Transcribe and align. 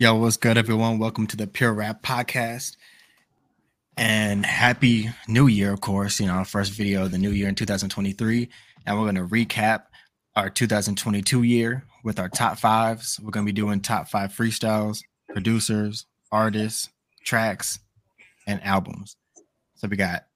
Yo, 0.00 0.14
what's 0.14 0.36
good, 0.36 0.56
everyone? 0.56 1.00
Welcome 1.00 1.26
to 1.26 1.36
the 1.36 1.48
Pure 1.48 1.72
Rap 1.72 2.04
Podcast. 2.04 2.76
And 3.96 4.46
happy 4.46 5.10
new 5.26 5.48
year, 5.48 5.72
of 5.72 5.80
course. 5.80 6.20
You 6.20 6.26
know, 6.26 6.34
our 6.34 6.44
first 6.44 6.70
video 6.70 7.06
of 7.06 7.10
the 7.10 7.18
new 7.18 7.32
year 7.32 7.48
in 7.48 7.56
2023. 7.56 8.48
And 8.86 8.96
we're 8.96 9.10
going 9.10 9.16
to 9.16 9.26
recap 9.26 9.86
our 10.36 10.50
2022 10.50 11.42
year 11.42 11.82
with 12.04 12.20
our 12.20 12.28
top 12.28 12.60
fives. 12.60 13.18
We're 13.20 13.32
going 13.32 13.44
to 13.44 13.52
be 13.52 13.60
doing 13.60 13.80
top 13.80 14.08
five 14.08 14.30
freestyles, 14.30 15.02
producers, 15.30 16.06
artists, 16.30 16.90
tracks, 17.24 17.80
and 18.46 18.62
albums. 18.62 19.16
So 19.74 19.88
we 19.88 19.96
got 19.96 20.26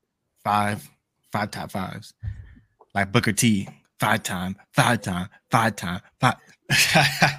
five, 0.42 0.90
five 1.30 1.52
top 1.52 1.70
fives. 1.70 2.14
Like 2.96 3.12
Booker 3.12 3.30
T, 3.32 3.68
five 4.00 4.24
time, 4.24 4.56
five 4.72 5.02
time, 5.02 5.28
five 5.52 5.76
time, 5.76 6.00
five. 6.18 6.34
Shout 6.72 7.32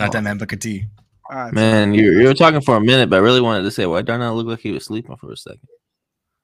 out 0.00 0.10
that 0.10 0.24
man 0.24 0.38
Booker 0.38 0.56
T. 0.56 0.86
All 1.30 1.36
right, 1.36 1.52
Man, 1.52 1.94
you 1.94 2.18
you 2.20 2.26
were 2.26 2.34
talking 2.34 2.60
for 2.60 2.76
a 2.76 2.80
minute, 2.80 3.08
but 3.08 3.16
I 3.16 3.20
really 3.20 3.40
wanted 3.40 3.62
to 3.62 3.70
say, 3.70 3.86
why 3.86 4.02
Darnell 4.02 4.34
look 4.34 4.46
like 4.48 4.58
he 4.60 4.72
was 4.72 4.84
sleeping 4.84 5.14
for 5.16 5.30
a 5.32 5.36
second? 5.36 5.60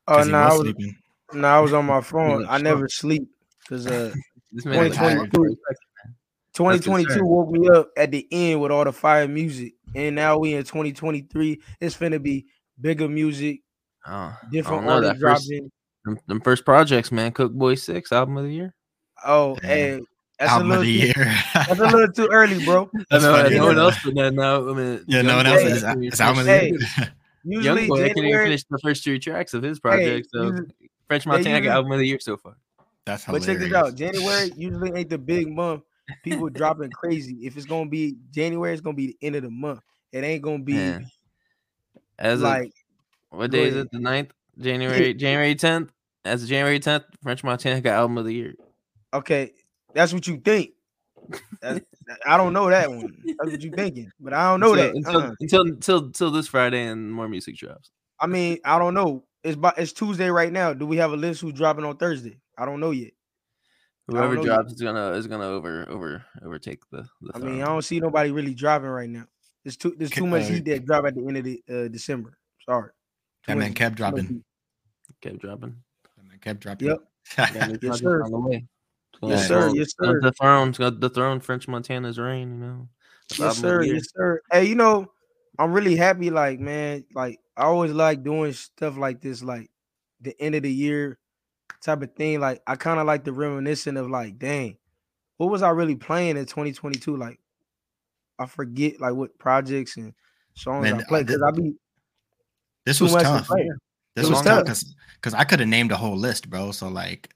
Oh 0.06 0.14
'cause 0.16 0.26
he 0.26 0.32
no, 0.32 0.38
I 0.38 0.44
was 0.48 0.58
was 0.58 0.60
sleeping. 0.68 0.96
no, 1.34 1.48
I 1.48 1.60
was 1.60 1.72
on 1.72 1.86
my 1.86 2.00
phone. 2.12 2.46
I 2.48 2.58
never 2.58 2.88
sleep 2.88 3.28
because 3.62 3.86
uh, 3.86 4.14
This 4.52 4.64
man 4.64 4.86
is 4.86 4.94
tired. 4.96 5.30
2022 5.32 5.56
2022 6.54 7.24
woke 7.24 7.50
me 7.50 7.68
up 7.68 7.90
at 7.96 8.10
the 8.10 8.26
end 8.30 8.60
with 8.62 8.70
all 8.72 8.84
the 8.84 8.92
fire 8.92 9.28
music, 9.28 9.74
and 9.94 10.14
now 10.14 10.38
we 10.38 10.54
in 10.54 10.62
2023. 10.62 11.60
It's 11.80 11.96
finna 11.96 12.22
be 12.22 12.46
bigger 12.80 13.08
music, 13.08 13.60
Oh, 14.06 14.34
different 14.50 14.84
I 14.84 14.86
know, 14.86 14.92
artists 14.94 15.20
that 15.20 15.28
first- 15.28 15.48
dropping. 15.48 15.70
them, 16.04 16.18
them 16.28 16.40
first 16.40 16.64
projects, 16.64 17.10
man. 17.12 17.32
Coke 17.32 17.52
Boy 17.52 17.74
Six 17.74 18.12
album 18.12 18.36
of 18.38 18.44
the 18.44 18.52
year. 18.54 18.74
Oh, 19.24 19.58
Yeah. 19.62 19.68
hey, 19.68 20.00
that's 20.38 20.52
Album 20.52 20.70
a 20.70 20.74
of 20.74 20.80
little 20.80 20.84
the 20.84 21.12
too, 21.12 21.20
year. 21.20 21.34
that's 21.54 21.80
a 21.80 21.84
little 21.84 22.12
too 22.12 22.28
early, 22.30 22.64
bro. 22.64 22.90
That's 23.10 23.24
I 23.24 23.28
know, 23.28 23.42
funny, 23.42 23.56
no 23.56 23.66
one 23.66 23.78
else 23.78 23.98
put 24.02 24.14
that 24.16 24.38
out. 24.38 24.68
I 24.68 24.72
mean, 24.74 25.04
Yeah, 25.08 25.22
no 25.22 25.36
one 25.36 25.46
else 25.46 25.62
is 25.62 25.80
couldn't 25.82 25.90
even 26.02 26.04
it's 26.12 26.20
album 26.20 26.40
of 26.40 26.46
the 26.46 26.52
Hey, 26.58 26.68
year. 26.68 26.78
Young 27.44 27.62
Usually 27.62 27.86
Boy 27.88 28.08
couldn't 28.08 28.24
even 28.26 28.42
finish 28.44 28.64
the 28.64 28.78
first 28.82 29.04
three 29.04 29.18
tracks 29.18 29.54
of 29.54 29.62
his 29.62 29.80
project. 29.80 30.28
so 30.32 30.42
usually- 30.42 30.68
French 31.08 31.26
Montana 31.26 31.48
usually- 31.50 31.66
got 31.68 31.74
album 31.76 31.92
of 31.92 31.98
the 32.00 32.06
year 32.06 32.18
so 32.20 32.36
far. 32.36 32.56
That's 33.06 33.24
but 33.24 33.40
hilarious. 33.42 33.46
check 33.46 33.58
this 33.60 33.72
out. 33.72 33.94
January 33.94 34.50
usually 34.56 34.92
ain't 34.98 35.08
the 35.10 35.18
big 35.18 35.48
month. 35.48 35.82
People 36.24 36.48
dropping 36.50 36.90
crazy. 36.90 37.34
If 37.46 37.56
it's 37.56 37.66
gonna 37.66 37.88
be 37.88 38.16
January, 38.32 38.72
it's 38.72 38.80
gonna 38.82 38.96
be 38.96 39.06
the 39.08 39.16
end 39.22 39.36
of 39.36 39.42
the 39.42 39.50
month. 39.50 39.80
It 40.12 40.22
ain't 40.24 40.42
gonna 40.42 40.58
be 40.62 40.74
Man. 40.74 41.06
As 42.18 42.40
like 42.42 42.72
of 43.32 43.38
what 43.38 43.50
day 43.50 43.64
is 43.68 43.76
it? 43.76 43.90
The 43.92 43.98
9th? 43.98 44.30
January 44.58 45.14
January 45.14 45.54
10th. 45.54 45.88
As 46.24 46.42
of 46.42 46.48
January 46.48 46.80
10th, 46.80 47.04
French 47.22 47.44
Montana 47.44 47.80
got 47.80 47.94
album 47.94 48.18
of 48.18 48.24
the 48.24 48.34
year. 48.34 48.54
okay. 49.14 49.52
That's 49.96 50.12
what 50.12 50.26
you 50.26 50.36
think. 50.36 50.70
That- 51.62 51.84
I 52.24 52.36
don't 52.36 52.52
know 52.52 52.70
that 52.70 52.88
one. 52.88 53.16
That's 53.38 53.50
what 53.50 53.60
you 53.62 53.72
thinking, 53.72 54.12
but 54.20 54.32
I 54.32 54.50
don't 54.50 54.60
know 54.60 54.74
until, 54.74 54.86
that. 54.86 54.94
until, 54.94 55.16
Uh-uh. 55.20 55.34
until 55.40 55.60
until 55.62 55.98
until 56.04 56.30
this 56.30 56.46
Friday 56.46 56.84
and 56.86 57.10
more 57.12 57.28
music 57.28 57.56
drops. 57.56 57.90
I 58.20 58.28
mean, 58.28 58.58
I 58.64 58.78
don't 58.78 58.94
know. 58.94 59.24
It's 59.42 59.56
by, 59.56 59.72
it's 59.76 59.92
Tuesday 59.92 60.28
right 60.30 60.52
now. 60.52 60.72
Do 60.72 60.86
we 60.86 60.98
have 60.98 61.12
a 61.12 61.16
list 61.16 61.40
who's 61.40 61.52
dropping 61.54 61.84
on 61.84 61.96
Thursday? 61.96 62.38
I 62.56 62.64
don't 62.64 62.78
know 62.78 62.92
yet. 62.92 63.10
Whoever 64.06 64.34
know 64.36 64.42
yet. 64.42 64.46
drops 64.46 64.72
is 64.74 64.80
gonna 64.80 65.10
is 65.12 65.26
gonna 65.26 65.46
over 65.46 65.88
over 65.88 66.24
overtake 66.44 66.80
the. 66.92 67.02
the 67.22 67.32
I 67.34 67.38
mean, 67.38 67.62
I 67.62 67.66
don't 67.66 67.82
see 67.82 67.98
nobody 67.98 68.30
really 68.30 68.54
dropping 68.54 68.88
right 68.88 69.10
now. 69.10 69.24
There's 69.64 69.76
too 69.76 69.96
there's 69.98 70.10
too 70.12 70.26
much 70.28 70.44
uh, 70.44 70.48
heat 70.54 70.64
that 70.66 70.84
drop 70.86 71.06
at 71.06 71.14
the 71.16 71.22
end 71.26 71.38
of 71.38 71.44
the 71.44 71.62
uh, 71.68 71.88
December. 71.88 72.38
Sorry. 72.68 72.90
Too 72.90 72.92
That 73.48 73.56
much- 73.58 73.74
kept 73.74 73.96
dropping. 73.96 74.44
kept 75.20 75.38
dropping. 75.40 75.76
That 76.16 76.24
man 76.28 76.38
kept 76.40 76.60
dropping. 76.60 76.88
Yep. 76.88 76.98
Yes, 77.82 77.98
sir. 77.98 78.22
on 78.22 78.30
the 78.30 78.38
way. 78.38 78.66
It's 79.22 79.30
Yes, 79.30 79.48
sir. 79.48 79.72
Yes, 79.74 79.94
sir. 80.00 80.20
The 80.20 80.32
throne, 80.32 80.70
it's 80.70 80.78
got 80.78 81.00
the 81.00 81.10
throne. 81.10 81.40
French 81.40 81.68
Montana's 81.68 82.18
reign. 82.18 82.50
You 82.52 82.66
know. 82.66 82.88
Yes, 83.38 83.58
sir. 83.58 83.82
Yes, 83.82 84.08
sir. 84.14 84.40
Hey, 84.52 84.64
you 84.64 84.74
know, 84.74 85.10
I'm 85.58 85.72
really 85.72 85.96
happy. 85.96 86.30
Like, 86.30 86.60
man, 86.60 87.04
like 87.14 87.40
I 87.56 87.64
always 87.64 87.92
like 87.92 88.22
doing 88.22 88.52
stuff 88.52 88.96
like 88.96 89.20
this, 89.20 89.42
like 89.42 89.70
the 90.20 90.34
end 90.40 90.54
of 90.54 90.62
the 90.62 90.72
year 90.72 91.18
type 91.80 92.02
of 92.02 92.14
thing. 92.14 92.40
Like, 92.40 92.62
I 92.66 92.76
kind 92.76 93.00
of 93.00 93.06
like 93.06 93.24
the 93.24 93.32
reminiscent 93.32 93.98
of 93.98 94.10
like, 94.10 94.38
dang, 94.38 94.76
what 95.38 95.50
was 95.50 95.62
I 95.62 95.70
really 95.70 95.96
playing 95.96 96.36
in 96.36 96.46
2022? 96.46 97.16
Like, 97.16 97.40
I 98.38 98.46
forget 98.46 99.00
like 99.00 99.14
what 99.14 99.38
projects 99.38 99.96
and 99.96 100.14
songs 100.54 100.82
Man, 100.82 100.94
I 100.94 100.98
uh, 100.98 101.06
played 101.06 101.26
because 101.26 101.42
I 101.42 101.50
be 101.50 101.74
This 102.84 103.00
was 103.00 103.12
much 103.12 103.22
to 103.22 103.28
tough. 103.28 103.48
This 103.48 104.26
It 104.26 104.28
was 104.28 104.30
was 104.30 104.42
tough 104.42 104.44
tough. 104.44 104.64
because 104.64 104.94
because 105.14 105.34
I 105.34 105.44
could 105.44 105.60
have 105.60 105.68
named 105.68 105.92
a 105.92 105.96
whole 105.96 106.16
list, 106.16 106.48
bro. 106.50 106.72
So 106.72 106.88
like 106.88 107.30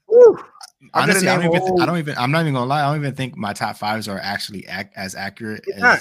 honestly, 0.93 1.27
I 1.27 1.35
don't 1.37 1.45
even 1.45 1.61
th- 1.61 1.81
I 1.81 1.85
don't 1.85 1.97
even. 1.97 2.17
I'm 2.17 2.31
not 2.31 2.41
even 2.41 2.53
gonna 2.53 2.65
lie. 2.65 2.81
I 2.83 2.91
don't 2.91 3.01
even 3.01 3.15
think 3.15 3.37
my 3.37 3.53
top 3.53 3.77
fives 3.77 4.07
are 4.07 4.19
actually 4.19 4.65
ac- 4.67 4.89
as 4.95 5.15
accurate 5.15 5.63
It's 5.67 5.77
as 5.77 5.81
not. 5.81 5.99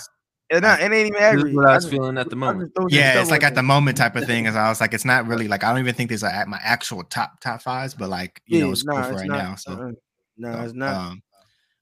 It's 0.50 0.60
not. 0.62 0.80
It 0.80 0.84
ain't 0.92 0.94
even 1.08 1.16
accurate. 1.22 1.54
what 1.54 1.68
I 1.68 1.74
was 1.74 1.84
just- 1.84 1.92
feeling 1.94 2.18
at 2.18 2.28
the 2.28 2.36
moment. 2.36 2.66
just 2.68 2.74
throw 2.76 2.88
some 2.88 2.98
yeah, 2.98 3.20
it's 3.20 3.30
like 3.30 3.44
at 3.44 3.54
the 3.54 3.62
moment 3.62 3.96
type 3.96 4.16
of 4.16 4.24
thing. 4.24 4.46
As 4.46 4.56
I 4.56 4.68
was 4.68 4.80
like, 4.80 4.92
it's 4.94 5.04
not 5.04 5.26
really 5.26 5.46
like 5.48 5.62
I 5.64 5.70
don't 5.70 5.78
even 5.80 5.94
think 5.94 6.10
these 6.10 6.24
are 6.24 6.30
at 6.30 6.48
my 6.48 6.58
actual 6.62 7.04
top 7.04 7.40
top 7.40 7.62
fives, 7.62 7.94
but 7.94 8.08
like 8.08 8.42
you 8.46 8.60
know, 8.60 8.66
Yeah, 8.66 8.72
it's 8.72 8.82
cool 8.82 9.02
for 9.02 9.10
it's 9.12 9.20
right 9.20 9.28
not. 9.28 9.38
now. 9.38 9.54
So, 9.54 9.72
Uh-uh. 9.72 9.92
No, 10.38 10.52
so, 10.52 10.60
it's 10.62 10.74
not. 10.74 10.94
Um, 10.94 11.22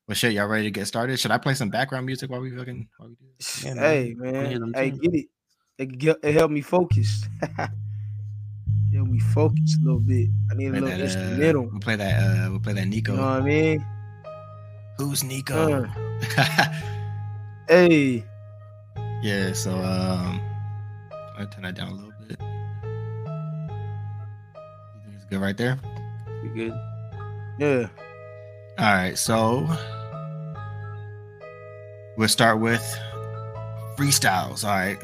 well, 0.07 0.15
shit, 0.15 0.33
y'all 0.33 0.47
ready 0.49 0.65
to 0.65 0.71
get 0.71 0.87
started? 0.87 1.19
Should 1.21 1.31
I 1.31 1.39
play 1.39 1.55
some 1.55 1.69
background 1.71 2.05
music 2.07 2.31
while 2.31 2.41
we 2.41 2.51
fucking? 2.51 2.89
While 2.97 3.11
we 3.11 3.15
do 3.15 3.25
this? 3.39 3.65
Yeah, 3.65 3.75
man. 3.75 3.85
hey 3.85 4.15
man, 4.17 4.73
hey, 4.75 4.91
get 4.91 5.15
it. 5.15 5.27
It, 5.79 6.19
it 6.25 6.35
helped 6.35 6.53
me 6.53 6.61
focus. 6.61 7.27
help 8.99 9.09
me 9.09 9.19
focus 9.19 9.77
a 9.81 9.85
little 9.85 10.01
bit. 10.01 10.29
I 10.51 10.55
need 10.55 10.67
a 10.67 10.73
little 10.73 10.89
that, 10.89 11.01
uh, 11.01 11.05
instrumental. 11.05 11.69
we'll 11.71 11.81
play 11.81 11.97
that. 11.97 12.21
Uh, 12.21 12.51
we'll 12.51 12.61
play 12.61 12.73
that 12.75 12.87
Nico. 12.87 13.13
You 13.13 13.19
know 13.19 13.25
what 13.25 13.43
I 13.43 13.45
mean? 13.45 13.85
Who's 14.99 15.25
Nico? 15.25 15.85
Uh. 15.85 16.65
Hey, 17.69 18.25
yeah. 19.23 19.53
So 19.53 19.73
um, 19.77 20.41
I'll 21.37 21.47
turn 21.49 21.65
that 21.65 21.75
down 21.75 21.91
a 21.91 21.95
little 21.95 22.13
bit. 22.27 22.41
You 22.41 22.47
think 25.05 25.17
it's 25.17 25.27
good 25.27 25.41
right 25.41 25.55
there? 25.55 25.79
You 26.43 26.49
good? 26.55 26.73
yeah. 27.59 27.89
All 28.79 28.95
right, 28.95 29.19
so 29.19 29.69
we'll 32.17 32.29
start 32.29 32.59
with 32.61 32.81
freestyles. 33.99 34.65
All 34.65 34.71
right, 34.71 34.99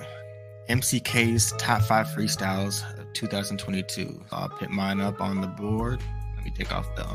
MCK's 0.71 1.53
top 1.59 1.82
five 1.82 2.06
freestyles 2.06 2.82
2022. 3.14 4.20
I'll 4.32 4.48
put 4.48 4.70
mine 4.70 5.00
up 5.00 5.20
on 5.20 5.41
the 5.41 5.47
board. 5.47 6.00
Let 6.36 6.44
me 6.44 6.50
take 6.50 6.72
off 6.72 6.86
the. 6.97 7.06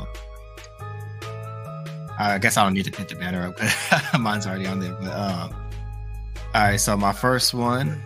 I 2.18 2.38
guess 2.38 2.56
I 2.56 2.64
don't 2.64 2.74
need 2.74 2.84
to 2.84 2.90
put 2.90 3.08
the 3.08 3.14
banner 3.14 3.46
up 3.46 4.20
mine's 4.20 4.46
already 4.46 4.66
on 4.66 4.80
there. 4.80 4.92
But 4.92 5.12
um, 5.12 5.54
all 6.54 6.62
right, 6.62 6.76
so 6.76 6.96
my 6.96 7.12
first 7.12 7.54
one. 7.54 8.02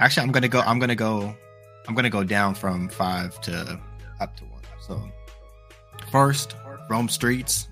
Actually, 0.00 0.24
I'm 0.24 0.32
gonna 0.32 0.48
go. 0.48 0.60
I'm 0.60 0.78
gonna 0.78 0.96
go. 0.96 1.34
I'm 1.86 1.94
gonna 1.94 2.10
go 2.10 2.24
down 2.24 2.54
from 2.54 2.88
five 2.88 3.40
to 3.42 3.78
up 4.20 4.36
to 4.36 4.44
one. 4.44 4.62
So 4.80 5.00
first, 6.10 6.56
Rome 6.88 7.08
Streets. 7.08 7.68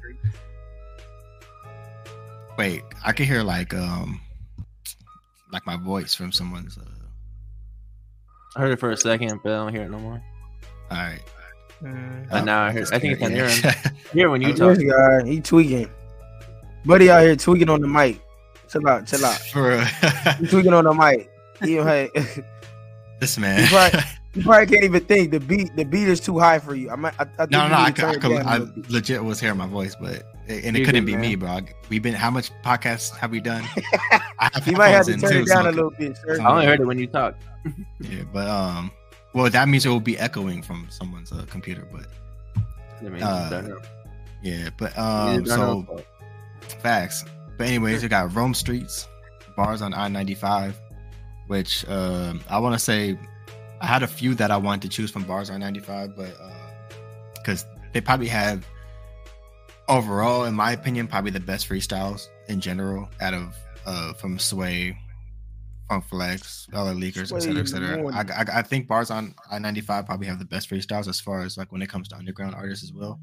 Wait, 2.56 2.82
I 3.04 3.12
can 3.12 3.26
hear 3.26 3.42
like 3.42 3.72
um 3.74 4.20
like 5.52 5.66
my 5.66 5.76
voice 5.76 6.14
from 6.14 6.32
someone's 6.32 6.78
uh 6.78 6.89
I 8.56 8.60
heard 8.60 8.72
it 8.72 8.80
for 8.80 8.90
a 8.90 8.96
second, 8.96 9.40
but 9.42 9.52
I 9.52 9.56
don't 9.56 9.72
hear 9.74 9.82
it 9.82 9.90
no 9.90 9.98
more. 9.98 10.22
all 10.90 10.96
right. 10.96 11.20
Mm. 11.82 12.28
But 12.30 12.44
now 12.44 12.62
I 12.62 12.72
heard. 12.72 12.88
I 12.92 12.98
think 12.98 13.14
it's 13.14 13.22
on 13.22 13.34
your 13.34 13.46
end. 13.46 13.64
yeah. 13.64 13.90
Hear 14.12 14.30
when 14.30 14.42
you 14.42 14.48
Okay. 14.48 14.58
talk. 14.58 14.76
This 14.76 14.90
guy, 14.92 15.26
he 15.26 15.40
tweaking. 15.40 15.88
Buddy 16.84 17.10
out 17.10 17.22
here 17.22 17.36
tweaking 17.36 17.70
on 17.70 17.80
the 17.80 17.88
mic. 17.88 18.20
Chill 18.68 18.86
out, 18.88 19.06
chill 19.06 19.24
out. 19.24 19.38
For 19.52 19.80
He 20.38 20.46
tweaking 20.46 20.74
on 20.74 20.84
the 20.84 20.92
mic. 20.92 21.30
He, 21.62 21.74
hey, 21.76 22.10
this 23.20 23.38
man. 23.38 23.66
You 23.70 23.76
right. 23.76 23.94
you 24.34 24.42
probably 24.42 24.66
can't 24.66 24.84
even 24.84 25.04
think 25.04 25.30
the 25.30 25.40
beat. 25.40 25.74
The 25.76 25.84
beat 25.84 26.08
is 26.08 26.20
too 26.20 26.38
high 26.38 26.58
for 26.58 26.74
you. 26.74 26.90
I 26.90 26.96
might. 26.96 27.14
I, 27.18 27.22
I 27.22 27.24
think 27.46 27.50
no, 27.52 27.62
you 27.64 27.68
no, 27.70 27.74
I, 27.76 27.86
need 27.86 27.96
to 27.96 28.02
could, 28.02 28.04
I, 28.04 28.12
turn 28.12 28.14
it 28.14 28.20
could, 28.22 28.28
down 28.36 28.46
a 28.46 28.48
I 28.48 28.58
little 28.58 28.74
bit. 28.82 28.90
legit 28.90 29.24
was 29.24 29.40
hearing 29.40 29.58
my 29.58 29.66
voice, 29.66 29.96
but 30.00 30.22
and 30.50 30.76
it 30.76 30.80
You're 30.80 30.86
couldn't 30.86 31.04
good, 31.04 31.12
be 31.12 31.16
me, 31.16 31.36
man. 31.36 31.64
bro. 31.64 31.74
We've 31.88 32.02
been 32.02 32.14
how 32.14 32.30
much 32.30 32.50
podcasts 32.62 33.16
have 33.16 33.30
we 33.30 33.40
done? 33.40 33.64
I 34.38 34.50
have 34.52 34.66
You 34.66 34.76
might 34.76 34.88
have 34.88 35.06
headphones 35.06 35.22
to 35.22 35.28
turn 35.28 35.36
in, 35.36 35.42
it 35.42 35.46
too, 35.46 35.52
down 35.52 35.62
so 35.64 35.68
a 35.68 35.68
I 35.68 35.70
little 35.70 35.90
bit, 35.90 36.16
sir. 36.16 36.40
I 36.40 36.50
only 36.50 36.66
heard 36.66 36.80
it 36.80 36.86
when 36.86 36.98
you 36.98 37.06
talk. 37.06 37.36
Yeah, 38.00 38.22
but 38.32 38.48
um, 38.48 38.90
well, 39.34 39.50
that 39.50 39.68
means 39.68 39.84
it 39.86 39.90
will 39.90 40.00
be 40.00 40.18
echoing 40.18 40.62
from 40.62 40.86
someone's 40.90 41.30
uh, 41.32 41.44
computer, 41.50 41.86
but 41.92 42.06
Uh, 43.22 43.62
yeah, 44.42 44.70
but 44.76 44.96
um, 44.98 45.46
so. 45.46 46.02
Facts. 46.80 47.24
But 47.58 47.66
anyways, 47.68 48.02
we 48.02 48.08
got 48.08 48.34
Rome 48.34 48.54
Streets, 48.54 49.06
bars 49.56 49.82
on 49.82 49.92
I 49.94 50.08
ninety 50.08 50.34
five, 50.34 50.78
which 51.48 51.86
um 51.88 52.40
I 52.48 52.58
want 52.58 52.74
to 52.74 52.78
say 52.78 53.18
I 53.80 53.86
had 53.86 54.02
a 54.02 54.06
few 54.06 54.34
that 54.36 54.50
I 54.50 54.56
wanted 54.56 54.82
to 54.82 54.88
choose 54.88 55.10
from 55.10 55.24
bars 55.24 55.50
on 55.50 55.60
ninety 55.60 55.80
five, 55.80 56.16
but 56.16 56.34
because 57.36 57.66
they 57.92 58.00
probably 58.00 58.28
have 58.28 58.66
overall, 59.90 60.44
in 60.44 60.54
my 60.54 60.72
opinion, 60.72 61.06
probably 61.06 61.30
the 61.30 61.40
best 61.40 61.68
freestyles 61.68 62.28
in 62.48 62.60
general 62.60 63.08
out 63.20 63.34
of 63.34 63.56
uh 63.86 64.12
from 64.14 64.38
Sway, 64.38 64.96
from 65.88 66.00
Flex, 66.02 66.68
LA 66.72 66.92
Leakers, 66.92 67.32
etc., 67.34 67.40
cetera, 67.40 67.60
et 67.60 67.68
cetera. 67.68 67.94
Sway 68.00 68.12
I, 68.14 68.20
I, 68.20 68.58
I 68.58 68.62
think 68.62 68.88
bars 68.88 69.10
on 69.10 69.34
I 69.50 69.58
ninety 69.58 69.80
five 69.80 70.06
probably 70.06 70.28
have 70.28 70.38
the 70.38 70.44
best 70.44 70.70
freestyles 70.70 71.08
as 71.08 71.20
far 71.20 71.42
as 71.42 71.58
like 71.58 71.72
when 71.72 71.82
it 71.82 71.88
comes 71.88 72.08
to 72.08 72.16
underground 72.16 72.54
artists 72.54 72.84
as 72.84 72.92
well. 72.92 73.20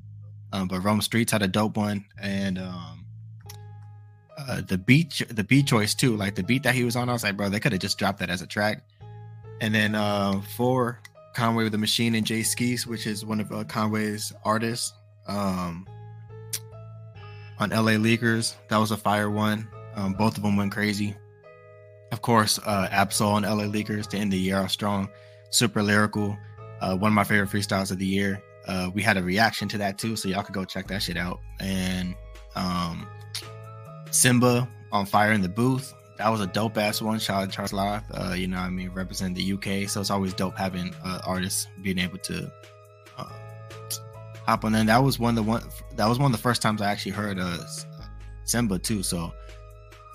Um, 0.53 0.67
but 0.67 0.81
Rome 0.81 1.01
Streets 1.01 1.31
had 1.31 1.41
a 1.41 1.47
dope 1.47 1.75
one, 1.75 2.05
and 2.21 2.57
um, 2.57 3.05
uh, 4.37 4.61
the 4.61 4.77
beat 4.77 5.21
the 5.29 5.43
beat 5.43 5.67
choice 5.67 5.93
too. 5.93 6.15
Like 6.15 6.35
the 6.35 6.43
beat 6.43 6.63
that 6.63 6.75
he 6.75 6.83
was 6.83 6.95
on, 6.95 7.09
I 7.09 7.13
was 7.13 7.23
like, 7.23 7.35
bro, 7.35 7.49
they 7.49 7.59
could 7.59 7.71
have 7.71 7.81
just 7.81 7.97
dropped 7.97 8.19
that 8.19 8.29
as 8.29 8.41
a 8.41 8.47
track. 8.47 8.83
And 9.59 9.73
then 9.73 9.95
uh, 9.95 10.41
for 10.55 11.01
Conway 11.33 11.63
with 11.63 11.71
the 11.71 11.77
Machine 11.77 12.15
and 12.15 12.25
Jae 12.25 12.41
Skeese, 12.41 12.85
which 12.85 13.07
is 13.07 13.25
one 13.25 13.41
of 13.41 13.51
uh, 13.51 13.63
Conway's 13.63 14.31
artists, 14.45 14.93
um, 15.27 15.87
on 17.59 17.69
LA 17.71 17.93
Leakers, 17.93 18.55
that 18.69 18.77
was 18.77 18.91
a 18.91 18.97
fire 18.97 19.29
one. 19.29 19.67
Um, 19.95 20.13
both 20.13 20.37
of 20.37 20.43
them 20.43 20.55
went 20.55 20.71
crazy. 20.71 21.15
Of 22.11 22.21
course, 22.21 22.59
uh, 22.59 22.87
Ab-Soul 22.91 23.37
and 23.37 23.45
LA 23.45 23.65
Leakers 23.65 24.07
to 24.07 24.17
end 24.17 24.31
the 24.31 24.37
year 24.37 24.57
off 24.57 24.71
strong, 24.71 25.09
super 25.49 25.81
lyrical. 25.81 26.37
Uh, 26.79 26.95
one 26.95 27.11
of 27.11 27.15
my 27.15 27.23
favorite 27.23 27.49
freestyles 27.49 27.91
of 27.91 27.97
the 27.97 28.05
year. 28.05 28.41
Uh, 28.67 28.89
we 28.93 29.01
had 29.01 29.17
a 29.17 29.23
reaction 29.23 29.67
to 29.69 29.77
that 29.77 29.97
too, 29.97 30.15
so 30.15 30.29
y'all 30.29 30.43
could 30.43 30.53
go 30.53 30.65
check 30.65 30.87
that 30.87 31.01
shit 31.01 31.17
out. 31.17 31.39
And 31.59 32.15
um, 32.55 33.07
Simba 34.11 34.69
on 34.91 35.05
Fire 35.05 35.31
in 35.31 35.41
the 35.41 35.49
Booth. 35.49 35.93
That 36.17 36.29
was 36.29 36.41
a 36.41 36.47
dope 36.47 36.77
ass 36.77 37.01
one. 37.01 37.19
Shout 37.19 37.43
out 37.43 37.49
to 37.49 37.55
Charlie 37.55 37.69
Sloth. 37.69 38.03
Uh, 38.11 38.33
you 38.33 38.47
know, 38.47 38.57
I 38.57 38.69
mean, 38.69 38.89
represent 38.89 39.35
the 39.35 39.53
UK. 39.53 39.87
So 39.89 40.01
it's 40.01 40.09
always 40.09 40.33
dope 40.33 40.57
having 40.57 40.93
uh, 41.03 41.19
artists 41.25 41.67
being 41.83 41.99
able 41.99 42.17
to 42.19 42.51
hop 44.47 44.65
on. 44.65 44.75
And 44.75 44.89
that 44.89 45.03
was 45.03 45.19
one 45.19 45.37
of 45.37 45.43
the 45.43 45.49
one. 45.49 45.63
That 45.95 46.07
was 46.07 46.19
one 46.19 46.31
of 46.31 46.31
the 46.31 46.41
first 46.41 46.61
times 46.61 46.81
I 46.81 46.91
actually 46.91 47.11
heard 47.11 47.39
uh, 47.39 47.57
Simba 48.43 48.79
too. 48.79 49.03
So 49.03 49.31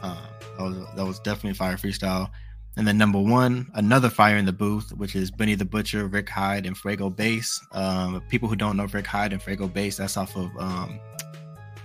uh, 0.02 0.26
that 0.58 0.64
was 0.64 0.76
that 0.96 1.06
was 1.06 1.20
definitely 1.20 1.54
fire 1.54 1.76
freestyle. 1.76 2.30
And 2.76 2.88
then 2.88 2.96
number 2.96 3.20
one, 3.20 3.70
another 3.74 4.08
fire 4.08 4.38
in 4.38 4.46
the 4.46 4.52
booth, 4.52 4.92
which 4.96 5.14
is 5.14 5.30
Benny 5.30 5.54
the 5.54 5.64
Butcher, 5.64 6.06
Rick 6.06 6.30
Hyde, 6.30 6.64
and 6.64 6.76
Fuego 6.76 7.10
Base. 7.10 7.60
Um, 7.72 8.22
people 8.30 8.48
who 8.48 8.56
don't 8.56 8.78
know 8.78 8.86
Rick 8.86 9.06
Hyde 9.06 9.34
and 9.34 9.42
Fuego 9.42 9.68
Base, 9.68 9.98
that's 9.98 10.16
off 10.16 10.34
of 10.36 10.50
um, 10.58 10.98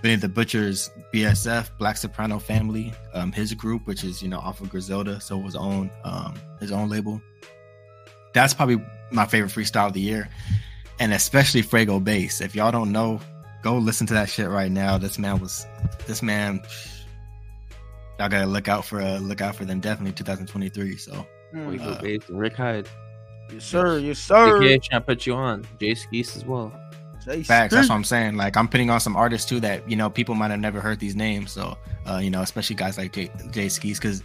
Benny 0.00 0.16
the 0.16 0.30
Butcher's 0.30 0.90
BSF 1.12 1.76
Black 1.76 1.98
Soprano 1.98 2.38
Family, 2.38 2.94
um, 3.12 3.32
his 3.32 3.52
group, 3.52 3.86
which 3.86 4.02
is 4.02 4.22
you 4.22 4.28
know 4.28 4.38
off 4.38 4.62
of 4.62 4.70
Griselda, 4.70 5.20
so 5.20 5.40
his 5.42 5.56
own 5.56 5.90
um, 6.04 6.34
his 6.58 6.72
own 6.72 6.88
label. 6.88 7.20
That's 8.32 8.54
probably 8.54 8.82
my 9.10 9.26
favorite 9.26 9.52
freestyle 9.52 9.88
of 9.88 9.92
the 9.92 10.00
year, 10.00 10.30
and 11.00 11.12
especially 11.12 11.62
Fuego 11.62 12.00
Base. 12.00 12.40
If 12.40 12.54
y'all 12.54 12.72
don't 12.72 12.92
know, 12.92 13.20
go 13.62 13.76
listen 13.78 14.06
to 14.08 14.14
that 14.14 14.28
shit 14.28 14.48
right 14.48 14.70
now. 14.70 14.98
This 14.98 15.18
man 15.18 15.40
was 15.40 15.66
this 16.06 16.22
man. 16.22 16.62
Y'all 18.18 18.28
gotta 18.28 18.46
look 18.46 18.68
out 18.68 18.84
for 18.84 19.00
uh, 19.00 19.18
look 19.18 19.40
out 19.40 19.54
for 19.54 19.64
them. 19.64 19.80
Definitely 19.80 20.12
2023. 20.12 20.96
So 20.96 21.26
We 21.52 21.78
go 21.78 21.84
Uh, 21.84 22.00
based 22.00 22.28
Rick 22.28 22.56
Hyde. 22.56 22.88
Yes, 23.52 23.64
sir. 23.64 23.98
Yes, 23.98 24.18
sir. 24.18 24.58
AKA 24.58 24.78
trying 24.78 25.00
to 25.00 25.06
put 25.06 25.26
you 25.26 25.34
on. 25.34 25.64
Jae 25.80 25.92
Skeese 25.92 26.36
as 26.36 26.44
well. 26.44 26.72
Jay 27.24 27.42
Facts. 27.42 27.72
That's 27.74 27.88
what 27.88 27.94
I'm 27.94 28.04
saying. 28.04 28.36
Like 28.36 28.56
I'm 28.56 28.68
putting 28.68 28.90
on 28.90 29.00
some 29.00 29.16
artists 29.16 29.48
too 29.48 29.60
that 29.60 29.88
you 29.88 29.96
know 29.96 30.10
people 30.10 30.34
might 30.34 30.50
have 30.50 30.60
never 30.60 30.80
heard 30.80 30.98
these 31.00 31.16
names. 31.16 31.52
So 31.52 31.76
uh, 32.08 32.18
you 32.18 32.30
know, 32.30 32.42
especially 32.42 32.76
guys 32.76 32.98
like 32.98 33.12
Jay, 33.12 33.28
Jae 33.28 33.66
Skeese, 33.66 33.96
because 34.00 34.22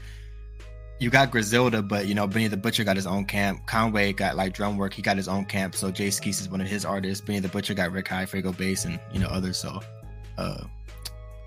you 1.00 1.10
got 1.10 1.32
Griselda, 1.32 1.82
but 1.82 2.08
you 2.08 2.16
know 2.16 2.28
Benny 2.28 2.48
the 2.48 2.58
Butcher 2.58 2.84
got 2.84 2.96
his 2.96 3.08
own 3.08 3.26
camp. 3.26 3.66
Conway 3.66 4.14
got 4.14 4.36
like 4.36 4.54
Drumwork. 4.54 4.94
He 4.94 5.02
got 5.02 5.18
his 5.18 5.28
own 5.28 5.46
camp. 5.46 5.76
So 5.76 5.92
Jae 5.92 6.08
Skeese 6.08 6.40
is 6.42 6.50
one 6.50 6.62
of 6.62 6.68
his 6.68 6.86
artists. 6.86 7.24
Benny 7.24 7.40
the 7.40 7.50
Butcher 7.50 7.74
got 7.74 7.92
Rick 7.92 8.08
Hyde, 8.08 8.30
Fuego 8.30 8.52
Base, 8.52 8.86
and 8.86 9.00
you 9.12 9.20
know 9.20 9.28
others. 9.28 9.58
So 9.58 9.80
uh, 10.38 10.64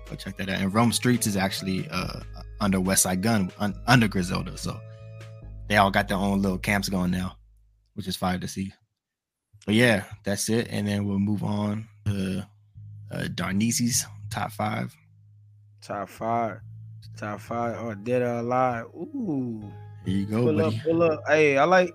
go 0.09 0.15
check 0.15 0.37
that 0.37 0.49
out. 0.49 0.61
And 0.61 0.73
Rome 0.73 0.91
Streets 0.91 1.27
is 1.27 1.37
actually 1.37 1.87
uh, 1.89 2.19
under 2.59 2.79
Westside 2.79 3.21
Gunn 3.21 3.51
un- 3.59 3.75
under 3.87 4.07
Griselda. 4.07 4.57
So 4.57 4.79
they 5.67 5.77
all 5.77 5.91
got 5.91 6.07
their 6.07 6.17
own 6.17 6.41
little 6.41 6.59
camps 6.59 6.89
going 6.89 7.11
now, 7.11 7.37
which 7.95 8.07
is 8.07 8.15
fire 8.15 8.37
to 8.37 8.47
see. 8.47 8.73
But 9.65 9.75
yeah, 9.75 10.05
that's 10.23 10.49
it. 10.49 10.67
And 10.69 10.87
then 10.87 11.05
we'll 11.05 11.19
move 11.19 11.43
on 11.43 11.87
to 12.05 12.47
uh, 13.11 13.23
Darnese's 13.23 14.05
top 14.29 14.51
five. 14.51 14.95
Top 15.81 16.09
five. 16.09 16.59
Top 17.17 17.39
five. 17.39 17.81
or 17.83 17.95
dead 17.95 18.21
or 18.21 18.39
alive. 18.39 18.85
Ooh. 18.95 19.61
Here 20.05 20.17
you 20.19 20.25
go, 20.25 20.43
pull 20.43 20.55
buddy. 20.55 20.77
up, 20.77 20.83
pull 20.83 21.03
up. 21.03 21.21
Hey, 21.27 21.57
I 21.57 21.63
like 21.65 21.93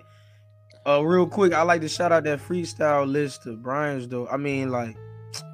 uh 0.87 1.03
real 1.05 1.27
quick, 1.27 1.53
I 1.55 1.63
like 1.63 1.81
to 1.83 1.89
shout 1.89 2.13
out 2.13 2.25
that 2.25 2.41
freestyle 2.41 3.07
list 3.11 3.47
of 3.47 3.63
Brian's 3.63 4.09
though. 4.09 4.27
I 4.29 4.37
mean, 4.37 4.71
like 4.71 4.97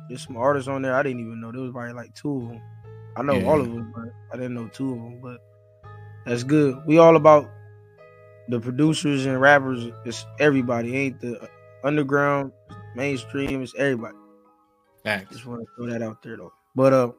there's 0.09 0.27
some 0.27 0.37
artists 0.37 0.69
on 0.69 0.83
there 0.83 0.95
I 0.95 1.03
didn't 1.03 1.21
even 1.21 1.41
know. 1.41 1.53
There 1.53 1.61
was 1.61 1.73
probably 1.73 1.93
like 1.93 2.15
two 2.15 2.37
of 2.37 2.49
them. 2.49 2.63
I 3.17 3.23
know 3.23 3.35
Yeah. 3.35 3.47
all 3.47 3.61
of 3.61 3.67
them, 3.73 3.93
but 3.95 4.09
I 4.33 4.37
didn't 4.37 4.55
know 4.55 4.69
two 4.69 4.93
of 4.93 4.99
them. 4.99 5.21
But 5.23 5.39
that's 6.25 6.43
good. 6.45 6.79
We 6.87 6.99
all 6.99 7.17
about 7.17 7.49
the 8.49 8.59
producers 8.59 9.27
and 9.27 9.39
rappers. 9.41 9.87
It's 10.07 10.25
everybody, 10.41 10.97
ain't 10.97 11.21
the 11.21 11.49
underground, 11.85 12.53
mainstream. 12.97 13.63
It's 13.63 13.75
everybody. 13.77 14.17
Facts. 15.05 15.31
Just 15.33 15.47
want 15.47 15.61
to 15.61 15.67
throw 15.77 15.87
that 15.93 16.03
out 16.03 16.23
there 16.23 16.37
though. 16.39 16.53
But 16.75 16.93
uh, 16.93 17.13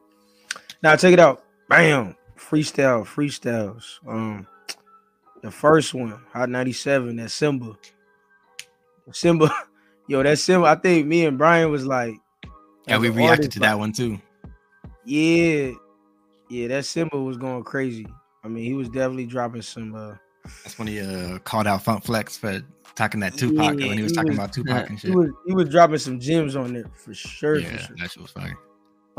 now 0.81 0.95
check 0.95 1.13
it 1.13 1.19
out. 1.19 1.43
Bam, 1.69 2.15
freestyle, 2.39 3.03
freestyles. 3.05 3.99
Um, 4.07 4.47
the 5.41 5.51
first 5.51 5.93
one, 5.93 6.19
Hot 6.33 6.49
97, 6.49 7.15
that 7.17 7.29
Simba. 7.31 7.77
Simba, 9.11 9.51
yo, 10.07 10.21
that 10.23 10.39
Simba. 10.39 10.67
I 10.67 10.75
think 10.75 11.07
me 11.07 11.25
and 11.25 11.37
Brian 11.37 11.71
was 11.71 11.85
like, 11.85 12.15
Yeah, 12.87 12.97
we 12.97 13.09
reacted 13.09 13.29
artist, 13.29 13.51
to 13.53 13.59
like, 13.59 13.69
that 13.69 13.79
one 13.79 13.91
too. 13.93 14.19
Yeah, 15.05 15.71
yeah, 16.49 16.67
that 16.67 16.85
Simba 16.85 17.19
was 17.19 17.37
going 17.37 17.63
crazy. 17.63 18.05
I 18.43 18.47
mean, 18.47 18.63
he 18.63 18.73
was 18.73 18.89
definitely 18.89 19.25
dropping 19.25 19.61
some. 19.61 19.95
uh 19.95 20.15
That's 20.63 20.77
when 20.77 20.87
he 20.87 20.99
uh, 20.99 21.39
called 21.39 21.67
out 21.67 21.83
Funk 21.83 22.03
Flex 22.05 22.37
for 22.37 22.61
talking 22.95 23.19
that 23.21 23.35
Tupac 23.37 23.79
Yeah, 23.79 23.87
when 23.87 23.97
he 23.97 24.03
was 24.03 24.11
he 24.11 24.15
talking 24.15 24.29
was- 24.29 24.37
about 24.37 24.53
Tupac 24.53 24.89
and 24.89 24.99
He 25.01 25.07
shit. 25.07 25.15
was 25.15 25.29
he 25.47 25.53
was 25.53 25.69
dropping 25.69 25.97
some 25.97 26.19
gems 26.19 26.55
on 26.55 26.73
there 26.73 26.85
for 26.93 27.13
sure. 27.13 27.55
for 27.55 27.61
Yeah, 27.61 27.77
sure. 27.77 27.95
that 27.99 28.11
shit 28.11 28.21
was 28.21 28.31
fire. 28.31 28.57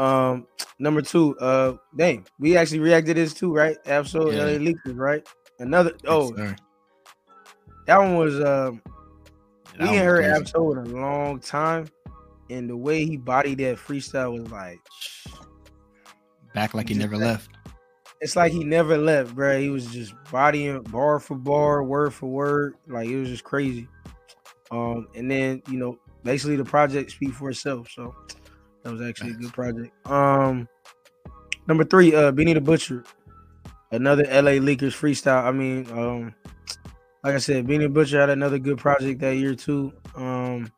Um, 0.00 0.46
number 0.78 1.02
two, 1.02 1.36
uh, 1.38 1.74
dang, 1.96 2.26
we 2.38 2.56
actually 2.56 2.78
reacted 2.80 3.16
to 3.16 3.22
this 3.22 3.34
too, 3.34 3.52
right? 3.52 3.76
Absolutely, 3.86 4.36
Yeah. 4.36 4.44
LA 4.44 4.52
Leakers, 4.72 4.96
right? 4.98 5.28
Another, 5.58 5.92
oh, 6.06 6.34
Yes, 6.38 6.56
that 7.86 7.98
one 7.98 8.16
was, 8.16 8.36
um, 8.36 8.80
That 9.78 9.80
we 9.80 9.84
one 9.86 9.88
ain't 9.88 9.96
was 9.96 10.02
heard. 10.04 10.24
Ab-Soul 10.24 10.78
in 10.78 10.86
a 10.86 11.00
long 11.00 11.38
time, 11.40 11.88
and 12.48 12.70
the 12.70 12.76
way 12.76 13.04
he 13.04 13.16
bodied 13.18 13.58
that 13.58 13.76
freestyle 13.76 14.32
was 14.40 14.50
like, 14.50 14.78
back 16.54 16.72
like 16.74 16.88
he 16.88 16.94
never 16.94 17.16
like- 17.16 17.24
left. 17.26 17.50
it's 18.22 18.36
like 18.36 18.52
he 18.52 18.64
never 18.64 18.96
left, 18.96 19.34
bro. 19.34 19.58
He 19.60 19.68
was 19.70 19.86
just 19.86 20.14
bodying 20.32 20.80
bar 20.84 21.20
for 21.20 21.36
bar, 21.36 21.82
word 21.84 22.14
for 22.14 22.26
word, 22.30 22.74
like 22.88 23.08
it 23.08 23.18
was 23.18 23.28
just 23.28 23.44
crazy. 23.44 23.86
Um, 24.70 25.08
and 25.14 25.30
then 25.30 25.62
you 25.68 25.78
know, 25.78 25.98
basically 26.24 26.56
the 26.56 26.64
project 26.64 27.10
speak 27.10 27.32
for 27.34 27.50
itself, 27.50 27.88
so 27.90 28.14
that 28.82 28.92
was 28.92 29.00
actually 29.02 29.30
a 29.30 29.34
good 29.34 29.52
project. 29.52 29.92
Um, 30.06 30.68
number 31.66 31.84
three, 31.84 32.14
uh, 32.14 32.32
Benny 32.32 32.54
the 32.54 32.60
Butcher, 32.60 33.04
another 33.92 34.24
LA 34.24 34.58
Leakers 34.58 34.96
freestyle. 34.96 35.44
I 35.44 35.52
mean, 35.52 35.90
um, 35.90 36.34
like 37.22 37.34
I 37.34 37.38
said, 37.38 37.66
Benny 37.66 37.84
the 37.84 37.88
Butcher 37.88 38.20
had 38.20 38.30
another 38.30 38.58
good 38.58 38.78
project 38.78 39.20
that 39.20 39.36
year 39.36 39.54
too. 39.54 39.92
Um, 40.16 40.70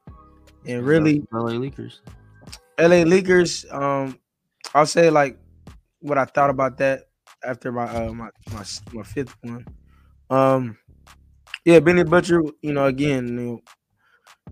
and 0.66 0.84
really, 0.84 1.22
LA 1.32 1.52
Leakers. 1.52 2.00
LA 2.78 3.04
Leakers, 3.04 3.72
um, 3.72 4.18
I'll 4.74 4.86
say 4.86 5.10
like 5.10 5.38
what 6.00 6.18
I 6.18 6.24
thought 6.24 6.50
about 6.50 6.78
that 6.78 7.08
after 7.44 7.72
my 7.72 7.84
uh 7.84 8.12
my 8.12 8.28
my, 8.52 8.64
my 8.92 9.02
fifth 9.02 9.36
one. 9.42 9.64
Um 10.30 10.78
yeah, 11.64 11.78
Benny 11.80 12.02
Butcher, 12.04 12.42
you 12.60 12.72
know, 12.72 12.86
again, 12.86 13.28
you 13.28 13.34
know, 13.34 13.60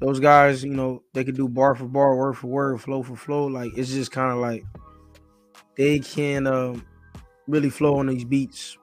those 0.00 0.19
guys, 0.19 0.64
you 0.64 0.75
know, 0.75 1.02
they 1.12 1.25
could 1.25 1.37
do 1.37 1.49
bar 1.49 1.75
for 1.75 1.87
bar, 1.87 2.16
word 2.16 2.35
for 2.37 2.47
word, 2.47 2.80
flow 2.80 3.02
for 3.02 3.16
flow. 3.16 3.47
Like 3.47 3.73
it's 3.76 3.90
just 3.90 4.11
kind 4.11 4.33
of 4.33 4.38
like 4.38 4.64
they 5.76 5.99
can 5.99 6.47
um 6.47 6.87
really 7.47 7.71
flow 7.71 7.97
on 7.97 8.07
these 8.07 8.25
beats. 8.25 8.78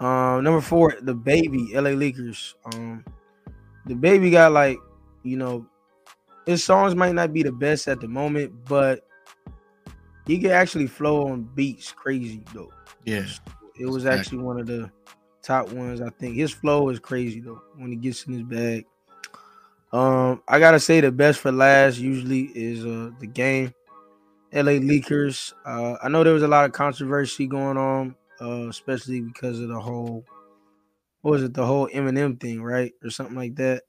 Um 0.00 0.42
number 0.44 0.60
four, 0.60 0.96
the 1.02 1.14
baby, 1.14 1.70
LA 1.74 1.90
Leakers. 1.90 2.54
Um 2.74 3.04
the 3.86 3.94
baby 3.94 4.30
got 4.30 4.52
like, 4.52 4.78
you 5.22 5.36
know, 5.36 5.66
his 6.46 6.64
songs 6.64 6.94
might 6.94 7.14
not 7.14 7.32
be 7.32 7.42
the 7.42 7.52
best 7.52 7.88
at 7.88 8.00
the 8.00 8.08
moment, 8.08 8.52
but 8.64 9.06
he 10.26 10.38
can 10.38 10.50
actually 10.52 10.86
flow 10.86 11.28
on 11.28 11.42
beats 11.54 11.92
crazy 11.92 12.42
though. 12.54 12.72
Yeah, 13.04 13.26
It 13.78 13.86
was 13.86 14.06
actually 14.06 14.38
one 14.38 14.58
of 14.58 14.66
the 14.66 14.90
top 15.42 15.70
ones. 15.72 16.00
I 16.00 16.10
think 16.10 16.36
his 16.36 16.52
flow 16.52 16.88
is 16.88 16.98
crazy 16.98 17.40
though 17.40 17.60
when 17.76 17.90
he 17.90 17.96
gets 17.96 18.24
in 18.24 18.32
his 18.32 18.44
bag. 18.44 18.86
Um, 19.92 20.42
I 20.48 20.58
gotta 20.58 20.80
say 20.80 21.00
the 21.00 21.12
best 21.12 21.40
for 21.40 21.52
last 21.52 21.98
usually 21.98 22.44
is 22.54 22.84
uh 22.84 23.10
the 23.20 23.26
game. 23.26 23.74
LA 24.54 24.72
Leakers. 24.72 25.52
Uh, 25.64 25.96
I 26.02 26.08
know 26.08 26.22
there 26.24 26.34
was 26.34 26.42
a 26.42 26.48
lot 26.48 26.66
of 26.66 26.72
controversy 26.72 27.46
going 27.46 27.78
on, 27.78 28.14
uh, 28.40 28.68
especially 28.68 29.20
because 29.20 29.58
of 29.60 29.68
the 29.68 29.80
whole 29.80 30.24
what 31.22 31.30
was 31.32 31.42
it, 31.44 31.54
the 31.54 31.64
whole 31.64 31.88
Eminem 31.88 32.38
thing, 32.38 32.62
right? 32.62 32.92
Or 33.02 33.10
something 33.10 33.36
like 33.36 33.54
that. 33.56 33.82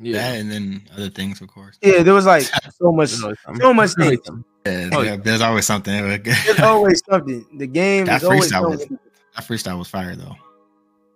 that 0.00 0.38
and 0.38 0.50
then 0.50 0.86
other 0.94 1.08
things, 1.10 1.40
of 1.40 1.48
course. 1.48 1.78
Yeah, 1.82 2.02
there 2.02 2.12
was 2.14 2.26
like 2.26 2.42
so 2.78 2.92
much 2.92 3.10
There's 3.10 3.22
always 3.24 3.60
so 3.60 3.72
much 3.74 3.90
things. 3.94 4.20
Yeah, 4.66 4.90
Oh, 4.92 5.00
yeah, 5.02 5.16
there's 5.16 5.40
always 5.40 5.66
something. 5.66 5.92
There's 6.22 6.60
always 6.60 7.02
something. 7.08 7.46
The 7.58 7.66
game 7.66 8.06
That 8.06 8.22
is 8.22 8.24
always 8.24 8.52
freestyle 8.52 8.70
was- 8.70 8.86
that 8.86 9.44
freestyle 9.44 9.78
was 9.78 9.88
fire 9.88 10.14
though. 10.14 10.36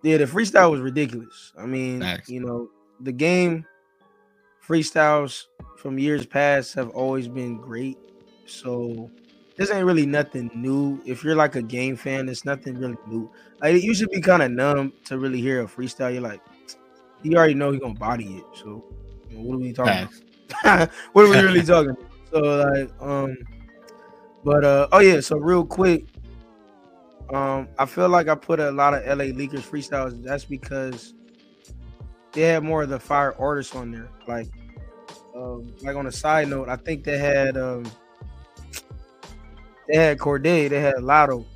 Yeah, 0.03 0.19
the 0.19 0.25
freestyle 0.25 0.71
was 0.71 0.81
ridiculous. 0.81 1.53
I 1.59 1.67
mean, 1.67 2.01
Facts. 2.01 2.29
you 2.31 2.41
know, 2.41 2.71
the 3.01 3.13
game 3.13 3.67
freestyles 4.67 5.45
from 5.77 5.99
years 5.99 6.27
past 6.27 6.75
have 6.75 6.91
always 6.91 7.29
been 7.29 7.59
great. 7.59 7.99
So 8.47 9.11
this 9.57 9.71
ain't 9.71 9.87
really 9.87 10.07
nothing 10.07 10.51
new. 10.55 11.01
If 11.07 11.25
you're 11.25 11.37
like 11.37 11.57
a 11.57 11.63
game 11.63 11.97
fan, 11.97 12.29
it's 12.29 12.45
nothing 12.45 12.79
really 12.79 12.97
new. 13.07 13.31
Like 13.61 13.83
you 13.83 13.95
should 13.95 14.11
be 14.11 14.21
kind 14.21 14.43
of 14.43 14.51
numb 14.51 14.93
to 15.05 15.19
really 15.19 15.41
hear 15.41 15.63
a 15.63 15.67
freestyle. 15.67 16.13
You're 16.13 16.23
like, 16.23 16.41
you 17.23 17.37
already 17.37 17.55
know 17.55 17.71
he's 17.73 17.81
gonna 17.81 17.95
body 17.95 18.37
it. 18.37 18.45
So 18.55 18.85
you 19.31 19.37
know, 19.37 19.43
what 19.43 19.55
are 19.55 19.59
we 19.59 19.73
talking 19.73 20.09
about? 20.63 20.91
what 21.13 21.25
are 21.25 21.29
we 21.29 21.39
really 21.39 21.63
talking 21.65 21.91
about? 21.91 22.11
So 22.33 22.41
like, 22.41 22.91
um, 23.01 23.37
but 24.45 24.65
uh, 24.65 24.89
oh 24.93 24.99
yeah. 24.99 25.21
So 25.21 25.37
real 25.37 25.65
quick, 25.65 26.05
um, 27.33 27.69
I 27.79 27.87
feel 27.87 28.09
like 28.09 28.29
I 28.29 28.35
put 28.35 28.61
a 28.61 28.71
lot 28.71 28.95
of 28.95 29.05
LA 29.07 29.27
Leakers 29.27 29.63
freestyles. 29.63 30.23
That's 30.23 30.45
because 30.45 31.15
they 32.37 32.43
had 32.43 32.63
more 32.63 32.83
of 32.83 32.91
the 32.91 33.01
fire 33.01 33.35
artists 33.39 33.75
on 33.75 33.91
there. 33.91 34.11
Like, 34.29 34.49
um, 35.35 35.73
like 35.83 35.97
on 35.97 36.07
a 36.07 36.13
side 36.13 36.49
note, 36.49 36.69
I 36.69 36.77
think 36.77 37.03
they 37.03 37.17
had 37.19 37.57
um, 37.57 37.85
they 39.89 39.97
had 39.97 40.19
Cordae, 40.19 40.69
they 40.69 40.81
had 40.81 40.97
Latto, 40.97 41.47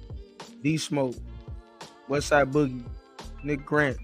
D 0.62 0.78
Smoke, 0.78 1.14
Westside 2.08 2.50
Boogie, 2.50 2.84
Nick 3.44 3.64
Grant. 3.66 3.99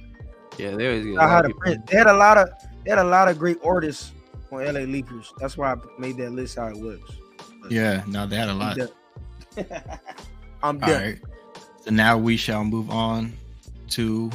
Yeah, 0.58 0.76
they 0.76 0.86
always 0.86 1.06
get. 1.06 1.18
I 1.18 1.28
had 1.28 1.46
a 1.46 1.50
print. 1.50 1.86
They 1.86 1.96
had 1.96 2.06
a 2.06 2.12
lot 2.12 2.36
of 2.36 2.50
they 2.84 2.90
had 2.90 2.98
a 2.98 3.04
lot 3.04 3.28
of 3.28 3.38
great 3.38 3.58
artists 3.64 4.12
on 4.52 4.58
LA 4.64 4.80
Leakers. 4.80 5.32
That's 5.38 5.56
why 5.56 5.72
I 5.72 5.76
made 5.98 6.18
that 6.18 6.32
list 6.32 6.56
how 6.56 6.66
it 6.68 6.76
was. 6.78 7.00
Yeah, 7.70 8.04
no, 8.06 8.26
they 8.26 8.36
had 8.36 8.48
a 8.48 8.52
I'm 8.52 8.58
lot. 8.58 8.78
I'm 10.62 10.82
All 10.82 10.90
done. 10.90 11.02
right. 11.02 11.18
So 11.80 11.90
now 11.90 12.18
we 12.18 12.36
shall 12.36 12.64
move 12.64 12.90
on 12.90 13.32
to 13.90 14.30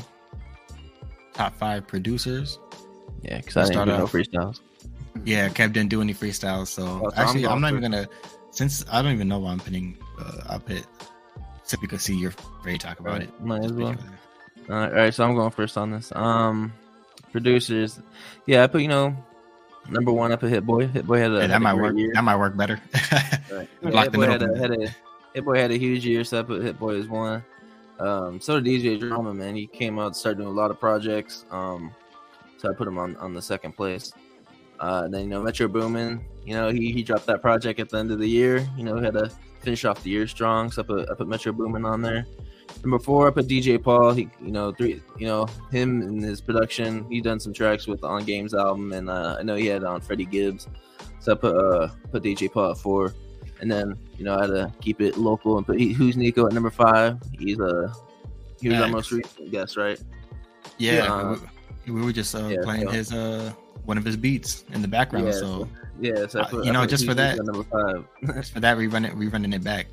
top 1.41 1.55
five 1.55 1.87
producers. 1.87 2.59
Yeah, 3.21 3.37
because 3.37 3.57
I 3.57 3.73
didn't 3.73 3.87
do 3.87 3.97
no 3.97 4.07
freestyles. 4.07 4.59
Yeah, 5.25 5.49
Kev 5.49 5.73
didn't 5.73 5.89
do 5.89 6.01
any 6.01 6.13
freestyles, 6.13 6.67
so 6.67 6.83
Oh, 6.83 7.09
so 7.09 7.15
I'm 7.15 7.27
actually, 7.27 7.47
I'm, 7.47 7.61
not 7.61 7.71
even 7.71 7.81
gonna. 7.81 8.07
Since 8.51 8.85
I 8.91 9.01
don't 9.01 9.13
even 9.13 9.27
know 9.27 9.39
why 9.39 9.51
I'm 9.51 9.59
putting, 9.59 9.97
uh, 10.19 10.41
I'll 10.49 10.59
put 10.59 10.85
so 11.63 11.77
we 11.81 11.87
could 11.87 12.01
see 12.01 12.15
you're 12.15 12.33
ready 12.65 12.77
to 12.77 12.85
talk 12.85 12.99
about 12.99 13.21
it. 13.21 13.29
Might 13.41 13.63
as 13.63 13.71
well. 13.73 13.95
Uh, 14.69 14.73
all 14.73 14.89
right, 14.89 15.13
so 15.13 15.23
I'm 15.23 15.35
going 15.35 15.51
first 15.51 15.77
on 15.77 15.91
this. 15.91 16.11
Um, 16.15 16.73
producers, 17.31 17.99
yeah, 18.45 18.63
I 18.63 18.67
put 18.67 18.81
you 18.81 18.87
know, 18.87 19.15
number 19.89 20.11
one, 20.11 20.31
I 20.31 20.35
put 20.35 20.49
Hit 20.49 20.65
Boy. 20.65 20.87
Hit 20.87 21.05
Boy 21.05 21.19
had 21.19 21.31
a 21.31 21.35
Yeah, 21.35 21.41
had 21.41 21.51
that 21.51 21.61
might 21.61 21.73
great 21.73 21.83
work. 21.83 21.97
Year. 21.97 22.11
That 22.13 22.23
might 22.23 22.37
work 22.37 22.57
better. 22.57 22.79
Right. 23.51 23.67
Hit 23.83 24.13
Boy 24.13 24.27
had 24.27 24.43
a, 24.43 24.57
had 24.57 24.71
a 24.71 24.95
Hit 25.33 25.43
Boy 25.43 25.57
had 25.57 25.71
a 25.71 25.77
huge 25.77 26.05
year, 26.05 26.23
so 26.23 26.39
I 26.39 26.43
put 26.43 26.61
Hit 26.61 26.79
Boy 26.79 26.95
as 26.95 27.07
one. 27.07 27.43
Um, 28.01 28.41
so 28.41 28.59
did 28.59 28.81
DJ 28.81 28.99
Drama, 28.99 29.33
man. 29.33 29.55
He 29.55 29.67
came 29.67 29.99
out, 29.99 30.15
started 30.15 30.39
doing 30.39 30.49
a 30.49 30.51
lot 30.51 30.71
of 30.71 30.79
projects. 30.79 31.45
Um, 31.51 31.93
so 32.57 32.69
I 32.69 32.73
put 32.73 32.87
him 32.87 32.97
on 32.97 33.15
on 33.17 33.33
the 33.33 33.41
second 33.41 33.73
place. 33.73 34.11
Uh, 34.79 35.07
then 35.07 35.21
you 35.21 35.27
know 35.27 35.43
Metro 35.43 35.67
Boomin, 35.67 36.25
you 36.43 36.53
know 36.53 36.69
he 36.69 36.91
he 36.91 37.03
dropped 37.03 37.27
that 37.27 37.41
project 37.41 37.79
at 37.79 37.89
the 37.89 37.97
end 37.97 38.11
of 38.11 38.19
the 38.19 38.27
year. 38.27 38.67
You 38.75 38.83
know 38.83 38.97
had 38.97 39.13
to 39.13 39.29
finish 39.59 39.85
off 39.85 40.01
the 40.03 40.09
year 40.09 40.27
strong, 40.27 40.71
so 40.71 40.81
I 40.81 40.85
put 40.85 41.09
I 41.09 41.13
put 41.13 41.27
Metro 41.27 41.51
Boomin 41.51 41.85
on 41.85 42.01
there. 42.01 42.25
Number 42.83 42.97
four, 42.97 43.27
I 43.27 43.31
put 43.31 43.47
DJ 43.47 43.81
Paul. 43.81 44.13
He, 44.13 44.29
you 44.39 44.51
know, 44.51 44.71
three, 44.71 45.01
you 45.17 45.27
know, 45.27 45.45
him 45.71 46.01
and 46.01 46.23
his 46.23 46.41
production. 46.41 47.05
He 47.11 47.21
done 47.21 47.39
some 47.39 47.53
tracks 47.53 47.85
with 47.85 48.03
On 48.03 48.23
Games 48.23 48.53
album, 48.53 48.93
and 48.93 49.09
uh, 49.09 49.35
I 49.39 49.43
know 49.43 49.55
he 49.55 49.67
had 49.67 49.83
on 49.83 50.01
Freddie 50.01 50.25
Gibbs. 50.25 50.67
So 51.19 51.33
I 51.33 51.35
put 51.35 51.55
uh 51.55 51.89
put 52.11 52.23
DJ 52.23 52.51
Paul 52.51 52.71
at 52.71 52.77
four, 52.77 53.13
and 53.61 53.71
then 53.71 53.95
you 54.17 54.25
know 54.25 54.35
I 54.35 54.41
had 54.41 54.47
to 54.47 54.73
keep 54.81 54.99
it 55.01 55.17
local 55.17 55.57
and 55.57 55.65
put 55.65 55.79
he, 55.79 55.93
who's 55.93 56.17
Nico 56.17 56.45
at 56.47 56.53
number 56.53 56.69
five. 56.71 57.19
He's 57.37 57.59
a 57.59 57.93
he 58.59 58.69
was 58.69 58.79
our 58.81 58.89
most 58.89 59.11
recent 59.11 59.51
guest, 59.51 59.77
right? 59.77 59.99
yeah, 60.77 61.11
Uh, 61.11 61.37
we, 61.85 61.93
we 61.93 62.01
were 62.03 62.11
just 62.13 62.35
uh, 62.35 62.47
yeah, 62.47 62.57
playing 62.63 62.85
so- 62.87 62.91
his 62.91 63.13
uh 63.13 63.53
one 63.85 63.97
of 63.97 64.05
his 64.05 64.15
beats 64.17 64.63
in 64.73 64.81
the 64.81 64.87
background. 64.87 65.25
Yeah, 65.25 65.31
so 65.31 65.67
Yeah, 65.99 66.27
so 66.27 66.39
I 66.39 66.43
Uh, 66.43 66.47
put, 66.49 66.65
you 66.65 66.69
I 66.71 66.73
know, 66.73 66.85
just 66.85 67.05
for 67.05 67.13
that- 67.15 67.37
number 67.43 67.63
five. 67.63 68.05
just 68.35 68.53
for 68.53 68.59
that, 68.59 68.77
we 68.77 68.85
run 68.87 69.05
it, 69.05 69.15
we 69.15 69.27
running 69.27 69.53
it 69.53 69.63
back. 69.63 69.87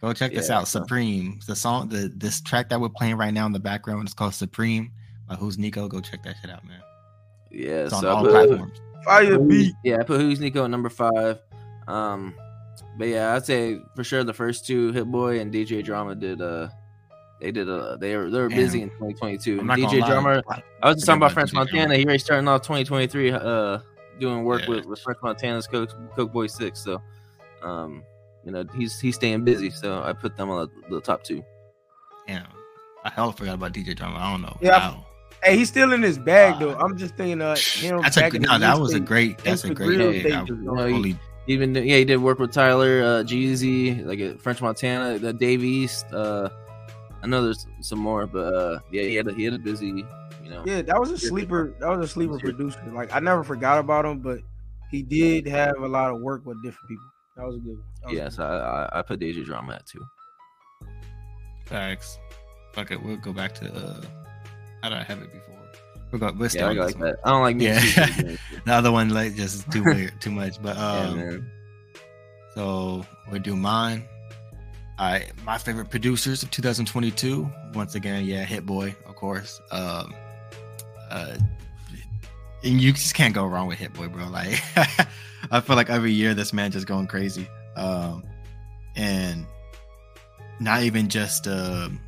Go 0.00 0.12
check 0.12 0.32
this 0.34 0.48
Yeah, 0.48 0.58
out, 0.58 0.68
so- 0.68 0.80
Supreme. 0.80 1.38
The 1.46 1.56
song, 1.56 1.88
the 1.88 2.12
this 2.16 2.40
track 2.40 2.68
that 2.70 2.80
we're 2.80 2.88
playing 2.90 3.16
right 3.16 3.32
now 3.32 3.46
in 3.46 3.52
the 3.52 3.60
background 3.60 4.06
is 4.08 4.14
called 4.14 4.34
Supreme 4.34 4.90
by 5.28 5.34
Who's 5.36 5.56
Nico. 5.58 5.88
Go 5.88 6.00
check 6.00 6.22
that 6.24 6.36
shit 6.40 6.50
out, 6.50 6.64
man. 6.66 6.80
yeah, 7.50 7.84
It's 7.84 7.92
on 7.94 8.02
so 8.02 8.08
I 8.08 8.12
all 8.12 8.22
put, 8.24 8.30
platforms. 8.32 8.80
Fire 9.04 9.38
beat. 9.38 9.74
Yeah, 9.84 9.98
I 10.00 10.02
put 10.02 10.20
Who's 10.20 10.40
Nico 10.40 10.64
at 10.64 10.70
number 10.70 10.90
five. 10.90 11.38
Um, 11.86 12.34
but 12.98 13.08
yeah, 13.08 13.34
I'd 13.34 13.44
say 13.44 13.78
for 13.96 14.04
sure 14.04 14.24
the 14.24 14.32
first 14.34 14.66
two, 14.66 14.92
Hit 14.92 15.06
Boy 15.10 15.40
and 15.40 15.52
DJ 15.52 15.82
Drama 15.84 16.14
did. 16.14 16.40
Uh, 16.40 16.68
they 17.40 17.50
did. 17.50 17.68
Uh, 17.68 17.96
they 17.96 18.16
were 18.16 18.30
they 18.30 18.40
were 18.40 18.48
busy 18.48 18.82
in 18.82 18.88
2022. 18.90 19.60
I'm 19.60 19.70
And 19.70 19.82
not 19.82 19.92
DJ. 19.92 20.06
Drama. 20.06 20.42
I 20.82 20.88
was 20.88 20.96
just 20.96 21.06
talking 21.06 21.18
about 21.20 21.32
French 21.32 21.50
DJ 21.50 21.54
Drama. 21.54 21.70
Montana. 21.72 21.96
He 21.96 22.04
already 22.04 22.18
starting 22.18 22.48
off 22.48 22.62
2023. 22.62 23.32
Uh, 23.32 23.78
doing 24.20 24.44
work 24.44 24.62
Yeah. 24.62 24.68
with, 24.70 24.86
with 24.86 25.00
French 25.00 25.18
Montana's 25.22 25.66
Coke, 25.66 25.90
Coke 26.14 26.32
Boy 26.32 26.46
Six. 26.46 26.80
So, 26.80 27.02
um, 27.62 28.02
you 28.44 28.52
know 28.52 28.64
he's 28.76 28.98
he's 29.00 29.16
staying 29.16 29.44
busy. 29.44 29.70
So 29.70 30.02
I 30.02 30.12
put 30.12 30.36
them 30.36 30.50
on 30.50 30.70
the, 30.88 30.96
the 30.96 31.00
top 31.00 31.22
two. 31.24 31.44
Damn, 32.26 32.46
I 33.04 33.10
hell 33.10 33.32
forgot 33.32 33.54
about 33.54 33.72
DJ 33.72 33.94
Drama. 33.96 34.16
I 34.18 34.30
don't 34.32 34.42
know. 34.42 34.56
Yeah, 34.60 34.78
Wow. 34.78 35.06
Hey, 35.42 35.58
he's 35.58 35.68
still 35.68 35.92
in 35.92 36.00
his 36.00 36.18
bag 36.18 36.54
Uh, 36.54 36.58
though. 36.60 36.74
I'm 36.78 36.96
just 36.96 37.16
thinking 37.16 37.42
uh 37.42 37.54
him 37.56 38.00
That's 38.00 38.16
a 38.16 38.20
back 38.20 38.32
no. 38.34 38.58
That 38.58 38.78
was 38.78 38.94
a 38.94 39.00
great. 39.00 39.36
That's 39.38 39.64
a 39.64 39.74
great. 39.74 39.96
stages, 39.96 40.32
I 40.32 40.40
you 40.44 40.56
know, 40.62 40.74
totally- 40.76 41.18
Even 41.46 41.74
yeah, 41.74 41.96
he 41.98 42.04
did 42.04 42.16
work 42.16 42.38
with 42.38 42.52
Tyler, 42.52 43.02
uh, 43.02 43.22
Jeezy, 43.22 44.04
like 44.06 44.40
French 44.40 44.62
Montana, 44.62 45.18
the 45.18 45.32
Dave 45.32 45.62
East. 45.62 46.06
Uh, 46.12 46.48
I 47.22 47.26
know 47.26 47.42
there's 47.42 47.66
some 47.80 47.98
more, 47.98 48.26
but 48.26 48.54
uh, 48.54 48.78
yeah, 48.90 49.02
he 49.02 49.14
had 49.14 49.28
a, 49.28 49.34
he 49.34 49.44
had 49.44 49.54
a 49.54 49.58
busy, 49.58 49.86
you 50.42 50.50
know. 50.50 50.62
Yeah, 50.66 50.82
that 50.82 50.98
was 50.98 51.10
a 51.10 51.18
sleeper. 51.18 51.74
That 51.80 51.88
was 51.88 52.10
a 52.10 52.12
sleeper 52.12 52.38
producer. 52.38 52.82
Like 52.92 53.14
I 53.14 53.20
never 53.20 53.44
forgot 53.44 53.78
about 53.78 54.06
him, 54.06 54.20
but 54.20 54.38
he 54.90 55.02
did 55.02 55.46
have 55.46 55.76
a 55.78 55.88
lot 55.88 56.10
of 56.10 56.20
work 56.20 56.46
with 56.46 56.62
different 56.62 56.88
people. 56.88 57.06
That 57.36 57.46
was 57.46 57.56
a 57.56 57.58
good 57.58 57.78
one. 57.78 57.84
That 58.02 58.10
was 58.10 58.18
Yeah, 58.18 58.28
so 58.28 58.44
I, 58.44 58.84
I, 58.84 58.98
I 58.98 59.02
put 59.02 59.20
DJ 59.20 59.44
Drama 59.44 59.74
at 59.74 59.86
two. 59.86 60.04
Facts. 61.66 62.18
Fuck 62.72 62.90
it. 62.90 63.02
We'll 63.02 63.16
go 63.16 63.32
back 63.32 63.54
to. 63.56 63.72
uh 63.72 64.00
How 64.82 64.90
did 64.90 64.98
I 64.98 65.02
have 65.02 65.20
it 65.20 65.32
before? 65.32 65.54
We'll 66.14 66.30
go. 66.30 66.36
We'll 66.38 66.48
stay 66.48 66.60
Yeah, 66.60 66.68
I 66.68 66.72
like 66.74 66.98
that. 67.00 67.16
I 67.24 67.30
don't 67.30 67.42
like 67.42 67.56
me. 67.56 67.66
Yeah. 67.66 68.36
The 68.64 68.72
other 68.72 68.92
one 68.92 69.08
like 69.10 69.34
just 69.34 69.68
too 69.72 69.82
weird, 69.84 70.20
too 70.20 70.30
much. 70.30 70.62
But 70.62 70.76
um, 70.76 71.16
man. 71.16 71.50
so 72.54 73.04
we'll 73.30 73.42
do 73.42 73.56
mine. 73.56 74.04
Right, 74.96 75.32
my 75.44 75.58
favorite 75.58 75.90
producers 75.90 76.44
of 76.44 76.52
2022. 76.52 77.50
Once 77.74 77.96
again, 77.96 78.26
yeah, 78.26 78.44
Hit 78.44 78.64
Boy, 78.64 78.94
of 79.06 79.16
course. 79.16 79.60
Um, 79.72 80.14
uh, 81.10 81.36
and 82.62 82.80
you 82.80 82.92
just 82.92 83.14
can't 83.16 83.34
go 83.34 83.44
wrong 83.44 83.66
with 83.66 83.78
Hit 83.78 83.92
Boy, 83.92 84.06
bro. 84.06 84.28
Like, 84.28 84.62
I 85.50 85.60
feel 85.60 85.74
like 85.74 85.90
every 85.90 86.12
year 86.12 86.32
this 86.32 86.52
man 86.52 86.70
just 86.70 86.86
going 86.86 87.08
crazy. 87.08 87.48
Um, 87.74 88.22
and 88.94 89.44
not 90.60 90.84
even 90.84 91.08
just 91.08 91.48
um 91.48 91.98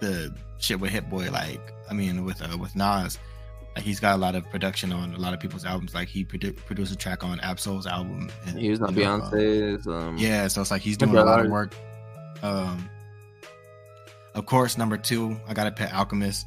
the 0.00 0.32
shit 0.60 0.78
with 0.78 0.92
Hit 0.92 1.10
Boy. 1.10 1.32
Like, 1.32 1.73
I 1.90 1.94
mean, 1.94 2.24
with 2.24 2.42
uh, 2.42 2.56
with 2.56 2.74
Nas, 2.76 3.18
like 3.74 3.84
he's 3.84 4.00
got 4.00 4.14
a 4.14 4.18
lot 4.18 4.34
of 4.34 4.48
production 4.50 4.92
on 4.92 5.14
a 5.14 5.18
lot 5.18 5.34
of 5.34 5.40
people's 5.40 5.64
albums. 5.64 5.94
Like 5.94 6.08
he 6.08 6.24
produ- 6.24 6.56
produced 6.56 6.92
a 6.92 6.96
track 6.96 7.24
on 7.24 7.40
Ab-Soul's 7.40 7.86
album. 7.86 8.30
And, 8.46 8.58
He 8.58 8.70
was 8.70 8.80
on 8.80 8.94
know, 8.94 9.16
uh, 9.16 9.30
Beyonce's. 9.30 9.86
Um, 9.86 10.16
yeah, 10.16 10.48
so 10.48 10.60
it's 10.60 10.70
like 10.70 10.82
he's 10.82 10.96
doing 10.96 11.16
a 11.16 11.24
lot 11.24 11.44
of 11.44 11.50
work. 11.50 11.74
Um, 12.42 12.88
of 14.34 14.46
course, 14.46 14.76
number 14.76 14.96
two, 14.96 15.38
I 15.46 15.54
got 15.54 15.64
to 15.64 15.70
pet 15.70 15.92
Alchemist, 15.92 16.46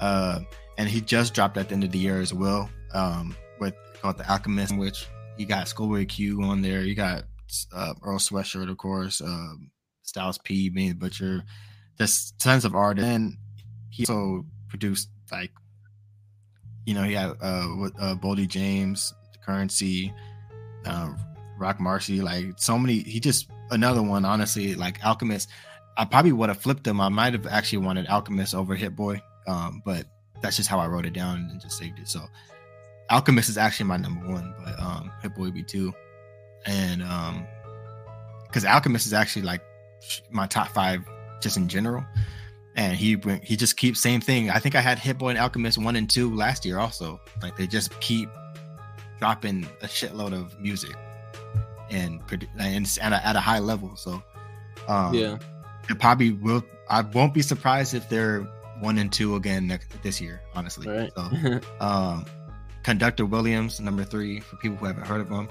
uh, 0.00 0.40
and 0.78 0.88
he 0.88 1.00
just 1.00 1.34
dropped 1.34 1.56
at 1.56 1.68
the 1.68 1.74
end 1.74 1.84
of 1.84 1.92
the 1.92 1.98
year 1.98 2.20
as 2.20 2.32
well. 2.32 2.70
Um, 2.94 3.36
with 3.60 3.74
called 4.00 4.18
the 4.18 4.30
Alchemist, 4.30 4.76
which 4.76 5.06
he 5.36 5.44
got 5.44 5.68
Schoolboy 5.68 6.06
Q 6.06 6.42
on 6.42 6.62
there. 6.62 6.82
You 6.82 6.94
got 6.94 7.24
uh, 7.72 7.94
Earl 8.02 8.18
Sweatshirt, 8.18 8.70
of 8.70 8.76
course, 8.76 9.20
um, 9.20 9.70
Styles 10.02 10.38
P, 10.38 10.68
Benny 10.70 10.90
the 10.90 10.94
Butcher, 10.94 11.42
just 11.98 12.38
tons 12.38 12.64
of 12.64 12.74
artists. 12.74 13.08
And 13.08 13.36
he 13.90 14.04
also 14.06 14.44
produced 14.68 15.08
like, 15.30 15.50
you 16.84 16.94
know, 16.94 17.02
he 17.02 17.14
had 17.14 17.30
uh, 17.42 17.88
uh, 18.00 18.14
Boldy 18.14 18.46
James, 18.46 19.12
Currency, 19.44 20.12
uh, 20.84 21.12
Rock 21.58 21.80
Marcy, 21.80 22.20
like 22.20 22.46
so 22.56 22.78
many. 22.78 22.98
He 22.98 23.20
just 23.20 23.50
another 23.70 24.02
one, 24.02 24.24
honestly, 24.24 24.74
like 24.74 25.04
Alchemist. 25.04 25.48
I 25.96 26.04
probably 26.04 26.32
would 26.32 26.50
have 26.50 26.60
flipped 26.60 26.86
him. 26.86 27.00
I 27.00 27.08
might 27.08 27.32
have 27.32 27.46
actually 27.46 27.78
wanted 27.78 28.06
Alchemist 28.06 28.54
over 28.54 28.74
Hit 28.74 28.94
Boy, 28.94 29.20
um, 29.46 29.82
but 29.84 30.06
that's 30.42 30.56
just 30.56 30.68
how 30.68 30.78
I 30.78 30.86
wrote 30.86 31.06
it 31.06 31.14
down 31.14 31.48
and 31.50 31.60
just 31.60 31.78
saved 31.78 31.98
it. 31.98 32.08
So 32.08 32.20
Alchemist 33.10 33.48
is 33.48 33.56
actually 33.56 33.86
my 33.86 33.96
number 33.96 34.26
one, 34.26 34.54
but 34.62 34.78
um, 34.78 35.10
Hit 35.22 35.34
Boy 35.34 35.44
would 35.44 35.54
be 35.54 35.62
two, 35.62 35.94
and 36.66 37.02
um, 37.02 37.46
because 38.46 38.64
Alchemist 38.64 39.06
is 39.06 39.12
actually 39.12 39.42
like 39.42 39.62
my 40.30 40.46
top 40.46 40.68
five 40.68 41.02
just 41.40 41.56
in 41.56 41.68
general. 41.68 42.04
And 42.76 42.94
he 42.94 43.14
bring, 43.14 43.40
he 43.42 43.56
just 43.56 43.76
keeps 43.76 44.00
same 44.00 44.20
thing. 44.20 44.50
I 44.50 44.58
think 44.58 44.74
I 44.74 44.80
had 44.80 44.98
Hit 44.98 45.16
Boy 45.18 45.30
and 45.30 45.38
Alchemist 45.38 45.78
one 45.78 45.96
and 45.96 46.08
two 46.08 46.34
last 46.34 46.64
year 46.64 46.78
also. 46.78 47.20
Like 47.42 47.56
they 47.56 47.66
just 47.66 47.98
keep 48.00 48.28
dropping 49.18 49.66
a 49.82 49.86
shitload 49.86 50.34
of 50.34 50.60
music 50.60 50.94
and 51.90 52.20
and 52.58 52.98
at 53.00 53.12
a, 53.12 53.26
at 53.26 53.36
a 53.36 53.40
high 53.40 53.60
level. 53.60 53.96
So 53.96 54.22
um, 54.88 55.14
yeah, 55.14 55.38
it 55.88 55.98
probably 55.98 56.32
will. 56.32 56.64
I 56.88 57.00
won't 57.00 57.34
be 57.34 57.42
surprised 57.42 57.94
if 57.94 58.08
they're 58.08 58.40
one 58.80 58.98
and 58.98 59.12
two 59.12 59.36
again 59.36 59.66
next 59.66 59.90
this 60.02 60.20
year. 60.20 60.40
Honestly, 60.54 60.88
right. 60.88 61.10
so 61.16 61.60
um, 61.84 62.24
Conductor 62.82 63.26
Williams, 63.26 63.80
number 63.80 64.04
three, 64.04 64.40
for 64.40 64.56
people 64.56 64.76
who 64.76 64.86
haven't 64.86 65.06
heard 65.06 65.20
of 65.20 65.28
him. 65.28 65.48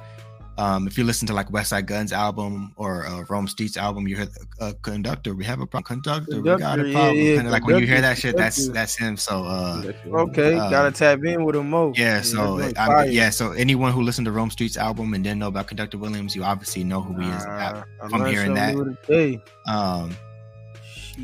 Um, 0.58 0.88
if 0.88 0.98
you 0.98 1.04
listen 1.04 1.28
to 1.28 1.34
like 1.34 1.50
Westside 1.50 1.86
Gunn's 1.86 2.14
album 2.14 2.74
or 2.78 3.06
uh, 3.06 3.26
Rome 3.30 3.48
Streets 3.48 3.76
album, 3.76 4.08
you 4.08 4.16
hear 4.16 4.28
a 4.60 4.64
uh, 4.64 4.74
conductor. 4.84 5.36
We 5.36 5.44
have 5.44 5.60
a 5.60 5.68
problem. 5.68 6.02
Conductor, 6.02 6.38
we 6.42 6.44
got 6.44 6.80
a 6.80 6.84
Conductor, 6.84 6.88
yeah, 6.88 6.94
problem. 6.94 7.18
yeah, 7.26 7.36
Kinda 7.36 7.52
like 7.52 7.66
when 7.68 7.80
you 7.80 7.86
hear 7.86 8.02
that 8.02 8.18
shit, 8.18 8.38
that's 8.38 8.70
that's 8.70 8.96
him. 8.96 9.18
So 9.18 9.44
uh, 9.44 9.84
Okay, 10.08 10.56
Uh, 10.56 10.70
gotta 10.70 10.92
tap 10.92 11.24
in 11.26 11.44
with 11.44 11.56
him 11.58 11.70
more. 11.70 11.92
yeah, 11.96 12.22
so 12.22 12.58
that's 12.58 12.78
I 12.80 13.04
mean, 13.06 13.14
yeah, 13.14 13.30
so 13.32 13.52
anyone 13.52 13.92
who 13.92 14.02
listened 14.02 14.26
to 14.26 14.32
Rome 14.32 14.50
Streets 14.50 14.78
album 14.78 15.14
and 15.14 15.24
didn't 15.24 15.40
know 15.40 15.48
about 15.50 15.68
Conductor 15.68 15.98
Williams, 15.98 16.36
you 16.36 16.44
obviously 16.44 16.84
know 16.84 17.02
who 17.02 17.20
he 17.20 17.28
is. 17.30 17.46
I 17.46 17.84
from 18.10 18.26
hearing 18.26 18.54
that. 18.54 19.42
Um, 19.68 20.16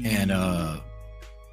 and 0.05 0.31
uh 0.31 0.77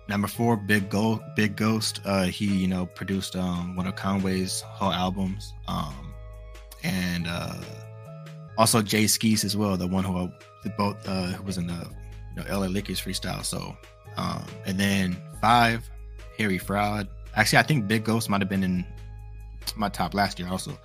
number 0.08 0.28
four 0.28 0.56
big 0.56 0.88
ghost 0.88 1.20
big 1.36 1.56
ghost 1.56 2.00
uh 2.04 2.22
he 2.24 2.46
you 2.46 2.68
know 2.68 2.86
produced 2.86 3.34
um 3.36 3.74
one 3.76 3.86
of 3.86 3.96
conway's 3.96 4.60
whole 4.60 4.92
albums 4.92 5.52
um 5.66 6.07
and 6.88 7.26
uh 7.28 7.54
also 8.56 8.80
jae 8.80 9.04
skeese 9.04 9.44
as 9.44 9.56
well 9.56 9.76
the 9.76 9.86
one 9.86 10.04
who 10.04 10.30
the 10.64 10.70
both 10.70 10.96
uh 11.08 11.26
who 11.26 11.42
was 11.44 11.58
in 11.58 11.66
the 11.66 11.88
you 12.34 12.42
know 12.42 12.58
la 12.58 12.66
leakers 12.66 13.00
freestyle 13.00 13.44
so 13.44 13.76
um 14.16 14.44
and 14.66 14.78
then 14.78 15.16
five 15.40 15.88
harry 16.36 16.58
fraud 16.58 17.06
actually 17.36 17.58
i 17.58 17.62
think 17.62 17.86
big 17.86 18.04
ghost 18.04 18.28
might 18.28 18.40
have 18.40 18.48
been 18.48 18.64
in 18.64 18.84
my 19.76 19.88
top 19.88 20.14
last 20.14 20.38
year 20.38 20.48
also 20.48 20.76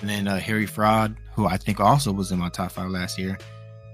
and 0.00 0.08
then 0.08 0.26
uh 0.26 0.38
harry 0.38 0.66
fraud 0.66 1.16
who 1.34 1.46
i 1.46 1.56
think 1.56 1.78
also 1.80 2.10
was 2.12 2.32
in 2.32 2.38
my 2.38 2.48
top 2.48 2.72
five 2.72 2.90
last 2.90 3.18
year 3.18 3.38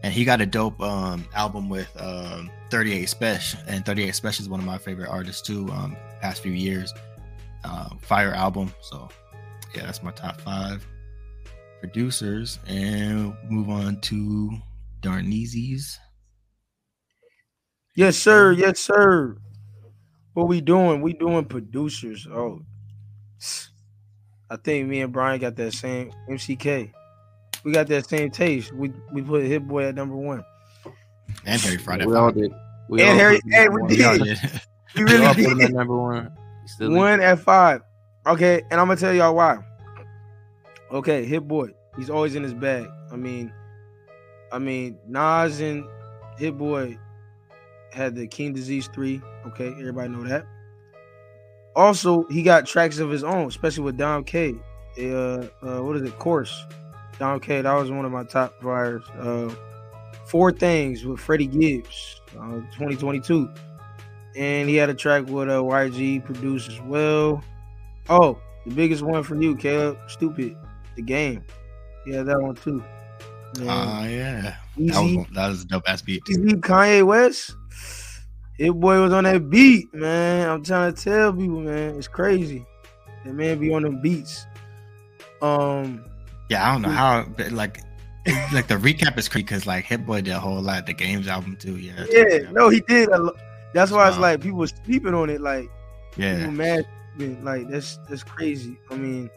and 0.03 0.15
he 0.15 0.25
got 0.25 0.41
a 0.41 0.47
dope 0.47 0.81
um, 0.81 1.27
album 1.35 1.69
with 1.69 1.91
um, 2.01 2.51
38 2.71 3.09
Spesh, 3.09 3.57
and 3.67 3.85
38 3.85 4.15
Spesh 4.15 4.41
is 4.41 4.49
one 4.49 4.61
of 4.61 4.67
my 4.67 4.79
favorite 4.79 5.09
artists 5.09 5.43
too. 5.43 5.69
Um, 5.73 5.97
past 6.21 6.41
few 6.41 6.53
years, 6.53 6.95
um, 7.65 7.99
fire 8.01 8.33
album. 8.33 8.73
So 8.81 9.09
yeah, 9.75 9.87
that's 9.87 10.03
my 10.03 10.13
top 10.13 10.41
five 10.41 10.87
producers, 11.81 12.59
and 12.67 13.35
move 13.49 13.69
on 13.69 14.01
to 14.03 14.51
Darneezy's. 15.01 15.99
Yes, 17.95 18.17
sir. 18.17 18.53
Yes, 18.53 18.79
sir. 18.79 19.37
What 20.35 20.49
we 20.49 20.61
doing? 20.61 21.03
We 21.03 21.15
doing 21.15 21.45
producers. 21.45 22.27
Oh, 22.31 22.61
I 24.51 24.57
think 24.57 24.89
me 24.89 25.01
and 25.01 25.13
Brian 25.13 25.41
got 25.41 25.57
that 25.57 25.73
same 25.73 26.13
MCK. 26.29 26.93
We 27.65 27.73
got 27.73 27.89
that 27.89 28.09
same 28.09 28.31
taste. 28.31 28.73
We 28.73 28.93
we 29.13 29.23
put 29.23 29.43
Hit 29.45 29.67
Boy 29.67 29.85
at 29.85 29.95
number 29.95 30.15
one. 30.15 30.45
and 31.45 31.61
Harry 31.61 31.77
Fraud. 31.79 32.05
We 32.05 32.15
all 32.15 32.31
did. 32.31 32.53
We 32.89 33.01
And 33.03 33.11
all 33.11 33.17
Harry- 33.17 33.41
put 33.41 33.45
him 33.45 33.53
at 33.55 33.67
and 33.67 33.75
we 33.75 33.97
did. 33.97 33.99
We 33.99 34.05
all 34.05 34.19
did. 34.19 34.41
We 34.97 35.05
We 35.05 35.27
all 35.27 35.35
really 35.35 35.45
put 35.45 35.53
him 35.53 35.59
did. 35.59 35.65
at 35.67 35.73
number 35.75 35.97
one. 35.97 36.33
He 36.63 36.69
Still 36.69 36.93
One 36.93 37.21
at 37.21 37.39
five. 37.41 37.83
Okay, 38.27 38.63
and 38.71 38.81
I'm 38.81 38.87
gonna 38.87 38.97
tell 39.01 39.13
y'all 39.13 39.35
why. 39.35 39.59
Okay, 40.91 41.25
Hit 41.25 41.47
Boy. 41.47 41.69
He's 41.97 42.11
always 42.11 42.35
in 42.35 42.43
his 42.43 42.55
bag. 42.55 42.87
I 43.13 43.17
mean, 43.17 43.53
I 44.53 44.59
mean, 44.59 44.99
Nas 45.07 45.61
and 45.61 45.85
Hit 46.39 46.57
Boy 46.57 46.99
had 47.93 48.15
the 48.15 48.27
King 48.27 48.53
Disease 48.53 48.89
three. 48.93 49.21
Okay, 49.47 49.69
everybody 49.73 50.09
know 50.09 50.25
that. 50.25 50.47
Also, 51.77 52.25
he 52.25 52.43
got 52.43 52.67
tracks 52.67 52.99
of 52.99 53.11
his 53.11 53.23
own, 53.25 53.47
especially 53.47 53.85
with 53.85 53.97
Dom 53.97 54.25
K. 54.25 54.55
Uh, 55.01 55.47
uh, 55.63 55.81
what 55.83 55.97
is 55.97 56.03
it? 56.03 56.19
Course. 56.19 56.65
Dom 57.19 57.41
K. 57.41 57.63
That 57.63 57.75
was 57.75 57.91
one 57.91 58.05
of 58.05 58.13
my 58.13 58.25
top 58.25 58.61
flyers. 58.61 59.05
Uh, 59.19 59.55
Four 60.27 60.53
Things 60.53 61.05
with 61.05 61.21
Freddie 61.21 61.47
Gibbs, 61.47 62.21
uh, 62.39 62.61
2022 62.77 63.49
and 64.39 64.69
he 64.69 64.77
had 64.77 64.89
a 64.89 64.95
track 64.95 65.27
with 65.27 65.49
uh, 65.49 65.61
YG 65.61 66.25
produced 66.25 66.71
as 66.71 66.81
well. 66.83 67.43
Oh, 68.09 68.39
the 68.65 68.75
biggest 68.75 69.03
one 69.03 69.23
for 69.25 69.35
you, 69.37 69.57
Caleb. 69.57 69.99
Stupid, 70.07 70.57
the 70.99 71.03
game. 71.03 71.43
Yeah, 72.07 72.23
that 72.25 72.41
one 72.41 72.55
too. 72.57 72.83
Ah, 73.63 74.05
yeah. 74.05 74.57
That 74.77 75.01
was, 75.01 75.27
that 75.35 75.49
was 75.49 75.63
a 75.63 75.65
dope 75.67 75.89
ass 75.89 76.03
beat. 76.03 76.23
Eazy, 76.25 76.61
Kanye 76.61 77.07
West. 77.07 77.55
Hit 78.59 78.73
boy 78.73 79.01
was 79.01 79.13
on 79.13 79.25
that 79.25 79.49
beat, 79.49 79.93
man. 79.95 80.49
I'm 80.49 80.65
trying 80.65 80.93
to 80.93 81.03
tell 81.03 81.33
people, 81.33 81.61
man, 81.61 81.95
it's 81.97 82.09
crazy. 82.09 82.67
That 83.25 83.35
man 83.35 83.59
be 83.59 83.73
on 83.73 83.83
them 83.83 84.03
beats. 84.03 84.45
Um, 85.41 86.05
Yeah, 86.51 86.69
I 86.69 86.73
don't 86.73 86.83
know 86.83 86.89
how, 86.89 87.25
but 87.37 87.53
like, 87.53 87.81
like 88.53 88.67
the 88.67 88.75
recap 88.75 89.17
is 89.17 89.29
crazy 89.29 89.45
because 89.45 89.67
like 89.67 89.85
Hit 89.85 90.05
Boy 90.05 90.21
did 90.23 90.33
a 90.35 90.41
whole 90.41 90.61
lot. 90.61 90.87
The 90.87 90.93
games 90.93 91.29
album 91.29 91.57
too. 91.57 91.77
Yeah. 91.79 92.05
yeah, 92.11 92.51
no, 92.51 92.69
he 92.69 92.81
did. 92.81 93.09
a 93.11 93.19
lo- 93.19 93.37
That's 93.73 93.93
why 93.93 94.09
it's 94.09 94.19
like 94.19 94.41
people 94.41 94.59
was 94.59 94.75
sleeping 94.85 95.15
on 95.15 95.31
it. 95.31 95.41
Like 95.41 95.71
Yeah. 96.17 96.51
mad 96.51 96.85
like 97.43 97.69
that's 97.69 97.99
that's 98.09 98.23
crazy. 98.23 98.79
I 98.91 98.97
mean, 98.97 99.31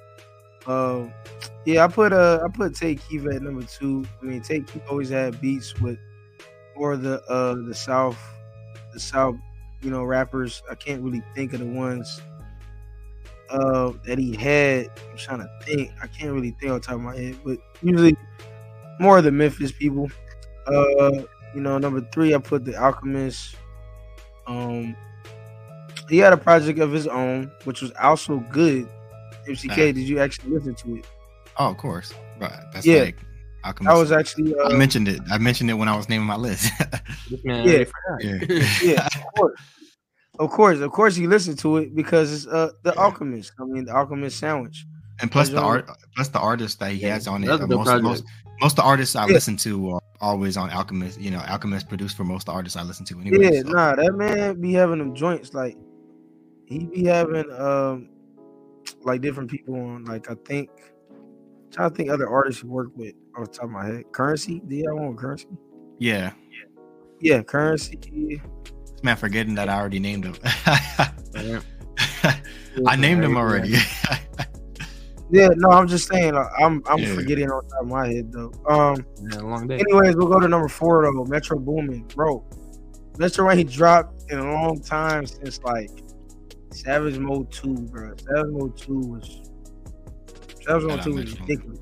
um, 0.68 1.14
yeah, 1.66 1.84
I 1.84 1.88
put 1.88 2.14
uh 2.14 2.40
I 2.44 2.50
put 2.50 2.76
Tay 2.76 2.96
Keith 2.96 3.26
at 3.28 3.42
number 3.42 3.64
two. 3.64 4.06
I 4.22 4.26
mean, 4.26 4.42
Tay 4.42 4.62
Keith 4.62 4.84
always 4.90 5.10
had 5.10 5.40
beats 5.42 5.80
with 5.80 5.98
more 6.76 6.94
of 6.94 7.02
the 7.02 7.22
uh 7.24 7.56
the 7.68 7.74
South, 7.74 8.18
the 8.94 9.00
South, 9.00 9.36
you 9.82 9.92
know, 9.92 10.04
rappers. 10.04 10.62
I 10.70 10.76
can't 10.76 11.02
really 11.02 11.24
think 11.36 11.54
of 11.54 11.60
the 11.60 11.66
ones 11.66 12.22
uh 13.50 13.92
that 14.06 14.18
he 14.18 14.36
had. 14.36 14.90
I'm 15.10 15.18
trying 15.18 15.40
to 15.40 15.50
think. 15.64 15.92
I 16.02 16.08
can't 16.08 16.34
really 16.34 16.56
think 16.60 16.72
on 16.72 16.82
top 16.82 16.96
of 16.96 17.02
my 17.02 17.16
head, 17.16 17.38
but 17.44 17.58
usually 17.82 18.16
more 19.00 19.18
of 19.18 19.24
the 19.24 19.32
Memphis 19.32 19.72
people. 19.72 20.10
Uh, 20.68 21.12
you 21.54 21.62
know, 21.62 21.78
number 21.78 22.02
three, 22.14 22.34
I 22.34 22.38
put 22.38 22.66
the 22.66 22.76
Alchemist. 22.76 23.56
Um, 24.48 24.96
he 26.10 26.18
had 26.20 26.34
a 26.34 26.38
project 26.38 26.80
of 26.80 26.92
his 26.92 27.08
own, 27.08 27.52
which 27.64 27.82
was 27.82 27.92
also 28.02 28.40
good. 28.52 28.88
MCK, 29.48 29.68
Nice. 29.68 29.78
did 29.96 29.98
you 30.08 30.20
actually 30.20 30.52
listen 30.52 30.76
to 30.76 30.96
it? 30.98 31.06
Oh, 31.58 31.70
of 31.70 31.78
course. 31.78 32.14
Right. 32.40 32.52
That's 32.74 32.86
Yeah. 32.86 33.02
like 33.04 33.18
Alchemist. 33.64 33.96
I 33.96 34.00
was 34.00 34.12
actually, 34.12 34.54
uh, 34.56 34.70
I 34.70 34.78
mentioned 34.78 35.08
it. 35.08 35.22
I 35.32 35.38
mentioned 35.38 35.70
it 35.70 35.74
when 35.76 35.88
I 35.88 35.96
was 35.96 36.10
naming 36.10 36.28
my 36.28 36.36
list. 36.38 36.72
Man 37.44 37.66
Yeah. 37.66 37.72
ready 37.72 37.86
for 37.86 37.94
that. 38.20 38.24
yeah. 38.84 38.94
yeah, 38.94 39.06
of 39.06 39.22
course, 39.36 39.60
of 40.40 40.50
course, 40.50 40.80
of 40.80 40.92
course, 40.92 41.18
you 41.18 41.28
listen 41.30 41.56
to 41.58 41.78
it 41.78 41.94
because 41.96 42.32
it's 42.34 42.48
uh 42.48 42.72
the 42.84 42.98
Alchemist. 42.98 43.52
I 43.60 43.66
mean, 43.66 43.86
the 43.86 43.94
Alchemist 43.96 44.40
sandwich. 44.40 44.86
And 45.22 45.32
plus 45.32 45.50
the 45.50 45.62
art, 45.62 45.88
plus 46.16 46.30
the 46.30 46.40
artist 46.40 46.80
that 46.80 46.92
he 46.94 47.00
Yeah, 47.02 47.14
has 47.14 47.28
on 47.28 47.44
it. 47.44 47.48
that's 47.48 47.62
a 47.62 47.66
uh, 47.66 47.68
most, 47.68 48.02
most, 48.02 48.24
most 48.60 48.76
the 48.76 48.82
artists 48.82 49.16
I 49.16 49.28
Yeah. 49.28 49.34
listen 49.34 49.56
to 49.58 49.92
are 49.92 50.02
always 50.20 50.58
on 50.58 50.72
Alchemist. 50.72 51.20
You 51.22 51.30
know, 51.30 51.40
Alchemist 51.48 51.88
produced 51.90 52.18
for 52.18 52.24
most 52.24 52.44
of 52.44 52.46
the 52.48 52.52
artists 52.54 52.76
I 52.76 52.82
listen 52.82 53.06
to 53.08 53.20
anyway. 53.20 53.52
Yeah, 53.54 53.62
so- 53.62 53.70
nah, 53.70 53.96
that 53.96 54.14
man 54.16 54.60
be 54.60 54.74
having 54.74 54.98
them 54.98 55.14
joints 55.14 55.54
like 55.54 55.78
he 56.66 56.86
be 56.86 57.04
having 57.06 57.52
um 57.52 58.10
like 59.04 59.22
different 59.22 59.50
people 59.50 59.76
on. 59.76 60.06
Like 60.06 60.30
I 60.30 60.36
think, 60.46 60.70
trying 61.72 61.90
to 61.90 61.96
think 61.96 62.10
other 62.10 62.28
artists 62.30 62.62
he 62.62 62.68
worked 62.68 62.96
with 62.98 63.14
off 63.38 63.46
the 63.52 63.58
top 63.58 63.64
of 63.66 63.70
my 63.72 63.86
head. 63.86 64.04
Currency, 64.12 64.60
did 64.68 64.72
he 64.72 64.84
have 64.88 64.96
one 64.96 65.10
with 65.10 65.18
Currency? 65.18 65.48
yeah. 66.00 66.32
Yeah, 67.24 67.44
Currency. 67.44 68.42
Man, 69.04 69.16
forgetting 69.16 69.54
that 69.56 69.70
I 69.70 69.80
already 69.80 70.00
named 70.00 70.26
him. 70.26 70.36
I 72.88 72.96
named 72.98 73.24
him 73.24 73.38
already. 73.38 73.76
Yeah, 75.34 75.48
no, 75.56 75.70
I'm 75.70 75.88
just 75.88 76.10
saying. 76.10 76.34
like, 76.34 76.48
I'm 76.60 76.84
I'm 76.90 77.00
Yeah. 77.00 77.16
forgetting 77.16 77.50
on 77.50 77.66
top 77.70 77.84
of 77.84 77.88
my 77.88 78.06
head 78.10 78.34
though. 78.34 78.52
Um. 78.68 79.06
Yeah, 79.32 79.40
long 79.40 79.66
day. 79.66 79.76
Anyways, 79.80 80.18
we'll 80.18 80.28
go 80.28 80.42
to 80.42 80.48
number 80.50 80.68
four 80.68 81.04
though. 81.04 81.24
Metro 81.24 81.58
Boomin, 81.58 82.04
bro. 82.14 82.44
Metro 83.18 83.50
ain't 83.50 83.72
dropped 83.72 84.30
in 84.30 84.40
a 84.40 84.44
long 84.54 84.82
time 84.82 85.26
since 85.26 85.64
like 85.64 85.90
Savage 86.72 87.20
Mode 87.20 87.52
Two, 87.52 87.76
bro. 87.76 88.14
Savage 88.16 88.52
Mode 88.52 88.78
Two 88.78 89.00
was 89.00 89.42
Savage 90.64 90.84
Mode 90.84 91.02
Two 91.02 91.16
was 91.16 91.40
ridiculous. 91.40 91.80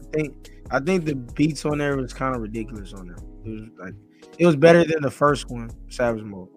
I 0.00 0.10
think 0.12 0.50
I 0.70 0.80
think 0.80 1.04
the 1.04 1.14
beats 1.14 1.64
on 1.64 1.78
there 1.78 1.96
was 1.96 2.12
kind 2.12 2.34
of 2.34 2.42
ridiculous 2.42 2.92
on 2.92 3.06
there. 3.06 3.16
It 3.44 3.50
was 3.50 3.68
like 3.78 3.94
it 4.38 4.46
was 4.46 4.56
better 4.56 4.84
than 4.84 5.02
the 5.02 5.10
first 5.10 5.50
one, 5.50 5.70
Savage 5.88 6.24
Mode. 6.24 6.48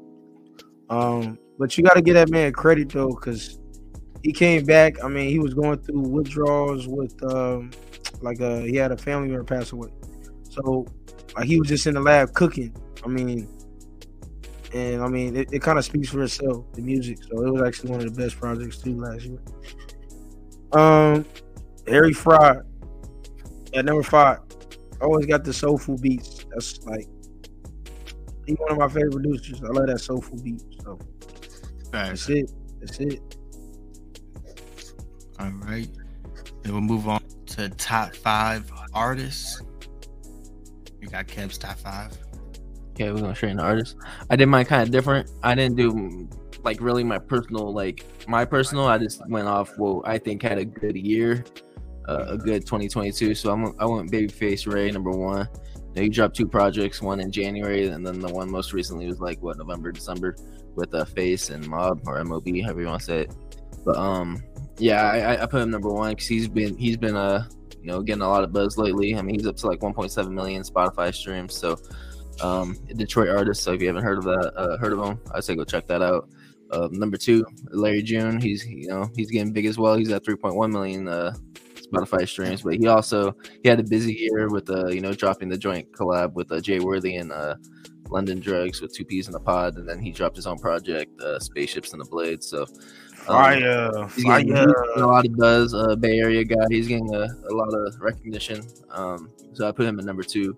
Um, 0.89 1.38
but 1.60 1.78
you 1.78 1.84
got 1.84 1.95
to 1.95 2.02
give 2.02 2.15
that 2.15 2.30
man 2.30 2.52
credit 2.54 2.89
though, 2.89 3.10
because 3.10 3.60
he 4.23 4.32
came 4.32 4.65
back. 4.65 5.04
I 5.04 5.08
mean, 5.08 5.30
he 5.30 5.39
was 5.39 5.54
going 5.54 5.80
through 5.80 6.02
withdrawals 6.02 6.88
with 6.88 7.21
um, 7.32 7.71
like 8.21 8.41
uh, 8.41 8.62
he 8.62 8.76
had 8.76 8.91
a 8.91 8.97
family 8.97 9.28
member 9.28 9.43
pass 9.43 9.71
away, 9.71 9.89
so 10.50 10.86
like 11.36 11.45
he 11.45 11.60
was 11.60 11.67
just 11.67 11.86
in 11.88 11.93
the 11.93 12.02
lab 12.02 12.34
cooking. 12.34 12.76
I 13.04 13.08
mean, 13.08 13.47
and 14.78 15.04
I 15.04 15.08
mean, 15.08 15.36
it, 15.36 15.50
it 15.52 15.62
kind 15.62 15.78
of 15.78 15.86
speaks 15.86 16.10
for 16.10 16.24
itself, 16.24 16.72
the 16.74 16.82
music. 16.82 17.18
So 17.24 17.44
it 17.46 17.52
was 17.52 17.62
actually 17.62 17.92
one 17.92 18.02
of 18.02 18.13
the 18.13 18.22
best 18.22 18.38
projects 18.40 18.78
too 18.78 19.00
last 19.00 19.26
year. 19.26 19.40
Um, 20.74 21.26
Harry 21.88 22.13
Fraud 22.13 22.66
at 23.74 23.86
number 23.86 24.04
five. 24.04 24.40
Always 25.02 25.26
got 25.26 25.44
the 25.44 25.54
soulful 25.54 25.98
beats. 25.98 26.46
That's 26.52 26.84
like 26.84 27.08
he's 28.46 28.58
one 28.58 28.72
of 28.72 28.78
my 28.78 28.88
favorite 28.88 29.12
producers. 29.12 29.62
I 29.63 29.68
love 29.68 29.88
that 29.88 30.00
soulful 30.00 30.42
beat. 30.42 30.63
So 30.84 31.00
that's 31.92 32.30
it. 32.30 32.52
That's 32.80 33.00
it. 33.00 33.38
All 35.40 35.52
right. 35.66 35.90
Then 36.63 36.72
we'll 36.74 36.82
move 36.82 37.08
on 37.08 37.22
to 37.48 37.70
top 37.70 38.16
five 38.16 38.72
artists. 38.94 39.62
You 41.00 41.08
got 41.08 41.28
Kev's 41.28 41.58
top 41.58 41.78
five. 41.78 42.18
Okay, 43.00 43.12
we're 43.12 43.22
gonna 43.22 43.36
straighten 43.36 43.58
the 43.58 43.64
artist. 43.64 43.96
I 44.32 44.36
did 44.36 44.48
mine 44.48 44.66
kind 44.66 44.82
of 44.82 44.90
different. 44.90 45.30
I 45.44 45.54
didn't 45.54 45.78
do 45.78 46.28
like 46.64 46.82
really 46.82 47.04
my 47.04 47.20
personal, 47.20 47.72
like 47.72 48.04
my 48.28 48.44
personal. 48.44 48.86
I 48.88 48.98
just 48.98 49.22
went 49.30 49.48
off 49.48 49.78
what 49.78 50.08
I 50.08 50.18
think 50.18 50.42
had 50.42 50.58
a 50.58 50.66
good 50.66 50.98
year. 50.98 51.46
uh, 52.08 52.26
a 52.30 52.38
good 52.38 52.66
2022. 52.66 53.36
So 53.36 53.52
I'm 53.52 53.76
I 53.80 53.86
went 53.86 54.12
Babyface 54.12 54.72
Ray 54.72 54.90
number 54.90 55.12
one. 55.12 55.48
You 55.94 56.02
he 56.02 56.10
dropped 56.10 56.36
two 56.36 56.48
projects, 56.48 57.00
one 57.00 57.20
in 57.20 57.32
January, 57.32 57.88
and 57.88 58.06
then 58.06 58.20
the 58.20 58.34
one 58.34 58.50
most 58.50 58.74
recently 58.74 59.06
was 59.06 59.20
like 59.20 59.42
what 59.44 59.58
November, 59.58 59.92
December 59.92 60.36
with 60.74 60.92
a 60.96 61.02
uh, 61.02 61.06
Face 61.06 61.52
and 61.52 61.68
Mob 61.68 62.02
or 62.08 62.24
MOB, 62.24 62.48
however 62.64 62.82
you 62.82 62.88
want 62.88 63.02
to 63.02 63.06
say 63.06 63.22
it. 63.22 63.36
But 63.86 63.98
um, 63.98 64.44
yeah, 64.80 65.04
I, 65.04 65.44
I 65.44 65.46
put 65.46 65.62
him 65.62 65.70
number 65.70 65.92
one 65.92 66.14
because 66.14 66.28
he's 66.28 66.48
been 66.48 66.76
he's 66.78 66.98
been 66.98 67.16
uh 67.16 67.48
you 67.80 67.92
know 67.92 68.02
getting 68.02 68.24
a 68.24 68.28
lot 68.28 68.44
of 68.44 68.52
buzz 68.52 68.78
lately. 68.80 69.16
I 69.16 69.22
mean, 69.22 69.36
he's 69.36 69.46
up 69.48 69.56
to 69.58 69.68
like 69.68 69.82
1.7 69.82 70.32
million 70.32 70.64
Spotify 70.64 71.14
streams. 71.14 71.56
So 71.56 71.78
um, 72.41 72.78
Detroit 72.95 73.30
artist. 73.30 73.63
So 73.63 73.73
if 73.73 73.82
you 73.82 73.88
haven't 73.88 74.04
heard 74.04 74.19
of 74.19 74.23
that, 74.26 74.54
uh, 74.56 74.78
heard 74.78 74.93
of 74.93 75.04
him, 75.04 75.19
I 75.34 75.39
say 75.39 75.56
go 75.56 75.63
check 75.63 75.88
that 75.88 76.02
out. 76.02 76.30
Uh, 76.71 76.89
number 76.91 77.17
two, 77.17 77.45
Larry 77.71 78.02
June. 78.02 78.39
He's 78.41 78.65
you 78.65 78.88
know 78.88 79.10
he's 79.15 79.32
getting 79.32 79.54
big 79.54 79.65
as 79.65 79.78
well. 79.78 79.95
He's 79.95 80.12
at 80.12 80.23
3.1 80.23 80.71
million 80.71 81.08
uh, 81.08 81.34
Spotify 81.76 82.28
streams, 82.28 82.62
but 82.62 82.76
he 82.76 82.88
also 82.88 83.36
he 83.63 83.69
had 83.69 83.80
a 83.80 83.84
busy 83.84 84.13
year 84.13 84.50
with 84.50 84.69
uh 84.69 84.88
you 84.88 85.02
know 85.02 85.13
dropping 85.13 85.50
the 85.50 85.58
joint 85.58 85.91
collab 85.93 86.34
with 86.34 86.52
uh, 86.52 86.60
Jay 86.60 86.80
Worthy 86.80 87.15
and 87.15 87.32
uh 87.32 87.56
London 88.10 88.39
Drugs 88.39 88.82
with 88.82 88.93
two 88.93 89.06
peas 89.06 89.28
in 89.28 89.36
a 89.36 89.39
pod, 89.39 89.76
and 89.78 89.88
then 89.88 90.00
he 90.00 90.12
dropped 90.12 90.36
his 90.36 90.47
own 90.47 90.58
project, 90.58 91.19
uh, 91.21 91.39
Spaceships 91.39 91.93
and 91.93 92.02
the 92.02 92.06
Blade. 92.06 92.43
So 92.43 92.62
um, 92.62 92.67
fire, 93.26 94.08
he's 94.15 94.23
getting, 94.23 94.56
fire. 94.56 94.86
He's 94.93 95.02
a 95.02 95.06
lot 95.06 95.26
of 95.26 95.36
buzz. 95.36 95.73
Uh, 95.73 95.95
Bay 95.95 96.19
Area 96.19 96.43
guy. 96.43 96.65
He's 96.69 96.88
getting 96.88 97.13
a, 97.13 97.28
a 97.50 97.54
lot 97.54 97.73
of 97.73 98.00
recognition. 98.00 98.65
Um, 98.91 99.30
so 99.54 99.67
I 99.67 99.71
put 99.71 99.86
him 99.86 100.00
at 100.00 100.06
number 100.06 100.23
two. 100.23 100.58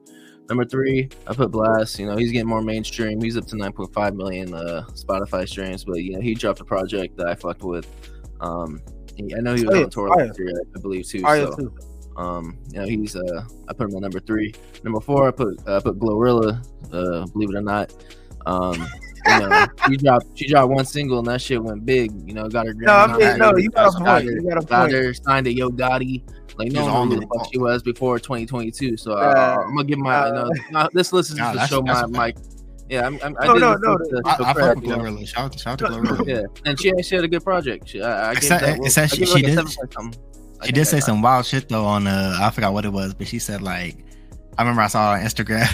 Number 0.49 0.65
three, 0.65 1.07
I 1.27 1.33
put 1.33 1.51
Blast. 1.51 1.99
You 1.99 2.07
know, 2.07 2.17
he's 2.17 2.31
getting 2.31 2.47
more 2.47 2.63
mainstream. 2.63 3.21
He's 3.21 3.37
up 3.37 3.45
to 3.47 3.55
9.5 3.55 4.15
million 4.15 4.53
uh, 4.53 4.83
Spotify 4.93 5.47
streams, 5.47 5.85
but 5.85 5.97
you 5.97 6.13
know, 6.13 6.21
he 6.21 6.33
dropped 6.33 6.59
a 6.59 6.65
project 6.65 7.17
that 7.17 7.27
I 7.27 7.35
fucked 7.35 7.61
with. 7.61 7.87
Um, 8.41 8.81
I 9.19 9.41
know 9.41 9.53
he 9.53 9.65
was 9.65 9.75
oh, 9.75 9.83
on 9.83 9.89
tour 9.89 10.09
last 10.09 10.39
year, 10.39 10.51
I 10.75 10.79
believe 10.79 11.07
too. 11.07 11.19
so, 11.19 11.55
too. 11.55 11.73
um, 12.17 12.57
you 12.71 12.79
know, 12.79 12.85
he's 12.85 13.15
uh, 13.15 13.43
I 13.67 13.73
put 13.73 13.89
him 13.89 13.95
at 13.97 14.01
number 14.01 14.19
three. 14.19 14.55
Number 14.83 15.01
four, 15.01 15.27
I 15.27 15.31
put 15.31 15.59
uh, 15.67 15.77
I 15.77 15.79
put 15.81 15.99
Glorilla. 15.99 16.65
Uh, 16.91 17.27
believe 17.27 17.49
it 17.49 17.55
or 17.55 17.61
not, 17.61 17.93
um, 18.45 18.87
you 19.27 19.39
know, 19.39 19.67
she 19.87 19.97
dropped 19.97 20.25
she 20.37 20.47
dropped 20.47 20.71
one 20.71 20.85
single 20.85 21.19
and 21.19 21.27
that 21.27 21.41
shit 21.41 21.61
went 21.61 21.85
big. 21.85 22.11
You 22.27 22.33
know, 22.33 22.47
got 22.47 22.65
her. 22.65 22.73
No, 22.73 22.93
I 22.93 23.17
mean, 23.17 23.37
no, 23.37 23.55
you 23.57 23.69
got 23.69 23.93
a 23.93 24.03
point. 24.03 24.25
You 24.25 24.41
got 24.41 24.57
a 24.57 24.61
point. 24.61 24.69
Got 24.69 24.91
her 24.91 25.13
signed 25.13 25.45
to 25.45 25.53
Yo 25.53 25.69
Gotti. 25.69 26.23
Like 26.59 26.73
no 26.73 26.93
one 26.93 27.07
knew 27.07 27.21
who 27.21 27.45
she 27.49 27.57
was 27.57 27.81
before 27.81 28.19
2022. 28.19 28.97
So 28.97 29.13
uh, 29.13 29.63
I'm 29.65 29.75
gonna 29.75 29.85
give 29.85 29.97
my 29.97 30.13
uh, 30.13 30.49
no, 30.71 30.89
this 30.91 31.13
list 31.13 31.31
is 31.31 31.37
nah, 31.37 31.53
to 31.53 31.67
show 31.67 31.81
my 31.81 32.05
my. 32.07 32.33
Yeah, 32.89 33.05
I'm, 33.05 33.17
I'm, 33.23 33.33
no, 33.33 33.39
I 33.39 33.57
no, 33.57 33.75
no. 33.75 33.97
I, 34.25 34.35
I 34.43 34.53
fuck 34.53 34.75
with 34.75 34.83
Glorilla. 34.83 35.25
Shout 35.25 35.45
out, 35.45 35.59
shout 35.59 35.81
out 35.81 35.93
to 35.93 35.97
Glorilla. 36.01 36.27
yeah, 36.27 36.41
and 36.65 36.77
she 36.77 36.91
she 37.01 37.15
had 37.15 37.23
a 37.23 37.29
good 37.29 37.45
project. 37.45 37.87
She, 37.87 38.01
I, 38.01 38.31
I 38.31 38.31
it 38.33 38.43
said, 38.43 38.59
that, 38.59 38.79
it 38.79 38.91
said 38.91 39.09
she, 39.09 39.25
she 39.25 39.41
did. 39.41 39.59
She 40.65 40.73
did 40.73 40.85
say 40.85 40.99
some 40.99 41.21
wild 41.21 41.45
shit 41.45 41.69
though 41.69 41.85
on 41.85 42.07
uh 42.07 42.37
I 42.41 42.49
forgot 42.49 42.73
what 42.73 42.83
it 42.83 42.91
was, 42.91 43.13
but 43.13 43.27
she 43.27 43.39
said 43.39 43.61
like 43.61 43.95
I 44.57 44.63
remember 44.63 44.81
I 44.81 44.87
saw 44.87 45.11
on 45.13 45.21
Instagram. 45.21 45.65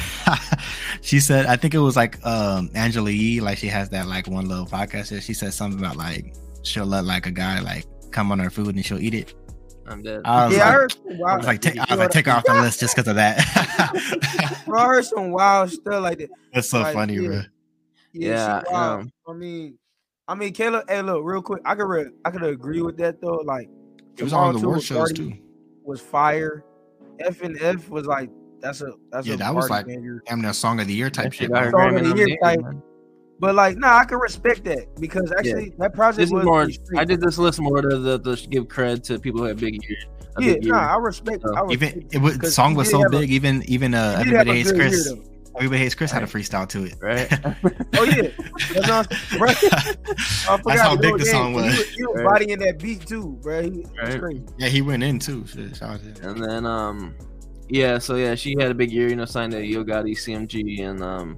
she 1.02 1.20
said 1.20 1.48
I 1.48 1.56
think 1.56 1.74
it 1.74 1.80
was 1.80 1.96
like 1.96 2.24
um 2.24 2.70
Angela 2.76 3.10
Yee, 3.10 3.42
like 3.42 3.58
she 3.58 3.68
has 3.68 3.90
that 3.90 4.08
like 4.08 4.28
one 4.28 4.48
little 4.48 4.68
podcast. 4.68 5.20
She 5.24 5.34
said 5.34 5.52
something 5.52 5.80
about 5.80 5.96
like 5.96 6.36
she'll 6.62 6.86
let 6.86 7.06
like 7.06 7.26
a 7.26 7.32
guy 7.32 7.60
like 7.60 7.86
come 8.12 8.32
on 8.32 8.38
her 8.38 8.52
food 8.52 8.76
and 8.76 8.86
she'll 8.86 9.02
eat 9.02 9.16
it. 9.16 9.34
I'm 9.88 10.02
dead. 10.02 10.22
I 10.26 10.46
was 10.46 10.56
yeah, 10.56 10.66
like, 10.66 10.68
I, 10.68 10.72
heard 10.72 10.92
some 10.92 11.18
wild, 11.18 11.34
I 11.34 11.38
was 11.38 11.46
like, 11.46 11.62
take, 11.62 11.78
I 11.78 11.86
was 11.90 12.00
like, 12.00 12.10
take 12.10 12.28
off 12.28 12.44
the 12.44 12.54
list 12.54 12.80
just 12.80 12.96
because 12.96 13.08
of 13.08 13.16
that. 13.16 14.64
bro, 14.66 14.82
I 14.82 14.86
heard 14.86 15.06
some 15.06 15.32
wild 15.32 15.72
stuff 15.72 16.02
like 16.02 16.18
that. 16.20 16.30
That's 16.54 16.70
so 16.70 16.82
like, 16.82 16.94
funny, 16.94 17.16
yeah, 17.16 17.28
bro. 17.28 17.42
Yeah, 18.14 18.64
yeah 18.72 18.94
um, 18.94 19.12
I 19.28 19.34
mean, 19.34 19.78
I 20.28 20.36
mean, 20.36 20.54
Caleb. 20.54 20.86
Hey, 20.90 21.02
look, 21.02 21.22
real 21.24 21.42
quick, 21.42 21.62
I 21.66 21.76
could 21.76 21.86
re- 21.86 22.12
I 22.24 22.32
could 22.32 22.44
agree 22.44 22.82
with 22.82 22.98
that 22.98 23.22
though. 23.22 23.42
Like, 23.46 23.70
it 24.18 24.24
was 24.24 24.34
on 24.34 24.60
the 24.60 24.68
world 24.68 24.84
shows 24.84 25.14
too. 25.14 25.34
Was 25.84 26.02
fire. 26.02 26.64
F 27.20 27.42
and 27.42 27.62
F 27.62 27.90
was 27.90 28.06
like 28.08 28.30
that's 28.60 28.82
a 28.82 28.92
that's 29.12 29.28
yeah. 29.28 29.36
A 29.36 29.38
that 29.38 29.54
was 29.54 29.70
like 29.70 29.86
banger. 29.86 30.24
damn 30.26 30.42
near 30.42 30.54
song 30.54 30.80
of 30.80 30.88
the 30.88 30.94
year 30.94 31.10
type 31.10 31.34
shit. 31.34 31.52
Song 31.52 31.96
of 31.96 32.04
the 32.04 32.16
year 32.16 32.38
type. 32.42 32.60
But 33.40 33.56
like, 33.56 33.78
nah, 33.78 33.98
I 33.98 34.06
can 34.06 34.18
respect 34.18 34.64
that 34.66 34.96
because 35.00 35.32
actually 35.32 35.66
yeah. 35.66 35.76
that 35.80 35.94
project 35.94 36.18
this 36.18 36.32
was 36.32 36.46
more. 36.46 36.68
I 36.98 37.04
did 37.04 37.20
this 37.20 37.38
list 37.38 37.60
more 37.60 37.82
to, 37.82 37.98
the, 37.98 38.20
to 38.20 38.48
give 38.48 38.70
credit 38.70 39.04
to 39.06 39.20
people 39.20 39.42
who 39.42 39.48
had 39.48 39.60
big 39.60 39.84
years. 39.84 40.06
Yeah, 40.40 40.54
big 40.54 40.66
nah. 40.68 40.94
I 40.94 40.98
respect. 40.98 41.42
So, 41.42 41.56
I 41.56 41.62
respect 41.62 41.98
even 41.98 42.10
it 42.12 42.18
was 42.20 42.56
song 42.56 42.76
was 42.76 42.90
so 42.90 43.08
big. 43.10 43.30
A, 43.30 43.34
even 43.34 43.64
even 43.68 43.94
uh, 43.94 44.18
everybody 44.20 44.52
hates 44.52 44.72
Chris. 44.72 45.10
Year, 45.10 45.22
Everybody 45.58 45.84
hates 45.84 45.96
Chris 45.96 46.12
right. 46.12 46.20
had 46.20 46.30
a 46.30 46.32
freestyle 46.32 46.68
to 46.68 46.84
it, 46.84 46.96
right? 47.02 47.32
oh 47.98 48.04
yeah, 48.04 48.28
that's, 48.74 48.88
not, 48.90 49.10
right. 49.40 49.56
that's 49.62 50.82
how 50.82 50.98
big 50.98 51.18
the 51.18 51.26
song 51.26 51.54
was. 51.54 51.64
He, 51.64 51.70
was, 51.70 51.90
he 51.92 52.04
was 52.04 52.16
right. 52.18 52.26
bodying 52.26 52.60
that 52.60 52.78
beat 52.78 53.08
too, 53.08 53.40
bro. 53.42 53.62
He, 53.62 53.86
right. 54.04 54.42
Yeah, 54.58 54.68
he 54.68 54.82
went 54.82 55.02
in 55.02 55.18
too. 55.18 55.48
Shit, 55.48 55.80
and 55.82 56.44
then 56.44 56.66
um, 56.66 57.16
yeah, 57.70 58.00
so 58.00 58.16
yeah, 58.16 58.36
she 58.36 58.56
had 58.60 58.70
a 58.70 58.74
big 58.74 58.92
year, 58.92 59.08
you 59.08 59.16
know, 59.16 59.24
signed 59.24 59.54
to 59.54 59.66
Yo 59.66 59.86
Gotti, 59.86 60.12
CMG, 60.12 60.82
and 60.82 61.02
um, 61.02 61.38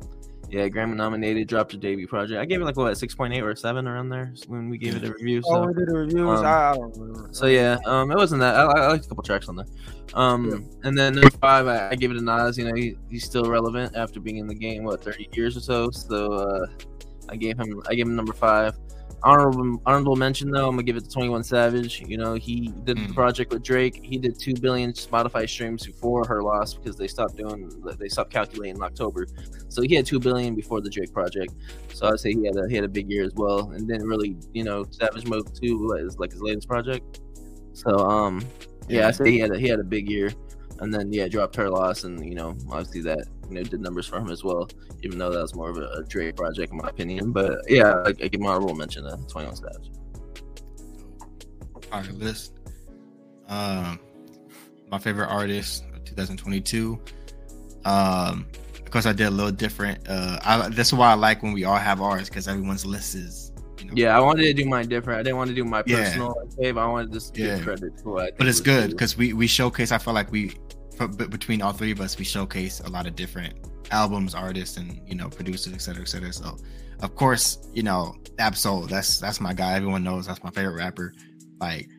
yeah, 0.49 0.67
Grammy 0.69 0.95
nominated, 0.95 1.47
dropped 1.47 1.73
her 1.73 1.77
debut 1.77 2.07
project. 2.07 2.39
I 2.39 2.45
gave 2.45 2.61
it 2.61 2.65
like 2.65 2.77
what, 2.77 2.97
six 2.97 3.13
point 3.13 3.33
eight 3.33 3.41
or 3.41 3.55
seven 3.55 3.87
around 3.87 4.09
there 4.09 4.33
when 4.47 4.69
we 4.69 4.77
gave 4.77 4.95
it 4.95 5.03
a 5.03 5.11
review. 5.11 5.41
So, 5.41 5.49
oh, 5.55 5.67
we 5.67 5.73
did 5.73 5.89
a 5.89 5.97
review. 5.97 6.29
Um, 6.29 6.45
I 6.45 6.73
don't. 6.75 7.35
So 7.35 7.47
yeah, 7.47 7.77
um, 7.85 8.11
it 8.11 8.15
wasn't 8.15 8.41
that. 8.41 8.55
I, 8.55 8.63
I 8.63 8.87
liked 8.87 9.05
a 9.05 9.09
couple 9.09 9.23
tracks 9.23 9.49
on 9.49 9.57
there. 9.57 9.65
Um, 10.13 10.49
yeah. 10.49 10.87
and 10.87 10.97
then 10.97 11.15
number 11.15 11.29
five, 11.31 11.67
I, 11.67 11.89
I 11.89 11.95
gave 11.95 12.11
it 12.11 12.17
a 12.17 12.21
Nas. 12.21 12.57
You 12.57 12.69
know, 12.69 12.75
he, 12.75 12.95
he's 13.09 13.25
still 13.25 13.43
relevant 13.43 13.95
after 13.95 14.19
being 14.19 14.37
in 14.37 14.47
the 14.47 14.55
game 14.55 14.83
what 14.83 15.03
thirty 15.03 15.27
years 15.33 15.57
or 15.57 15.61
so. 15.61 15.91
So 15.91 16.33
uh, 16.33 16.67
I 17.29 17.35
gave 17.35 17.59
him, 17.59 17.81
I 17.89 17.95
gave 17.95 18.07
him 18.07 18.15
number 18.15 18.33
five 18.33 18.77
honorable 19.23 19.81
honorable 19.85 20.15
mention 20.15 20.51
though, 20.51 20.67
I'm 20.67 20.71
gonna 20.71 20.83
give 20.83 20.97
it 20.97 21.03
to 21.03 21.09
21 21.09 21.43
Savage. 21.43 22.01
You 22.01 22.17
know, 22.17 22.35
he 22.35 22.73
did 22.83 22.97
mm. 22.97 23.07
the 23.07 23.13
project 23.13 23.53
with 23.53 23.63
Drake. 23.63 23.99
He 24.03 24.17
did 24.17 24.39
two 24.39 24.53
billion 24.53 24.93
Spotify 24.93 25.47
streams 25.49 25.85
before 25.85 26.25
her 26.27 26.43
loss 26.43 26.73
because 26.73 26.95
they 26.97 27.07
stopped 27.07 27.35
doing 27.35 27.69
they 27.97 28.07
stopped 28.07 28.31
calculating 28.31 28.75
in 28.75 28.83
October. 28.83 29.27
So 29.69 29.81
he 29.81 29.95
had 29.95 30.05
two 30.05 30.19
billion 30.19 30.55
before 30.55 30.81
the 30.81 30.89
Drake 30.89 31.13
project. 31.13 31.53
So 31.93 32.07
I'd 32.07 32.19
say 32.19 32.33
he 32.33 32.45
had 32.45 32.57
a 32.57 32.67
he 32.69 32.75
had 32.75 32.85
a 32.85 32.89
big 32.89 33.09
year 33.09 33.23
as 33.23 33.33
well. 33.33 33.71
And 33.71 33.87
then 33.87 34.03
really, 34.05 34.37
you 34.53 34.63
know, 34.63 34.85
Savage 34.89 35.25
Mode 35.25 35.53
2 35.55 35.93
is 35.99 36.19
like 36.19 36.31
his 36.31 36.41
latest 36.41 36.67
project. 36.67 37.21
So 37.73 37.97
um 37.97 38.45
yeah, 38.87 39.07
I 39.07 39.11
say 39.11 39.31
he 39.31 39.39
had 39.39 39.51
a, 39.51 39.59
he 39.59 39.67
had 39.67 39.79
a 39.79 39.83
big 39.83 40.09
year. 40.09 40.31
And 40.79 40.93
then 40.93 41.11
yeah, 41.11 41.27
dropped 41.27 41.55
her 41.55 41.69
loss 41.69 42.03
and 42.03 42.23
you 42.23 42.35
know, 42.35 42.55
obviously 42.69 43.01
that 43.01 43.27
you 43.49 43.55
know 43.55 43.63
did 43.63 43.81
numbers 43.81 44.07
for 44.07 44.17
him 44.17 44.29
as 44.29 44.43
well, 44.43 44.69
even 45.03 45.17
though 45.17 45.31
that 45.31 45.41
was 45.41 45.55
more 45.55 45.69
of 45.69 45.77
a, 45.77 45.87
a 45.89 46.03
Drake 46.03 46.35
project 46.35 46.71
in 46.71 46.77
my 46.77 46.89
opinion. 46.89 47.31
But 47.31 47.59
yeah, 47.67 48.03
I, 48.05 48.09
I 48.09 48.11
give 48.11 48.39
my 48.41 48.49
honorable 48.49 48.75
mention 48.75 49.03
to 49.03 49.17
Twenty 49.27 49.47
One 49.47 49.55
Savage. 49.55 49.91
All 51.91 52.01
right, 52.01 52.11
list. 52.13 52.53
Um, 53.47 53.99
my 54.91 54.99
favorite 54.99 55.27
artist 55.27 55.83
2022. 56.05 56.99
Um, 57.85 58.45
because 58.83 59.05
I 59.05 59.13
did 59.13 59.27
a 59.27 59.31
little 59.31 59.51
different. 59.51 60.07
Uh, 60.07 60.39
I, 60.43 60.69
this 60.69 60.87
is 60.87 60.93
why 60.93 61.11
I 61.11 61.13
like 61.13 61.43
when 61.43 61.51
we 61.51 61.65
all 61.65 61.77
have 61.77 62.01
ours 62.01 62.29
because 62.29 62.47
everyone's 62.47 62.85
list 62.85 63.15
is. 63.15 63.51
You 63.79 63.85
know, 63.85 63.93
yeah, 63.95 64.17
I 64.17 64.19
wanted 64.19 64.43
to 64.43 64.53
do 64.53 64.65
mine 64.65 64.87
different. 64.87 65.19
I 65.19 65.23
didn't 65.23 65.37
want 65.37 65.49
to 65.49 65.55
do 65.55 65.63
my 65.63 65.81
personal 65.83 66.35
yeah. 66.57 66.69
I 66.69 66.87
wanted 66.87 67.07
to 67.07 67.13
just 67.13 67.37
yeah. 67.37 67.55
give 67.55 67.65
credit 67.65 67.97
to. 67.99 68.31
But 68.37 68.47
it's 68.47 68.61
good 68.61 68.91
because 68.91 69.17
we 69.17 69.33
we 69.33 69.45
showcase. 69.45 69.91
I 69.91 69.97
feel 69.97 70.13
like 70.13 70.31
we 70.31 70.55
between 70.97 71.61
all 71.61 71.73
three 71.73 71.91
of 71.91 72.01
us, 72.01 72.17
we 72.17 72.25
showcase 72.25 72.79
a 72.81 72.89
lot 72.89 73.05
of 73.05 73.15
different 73.15 73.53
albums, 73.91 74.35
artists, 74.35 74.77
and 74.77 74.99
you 75.07 75.15
know 75.15 75.29
producers, 75.29 75.73
et 75.73 75.81
cetera, 75.81 76.01
et 76.01 76.07
cetera. 76.07 76.33
So, 76.33 76.57
of 77.01 77.15
course, 77.15 77.69
you 77.73 77.83
know 77.83 78.15
Ab-Soul. 78.39 78.87
That's 78.87 79.19
that's 79.19 79.39
my 79.39 79.53
guy. 79.53 79.75
Everyone 79.75 80.03
knows 80.03 80.27
that's 80.27 80.43
my 80.43 80.51
favorite 80.51 80.75
rapper. 80.75 81.13
Like 81.59 81.89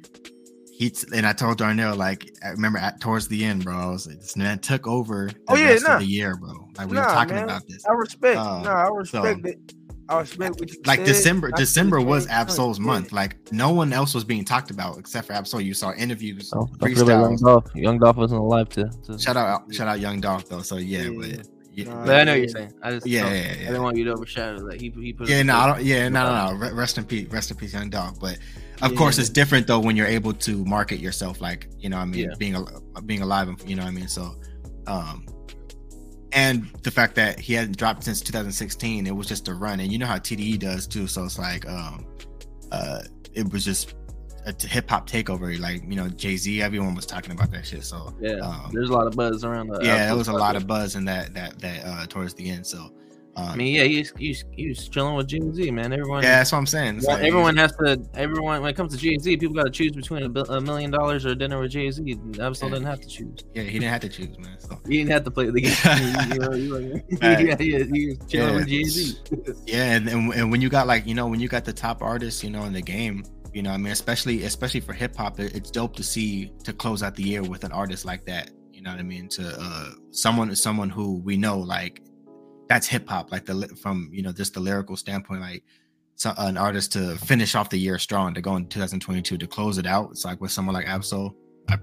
he 0.72 0.92
and 1.12 1.26
I 1.26 1.32
told 1.32 1.58
Darnell 1.58 1.96
like 1.96 2.30
I 2.44 2.50
remember 2.50 2.78
at 2.78 3.00
towards 3.00 3.28
the 3.28 3.44
end, 3.44 3.64
bro. 3.64 3.76
I 3.76 3.86
was 3.86 4.06
like, 4.06 4.20
this 4.20 4.36
man 4.36 4.58
took 4.60 4.86
over 4.86 5.26
the 5.26 5.36
oh, 5.48 5.56
yeah, 5.56 5.70
rest 5.70 5.86
nah. 5.86 5.94
of 5.94 6.00
the 6.00 6.06
year, 6.06 6.36
bro. 6.36 6.68
Like 6.76 6.88
we 6.88 6.94
nah, 6.94 7.02
were 7.02 7.14
talking 7.14 7.34
man. 7.34 7.44
about 7.44 7.66
this. 7.66 7.84
I 7.86 7.92
respect. 7.92 8.38
Uh, 8.38 8.62
no, 8.62 8.70
I 8.70 8.88
respect 8.88 9.40
so, 9.42 9.48
it. 9.48 9.74
I 10.08 10.20
respect 10.20 10.60
what 10.60 10.70
you 10.70 10.80
like 10.86 11.00
said. 11.00 11.06
December. 11.06 11.50
I 11.54 11.58
December 11.58 12.00
was 12.00 12.26
Ab-Soul's 12.28 12.80
month. 12.80 13.12
Like 13.12 13.36
no 13.52 13.72
one 13.72 13.92
else 13.92 14.14
was 14.14 14.24
being 14.24 14.44
talked 14.44 14.70
about 14.70 14.98
except 14.98 15.26
for 15.26 15.34
Ab-Soul. 15.34 15.60
You 15.60 15.74
saw 15.74 15.92
interviews, 15.92 16.52
oh, 16.54 16.68
Young 16.80 17.36
Dolph. 17.36 17.66
Young 17.74 17.98
Dolph 17.98 18.16
wasn't 18.16 18.40
alive 18.40 18.68
to, 18.70 18.88
to, 19.06 19.18
shout 19.18 19.36
out, 19.36 19.72
shout 19.72 19.88
out 19.88 20.00
Young 20.00 20.20
Dolph 20.20 20.48
though. 20.48 20.62
So 20.62 20.76
yeah, 20.76 21.02
yeah. 21.02 21.36
but. 21.36 21.48
Yeah. 21.70 21.94
But 22.04 22.16
I 22.16 22.24
know 22.24 22.32
what 22.32 22.40
you're 22.40 22.48
saying. 22.48 22.72
I 22.82 22.90
just 22.90 23.06
yeah, 23.06 23.32
yeah, 23.32 23.34
yeah, 23.34 23.50
I 23.52 23.66
didn't 23.66 23.82
want 23.84 23.96
you 23.96 24.04
to 24.06 24.10
overshadow 24.10 24.66
that. 24.66 24.80
He, 24.80 24.90
he 24.90 25.12
put 25.12 25.28
yeah, 25.28 25.44
no, 25.44 25.56
I 25.56 25.66
don't, 25.68 25.84
yeah, 25.84 26.08
no, 26.08 26.24
no, 26.24 26.56
no. 26.56 26.72
Rest 26.74 26.98
in 26.98 27.04
peace, 27.04 27.28
rest 27.28 27.52
in 27.52 27.56
peace, 27.56 27.72
Young 27.72 27.88
Dolph. 27.88 28.18
But 28.18 28.36
of 28.82 28.90
yeah. 28.90 28.98
course, 28.98 29.16
it's 29.18 29.28
different 29.28 29.68
though 29.68 29.78
when 29.78 29.94
you're 29.94 30.08
able 30.08 30.32
to 30.32 30.64
market 30.64 30.98
yourself, 30.98 31.40
like 31.40 31.68
you 31.78 31.88
know, 31.88 31.98
I 31.98 32.04
mean, 32.04 32.30
yeah. 32.30 32.34
being 32.36 32.66
being 33.06 33.22
alive, 33.22 33.48
you 33.64 33.76
know, 33.76 33.84
what 33.84 33.90
I 33.90 33.92
mean. 33.92 34.08
So, 34.08 34.34
um, 34.88 35.24
and 36.32 36.68
the 36.82 36.90
fact 36.90 37.14
that 37.14 37.38
he 37.40 37.54
hadn't 37.54 37.76
dropped 37.76 38.04
since 38.04 38.20
2016 38.20 39.06
it 39.06 39.14
was 39.14 39.26
just 39.26 39.48
a 39.48 39.54
run. 39.54 39.80
And 39.80 39.90
you 39.90 39.98
know 39.98 40.06
how 40.06 40.16
tde 40.16 40.58
does 40.58 40.86
too. 40.86 41.06
So 41.06 41.24
it's 41.24 41.38
like 41.38 41.68
um 41.68 42.06
uh 42.72 43.02
it 43.34 43.52
was 43.52 43.64
just 43.64 43.94
a 44.46 44.66
hip-hop 44.66 45.08
takeover. 45.08 45.58
Like 45.58 45.82
you 45.88 45.96
know 45.96 46.08
jay-z 46.08 46.62
everyone 46.62 46.94
was 46.94 47.06
talking 47.06 47.32
about 47.32 47.50
that 47.52 47.66
shit. 47.66 47.84
So 47.84 48.14
yeah. 48.20 48.38
um, 48.38 48.70
there's 48.72 48.90
a 48.90 48.92
lot 48.92 49.06
of 49.06 49.16
buzz 49.16 49.44
around 49.44 49.68
the 49.68 49.80
yeah 49.82 50.06
there 50.06 50.16
was 50.16 50.28
a 50.28 50.32
lot 50.32 50.56
of 50.56 50.66
buzz 50.66 50.96
in 50.96 51.04
that 51.06 51.34
that 51.34 51.58
that 51.60 51.84
uh 51.84 52.06
towards 52.06 52.34
the 52.34 52.48
end. 52.50 52.66
So 52.66 52.90
I 53.38 53.56
mean, 53.56 53.74
yeah, 53.74 53.84
he's 53.84 54.12
he's 54.18 54.44
he's 54.52 54.88
chilling 54.88 55.14
with 55.16 55.28
Jay 55.28 55.40
Z, 55.52 55.70
man. 55.70 55.92
Everyone, 55.92 56.22
yeah, 56.22 56.38
that's 56.38 56.52
what 56.52 56.58
I'm 56.58 56.66
saying. 56.66 57.00
Well, 57.04 57.16
like- 57.16 57.24
everyone 57.26 57.56
has 57.56 57.72
to. 57.76 58.02
Everyone, 58.14 58.60
when 58.62 58.70
it 58.70 58.76
comes 58.76 58.92
to 58.94 58.98
Jay 58.98 59.16
Z, 59.18 59.36
people 59.36 59.54
got 59.54 59.64
to 59.64 59.70
choose 59.70 59.92
between 59.92 60.22
a, 60.24 60.40
a 60.52 60.60
million 60.60 60.90
dollars 60.90 61.24
or 61.26 61.30
a 61.30 61.34
dinner 61.34 61.60
with 61.60 61.70
Jay 61.70 61.90
Z. 61.90 62.02
Absolutely 62.40 62.48
Yeah. 62.48 62.74
didn't 62.74 62.84
have 62.86 63.00
to 63.00 63.08
choose. 63.08 63.44
yeah, 63.54 63.62
he 63.62 63.78
didn't 63.78 63.90
have 63.92 64.00
to 64.02 64.08
choose, 64.08 64.38
man. 64.38 64.56
So 64.58 64.80
He 64.86 64.98
didn't 64.98 65.10
have 65.10 65.24
to 65.24 65.30
play 65.30 65.50
the 65.50 65.60
game. 65.60 66.32
you 66.32 66.38
know, 66.38 66.52
you 66.54 66.68
know, 66.70 67.00
Right. 67.28 67.46
yeah, 67.46 67.56
yeah, 67.60 67.84
he 67.84 68.06
was 68.08 68.18
chilling 68.28 68.48
Yeah. 68.50 68.56
with 68.56 68.68
Jay 68.68 68.82
Z. 68.84 69.16
yeah, 69.66 69.92
and, 69.96 70.08
and 70.08 70.32
and 70.34 70.50
when 70.50 70.60
you 70.60 70.68
got 70.68 70.86
like 70.86 71.06
you 71.06 71.14
know 71.14 71.26
when 71.26 71.40
you 71.40 71.48
got 71.48 71.64
the 71.64 71.72
top 71.72 72.02
artists, 72.02 72.42
you 72.44 72.50
know, 72.50 72.64
in 72.64 72.72
the 72.72 72.82
game, 72.82 73.24
you 73.52 73.62
know, 73.62 73.70
I 73.70 73.76
mean, 73.76 73.92
especially 73.92 74.44
especially 74.44 74.80
for 74.80 74.92
hip 74.92 75.16
hop, 75.16 75.40
it, 75.40 75.54
it's 75.54 75.70
dope 75.70 75.96
to 75.96 76.02
see 76.02 76.52
to 76.64 76.72
close 76.72 77.02
out 77.02 77.14
the 77.14 77.22
year 77.22 77.42
with 77.42 77.64
an 77.64 77.72
artist 77.72 78.04
like 78.04 78.24
that. 78.26 78.50
You 78.72 78.82
know 78.82 78.90
what 78.90 79.00
I 79.00 79.04
mean? 79.04 79.28
To 79.30 79.56
uh 79.60 79.90
someone 80.10 80.54
someone 80.54 80.88
who 80.90 81.18
we 81.20 81.36
know 81.36 81.58
like 81.58 82.02
that's 82.68 82.86
hip 82.86 83.08
hop, 83.08 83.32
like 83.32 83.44
the 83.46 83.68
from 83.80 84.10
you 84.12 84.22
know 84.22 84.32
just 84.32 84.54
the 84.54 84.60
lyrical 84.60 84.96
standpoint, 84.96 85.40
like 85.40 85.64
so, 86.18 86.32
an 86.36 86.56
artist 86.56 86.92
to 86.92 87.16
finish 87.16 87.54
off 87.54 87.70
the 87.70 87.78
year 87.78 87.98
strong 87.98 88.34
to 88.34 88.40
go 88.40 88.56
in 88.56 88.66
2022 88.66 89.38
to 89.38 89.46
close 89.46 89.78
it 89.78 89.86
out. 89.86 90.10
It's 90.10 90.24
like 90.24 90.40
with 90.40 90.50
someone 90.50 90.74
like 90.74 90.86
Ab-Soul, 90.86 91.32
I 91.68 91.78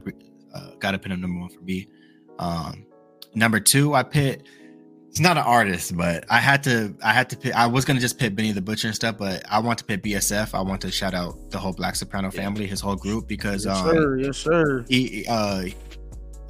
uh, 0.54 0.72
got 0.80 0.92
to 0.92 1.00
put 1.00 1.12
him 1.12 1.22
number 1.22 1.40
one 1.40 1.50
for 1.50 1.62
me. 1.62 1.88
Um, 2.38 2.86
number 3.34 3.60
two, 3.60 3.94
I 3.94 4.04
pit. 4.04 4.44
It's 5.10 5.22
not 5.22 5.38
an 5.38 5.44
artist, 5.44 5.96
but 5.96 6.26
I 6.30 6.40
had 6.40 6.62
to. 6.64 6.94
I 7.02 7.14
had 7.14 7.30
to 7.30 7.38
pick. 7.38 7.56
I 7.56 7.68
was 7.68 7.86
gonna 7.86 8.02
just 8.02 8.20
pick 8.20 8.36
Benny 8.36 8.52
the 8.52 8.62
Butcher 8.62 8.88
and 8.88 8.96
stuff, 8.96 9.18
but 9.18 9.44
I 9.50 9.60
want 9.60 9.80
to 9.80 9.86
pick 9.86 10.04
BSF. 10.04 10.54
I 10.54 10.62
want 10.62 10.82
to 10.82 10.92
shout 10.92 11.14
out 11.14 11.50
the 11.52 11.58
whole 11.58 11.72
Black 11.72 11.96
Soprano 11.96 12.30
family, 12.30 12.68
his 12.68 12.82
whole 12.82 12.98
group, 12.98 13.26
because 13.26 13.66
Yes, 13.66 13.78
um, 13.78 13.96
sir. 13.96 14.18
Yes, 14.18 14.38
sir. 14.38 14.86
he 14.90 15.26
uh 15.30 15.64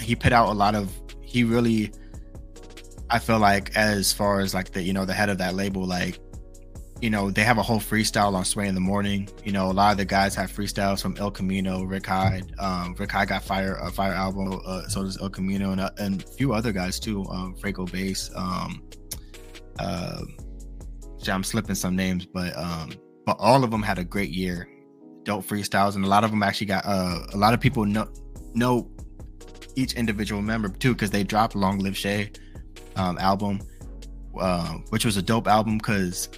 he 0.01 0.15
put 0.15 0.33
out 0.33 0.49
a 0.49 0.53
lot 0.53 0.73
of 0.73 0.91
he 1.21 1.43
really 1.43 1.91
i 3.09 3.19
feel 3.19 3.39
like 3.39 3.75
as 3.75 4.11
far 4.11 4.39
as 4.39 4.53
like 4.53 4.71
the 4.71 4.81
you 4.81 4.93
know 4.93 5.05
the 5.05 5.13
head 5.13 5.29
of 5.29 5.37
that 5.37 5.55
label 5.55 5.85
like 5.85 6.19
you 7.01 7.09
know 7.09 7.29
they 7.29 7.43
have 7.43 7.57
a 7.57 7.61
whole 7.61 7.79
freestyle 7.79 8.33
on 8.33 8.45
sway 8.45 8.67
in 8.67 8.75
the 8.75 8.81
morning. 8.81 9.29
You 9.43 9.51
know 9.51 9.69
a 9.69 9.73
lot 9.73 9.91
of 9.91 9.97
the 9.97 10.05
guys 10.05 10.33
have 10.35 10.51
freestyles 10.51 11.01
from 11.01 11.15
el 11.17 11.29
camino 11.29 11.83
rick 11.83 12.05
hyde. 12.05 12.53
Um 12.57 12.95
rick 12.97 13.11
hyde 13.11 13.27
got 13.27 13.43
fire 13.43 13.75
a 13.75 13.91
fire 13.91 14.13
album 14.13 14.61
uh, 14.65 14.87
so 14.87 15.03
does 15.03 15.21
el 15.21 15.29
camino 15.29 15.71
and, 15.71 15.81
uh, 15.81 15.89
and 15.97 16.23
a 16.23 16.27
few 16.27 16.53
other 16.53 16.71
guys 16.71 16.99
too 16.99 17.25
um 17.25 17.55
fuego 17.55 17.85
base 17.85 18.31
um 18.35 18.81
uh 19.79 20.21
i'm 21.27 21.43
slipping 21.43 21.73
some 21.75 21.95
names 21.95 22.25
but 22.25 22.55
um 22.55 22.91
but 23.25 23.35
all 23.39 23.63
of 23.63 23.71
them 23.71 23.81
had 23.81 23.97
a 23.97 24.03
great 24.03 24.29
year. 24.29 24.69
Dope 25.23 25.43
freestyles 25.43 25.95
and 25.95 26.05
a 26.05 26.07
lot 26.07 26.23
of 26.23 26.29
them 26.29 26.43
actually 26.43 26.67
got 26.67 26.85
uh 26.85 27.19
a 27.33 27.37
lot 27.37 27.53
of 27.53 27.59
people 27.59 27.83
know 27.83 28.07
know 28.53 28.89
each 29.75 29.93
individual 29.93 30.41
member 30.41 30.69
too 30.69 30.93
because 30.93 31.09
they 31.09 31.23
dropped 31.23 31.55
long 31.55 31.79
live 31.79 31.97
shay 31.97 32.31
um 32.95 33.17
album 33.17 33.59
uh, 34.39 34.73
which 34.89 35.05
was 35.05 35.17
a 35.17 35.21
dope 35.21 35.47
album 35.47 35.77
because 35.77 36.29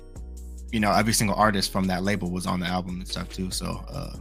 you 0.71 0.79
know 0.79 0.91
every 0.91 1.13
single 1.13 1.35
artist 1.35 1.71
from 1.71 1.85
that 1.85 2.03
label 2.03 2.29
was 2.29 2.45
on 2.45 2.59
the 2.59 2.65
album 2.65 2.99
and 2.99 3.07
stuff 3.07 3.29
too 3.29 3.49
so 3.49 3.83
uh 3.89 4.15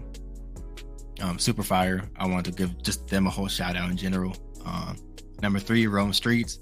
um 1.21 1.39
super 1.39 1.63
fire 1.63 2.09
i 2.17 2.27
want 2.27 2.45
to 2.45 2.53
give 2.53 2.83
just 2.83 3.07
them 3.09 3.27
a 3.27 3.31
whole 3.31 3.49
shout 3.49 3.77
out 3.77 3.91
in 3.91 3.97
general. 3.97 4.35
Um 4.65 4.97
number 5.43 5.59
three 5.59 5.87
rome 5.87 6.13
streets. 6.13 6.59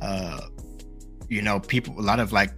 Uh 0.00 0.40
you 1.28 1.42
know 1.42 1.60
people 1.60 1.98
a 1.98 2.02
lot 2.02 2.20
of 2.20 2.32
like 2.32 2.52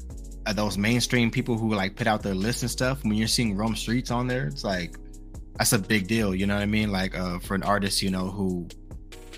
uh, 0.47 0.53
those 0.53 0.77
mainstream 0.79 1.31
people 1.31 1.57
who 1.57 1.75
like 1.75 1.97
put 1.97 2.07
out 2.07 2.23
their 2.23 2.35
lists 2.35 2.63
and 2.63 2.71
stuff 2.71 3.03
when 3.05 3.15
you're 3.15 3.29
seeing 3.29 3.57
rome 3.57 3.75
streets 3.75 4.11
on 4.11 4.27
there 4.27 4.47
it's 4.47 4.65
like 4.65 4.97
that's 5.57 5.73
a 5.73 5.79
big 5.79 6.07
deal 6.07 6.35
you 6.35 6.47
know 6.47 6.55
what 6.55 6.63
i 6.63 6.67
mean? 6.67 6.91
Like 6.91 7.17
uh 7.17 7.39
for 7.39 7.55
an 7.55 7.63
artist 7.63 8.03
you 8.03 8.11
know 8.11 8.29
who 8.29 8.69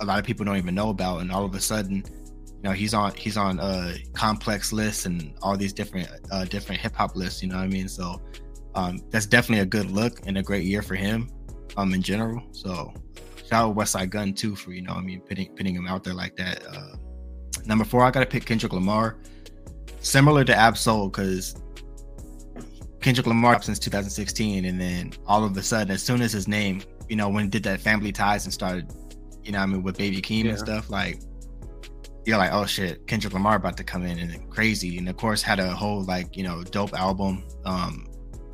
a 0.01 0.05
lot 0.05 0.19
of 0.19 0.25
people 0.25 0.45
don't 0.45 0.57
even 0.57 0.75
know 0.75 0.91
about 0.91 1.21
and 1.21 1.33
all 1.33 1.45
of 1.45 1.55
a 1.55 1.61
sudden 1.61 2.05
you 2.59 2.65
know 2.69 2.73
he's 2.73 2.93
on 2.93 3.15
he's 3.15 3.37
on 3.37 3.61
uh 3.61 3.95
complex 4.15 4.73
lists 4.73 5.07
and 5.07 5.35
all 5.43 5.57
these 5.57 5.73
different 5.73 6.09
uh 6.33 6.45
different 6.45 6.81
hip-hop 6.81 7.15
lists 7.15 7.43
you 7.43 7.49
know 7.49 7.57
what 7.57 7.63
i 7.65 7.69
mean? 7.69 7.89
So 7.89 8.21
um 8.75 9.01
that's 9.11 9.27
definitely 9.27 9.63
a 9.63 9.67
good 9.67 9.91
look 9.91 10.27
and 10.27 10.37
a 10.39 10.43
great 10.43 10.65
year 10.65 10.83
for 10.83 10.95
him 10.97 11.31
um 11.77 11.95
in 11.95 12.03
general. 12.03 12.43
So 12.53 12.93
shout 13.49 13.71
out 13.71 13.77
westside 13.77 14.11
gunn 14.11 14.35
too 14.35 14.55
for 14.57 14.73
you 14.73 14.83
know 14.83 14.93
what 14.95 15.01
i 15.01 15.05
mean 15.05 15.21
putting 15.21 15.49
putting 15.57 15.75
him 15.75 15.87
out 15.87 16.03
there 16.05 16.15
like 16.15 16.37
that 16.37 16.67
uh. 16.67 16.97
Number 17.65 17.85
four 17.85 18.03
i 18.05 18.11
gotta 18.11 18.27
pick 18.27 18.45
kendrick 18.45 18.73
lamar. 18.73 19.17
Similar 20.01 20.45
to 20.45 20.55
ab-soul 20.55 21.09
because 21.09 21.55
kendrick 23.01 23.27
lamar 23.27 23.63
since 23.63 23.79
2016 23.79 24.65
and 24.65 24.81
then 24.81 25.13
all 25.27 25.45
of 25.45 25.57
a 25.57 25.63
sudden 25.63 25.93
as 25.93 26.03
soon 26.03 26.21
as 26.21 26.33
his 26.33 26.49
name 26.49 26.83
you 27.09 27.15
know 27.17 27.29
when 27.29 27.45
he 27.45 27.51
did 27.51 27.63
that 27.63 27.81
family 27.81 28.11
ties 28.11 28.45
and 28.45 28.53
started 28.53 28.93
you 29.45 29.53
know 29.53 29.59
what 29.59 29.65
i 29.65 29.67
mean 29.67 29.83
with 29.85 29.97
baby 29.97 30.21
keem 30.21 30.45
Yeah. 30.45 30.51
and 30.51 30.59
stuff 30.59 30.91
like 30.91 31.21
you're 32.25 32.39
like, 32.39 32.53
oh 32.53 32.67
shit, 32.67 33.07
Kendrick 33.07 33.33
Lamar 33.33 33.57
about 33.57 33.77
to 33.79 33.85
come 33.85 34.05
in 34.05 34.19
and 34.19 34.51
crazy. 34.51 34.99
And 34.99 35.09
of 35.09 35.17
course 35.17 35.43
had 35.43 35.61
a 35.61 35.71
whole 35.71 36.05
like, 36.05 36.37
you 36.37 36.43
know, 36.43 36.63
dope 36.63 36.93
album. 36.95 37.45
Um, 37.65 38.07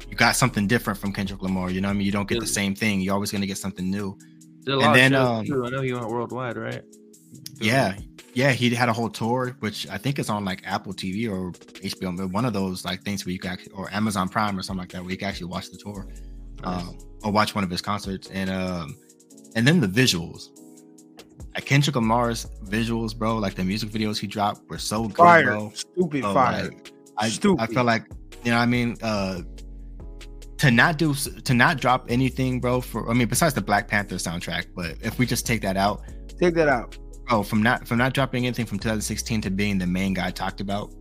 you 0.08 0.16
got 0.16 0.36
something 0.36 0.66
different 0.66 0.98
from 0.98 1.12
Kendrick 1.12 1.42
Lamar, 1.42 1.70
you 1.70 1.80
know 1.80 1.88
what 1.88 1.94
I 1.94 1.96
mean? 1.98 2.06
You 2.06 2.12
don't 2.12 2.28
get 2.28 2.40
the 2.40 2.46
same 2.46 2.74
thing. 2.74 3.00
You're 3.00 3.14
always 3.14 3.32
gonna 3.32 3.46
get 3.46 3.58
something 3.58 3.90
new. 3.90 4.16
And 4.66 4.94
then, 4.94 5.14
um, 5.14 5.44
too. 5.44 5.64
I 5.64 5.70
know 5.70 5.82
he 5.82 5.92
went 5.92 6.08
worldwide, 6.08 6.56
right? 6.56 6.82
Yeah. 7.60 7.96
Yeah, 8.34 8.50
he 8.50 8.74
had 8.74 8.88
a 8.88 8.92
whole 8.92 9.08
tour, 9.08 9.56
which 9.60 9.88
I 9.88 9.96
think 9.96 10.18
is 10.18 10.28
on 10.28 10.44
like 10.44 10.62
Apple 10.64 10.92
TV 10.92 11.30
or 11.30 11.52
HBO, 11.52 12.30
one 12.32 12.44
of 12.44 12.52
those 12.52 12.84
like 12.84 13.02
things 13.02 13.24
where 13.24 13.32
you 13.32 13.38
can 13.38 13.52
actually, 13.52 13.72
or 13.72 13.92
Amazon 13.92 14.28
Prime 14.28 14.58
or 14.58 14.62
something 14.62 14.80
like 14.80 14.90
that, 14.90 15.02
where 15.02 15.12
you 15.12 15.16
can 15.16 15.28
actually 15.28 15.46
watch 15.46 15.70
the 15.70 15.76
tour, 15.76 16.08
um, 16.64 16.98
or 17.22 17.30
watch 17.30 17.54
one 17.54 17.62
of 17.62 17.70
his 17.70 17.80
concerts, 17.80 18.28
and 18.30 18.50
um, 18.50 18.96
and 19.54 19.66
then 19.66 19.80
the 19.80 19.86
visuals. 19.86 20.48
Like 21.54 21.64
Kendrick 21.66 21.94
Lamar's 21.96 22.46
visuals, 22.64 23.16
bro, 23.16 23.36
like 23.38 23.54
the 23.54 23.64
music 23.64 23.90
videos 23.90 24.18
he 24.18 24.26
dropped 24.26 24.68
were 24.68 24.78
so 24.78 25.04
good, 25.08 25.16
Fire. 25.16 25.44
bro. 25.44 25.70
Stupid 25.74 26.24
Oh, 26.24 26.34
fire. 26.34 26.64
like, 26.64 26.92
I 27.18 27.26
I 27.26 27.28
Stupid. 27.28 27.70
feel 27.70 27.84
like 27.84 28.06
you 28.44 28.50
know 28.50 28.56
what 28.58 28.62
I 28.62 28.66
mean 28.66 28.96
uh 29.02 29.40
to 30.58 30.70
not 30.70 30.98
do 30.98 31.14
to 31.14 31.54
not 31.54 31.78
drop 31.80 32.06
anything 32.08 32.60
bro 32.60 32.80
for 32.80 33.08
I 33.10 33.14
mean 33.14 33.28
besides 33.28 33.54
the 33.54 33.60
Black 33.60 33.88
Panther 33.88 34.16
soundtrack 34.16 34.66
but 34.74 34.96
if 35.02 35.18
we 35.18 35.26
just 35.26 35.46
take 35.46 35.60
that 35.62 35.76
out 35.76 36.02
Take 36.40 36.54
that 36.54 36.68
out. 36.68 36.96
bro 37.28 37.42
from 37.42 37.62
not 37.62 37.86
from 37.86 37.98
not 37.98 38.14
dropping 38.14 38.46
anything 38.46 38.66
from 38.66 38.78
2016 38.78 39.40
to 39.42 39.50
being 39.50 39.78
the 39.78 39.86
main 39.86 40.14
guy 40.14 40.30
talked 40.30 40.60
about 40.60 40.92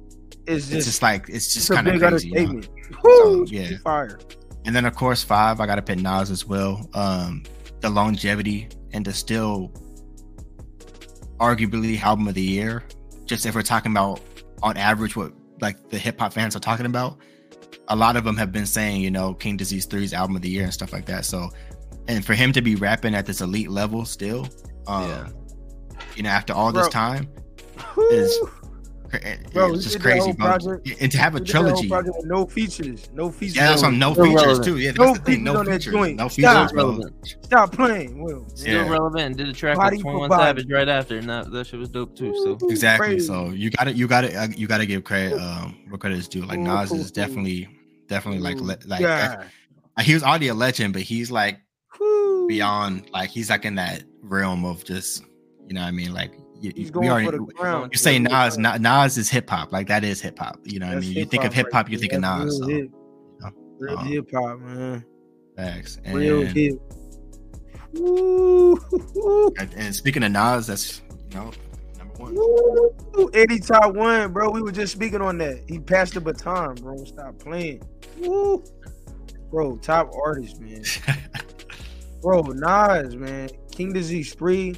It's 0.48 0.66
it's 0.66 0.70
just, 0.70 0.86
just 0.88 1.02
like 1.02 1.30
it's 1.30 1.54
just 1.54 1.72
kind 1.72 1.88
of 1.88 2.00
crazy 2.00 2.30
you 2.30 2.48
know? 2.48 2.62
Woo, 3.04 3.46
yeah. 3.50 3.78
fire. 3.84 4.20
and 4.66 4.76
then 4.76 4.86
of 4.86 4.96
course 4.96 5.24
five 5.24 5.60
I 5.60 5.66
gotta 5.66 5.82
put 5.82 6.00
Nas 6.00 6.30
as 6.32 6.46
well 6.46 6.88
um 6.94 7.44
the 7.82 7.90
longevity 7.90 8.70
and 8.94 9.04
the 9.06 9.14
still 9.14 9.72
arguably 11.40 12.00
album 12.02 12.28
of 12.28 12.34
the 12.34 12.42
year 12.42 12.84
just 13.26 13.46
if 13.46 13.56
we're 13.56 13.62
talking 13.62 13.92
about 13.92 14.20
on 14.62 14.78
average 14.78 15.16
what 15.16 15.34
like 15.62 15.90
the 15.90 15.98
hip 15.98 16.20
hop 16.20 16.34
fans 16.34 16.56
are 16.56 16.60
talking 16.60 16.86
about 16.86 17.18
a 17.90 17.96
lot 17.96 18.16
of 18.16 18.24
them 18.24 18.38
have 18.38 18.52
been 18.52 18.66
saying 18.66 19.02
you 19.02 19.12
know 19.12 19.34
king 19.34 19.58
disease 19.58 19.86
3's 19.88 20.14
album 20.14 20.36
of 20.36 20.42
the 20.42 20.50
year 20.50 20.64
and 20.64 20.74
stuff 20.74 20.94
like 20.94 21.06
that. 21.06 21.26
So 21.26 21.50
and 22.08 22.24
for 22.26 22.34
him 22.34 22.52
to 22.54 22.62
be 22.62 22.76
rapping 22.76 23.16
at 23.16 23.26
this 23.26 23.42
elite 23.42 23.70
level 23.70 24.06
still 24.06 24.48
um 24.88 25.10
Yeah. 25.10 25.28
you 26.16 26.24
know 26.24 26.30
after 26.30 26.54
all 26.54 26.72
this 26.72 26.88
time 26.90 27.28
Is- 28.12 28.38
Bro, 29.54 29.74
it's 29.76 29.84
just 29.84 30.00
crazy 30.00 30.32
bro 30.32 30.46
project- 30.58 30.90
and 31.02 31.12
to 31.12 31.18
have 31.18 31.36
a 31.36 31.40
He 31.40 31.44
did 31.46 31.54
that 31.54 31.62
whole 31.62 31.64
trilogy 31.84 31.88
project 31.90 32.18
no 32.26 32.46
features. 32.46 33.10
No 33.14 33.30
features. 33.32 33.56
yeah 33.56 33.68
that's 33.68 33.82
bro. 33.82 33.90
on 33.90 34.00
no 34.00 34.14
features 34.16 34.34
relevant. 34.36 34.66
too 34.66 34.78
yeah 34.80 34.92
No 34.98 35.14
the 35.14 35.20
thing 35.20 35.26
features 35.26 35.44
no 35.44 35.58
on 35.58 35.66
features 35.66 35.94
no 35.94 36.28
Stop. 36.28 36.32
features 36.32 36.72
bro 36.72 36.84
relevant. 36.84 37.36
Stop 37.44 37.72
playing, 37.74 38.24
Will. 38.24 38.48
Still 38.56 38.86
Yeah. 38.86 38.90
relevant. 38.90 39.38
Did 39.38 39.50
a 39.50 39.54
track 39.54 39.78
Body 39.78 39.98
with 39.98 40.04
21. 40.04 40.30
Savage 40.32 40.72
right 40.72 40.90
after, 40.90 41.18
and 41.20 41.30
that, 41.30 41.52
that 41.52 41.68
shit 41.68 41.80
was 41.80 41.90
dope 41.90 42.16
too. 42.16 42.34
So 42.44 42.58
Woo, 42.60 42.70
Exactly. 42.70 43.08
crazy. 43.10 43.28
So 43.28 43.50
you 43.50 43.70
got 43.70 43.84
to 43.86 43.94
you 43.94 44.08
got 44.08 44.22
to 44.22 44.54
you 44.58 44.68
got 44.68 44.80
to 44.80 44.86
give 44.86 45.04
credit 45.04 45.40
um 45.40 45.78
where 45.90 45.98
credit 46.00 46.18
is 46.18 46.28
due. 46.28 46.42
Like 46.46 46.60
Nas 46.60 46.92
is 46.92 47.12
definitely 47.12 47.68
definitely 48.08 48.42
like 48.42 48.58
Ooh, 48.58 48.64
le- 48.66 48.78
like 48.88 49.02
God. 49.02 49.46
he 50.02 50.14
was 50.14 50.24
already 50.24 50.48
a 50.48 50.54
legend, 50.56 50.94
but 50.94 51.04
he's 51.04 51.30
like 51.30 51.60
Woo. 52.00 52.48
beyond 52.48 53.10
like 53.14 53.30
he's 53.30 53.50
like 53.52 53.66
in 53.66 53.76
that 53.76 54.04
realm 54.24 54.66
of 54.66 54.84
just 54.84 55.24
you 55.68 55.74
know 55.76 55.82
what 55.82 55.88
I 55.88 55.92
mean 55.92 56.14
like 56.14 56.34
you, 56.64 56.72
He's 56.76 56.86
you- 56.88 56.92
going 56.92 57.06
we 57.06 57.12
already 57.12 57.38
for 57.38 57.46
the 57.46 57.54
crown. 57.54 57.90
you 57.92 57.98
say 57.98 58.14
He's 58.18 58.28
going 58.28 58.34
Nas 58.44 58.56
for 58.56 58.62
the 58.62 58.68
crown. 58.68 58.82
Na- 58.82 59.04
Nas 59.04 59.18
is 59.18 59.30
hip 59.30 59.50
hop 59.50 59.72
like 59.72 59.88
that 59.88 60.04
is 60.04 60.22
hip 60.22 60.40
hop 60.40 60.60
you 60.64 60.80
know 60.80 60.88
what 60.88 60.98
I 60.98 61.00
mean 61.02 61.12
you 61.14 61.26
think 61.26 61.44
of 61.44 61.54
hip 61.54 61.66
right 61.68 61.74
hop 61.74 61.90
you 61.90 61.98
think 61.98 62.14
of 62.14 62.22
Nas 62.22 62.46
Real 62.46 62.52
so 62.52 62.68
hip. 62.68 62.92
Real 63.80 63.98
um, 63.98 64.08
hip 64.08 64.30
hop, 64.34 64.60
man. 64.60 65.06
facts 65.58 66.00
Real 66.08 66.42
and, 66.42 66.56
hip. 66.58 66.80
And 69.60 69.74
and 69.76 69.96
speaking 69.96 70.24
of 70.24 70.32
Nas 70.32 70.68
that's 70.68 71.02
you 71.30 71.38
know 71.38 71.52
number 71.98 72.14
one 72.18 72.34
Woo. 72.36 73.30
Eddie 73.34 73.60
top 73.60 73.94
one, 73.94 74.32
bro. 74.34 74.50
We 74.50 74.62
were 74.62 74.72
just 74.72 74.94
speaking 74.94 75.22
on 75.22 75.38
that. 75.40 75.64
He 75.68 75.80
passed 75.80 76.14
the 76.16 76.22
baton, 76.22 76.76
bro. 76.76 77.04
Stop 77.06 77.38
playing. 77.40 77.84
Woo. 78.20 78.64
Bro, 79.52 79.78
top 79.78 80.12
artist, 80.16 80.60
man. 80.60 80.84
Bro, 82.24 82.42
Nas, 82.42 83.16
man. 83.16 83.50
King 83.72 83.94
Disease 83.94 84.32
Spree. 84.32 84.76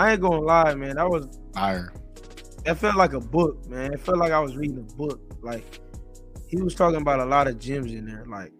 I 0.00 0.12
ain't 0.12 0.20
gonna 0.20 0.40
lie, 0.40 0.74
man. 0.74 0.96
That 0.96 1.08
was 1.08 1.38
fire 1.54 1.92
that 2.64 2.78
felt 2.78 2.96
like 2.96 3.12
a 3.12 3.20
book, 3.20 3.66
man. 3.68 3.92
It 3.92 4.00
felt 4.00 4.18
like 4.18 4.32
I 4.32 4.40
was 4.40 4.56
reading 4.56 4.78
a 4.78 4.96
book. 4.96 5.20
Like 5.42 5.64
he 6.48 6.60
was 6.60 6.74
talking 6.74 7.00
about 7.00 7.20
a 7.20 7.24
lot 7.24 7.46
of 7.46 7.58
gems 7.58 7.92
in 7.92 8.06
there. 8.06 8.24
Like, 8.26 8.52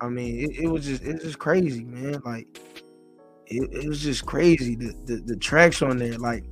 I 0.00 0.08
mean, 0.08 0.50
it, 0.50 0.64
it 0.64 0.68
was 0.68 0.84
just 0.84 1.02
it's 1.02 1.24
just 1.24 1.38
crazy, 1.38 1.84
man. 1.84 2.20
Like, 2.24 2.46
it, 3.46 3.72
it 3.72 3.88
was 3.88 4.00
just 4.00 4.26
crazy. 4.26 4.74
The, 4.74 4.94
the 5.04 5.16
the 5.24 5.36
tracks 5.36 5.82
on 5.82 5.98
there, 5.98 6.18
like, 6.18 6.44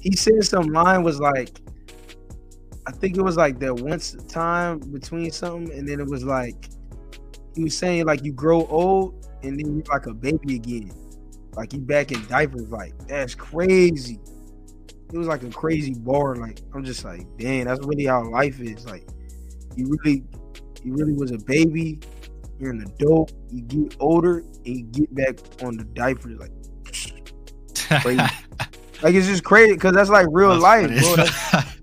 he 0.00 0.16
said 0.16 0.42
some 0.44 0.66
line 0.66 1.02
was 1.02 1.20
like, 1.20 1.60
I 2.86 2.92
think 2.92 3.16
it 3.16 3.22
was 3.22 3.36
like 3.36 3.60
that 3.60 3.74
once 3.74 4.16
time 4.28 4.80
between 4.80 5.30
something, 5.30 5.72
and 5.76 5.88
then 5.88 6.00
it 6.00 6.06
was 6.06 6.24
like 6.24 6.68
he 7.54 7.64
was 7.64 7.76
saying 7.76 8.06
like 8.06 8.24
you 8.24 8.32
grow 8.32 8.66
old 8.66 9.28
and 9.44 9.58
then 9.58 9.76
you're 9.76 9.84
like 9.86 10.06
a 10.06 10.14
baby 10.14 10.56
again, 10.56 10.90
like 11.56 11.72
he 11.72 11.78
back 11.78 12.12
in 12.12 12.24
diapers. 12.26 12.68
Like 12.68 12.94
that's 13.06 13.34
crazy. 13.34 14.18
It 15.12 15.18
was 15.18 15.28
like 15.28 15.42
a 15.42 15.50
crazy 15.50 15.94
bar. 15.94 16.36
Like 16.36 16.60
I'm 16.74 16.84
just 16.84 17.04
like, 17.04 17.26
dang, 17.38 17.64
that's 17.64 17.84
really 17.86 18.06
how 18.06 18.28
life 18.28 18.60
is. 18.60 18.86
Like 18.86 19.06
you 19.76 19.86
really, 19.88 20.24
you 20.82 20.94
really 20.94 21.12
was 21.12 21.30
a 21.30 21.38
baby. 21.38 22.00
You're 22.58 22.72
an 22.72 22.82
adult. 22.82 23.32
You 23.50 23.62
get 23.62 23.96
older 24.00 24.38
and 24.38 24.66
you 24.66 24.84
get 24.84 25.14
back 25.14 25.38
on 25.62 25.76
the 25.76 25.84
diapers. 25.84 26.38
Like 26.38 26.52
crazy. 28.02 28.18
like 29.02 29.14
it's 29.14 29.26
just 29.26 29.44
crazy 29.44 29.74
because 29.74 29.92
that's 29.92 30.10
like 30.10 30.26
real 30.30 30.56
life, 30.56 30.88
bro. 30.88 31.16
That's, 31.16 31.80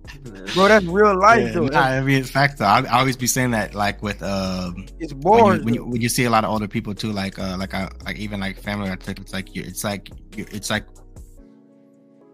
bro, 0.53 0.67
that's 0.67 0.85
real 0.85 1.19
life, 1.19 1.39
Yeah, 1.39 1.53
though. 1.53 1.67
nah, 1.67 1.79
I 1.81 2.01
mean, 2.01 2.17
it's 2.19 2.29
fact 2.31 2.57
though. 2.59 2.65
I, 2.65 2.81
I 2.81 2.99
always 2.99 3.17
be 3.17 3.27
saying 3.27 3.51
that, 3.51 3.73
like 3.75 4.01
with 4.03 4.21
um, 4.23 4.85
it's 4.99 5.13
when 5.31 5.45
boring. 5.45 5.59
you, 5.59 5.63
when 5.65 5.73
you 5.73 5.85
when 5.85 6.01
you 6.01 6.09
see 6.09 6.25
a 6.25 6.29
lot 6.29 6.43
of 6.43 6.51
older 6.51 6.67
people 6.67 6.93
too, 6.95 7.11
like 7.11 7.39
uh, 7.39 7.57
like 7.57 7.73
I 7.73 7.89
like 8.05 8.17
even 8.17 8.39
like 8.39 8.59
family, 8.59 8.89
I 8.89 8.95
think 8.95 9.19
it's 9.19 9.33
like 9.33 9.55
you, 9.55 9.63
it's 9.65 9.83
like 9.83 10.11
you, 10.35 10.45
it's 10.51 10.69
like 10.69 10.85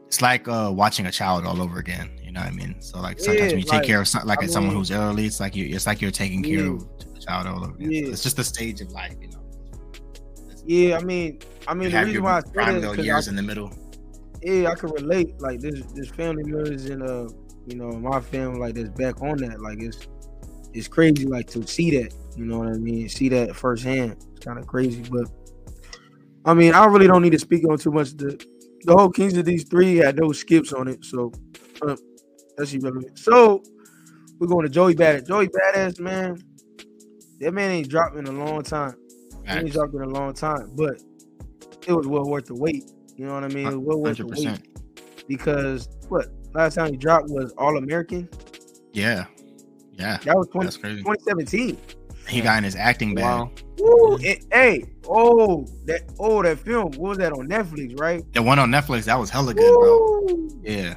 it's 0.08 0.22
like 0.22 0.48
uh 0.48 0.72
watching 0.74 1.06
a 1.06 1.12
child 1.12 1.46
all 1.46 1.62
over 1.62 1.80
again. 1.80 2.10
You 2.24 2.32
know 2.32 2.42
what 2.42 2.50
I 2.50 2.56
mean? 2.56 2.82
So 2.82 3.00
like 3.00 3.20
sometimes 3.20 3.52
Yeah, 3.52 3.54
when 3.54 3.60
you 3.60 3.66
take 3.66 3.72
like, 3.80 3.84
care 3.84 4.02
of 4.02 4.08
some, 4.08 4.26
like 4.28 4.44
I 4.44 4.48
someone 4.48 4.76
who's 4.76 4.92
early, 4.92 5.26
it's 5.26 5.40
like 5.40 5.56
you, 5.56 5.66
it's 5.76 5.86
like 5.88 6.02
you're 6.02 6.12
taking 6.12 6.44
care 6.44 6.66
of 6.68 6.80
the 6.80 7.20
child 7.20 7.48
all 7.48 7.64
over 7.64 7.76
again. 7.76 7.92
Yeah. 7.92 8.08
It's 8.12 8.24
just 8.24 8.36
the 8.38 8.44
stage 8.44 8.82
of 8.82 8.92
life, 8.92 9.16
you 9.22 9.30
know. 9.30 9.44
yeah, 10.66 10.98
I 10.98 11.02
mean, 11.02 11.40
I 11.68 11.74
mean, 11.74 11.92
the 11.92 12.00
reason 12.04 12.24
why 12.24 12.40
I 12.40 12.42
prime 12.54 12.80
that 12.82 12.82
little 12.82 12.94
is 12.94 12.98
'cause 12.98 13.06
years 13.06 13.28
I, 13.28 13.32
in 13.32 13.36
the 13.36 13.44
middle. 13.44 13.72
yeah, 14.42 14.70
I 14.72 14.76
can 14.76 14.90
relate. 14.92 15.40
Like 15.40 15.60
this, 15.62 15.82
there's 15.94 16.10
family 16.12 16.44
members 16.44 16.86
in 16.88 17.02
uh, 17.02 17.28
you 17.68 17.76
know, 17.76 17.92
my 17.92 18.22
family 18.22 18.60
like 18.60 18.76
that's 18.76 18.90
back 18.90 19.22
on 19.22 19.38
that. 19.38 19.62
Like 19.62 19.82
it's 19.82 20.08
it's 20.74 20.88
crazy, 20.88 21.26
like 21.26 21.48
to 21.48 21.66
see 21.68 21.92
that. 22.02 22.14
You 22.36 22.46
know 22.46 22.60
what 22.60 22.70
I 22.70 22.74
mean? 22.74 23.10
See 23.10 23.30
that 23.30 23.56
firsthand. 23.56 24.16
It's 24.32 24.46
kind 24.46 24.58
of 24.58 24.68
crazy, 24.68 25.04
but 25.12 25.28
I 26.46 26.54
mean, 26.54 26.74
I 26.74 26.86
really 26.86 27.08
don't 27.08 27.22
need 27.22 27.32
to 27.32 27.40
speak 27.40 27.68
on 27.70 27.78
too 27.78 27.92
much. 27.92 28.12
The 28.12 28.44
the 28.84 28.96
whole 28.96 29.10
King's 29.10 29.34
Disease 29.34 29.66
three 29.66 29.98
had 29.98 30.18
no 30.18 30.32
skips 30.32 30.72
on 30.72 30.88
it, 30.88 31.04
so 31.04 31.32
uh, 31.82 31.96
that's 32.58 32.74
irrelevant. 32.74 33.20
So 33.20 33.62
we're 34.40 34.48
going 34.48 34.66
to 34.66 34.72
Joey 34.72 34.96
Badass. 34.96 35.28
Joey 35.28 35.50
Badass, 35.50 36.00
man, 36.00 36.42
that 37.40 37.54
man 37.54 37.72
ain't 37.72 37.90
dropped 37.90 38.16
in 38.16 38.28
a 38.28 38.32
long 38.32 38.64
time. 38.64 38.96
He 39.46 39.52
ain't 39.52 39.72
dropped 39.74 39.94
in 39.94 40.02
a 40.02 40.08
long 40.08 40.34
time, 40.34 40.72
but 40.76 41.02
it 41.86 41.92
was 41.92 42.08
well 42.08 42.26
worth 42.26 42.46
the 42.46 42.56
wait. 42.56 42.92
You 43.18 43.26
know 43.26 43.34
what 43.34 43.44
I 43.44 43.50
mean? 43.50 43.84
Well 43.84 44.00
worth 44.00 44.18
the 44.18 44.28
wait 44.28 44.62
because 45.28 45.90
what 46.08 46.28
last 46.54 46.76
time 46.76 46.92
he 46.92 46.98
dropped 46.98 47.30
was 47.30 47.52
All 47.58 47.78
American. 47.78 48.30
Yeah, 48.94 49.26
yeah. 49.94 50.18
That 50.24 50.36
was 50.36 50.48
20, 50.48 50.68
2017. 50.72 51.78
He 52.28 52.42
got 52.42 52.58
in 52.58 52.64
his 52.66 52.76
acting 52.76 53.16
bag. 53.16 53.24
Wow. 53.24 53.52
Woo, 53.80 54.18
it- 54.22 54.46
eh, 54.52 54.58
hey, 54.80 54.86
oh 55.08 55.66
that 55.86 56.02
oh 56.20 56.42
that 56.44 56.60
film. 56.60 56.92
What 56.94 57.00
was 57.10 57.18
that 57.20 57.32
on 57.32 57.48
Netflix? 57.48 58.00
Right? 58.00 58.24
The 58.34 58.42
one 58.42 58.60
on 58.60 58.70
Netflix 58.70 59.06
that 59.06 59.18
was 59.18 59.30
hella 59.30 59.54
good, 59.54 59.80
bro. 59.80 60.50
Yeah, 60.62 60.96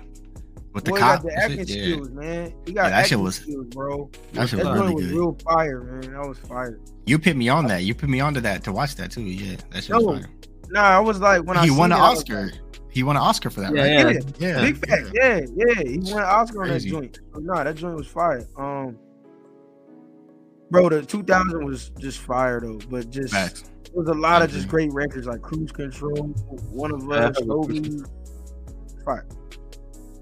with 0.73 0.85
the 0.85 0.91
Boy 0.93 0.99
cop. 0.99 1.23
got 1.23 1.23
the 1.23 1.33
and 1.35 1.43
acting 1.43 1.67
shit, 1.67 1.69
yeah. 1.77 1.83
skills, 1.95 2.11
man. 2.11 2.55
He 2.67 2.73
got 2.73 2.85
Yeah, 2.85 2.91
that 2.91 2.97
shit 2.97 3.13
acting 3.13 3.23
was- 3.23 3.37
skills, 3.37 3.67
bro. 3.69 4.11
That 4.33 4.49
shit 4.49 4.59
That 4.59 4.67
was 4.71 4.79
joint 4.81 4.81
really 4.81 4.95
was 4.95 5.07
good. 5.07 5.15
real 5.15 5.39
fire, 5.45 5.81
man. 5.83 6.13
That 6.15 6.29
was 6.29 6.39
fire. 6.39 6.81
You 7.07 7.19
put 7.19 7.37
me 7.37 7.49
on 7.49 7.67
that. 7.69 7.85
You 7.85 7.95
put 7.95 8.09
me 8.09 8.19
onto 8.21 8.41
that 8.41 8.65
to 8.65 8.73
watch 8.73 8.97
that 8.97 9.13
too. 9.13 9.23
Yeah, 9.23 9.57
that 9.71 9.85
shit 9.85 9.91
No, 9.91 10.01
was 10.01 10.21
fire. 10.23 10.31
Nah, 10.71 10.81
I 10.83 10.99
was 11.01 11.21
like 11.21 11.45
when 11.45 11.57
I 11.59 11.65
he 11.65 11.71
won 11.71 11.91
seen 11.91 11.93
an 11.93 11.99
it, 11.99 12.03
I 12.03 12.11
was 12.11 12.19
Oscar. 12.21 12.43
like, 12.47 12.55
He 12.91 13.03
won 13.03 13.17
an 13.17 13.23
Oscar 13.23 13.51
for 13.51 13.61
that, 13.61 13.75
Yeah, 13.75 14.03
right? 14.03 14.15
yeah. 14.17 14.21
yeah, 14.39 14.49
Yeah, 14.57 14.61
big 14.73 14.87
fact. 14.87 15.11
Yeah, 15.15 15.41
yeah. 15.55 15.83
He 15.91 15.99
won 15.99 16.23
an 16.23 16.29
Oscar 16.29 16.63
on 16.63 16.69
that 16.69 16.75
Crazy. 16.75 16.91
joint. 16.91 17.21
But 17.33 17.43
nah, 17.45 17.65
that 17.65 17.77
joint 17.77 17.97
was 17.97 18.07
fire. 18.09 18.47
Um, 18.57 18.99
bro, 20.71 20.89
the 20.89 21.03
2000 21.03 21.65
was 21.65 21.91
just 21.99 22.19
fire 22.19 22.61
though. 22.61 22.79
But 22.91 23.11
just 23.11 23.33
Facts. 23.33 23.63
there 23.63 23.93
was 23.95 24.09
a 24.09 24.15
lot 24.15 24.43
I 24.43 24.47
of 24.47 24.51
just 24.53 24.69
great 24.69 24.93
records 24.93 25.27
like 25.27 25.41
Cruise 25.43 25.71
Control, 25.73 26.27
One 26.73 26.93
of 26.93 27.03
Yeah, 27.09 27.29
Us, 27.29 27.37
I 27.37 27.41
fuck 27.41 27.69
with 27.69 27.85
Toby, 27.85 28.03
fire. 29.05 29.27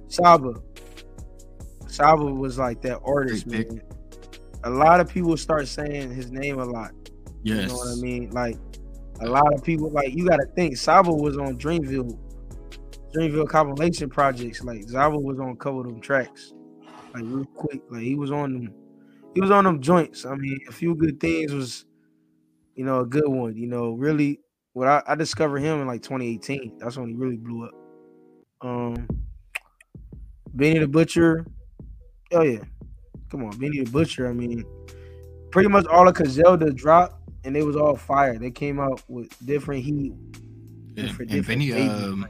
Saba, 0.09 0.54
Saba 1.87 2.24
was 2.24 2.59
like 2.59 2.81
that 2.83 3.00
artist, 3.04 3.48
Great 3.48 3.70
man. 3.72 3.83
A 4.64 4.70
lot 4.70 5.00
of 5.00 5.09
people 5.09 5.37
start 5.37 5.68
saying 5.68 6.12
his 6.14 6.31
name 6.31 6.59
a 6.59 6.64
lot. 6.64 6.90
Yes. 7.42 7.62
You 7.62 7.66
know 7.68 7.74
what 7.76 7.88
I 7.98 8.00
mean? 8.00 8.31
Like 8.31 8.57
a 9.20 9.26
lot 9.28 9.52
of 9.54 9.62
people, 9.64 9.90
like 9.90 10.14
you 10.14 10.26
got 10.28 10.37
to 10.38 10.46
think. 10.54 10.76
Saba 10.76 11.12
was 11.12 11.37
on 11.38 11.57
Dreamville, 11.59 12.18
Dreamville 13.14 13.48
compilation 13.48 14.08
projects. 14.10 14.62
Like 14.62 14.88
Saba 14.88 15.18
was 15.18 15.38
on 15.38 15.50
a 15.50 15.56
couple 15.56 15.80
of 15.80 15.86
them 15.86 16.00
tracks, 16.00 16.52
like 17.14 17.24
real 17.24 17.44
quick. 17.44 17.80
Like 17.90 18.02
he 18.02 18.14
was 18.14 18.30
on 18.30 18.52
them, 18.52 18.74
he 19.34 19.40
was 19.40 19.50
on 19.50 19.64
them 19.64 19.80
joints. 19.80 20.26
I 20.26 20.34
mean, 20.34 20.58
a 20.68 20.72
few 20.72 20.94
good 20.94 21.18
things 21.20 21.52
was, 21.52 21.86
you 22.74 22.84
know, 22.84 23.00
a 23.00 23.06
good 23.06 23.28
one. 23.28 23.56
You 23.56 23.66
know, 23.66 23.92
really, 23.92 24.40
what 24.72 24.88
I, 24.88 25.02
I 25.06 25.14
discovered 25.14 25.60
him 25.60 25.80
in 25.80 25.86
like 25.86 26.02
2018. 26.02 26.78
That's 26.78 26.96
when 26.96 27.08
he 27.08 27.14
really 27.14 27.36
blew 27.36 27.66
up. 27.66 27.74
Um, 28.60 29.08
Benny 30.54 30.78
the 30.78 30.88
Butcher, 30.88 31.46
oh 32.32 32.42
yeah, 32.42 32.60
come 33.30 33.44
on, 33.44 33.56
Benny 33.58 33.82
the 33.82 33.90
Butcher. 33.90 34.28
I 34.28 34.32
mean, 34.32 34.64
pretty 35.50 35.68
much 35.68 35.86
all 35.86 36.08
of 36.08 36.14
Griselda 36.14 36.72
dropped, 36.72 37.14
and 37.44 37.56
it 37.56 37.64
was 37.64 37.76
all 37.76 37.96
fire. 37.96 38.38
They 38.38 38.50
came 38.50 38.80
out 38.80 39.02
with 39.08 39.34
different 39.46 39.84
heat. 39.84 40.12
Yeah, 40.94 41.12
for 41.12 41.22
and 41.22 41.30
different 41.30 41.60
Benny, 41.60 41.88
um, 41.88 42.26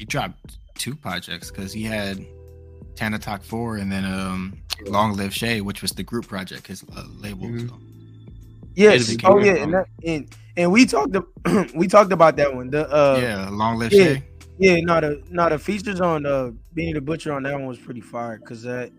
he 0.00 0.06
dropped 0.06 0.56
two 0.76 0.96
projects 0.96 1.50
because 1.50 1.74
he 1.74 1.82
had 1.82 2.24
Tana 2.96 3.18
Talk 3.18 3.44
Four 3.44 3.76
and 3.76 3.92
then 3.92 4.06
um, 4.06 4.56
Long 4.86 5.14
Live 5.14 5.34
Shay, 5.34 5.60
which 5.60 5.82
was 5.82 5.92
the 5.92 6.02
group 6.02 6.26
project, 6.26 6.66
his 6.66 6.82
uh, 6.96 7.04
label. 7.18 7.46
Mhm. 7.48 7.68
So. 7.68 7.78
Yes. 8.74 9.14
Oh 9.24 9.38
yeah, 9.38 9.56
and, 9.56 9.74
that, 9.74 9.86
and 10.06 10.34
and 10.56 10.72
we 10.72 10.86
talked 10.86 11.14
we 11.74 11.86
talked 11.86 12.12
about 12.12 12.36
that 12.38 12.54
one. 12.54 12.70
The 12.70 12.88
uh 12.88 13.18
yeah, 13.20 13.44
yeah, 13.44 13.48
Long 13.50 13.78
Live 13.78 13.92
yeah. 13.92 14.04
Shay. 14.04 14.24
yeah 14.58 14.80
not 14.80 15.04
a 15.04 15.20
no 15.28 15.50
the 15.50 15.58
features 15.58 16.00
on 16.00 16.24
uh 16.24 16.50
Benny 16.72 16.94
the 16.94 17.02
Butcher 17.02 17.34
on 17.34 17.42
that 17.42 17.52
one 17.52 17.66
was 17.66 17.78
pretty 17.78 18.00
fire 18.00 18.38
because 18.38 18.62
that 18.62 18.90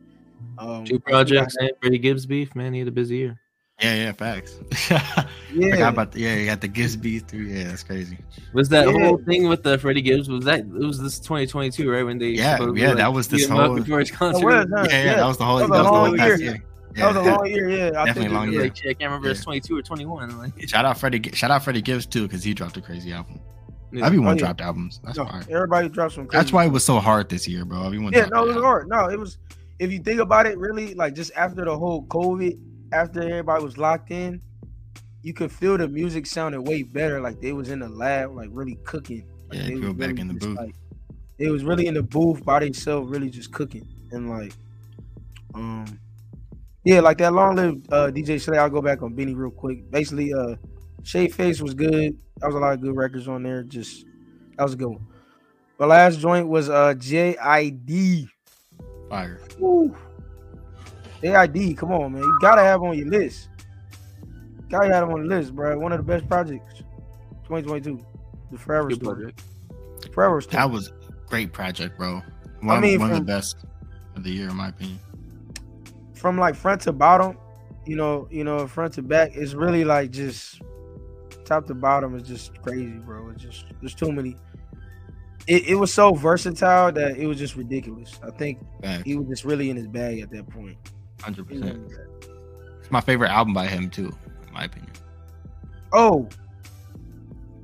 um 0.60 0.86
Two 0.86 1.00
projects 1.00 1.56
and 1.60 1.72
Freddie 1.82 1.98
Gibbs 1.98 2.28
beef, 2.28 2.54
man. 2.54 2.74
He 2.74 2.80
had 2.80 2.90
a 2.90 2.92
busy 2.92 3.18
year. 3.18 3.40
Yeah, 3.82 3.96
yeah, 3.96 4.12
facts. 4.12 4.54
Forgot 4.74 5.28
yeah 5.54 5.90
about 5.90 6.12
the, 6.12 6.20
yeah, 6.22 6.36
you 6.36 6.46
got 6.46 6.62
the 6.62 6.68
Gibbs 6.68 6.96
beat 6.96 7.28
through. 7.28 7.46
Yeah, 7.46 7.66
that's 7.70 7.84
crazy. 7.84 8.18
Was 8.54 8.70
that 8.70 8.88
Yeah. 8.88 9.06
whole 9.06 9.18
thing 9.18 9.48
with 9.50 9.64
the 9.64 9.78
Freddie 9.80 10.02
Gibbs? 10.04 10.30
Was 10.30 10.46
that 10.46 10.60
it 10.60 10.68
was 10.70 11.02
this 11.02 11.20
2022, 11.20 11.90
right? 11.92 12.04
When 12.04 12.18
they 12.20 12.28
Yeah, 12.30 12.60
yeah, 12.60 12.88
like, 12.90 12.98
that 12.98 13.12
was 13.14 13.28
this 13.28 13.44
beat 13.48 13.50
him 13.52 13.58
up 13.60 13.68
whole- 13.68 13.76
before 13.78 14.00
his 14.00 14.10
That 14.12 14.18
concert. 14.18 14.46
was, 14.46 14.68
huh? 14.76 14.88
Yeah, 14.90 15.04
yeah, 15.04 15.16
that 15.16 15.26
was 15.26 15.38
the 15.38 15.46
whole. 15.46 15.58
That 15.58 15.70
That 15.70 15.70
was 15.70 15.80
was, 15.80 15.80
a 15.80 15.84
the 15.84 15.90
whole 15.90 16.08
long 16.10 16.18
past 16.18 16.42
year. 16.42 16.52
year. 16.52 16.64
that 16.94 17.08
was 17.08 17.16
a 17.16 17.24
Yeah. 17.30 17.36
long 17.36 17.48
year 17.48 17.70
yeah 17.70 17.86
I 17.86 17.90
Definitely 18.06 18.22
think 18.24 18.34
long 18.34 18.52
year. 18.52 18.62
Like, 18.64 18.72
I 18.78 18.82
can't 18.94 19.00
remember 19.02 19.30
if 19.30 19.38
it's 19.38 19.44
22 19.46 19.78
or 19.78 19.82
21. 19.82 20.38
Like, 20.38 20.70
Shout 20.70 20.86
out 20.86 20.98
Freddie. 21.00 21.20
Gi- 21.20 21.36
Shout 21.36 21.50
out 21.52 21.64
Freddie 21.64 21.82
Gibbs 21.82 22.06
too, 22.06 22.24
because 22.28 22.44
he 22.44 22.54
dropped 22.54 22.78
a 22.78 22.82
crazy 22.82 23.12
album. 23.14 23.40
yeah. 23.92 24.06
Everyone 24.06 24.28
Oh, 24.28 24.32
yeah. 24.34 24.38
dropped 24.38 24.62
albums. 24.62 25.00
That's 25.04 25.18
no, 25.18 25.26
fine. 25.26 25.44
everybody 25.50 25.90
dropped 25.90 26.14
some 26.14 26.28
crazy 26.28 26.40
That's 26.40 26.54
why 26.54 26.66
it 26.66 26.72
was 26.72 26.86
so 26.86 27.00
hard 27.00 27.30
this 27.30 27.48
year, 27.48 27.66
bro. 27.66 27.84
Everyone. 27.84 28.14
Yeah, 28.14 28.26
no, 28.26 28.44
it 28.44 28.48
was 28.48 28.56
album. 28.58 28.64
hard. 28.64 28.90
No, 28.90 29.08
it 29.10 29.20
was. 29.20 29.38
If 29.80 29.92
you 29.92 30.00
think 30.00 30.20
about 30.20 30.46
it, 30.46 30.58
really, 30.60 30.94
like 30.94 31.16
just 31.16 31.32
after 31.36 31.66
the 31.66 31.76
whole 31.76 32.04
COVID, 32.06 32.58
after 32.92 33.22
everybody 33.22 33.64
was 33.64 33.78
locked 33.78 34.12
in, 34.12 34.42
you 35.24 35.34
could 35.34 35.52
feel 35.52 35.78
the 35.78 35.88
music 35.88 36.26
sounded 36.26 36.62
way 36.62 36.84
better. 36.84 37.22
Like 37.22 37.40
they 37.40 37.54
was 37.54 37.70
in 37.70 37.80
the 37.80 37.90
lab, 37.90 38.36
like 38.36 38.50
really 38.52 38.78
cooking. 38.84 39.26
Like, 39.50 39.60
Yeah, 39.60 39.68
they 39.68 39.76
was 39.76 39.94
back 39.94 40.08
really 40.10 40.22
in 40.22 40.28
the 40.28 40.34
booth. 40.34 40.58
Like, 40.58 40.76
they 41.38 41.50
was 41.50 41.64
really 41.64 41.88
in 41.88 41.96
the 41.96 42.04
booth 42.04 42.44
by 42.46 42.60
themselves, 42.60 43.10
really 43.10 43.30
just 43.30 43.52
cooking 43.52 43.88
and 44.12 44.30
like, 44.30 44.54
um, 45.54 46.00
yeah, 46.84 47.00
like 47.00 47.18
that 47.20 47.34
long 47.34 47.56
lived 47.56 47.92
uh, 47.92 48.12
DJ 48.12 48.42
Shay. 48.42 48.58
I'll 48.58 48.70
go 48.70 48.82
back 48.82 49.02
on 49.02 49.14
Benny 49.14 49.34
real 49.34 49.52
quick. 49.52 49.90
Basically, 49.92 50.34
uh, 50.34 50.56
Shade 51.04 51.34
Face 51.34 51.62
was 51.62 51.74
good. 51.74 52.18
That 52.38 52.48
was 52.48 52.56
a 52.56 52.60
lot 52.60 52.74
of 52.74 52.82
good 52.82 52.96
records 52.96 53.28
on 53.28 53.44
there. 53.44 53.64
Just 53.64 54.06
that 54.58 54.64
was 54.64 54.74
a 54.74 54.78
good 54.78 54.90
one. 54.90 55.08
The 55.78 55.88
last 55.88 56.20
joint 56.20 56.48
was 56.48 56.70
uh 56.70 56.94
JID. 56.96 58.28
Fire. 59.10 59.42
Woo. 59.60 59.96
JID, 61.22 61.78
come 61.78 61.92
on, 61.92 62.14
man. 62.14 62.24
You 62.24 62.40
gotta 62.42 62.62
have 62.62 62.82
on 62.82 62.98
your 62.98 63.08
list. 63.08 63.50
Gotta 64.70 64.94
have 64.94 65.04
him 65.04 65.14
on 65.14 65.28
the 65.28 65.36
list, 65.36 65.56
bro. 65.56 65.78
One 65.78 65.92
of 65.92 65.98
the 66.00 66.04
best 66.04 66.28
projects. 66.28 66.80
2022. 67.44 68.04
The 68.52 68.58
Forever 68.58 68.90
Good 68.90 69.02
Story. 69.02 69.16
project. 69.16 69.44
Forever 70.14 70.42
Story. 70.42 70.56
That 70.56 70.72
was 70.72 70.88
a 70.88 70.94
great 71.28 71.52
project, 71.54 71.98
bro. 71.98 72.22
One, 72.62 72.82
mean, 72.82 73.00
one 73.00 73.12
of 73.12 73.18
the 73.18 73.24
best 73.24 73.58
of 74.16 74.24
the 74.24 74.32
year, 74.32 74.50
in 74.50 74.56
my 74.56 74.70
opinion. 74.70 75.00
From 76.14 76.38
like 76.38 76.56
front 76.56 76.82
to 76.82 76.94
bottom, 76.94 77.38
you 77.86 77.96
know, 77.96 78.28
you 78.32 78.44
know, 78.44 78.68
front 78.68 78.94
to 78.94 79.02
back, 79.02 79.32
it's 79.34 79.54
really 79.54 79.84
like 79.84 80.12
just 80.12 80.62
top 81.46 81.66
to 81.68 81.74
bottom 81.74 82.16
is 82.16 82.24
just 82.24 82.62
crazy, 82.62 82.92
bro. 82.92 83.30
It's 83.30 83.44
just 83.44 83.66
there's 83.82 83.96
too 83.96 84.12
many. 84.12 84.38
It, 85.48 85.70
it 85.70 85.76
was 85.76 85.92
so 85.92 86.14
versatile 86.14 86.92
that 86.92 87.18
it 87.18 87.26
was 87.26 87.38
just 87.38 87.56
ridiculous. 87.56 88.20
I 88.24 88.32
think 88.32 88.60
Facts. 88.82 89.04
he 89.04 89.16
was 89.16 89.28
just 89.28 89.44
really 89.44 89.70
in 89.70 89.76
his 89.76 89.88
bag 89.88 90.20
at 90.20 90.30
that 90.32 90.48
point. 90.48 90.78
Hundred 91.22 91.48
He 91.50 91.60
was 91.60 91.70
in 91.70 91.84
percent. 91.84 92.08
It's 92.80 92.92
my 92.92 93.02
favorite 93.02 93.30
album 93.30 93.54
by 93.54 93.68
him 93.68 93.90
too, 93.90 94.12
in 94.48 94.54
my 94.54 94.66
opinion. 94.66 94.92
Oh, 95.94 96.28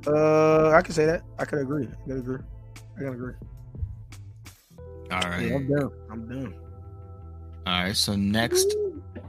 uh, 0.08 0.72
I 0.72 0.82
can 0.82 0.94
say 0.94 1.06
that. 1.06 1.24
I 1.40 1.46
can 1.46 1.60
agree. 1.60 1.88
I 1.88 2.08
can 2.08 2.20
agree. 2.20 2.40
I 2.96 3.00
can 3.00 3.14
agree. 3.14 3.34
All 5.12 5.20
right. 5.20 5.48
Yeah, 5.48 5.56
I'm 5.56 5.68
done. 5.68 5.90
I'm 6.10 6.28
done. 6.28 6.56
All 7.66 7.84
right. 7.84 7.96
So 7.96 8.16
next, 8.16 8.76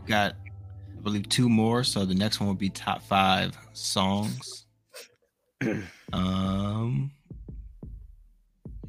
got 0.07 0.35
I 0.35 1.01
believe 1.03 1.29
two 1.29 1.49
more. 1.49 1.85
So 1.85 2.05
the 2.05 2.14
next 2.14 2.41
one 2.41 2.49
will 2.49 2.55
be 2.55 2.70
top 2.70 3.03
five 3.03 3.57
songs. 3.72 4.66
um. 6.12 7.11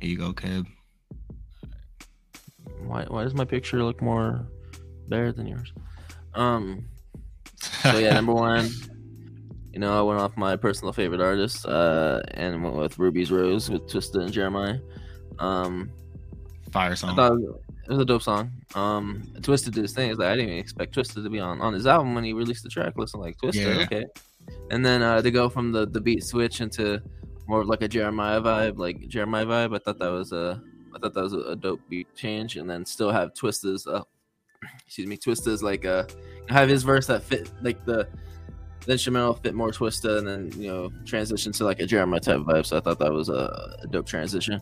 Here 0.02 0.12
you 0.12 0.18
go, 0.18 0.32
Keb. 0.32 0.66
Why 2.86 3.04
why 3.06 3.24
does 3.24 3.34
my 3.34 3.46
picture 3.46 3.84
look 3.84 4.02
more 4.02 4.48
better 5.10 5.32
than 5.32 5.48
yours? 5.48 5.74
Um. 6.34 6.86
So 7.84 7.98
yeah, 7.98 8.14
number 8.14 8.34
one. 8.50 8.70
You 9.74 9.80
know, 9.80 9.98
I 9.98 10.02
went 10.02 10.20
off 10.20 10.36
my 10.36 10.56
personal 10.56 10.92
favorite 10.94 11.22
artist, 11.22 11.66
uh, 11.66 12.22
and 12.32 12.64
went 12.64 12.76
with 12.76 12.98
Ruby's 13.00 13.32
Rose 13.32 13.70
with 13.70 13.84
Twista 13.88 14.22
and 14.22 14.32
Jeremiah. 14.32 14.80
Um, 15.38 15.92
Fire 16.72 16.92
I 16.92 16.96
song. 16.96 17.16
thought 17.16 17.34
it 17.34 17.90
was 17.90 18.00
a 18.00 18.06
dope 18.06 18.22
song. 18.22 18.52
Um, 18.76 19.24
Twista 19.40 19.66
did 19.72 19.84
his 19.84 19.94
thing. 19.94 20.10
It's 20.10 20.20
like 20.20 20.28
I 20.30 20.36
didn't 20.36 20.50
even 20.50 20.60
expect 20.60 20.96
Twista 20.96 21.24
to 21.24 21.30
be 21.30 21.40
on 21.40 21.62
on 21.62 21.74
his 21.74 21.88
album 21.88 22.14
when 22.16 22.24
he 22.24 22.34
released 22.34 22.64
the 22.64 22.70
track. 22.70 22.94
Listen, 22.98 23.20
like 23.20 23.38
Twista, 23.38 23.78
Yeah. 23.78 23.84
okay. 23.84 24.06
And 24.72 24.84
then 24.86 25.02
uh, 25.04 25.22
to 25.22 25.32
go 25.32 25.50
from 25.50 25.72
the 25.72 25.86
the 25.88 26.02
beat 26.02 26.24
switch 26.24 26.62
into 26.62 27.02
more 27.48 27.62
of 27.62 27.68
like 27.68 27.82
a 27.82 27.88
Jeremiah 27.88 28.42
vibe, 28.42 28.78
like 28.78 29.08
Jeremiah 29.08 29.46
vibe. 29.46 29.76
I 29.76 29.80
thought 29.80 30.00
that 30.00 30.12
was 30.12 30.32
a 30.32 30.62
I 30.96 31.00
thought 31.00 31.14
that 31.14 31.24
was 31.24 31.34
a, 31.34 31.40
a 31.40 31.56
dope 31.56 31.82
beat 31.90 32.14
change, 32.16 32.58
and 32.58 32.70
then 32.70 32.86
still 32.86 33.12
have 33.12 33.34
Twista's 33.34 33.86
uh, 33.88 34.04
excuse 34.86 35.08
me, 35.08 35.18
Twista's 35.18 35.64
like 35.64 35.86
uh 35.86 36.06
have 36.50 36.70
his 36.70 36.84
verse 36.84 37.08
that 37.08 37.24
fit 37.24 37.50
like 37.62 37.84
the 37.86 38.08
the 38.86 38.94
instrumental 38.94 39.36
fit 39.36 39.54
more 39.54 39.72
Twista, 39.72 40.18
and 40.18 40.28
then 40.28 40.62
you 40.62 40.72
know 40.72 40.92
transition 41.06 41.52
to 41.54 41.64
like 41.64 41.80
a 41.80 41.86
Jeremiah 41.86 42.20
type 42.20 42.40
vibe. 42.40 42.66
So 42.66 42.78
I 42.78 42.80
thought 42.80 43.00
that 43.00 43.12
was 43.12 43.30
a, 43.30 43.78
a 43.84 43.88
dope 43.88 44.08
transition. 44.08 44.60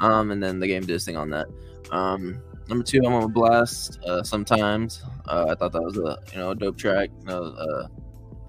Um, 0.00 0.30
and 0.30 0.42
then 0.42 0.60
the 0.60 0.66
game 0.66 0.82
did 0.82 0.90
his 0.90 1.04
thing 1.04 1.16
on 1.16 1.30
that. 1.30 1.46
Um, 1.90 2.42
number 2.68 2.84
two, 2.84 3.00
I'm 3.04 3.12
on 3.12 3.32
Blxst. 3.32 4.02
Uh, 4.04 4.22
sometimes 4.22 5.02
uh, 5.28 5.46
I 5.50 5.54
thought 5.54 5.72
that 5.72 5.82
was 5.82 5.96
a 5.96 6.18
you 6.32 6.38
know 6.38 6.50
a 6.50 6.54
dope 6.54 6.76
track. 6.76 7.10
You 7.20 7.26
know, 7.26 7.44
uh, 7.44 7.88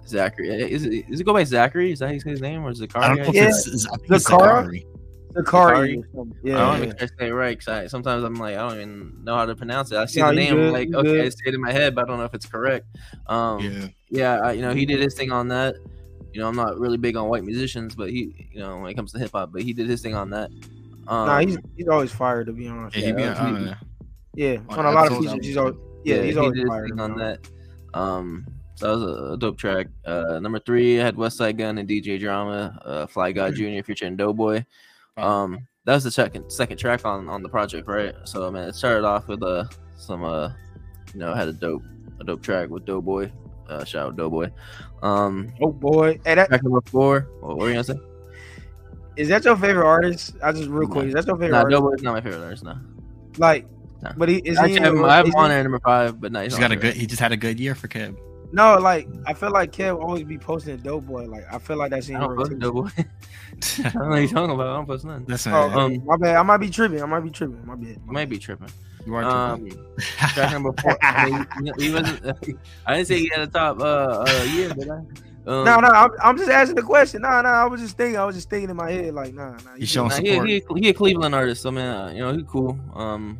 Zachary 0.07 0.49
is 0.49 0.85
it, 0.85 1.05
is 1.09 1.19
it 1.19 1.23
go 1.23 1.33
by 1.33 1.43
Zachary? 1.43 1.91
Is 1.91 1.99
that 1.99 2.07
how 2.07 2.13
you 2.13 2.19
say 2.19 2.31
his 2.31 2.41
name 2.41 2.63
or 2.63 2.71
is 2.71 2.81
it 2.81 2.95
I 2.95 3.07
don't 3.07 3.17
know 3.17 3.23
if 3.23 3.27
Zachary? 3.27 3.41
Yeah. 3.41 3.49
it's, 3.49 3.67
it's, 3.67 3.87
The 4.07 4.15
it's 4.15 4.27
car? 4.27 4.71
Zachary. 5.35 5.43
The 5.43 5.43
car. 5.43 5.75
Sorry? 5.75 6.03
I 6.17 6.23
Yeah. 6.43 6.57
don't 6.57 6.83
even 6.83 6.97
try 6.97 7.07
say 7.07 7.27
it 7.27 7.31
right 7.31 7.57
because 7.57 7.67
I, 7.67 7.87
sometimes 7.87 8.23
I'm 8.23 8.35
like 8.35 8.55
I 8.55 8.69
don't 8.69 8.79
even 8.79 9.23
know 9.23 9.35
how 9.35 9.45
to 9.45 9.55
pronounce 9.55 9.91
it. 9.91 9.97
I 9.97 10.05
see 10.05 10.21
No, 10.21 10.27
the 10.29 10.33
name, 10.33 10.55
good, 10.55 10.71
like 10.71 10.93
okay, 10.93 11.01
good. 11.03 11.25
I 11.25 11.29
say 11.29 11.35
it 11.47 11.53
in 11.53 11.61
my 11.61 11.71
head, 11.71 11.95
but 11.95 12.05
I 12.05 12.07
don't 12.07 12.17
know 12.17 12.25
if 12.25 12.33
it's 12.33 12.45
correct. 12.45 12.85
Um, 13.27 13.61
Yeah. 13.61 13.87
yeah, 14.09 14.39
I, 14.41 14.51
you 14.53 14.61
know, 14.61 14.73
he 14.73 14.85
did 14.85 15.01
his 15.01 15.15
thing 15.15 15.31
on 15.31 15.47
that. 15.49 15.75
You 16.33 16.41
know, 16.41 16.47
I'm 16.47 16.55
not 16.55 16.77
really 16.79 16.97
big 16.97 17.15
on 17.15 17.27
white 17.27 17.43
musicians, 17.43 17.95
but 17.95 18.09
he, 18.09 18.49
you 18.51 18.59
know, 18.59 18.77
when 18.77 18.91
it 18.91 18.95
comes 18.95 19.11
to 19.13 19.19
hip 19.19 19.31
hop, 19.33 19.51
but 19.51 19.61
he 19.61 19.73
did 19.73 19.87
his 19.87 20.01
thing 20.01 20.15
on 20.15 20.29
that. 20.31 20.51
Um, 21.07 21.27
Nah, 21.27 21.39
he's 21.39 21.57
he's 21.75 21.87
always 21.87 22.11
fired 22.11 22.47
to 22.47 22.53
be 22.53 22.67
honest. 22.67 22.95
Yeah, 22.95 23.03
he 23.03 23.11
be 23.13 23.23
on, 23.23 23.67
uh, 23.67 23.75
Yeah, 24.35 24.57
On 24.69 24.79
on 24.79 24.85
a 24.85 24.91
lot 24.91 25.11
of 25.11 25.17
features, 25.17 25.45
he's 25.45 25.57
always 25.57 25.75
yeah, 26.03 26.21
he's 26.23 26.33
he 26.33 26.39
always 26.39 26.53
did 26.53 26.61
his 26.63 26.69
fired 26.69 26.89
thing 26.89 26.99
on 26.99 27.17
that. 27.17 27.39
Um, 27.93 28.45
so 28.75 28.85
that 28.87 29.05
was 29.05 29.19
a, 29.19 29.33
a 29.33 29.37
dope 29.37 29.57
track. 29.57 29.87
Uh, 30.05 30.39
number 30.39 30.59
three 30.59 30.99
I 30.99 31.05
had 31.05 31.15
Westside 31.15 31.57
Gunn 31.57 31.77
and 31.77 31.87
DJ 31.87 32.19
Drama, 32.19 32.79
uh, 32.83 33.07
Fly 33.07 33.31
God 33.31 33.55
Jr. 33.55 33.81
featuring 33.83 34.17
Doughboy. 34.17 34.65
Um, 35.17 35.67
that 35.85 35.93
was 35.93 36.03
the 36.03 36.11
second 36.11 36.49
second 36.51 36.77
track 36.77 37.05
on 37.05 37.29
on 37.29 37.41
the 37.43 37.49
project, 37.49 37.87
right? 37.87 38.13
So 38.25 38.47
I 38.47 38.49
mean, 38.49 38.63
it 38.63 38.75
started 38.75 39.05
off 39.05 39.27
with 39.27 39.41
uh 39.43 39.65
some 39.97 40.23
uh, 40.23 40.51
you 41.13 41.19
know, 41.19 41.33
had 41.33 41.47
a 41.47 41.53
dope 41.53 41.83
a 42.19 42.23
dope 42.23 42.41
track 42.41 42.69
with 42.69 42.85
Doughboy. 42.85 43.31
Uh, 43.69 43.83
shout 43.83 44.07
out 44.07 44.15
Doughboy. 44.15 44.49
Um, 45.01 45.51
Oh 45.61 45.71
boy, 45.71 46.19
hey, 46.25 46.35
that 46.35 46.49
track 46.49 46.63
number 46.63 46.81
four. 46.85 47.27
What 47.41 47.57
were 47.57 47.67
you 47.69 47.73
gonna 47.73 47.83
say? 47.83 47.95
is 49.15 49.29
that 49.29 49.45
your 49.45 49.55
favorite 49.55 49.85
artist? 49.85 50.35
I 50.43 50.51
just 50.51 50.67
real 50.69 50.87
quick, 50.89 51.05
is 51.07 51.13
that 51.13 51.25
your 51.25 51.35
favorite 51.37 51.51
Nah, 51.51 51.57
artist? 51.59 51.71
Doughboy's 51.71 52.01
not 52.03 52.13
my 52.15 52.21
favorite 52.21 52.43
artist. 52.43 52.63
No, 52.65 52.75
Like, 53.37 53.65
Nah. 54.01 54.11
but 54.17 54.27
he 54.27 54.37
is 54.39 54.57
Actually, 54.57 54.73
he? 54.73 54.79
I 54.79 54.83
have, 54.83 54.93
in- 54.95 55.05
I 55.05 55.15
have 55.15 55.27
is 55.27 55.33
him 55.33 55.39
on 55.39 55.51
he- 55.51 55.63
number 55.63 55.79
five, 55.79 56.19
but 56.19 56.31
no, 56.33 56.41
he's 56.41 56.51
He's 56.53 56.59
not 56.59 56.69
got 56.69 56.71
a 56.73 56.75
my 56.75 56.81
good. 56.81 56.93
He 56.95 57.05
just 57.07 57.21
had 57.21 57.31
a 57.31 57.37
good 57.37 57.57
year 57.59 57.75
for 57.75 57.87
Keb. 57.87 58.17
No, 58.51 58.77
like 58.77 59.07
I 59.25 59.33
feel 59.33 59.51
like 59.51 59.71
Kev 59.71 59.99
always 60.01 60.23
be 60.23 60.37
posting 60.37 60.73
a 60.73 60.77
Doughboy. 60.77 61.25
Like 61.25 61.45
I 61.51 61.57
feel 61.59 61.77
like 61.77 61.91
that's 61.91 62.09
in 62.09 62.17
favorite. 62.17 62.17
I 62.17 62.27
don't 62.27 62.29
your 62.29 62.37
post 62.37 62.51
rotation. 62.51 62.59
Doughboy. 62.59 62.89
I 63.85 63.89
don't 63.89 63.95
know 64.03 64.09
what 64.09 64.17
you're 64.19 64.29
talking 64.29 64.55
about. 64.55 64.67
I 64.67 64.73
don't 64.75 64.85
post 64.85 65.05
nothing. 65.05 65.25
Listen, 65.27 65.53
Oh, 65.53 65.69
Um, 65.79 66.05
my 66.05 66.17
bad. 66.17 66.35
I 66.35 66.43
might 66.43 66.57
be 66.57 66.69
tripping. 66.69 67.01
I 67.01 67.05
might 67.05 67.19
be 67.21 67.29
tripping. 67.31 67.65
My 67.65 67.75
bad. 67.75 67.87
You 67.87 68.01
My 68.05 68.13
might 68.13 68.29
be 68.29 68.37
tripping. 68.37 68.69
you 69.05 69.13
are 69.15 69.23
Um, 69.23 69.59
tripping. 69.69 69.85
track 70.33 70.51
number 70.51 70.71
four. 70.81 70.97
I 71.03 71.25
mean, 71.25 71.47
he, 71.57 71.71
he 71.85 71.91
wasn't. 71.91 72.25
I 72.85 72.95
didn't 72.95 73.07
say 73.07 73.19
he 73.19 73.29
had 73.33 73.41
a 73.41 73.47
top 73.47 73.79
uh, 73.79 73.83
uh 73.83 74.43
year, 74.43 74.69
did 74.69 74.89
I? 74.89 74.97
Um, 75.47 75.63
No, 75.63 75.79
no, 75.79 75.87
I'm, 75.89 76.09
I'm 76.23 76.37
just 76.37 76.49
asking 76.49 76.75
the 76.75 76.81
question. 76.81 77.21
No, 77.21 77.29
no, 77.41 77.49
I 77.49 77.65
was 77.65 77.79
just 77.81 77.97
thinking. 77.97 78.17
I 78.19 78.25
was 78.25 78.35
just 78.35 78.49
thinking 78.49 78.69
in 78.69 78.75
my 78.75 78.89
head, 78.91 79.13
like, 79.13 79.33
nah, 79.33 79.51
nah. 79.51 79.75
He's 79.77 79.89
showing 79.89 80.09
Nah, 80.09 80.15
support. 80.15 80.47
he, 80.47 80.63
he, 80.75 80.81
he 80.81 80.89
a 80.89 80.93
Cleveland 80.93 81.35
artist, 81.35 81.61
so 81.61 81.71
man, 81.71 81.95
uh, 81.95 82.11
you 82.11 82.19
know 82.19 82.33
he 82.33 82.43
cool. 82.43 82.79
Um, 82.95 83.37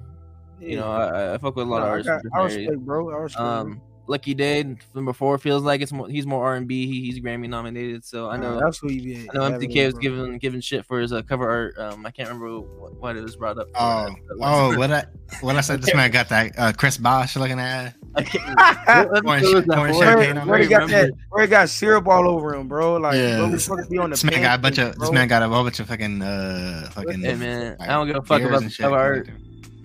you 0.60 0.78
know 0.78 0.89
I, 0.91 1.34
I 1.34 1.38
fuck 1.39 1.56
with 1.56 1.68
a 1.68 1.70
lot 1.70 1.80
Nah, 1.80 1.86
of 1.86 1.88
I, 1.88 1.89
artists. 1.89 2.10
got, 2.10 2.16
I 2.16 2.22
different 2.22 2.51
areas. 2.51 2.58
respect, 2.70 2.86
bro. 2.86 3.10
I 3.10 3.18
respect. 3.18 3.43
bro. 3.43 3.76
Lucky 4.08 4.34
Daye 4.34 4.76
number 4.93 5.14
four 5.14 5.38
feels 5.38 5.64
like 5.64 5.82
it's 5.82 5.91
more. 5.91 6.08
He's 6.08 6.26
more 6.26 6.45
R 6.45 6.56
and 6.56 6.68
B. 6.68 6.86
He, 6.88 7.06
he's 7.06 7.20
Grammy 7.20 7.49
nominated, 7.49 8.03
so 8.06 8.30
I 8.30 8.38
Nah, 8.38 8.53
know. 8.56 8.60
that's 8.60 8.78
who 8.80 8.88
he 8.89 8.99
be. 9.01 9.30
I 9.30 9.34
know 9.38 9.51
having 9.51 9.70
MTK 9.70 9.86
was 9.86 9.93
bro. 9.95 10.01
giving 10.01 10.38
giving 10.38 10.62
shit 10.62 10.86
for 10.86 10.99
his 10.99 11.12
uh, 11.12 11.22
cover 11.24 11.49
art. 11.49 11.78
Um, 11.78 12.06
I 12.06 12.12
can't 12.12 12.30
remember 12.30 12.60
what, 12.60 12.95
what 12.95 13.16
it 13.18 13.24
was 13.24 13.36
brought 13.36 13.58
up. 13.58 13.68
Oh, 13.76 14.10
oh, 14.41 14.78
what 14.78 14.91
I 14.91 15.06
what 15.41 15.56
I 15.56 15.62
said. 15.62 15.82
This 15.82 15.93
man 15.95 16.12
got 16.12 16.30
that 16.30 16.51
uh, 16.58 16.74
Chris 16.74 16.97
Bosh 16.97 17.36
looking 17.36 17.60
at. 17.60 17.95
I 18.18 19.06
Orange- 19.26 19.43
episode 19.43 19.56
was 19.56 19.66
that 19.66 19.78
orange 19.78 19.97
Where, 19.97 20.18
paint 20.18 20.38
on 20.38 20.47
where 20.47 20.60
he 20.60 20.68
got 20.68 20.89
that? 20.89 21.12
Where 21.30 21.43
he 21.43 21.49
got 21.49 21.68
syrup 21.70 22.08
all 22.08 22.30
over 22.30 22.56
him, 22.56 22.68
bro? 22.68 22.95
Like, 22.95 23.16
Yeah. 23.16 23.38
bro, 23.39 23.49
we 23.49 23.60
supposed 23.60 23.89
be 23.89 23.97
on 23.97 24.10
the. 24.10 24.14
This 24.14 24.24
man 24.24 24.41
got 24.41 24.60
a 24.60 24.62
bunch 24.62 24.76
pancakes, 24.78 24.95
of. 24.95 25.01
This 25.01 25.12
man 25.12 25.28
got 25.28 25.41
a 25.43 25.49
whole 25.49 25.64
bunch 25.64 25.80
of 25.80 25.88
fucking 25.88 26.22
uh 26.22 26.89
fucking. 26.93 27.22
Hey 27.22 27.36
man, 27.36 27.76
like, 27.80 27.89
I 27.89 27.93
don't 27.93 28.08
give 28.08 28.16
a 28.18 28.22
fuck 28.22 28.41
about 28.41 28.62
and 28.62 28.72
the 28.72 28.76
cover 28.78 28.95
art. 28.95 29.30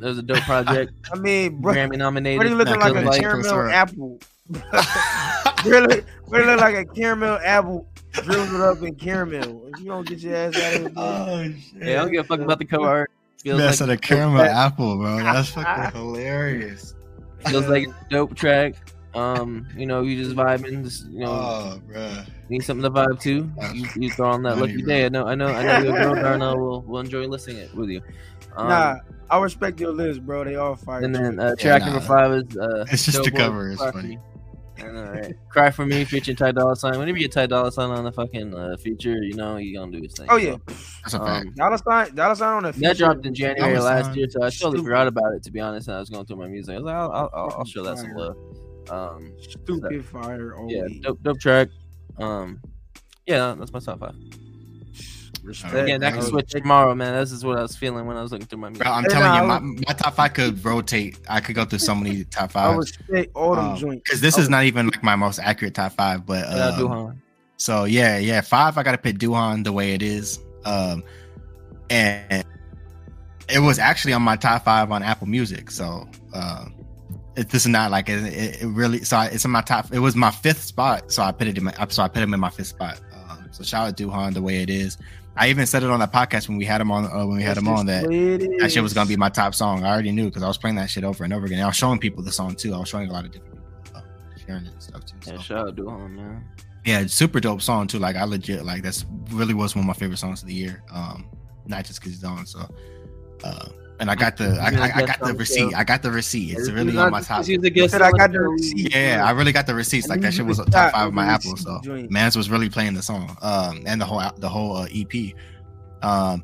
It 0.01 0.05
was 0.07 0.19
a 0.19 0.23
dope 0.23 0.43
project. 0.45 0.93
I 1.13 1.17
mean, 1.19 1.61
bro, 1.61 1.75
Grammy 1.75 1.97
nominated. 1.99 2.41
Brady 2.41 2.55
looking 2.55 2.79
Nah, 2.79 2.87
like 2.87 2.95
a 2.95 3.03
Chris 3.03 3.05
Bosh, 3.07 3.19
caramel 3.21 3.69
apple. 3.71 4.21
really, 5.65 6.03
Brady 6.29 6.47
look 6.47 6.61
like 6.61 6.75
a 6.75 6.85
caramel 6.85 7.39
apple 7.45 7.87
drizzled 8.13 8.61
up 8.63 8.83
in 8.83 8.95
caramel. 8.95 9.67
If 9.73 9.81
you 9.81 9.87
don't 9.87 10.07
get 10.09 10.19
your 10.21 10.35
ass 10.37 10.57
out 10.57 10.75
of 10.75 10.81
here. 10.81 10.93
Oh 10.97 11.45
shit. 11.45 11.89
Yeah, 11.89 11.93
I 12.01 12.05
don't 12.05 12.13
give 12.13 12.25
a 12.25 12.29
fuck 12.29 12.41
about 12.41 12.59
the 12.59 12.65
cover 12.65 12.87
art. 12.87 13.11
Feels 13.43 13.59
Man 13.59 13.89
like 13.89 13.99
a 13.99 14.01
caramel 14.01 14.43
apple, 14.43 14.97
bro. 14.97 15.17
That's 15.19 15.49
fucking 15.55 15.99
hilarious. 15.99 16.95
feels 17.47 17.67
like 17.69 17.89
a 17.89 17.95
dope 18.11 18.35
track. 18.35 18.75
Um, 19.15 19.67
you 19.77 19.87
know, 19.87 20.03
you 20.03 20.23
just 20.23 20.37
vibing, 20.37 20.85
just 20.85 21.07
you 21.09 21.21
know, 21.21 21.31
Oh, 21.33 21.81
bro. 21.89 22.23
need 22.49 22.63
something 22.63 22.83
to 22.83 22.91
vibe 22.91 23.19
to. 23.23 23.51
You, 23.75 23.89
you 23.97 24.11
throw 24.11 24.31
on 24.31 24.43
that 24.45 24.55
Funny, 24.57 24.69
lucky 24.73 24.83
bro. 24.83 24.87
day. 24.87 25.07
I 25.07 25.09
know, 25.09 25.27
I 25.27 25.35
know, 25.35 25.49
I 25.49 25.63
know. 25.65 25.79
Your 25.85 25.93
girl 25.99 26.15
Darnell 26.15 26.59
will 26.59 26.83
will 26.83 27.01
enjoy 27.01 27.27
listening 27.27 27.57
it 27.57 27.75
with 27.75 27.89
you. 27.89 28.03
Um, 28.57 28.69
nah, 28.69 28.97
I 29.31 29.39
respect 29.41 29.79
your 29.81 29.93
list, 29.93 30.25
bro. 30.27 30.45
They 30.45 30.57
all 30.57 30.77
fire. 30.77 31.03
And 31.05 31.15
then 31.15 31.37
too. 31.37 31.43
uh, 31.43 31.55
track 31.57 31.83
nah. 31.83 31.87
number 31.93 32.01
five 32.07 32.33
is 32.33 32.57
uh, 32.57 32.85
It's 32.93 33.05
just 33.05 33.19
the 33.23 33.31
Doughboy, 33.31 33.39
cover, 33.39 33.71
it's 33.71 33.81
Cry 33.81 33.93
funny. 33.93 34.09
Me. 34.17 34.19
I? 34.83 35.35
Cry 35.51 35.71
for 35.71 35.85
me, 35.85 36.05
featuring 36.07 36.39
Ty 36.39 36.53
Dolla 36.53 36.75
Sign. 36.75 36.99
Whenever 36.99 37.19
you 37.19 37.25
get 37.25 37.33
Ty 37.33 37.47
Dolla 37.47 37.71
Sign 37.71 37.91
on 37.91 38.03
the 38.05 38.13
fucking 38.13 38.55
uh, 38.55 38.77
feature, 38.79 39.23
you 39.23 39.35
know 39.35 39.59
you 39.59 39.77
gonna 39.79 39.93
do 39.93 40.03
his 40.03 40.15
thing. 40.15 40.27
oh 40.31 40.37
yeah, 40.37 40.57
That's 40.67 41.13
a 41.15 41.19
fact. 41.19 41.47
Um, 41.49 41.53
dollar 41.55 41.77
sign, 41.77 42.15
dollar 42.15 42.35
sign 42.35 42.57
on 42.57 42.63
the 42.63 42.73
that 42.73 42.97
dropped 42.97 43.27
in 43.27 43.35
January 43.35 43.75
Dollar 43.75 43.85
last 43.85 44.07
Sign. 44.07 44.15
year, 44.17 44.27
so 44.31 44.39
I 44.39 44.45
totally 44.49 44.53
Stupid. 44.79 44.83
forgot 44.85 45.07
about 45.07 45.35
it. 45.35 45.43
To 45.43 45.51
be 45.53 45.61
honest, 45.61 45.89
and 45.89 45.97
I 45.99 46.01
was 46.01 46.09
going 46.09 46.25
through 46.25 46.37
my 46.39 46.49
music. 46.49 46.75
I 46.75 46.79
was 46.79 46.85
like, 46.87 46.95
I'll, 46.97 47.11
I'll, 47.13 47.31
I'll, 47.35 47.51
I'll 47.59 47.65
show 47.67 47.83
that 47.85 47.99
some 47.99 48.13
love. 48.15 48.37
Um, 48.89 49.35
Stupid 49.43 50.03
fire. 50.07 50.55
yeah, 50.67 50.87
dope, 51.03 51.23
dope 51.23 51.39
track. 51.41 51.69
Um, 52.19 52.61
yeah, 53.27 53.55
that's 53.59 53.73
my 53.75 53.81
top 53.81 54.01
five. 54.01 54.15
Respect, 55.43 55.75
Again, 55.75 56.01
that 56.01 56.13
can 56.13 56.23
switch 56.23 56.51
tomorrow, 56.51 56.95
man. 56.95 57.15
This 57.15 57.33
is 57.33 57.45
what 57.45 57.59
I 57.59 57.63
was 57.63 57.75
feeling 57.75 58.07
when 58.07 58.17
I 58.17 58.23
was 58.23 58.31
looking 58.33 58.47
through 58.47 58.59
my 58.59 58.69
music. 58.69 58.85
Bro, 58.85 58.93
I'm 58.93 59.05
Hey, 59.05 59.09
telling 59.09 59.35
you, 59.35 59.43
my, 59.43 59.59
my 59.59 59.95
top 59.95 60.15
five 60.15 60.35
could 60.35 60.63
rotate. 60.65 61.19
I 61.29 61.41
could 61.41 61.55
go 61.55 61.65
through 61.65 61.79
so 61.79 61.95
many 61.95 62.25
top 62.25 62.51
I 62.51 62.75
fives. 62.75 62.99
respect 62.99 63.31
all 63.35 63.57
them 63.57 63.77
joints. 63.77 64.03
Because 64.05 64.21
this 64.21 64.39
I 64.39 64.43
is 64.43 64.49
not 64.49 64.65
even 64.65 64.87
like 64.87 65.03
my 65.03 65.17
most 65.17 65.39
accurate 65.39 65.75
top 65.75 65.93
five, 65.93 66.27
but 66.27 66.45
Shout 66.45 66.59
out 66.59 66.75
um, 66.75 66.89
Duhan. 66.89 67.17
So 67.57 67.85
yeah, 67.85 68.19
yeah, 68.19 68.41
five. 68.41 68.79
I 68.79 68.83
gotta 68.83 68.99
pick 68.99 69.19
Duhan 69.19 69.65
the 69.65 69.73
way 69.73 69.93
it 69.95 70.03
is. 70.03 70.39
Um, 70.65 71.03
and 71.89 72.45
it 73.49 73.59
was 73.59 73.79
actually 73.79 74.13
on 74.13 74.23
my 74.23 74.37
top 74.37 74.65
five 74.65 74.91
on 74.93 75.03
Apple 75.03 75.27
Music. 75.27 75.71
So 75.71 76.09
um, 76.33 76.75
it, 77.37 77.49
this 77.49 77.63
is 77.63 77.69
not 77.69 77.91
like 77.91 78.09
it, 78.09 78.23
it, 78.25 78.63
it 78.63 78.67
really. 78.67 79.03
So 79.05 79.17
I, 79.17 79.27
it's 79.27 79.45
in 79.45 79.51
my 79.51 79.63
top. 79.63 79.93
It 79.93 79.99
was 79.99 80.17
my 80.17 80.31
fifth 80.31 80.63
spot. 80.63 81.11
So 81.13 81.23
I 81.23 81.33
put 81.33 81.49
it 81.49 81.59
in 81.59 81.65
my. 81.65 81.75
So 81.89 82.03
I 82.03 82.09
put 82.09 82.23
him 82.23 82.35
in 82.35 82.41
my 82.41 82.51
fifth 82.51 82.69
spot. 82.69 83.01
Um, 83.29 83.49
so 83.51 83.63
shout 83.65 83.89
out 83.89 83.97
Duhan 83.97 84.35
the 84.35 84.43
way 84.43 84.63
it 84.63 84.71
is. 84.71 84.99
I 85.37 85.49
even 85.49 85.65
said 85.67 85.83
it 85.83 85.91
on 85.91 86.01
that 86.01 86.13
podcast 86.13 86.49
when 86.49 86.59
we 86.59 86.65
had 86.65 86.81
him 86.81 86.91
on. 86.91 87.07
Uh, 87.07 87.25
when 87.27 87.37
we 87.37 87.43
had 87.43 87.57
him 87.57 87.69
on 87.69 87.87
that. 87.87 88.03
That 88.61 88.73
shit 88.73 88.83
was 88.83 88.93
gonna 88.93 89.09
be 89.09 89.17
my 89.17 89.29
top 89.29 89.55
song. 89.55 89.85
I 89.85 89.91
already 89.91 90.11
knew 90.13 90.27
because 90.27 90.43
I 90.43 90.49
was 90.49 90.59
playing 90.59 90.77
that 90.77 90.91
shit 90.91 91.05
over 91.05 91.25
and 91.25 91.33
over 91.33 91.47
again. 91.47 91.59
And 91.59 91.65
I 91.65 91.69
was 91.69 91.77
showing 91.77 91.99
people 91.99 92.23
the 92.23 92.33
song 92.33 92.55
too. 92.57 92.75
I 92.75 92.79
was 92.79 92.89
showing 92.89 93.09
a 93.09 93.13
lot 93.13 93.25
of 93.25 93.31
different 93.31 93.55
people 93.55 93.65
uh, 93.95 94.01
sharing 94.47 94.67
it 94.67 94.73
and 94.73 94.83
stuff 94.83 95.05
too. 95.07 95.15
So 95.23 95.33
Yeah, 95.33 95.39
shout 95.41 95.69
out 95.69 95.77
Duhan, 95.77 96.11
man. 96.15 96.45
yeah, 96.85 97.07
super 97.07 97.41
dope 97.41 97.63
song 97.63 97.87
too. 97.87 97.99
Like 97.99 98.17
I 98.17 98.25
legit 98.25 98.65
like 98.65 98.83
that's 98.83 99.07
really 99.31 99.55
was 99.55 99.75
one 99.77 99.85
of 99.85 99.87
my 99.87 99.93
favorite 99.95 100.19
songs 100.19 100.43
of 100.43 100.49
the 100.49 100.55
year. 100.55 100.83
Um, 100.93 101.29
not 101.67 101.85
just 101.85 102.01
because 102.01 102.13
he's 102.13 102.25
on. 102.25 102.45
So, 102.47 102.61
uh, 103.45 103.69
and 104.01 104.11
I 104.11 104.15
got 104.15 104.37
the 104.39 104.59
I, 104.61 104.69
I, 104.69 105.03
I 105.03 105.07
got 105.07 105.21
the 105.21 105.35
receipt. 105.35 105.75
I 105.75 105.85
got 105.85 106.03
the 106.03 106.11
receipt. 106.11 106.57
It's 106.57 106.71
really 106.71 106.97
on 106.97 107.13
my 107.13 107.21
top. 107.21 107.45
He's 107.45 107.63
a 107.63 107.71
guest 107.71 107.93
Said 107.93 108.03
I 108.03 108.11
got 108.13 108.33
the 108.33 108.41
receipt. 108.41 108.95
Yeah, 108.95 109.25
I 109.25 109.31
really 109.33 109.53
got 109.53 109.67
the 109.67 109.75
receipts. 109.75 110.09
Like 110.09 110.23
that 110.23 110.33
shit 110.35 110.47
was 110.47 110.59
was 110.59 110.67
top 110.69 110.93
five 110.93 111.09
of 111.09 111.15
my 111.15 111.25
over 111.25 111.33
Apple. 111.33 111.57
So. 111.57 111.81
Mans 112.11 112.35
was 112.35 112.51
really 112.51 112.71
playing 112.71 112.95
the 112.95 113.03
song. 113.03 113.37
Um, 113.43 113.83
and 113.87 114.01
the 114.01 114.07
whole 114.07 114.23
the 114.39 114.49
whole 114.49 114.77
uh, 114.77 114.89
EP. 114.93 115.35
Um, 116.03 116.43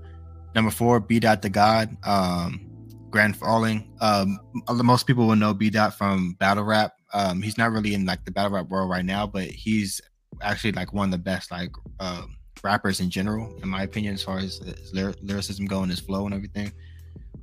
number 0.55 0.71
four, 0.71 1.01
B 1.01 1.19
Dot 1.19 1.43
the 1.43 1.49
God. 1.49 1.97
Um, 2.05 2.67
Grand 3.11 3.37
Falling. 3.37 3.91
Um, 4.01 4.39
most 4.69 5.07
people 5.07 5.27
will 5.27 5.37
know 5.37 5.55
B 5.55 5.71
Dot 5.71 5.97
from 5.97 6.35
battle 6.35 6.65
rap. 6.65 6.93
Um, 7.15 7.41
he's 7.41 7.57
not 7.57 7.73
really 7.73 7.95
in 7.95 8.05
like 8.05 8.25
the 8.27 8.31
battle 8.31 8.53
rap 8.53 8.69
world 8.69 8.91
right 8.91 9.05
now, 9.05 9.27
but 9.27 9.45
he's 9.45 10.03
actually 10.43 10.73
like 10.73 10.93
one 10.93 11.07
of 11.07 11.13
the 11.13 11.19
best 11.19 11.51
like 11.51 11.71
um, 12.01 12.37
rappers 12.63 13.01
in 13.01 13.09
general, 13.09 13.57
in 13.63 13.69
my 13.71 13.85
opinion, 13.85 14.13
as 14.13 14.23
far 14.23 14.39
as 14.39 14.59
his 14.59 14.93
lyricism 15.23 15.65
going, 15.65 15.89
his 15.89 16.01
flow 16.01 16.27
and 16.27 16.35
everything. 16.35 16.71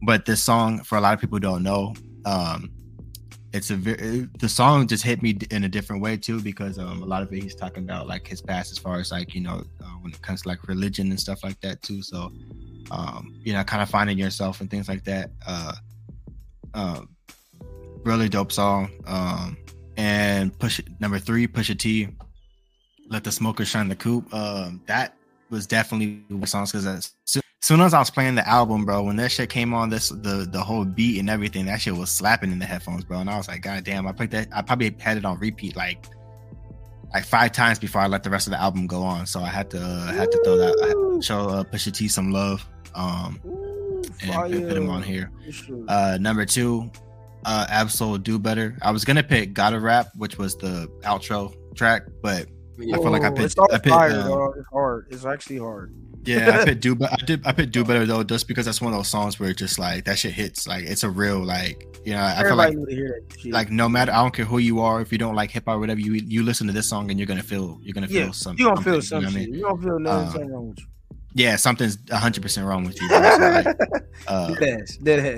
But 0.05 0.25
this 0.25 0.43
song, 0.43 0.83
for 0.83 0.97
a 0.97 1.01
lot 1.01 1.13
of 1.13 1.21
people 1.21 1.39
don't 1.39 1.63
know, 1.63 1.93
um, 2.25 2.71
it's 3.53 3.69
a 3.69 3.75
very 3.75 4.27
the 4.39 4.49
song 4.49 4.87
just 4.87 5.03
hit 5.03 5.21
me 5.21 5.37
in 5.51 5.63
a 5.63 5.69
different 5.69 6.01
way 6.01 6.17
too 6.17 6.41
because 6.41 6.79
um, 6.79 7.03
a 7.03 7.05
lot 7.05 7.21
of 7.21 7.31
it 7.31 7.43
he's 7.43 7.53
talking 7.53 7.83
about 7.83 8.07
like 8.07 8.27
his 8.27 8.41
past 8.41 8.71
as 8.71 8.79
far 8.79 8.99
as 8.99 9.11
like 9.11 9.35
you 9.35 9.41
know 9.41 9.63
uh, 9.81 9.95
when 10.01 10.11
it 10.11 10.21
comes 10.23 10.41
to 10.41 10.47
like 10.47 10.67
religion 10.67 11.11
and 11.11 11.19
stuff 11.19 11.43
like 11.43 11.59
that 11.61 11.81
too. 11.83 12.01
So 12.01 12.31
um, 12.91 13.33
you 13.43 13.53
know, 13.53 13.63
kind 13.63 13.81
of 13.81 13.89
finding 13.89 14.17
yourself 14.17 14.61
and 14.61 14.69
things 14.69 14.87
like 14.87 15.03
that. 15.05 15.31
Uh, 15.45 15.73
uh, 16.73 17.01
really 18.03 18.29
dope 18.29 18.51
song. 18.51 18.91
Um, 19.05 19.57
and 19.97 20.57
push 20.57 20.81
number 20.99 21.19
three, 21.19 21.47
Pusha 21.47 21.77
T, 21.77 22.09
let 23.09 23.23
the 23.23 23.31
smoker 23.31 23.65
shine 23.65 23.87
the 23.87 23.95
coop. 23.95 24.33
Um, 24.33 24.81
that 24.87 25.15
was 25.49 25.67
definitely 25.67 26.23
one 26.29 26.47
songs 26.47 26.71
because 26.71 27.15
soon 27.63 27.79
as 27.79 27.93
I 27.93 27.99
was 27.99 28.09
playing 28.09 28.35
the 28.35 28.45
album, 28.45 28.83
bro, 28.83 29.03
when 29.03 29.15
that 29.15 29.31
shit 29.31 29.49
came 29.49 29.73
on, 29.73 29.89
this 29.89 30.09
the 30.09 30.45
the 30.51 30.61
whole 30.61 30.83
beat 30.83 31.17
and 31.17 31.29
everything, 31.29 31.65
that 31.67 31.79
shit 31.79 31.95
was 31.95 32.09
slapping 32.09 32.51
in 32.51 32.59
the 32.59 32.65
headphones, 32.65 33.05
bro. 33.05 33.19
And 33.19 33.29
I 33.29 33.37
was 33.37 33.47
like, 33.47 33.61
God 33.61 33.85
damn, 33.85 34.05
I 34.05 34.11
put 34.11 34.31
that. 34.31 34.49
I 34.53 34.61
probably 34.61 34.93
had 34.99 35.15
it 35.15 35.23
on 35.23 35.39
repeat 35.39 35.77
like 35.77 36.05
like 37.13 37.23
five 37.23 37.53
times 37.53 37.79
before 37.79 38.01
I 38.01 38.07
let 38.07 38.23
the 38.23 38.29
rest 38.29 38.47
of 38.47 38.51
the 38.51 38.59
album 38.59 38.85
go 38.85 39.01
on. 39.01 39.25
So 39.25 39.39
I 39.39 39.47
had 39.47 39.71
to 39.71 39.81
uh, 39.81 40.11
had 40.11 40.29
to 40.29 40.41
throw 40.43 40.57
that 40.57 40.77
I 40.83 40.87
had 40.87 40.93
to 40.93 41.21
show 41.21 41.47
uh, 41.47 41.63
Pusha 41.63 41.93
T 41.93 42.09
some 42.09 42.31
love. 42.31 42.67
Um, 42.95 43.39
and 44.21 44.33
put, 44.33 44.67
put 44.67 44.77
him 44.77 44.89
on 44.89 45.01
here. 45.01 45.31
Uh, 45.87 46.17
number 46.19 46.45
two, 46.45 46.91
uh, 47.45 47.65
Ab-Soul 47.69 48.17
do 48.17 48.37
better. 48.37 48.77
I 48.81 48.91
was 48.91 49.05
gonna 49.05 49.23
pick 49.23 49.53
Gotta 49.53 49.79
Rap, 49.79 50.09
which 50.17 50.37
was 50.37 50.57
the 50.57 50.87
outro 51.03 51.55
track, 51.75 52.03
but 52.21 52.47
I 52.77 52.97
feel 52.97 53.09
like 53.09 53.23
I 53.23 53.31
picked. 53.31 53.57
I 53.57 53.77
picked 53.77 53.87
fire, 53.87 54.11
uh, 54.11 54.49
it's 54.49 54.67
hard. 54.69 55.07
It's 55.09 55.25
actually 55.25 55.59
hard. 55.59 55.95
Yeah, 56.25 56.61
I 56.61 56.65
picked 56.65 56.81
do, 56.81 56.95
but 56.95 57.11
I 57.11 57.25
did. 57.25 57.45
I 57.45 57.51
picked 57.51 57.71
do 57.71 57.83
better 57.83 58.05
though, 58.05 58.23
just 58.23 58.47
because 58.47 58.65
that's 58.65 58.81
one 58.81 58.93
of 58.93 58.99
those 58.99 59.07
songs 59.07 59.39
where 59.39 59.49
it 59.49 59.57
just 59.57 59.79
like 59.79 60.05
that 60.05 60.17
shit 60.17 60.33
hits. 60.33 60.67
Like 60.67 60.85
it's 60.85 61.03
a 61.03 61.09
real 61.09 61.43
like 61.43 61.85
you 62.05 62.13
know. 62.13 62.19
I 62.19 62.39
Everybody 62.39 62.75
feel 62.75 63.13
like 63.13 63.45
like 63.45 63.71
no 63.71 63.89
matter 63.89 64.11
I 64.11 64.21
don't 64.21 64.33
care 64.33 64.45
who 64.45 64.57
you 64.57 64.79
are, 64.81 65.01
if 65.01 65.11
you 65.11 65.17
don't 65.17 65.35
like 65.35 65.51
hip 65.51 65.65
hop 65.65 65.75
or 65.75 65.79
whatever, 65.79 65.99
you 65.99 66.13
you 66.13 66.43
listen 66.43 66.67
to 66.67 66.73
this 66.73 66.87
song 66.87 67.09
and 67.09 67.19
you're 67.19 67.27
gonna 67.27 67.43
feel 67.43 67.79
you're 67.81 67.93
gonna 67.93 68.07
feel 68.07 68.27
yeah, 68.27 68.31
something. 68.31 68.65
You 68.65 68.73
don't 68.73 68.83
feel 68.83 69.01
something. 69.01 69.31
You, 69.33 69.37
know 69.37 69.41
I 69.41 69.45
mean? 69.45 69.53
you 69.53 69.61
don't 69.61 69.83
feel 69.83 69.99
nothing 69.99 70.43
um, 70.43 70.49
wrong 70.49 70.69
with 70.69 70.79
you 70.79 70.85
yeah, 71.35 71.55
something's 71.55 71.97
100% 71.97 72.65
wrong 72.65 72.83
with 72.85 73.01
you. 73.01 73.09
Like, 73.09 73.65
uh, 74.27 74.53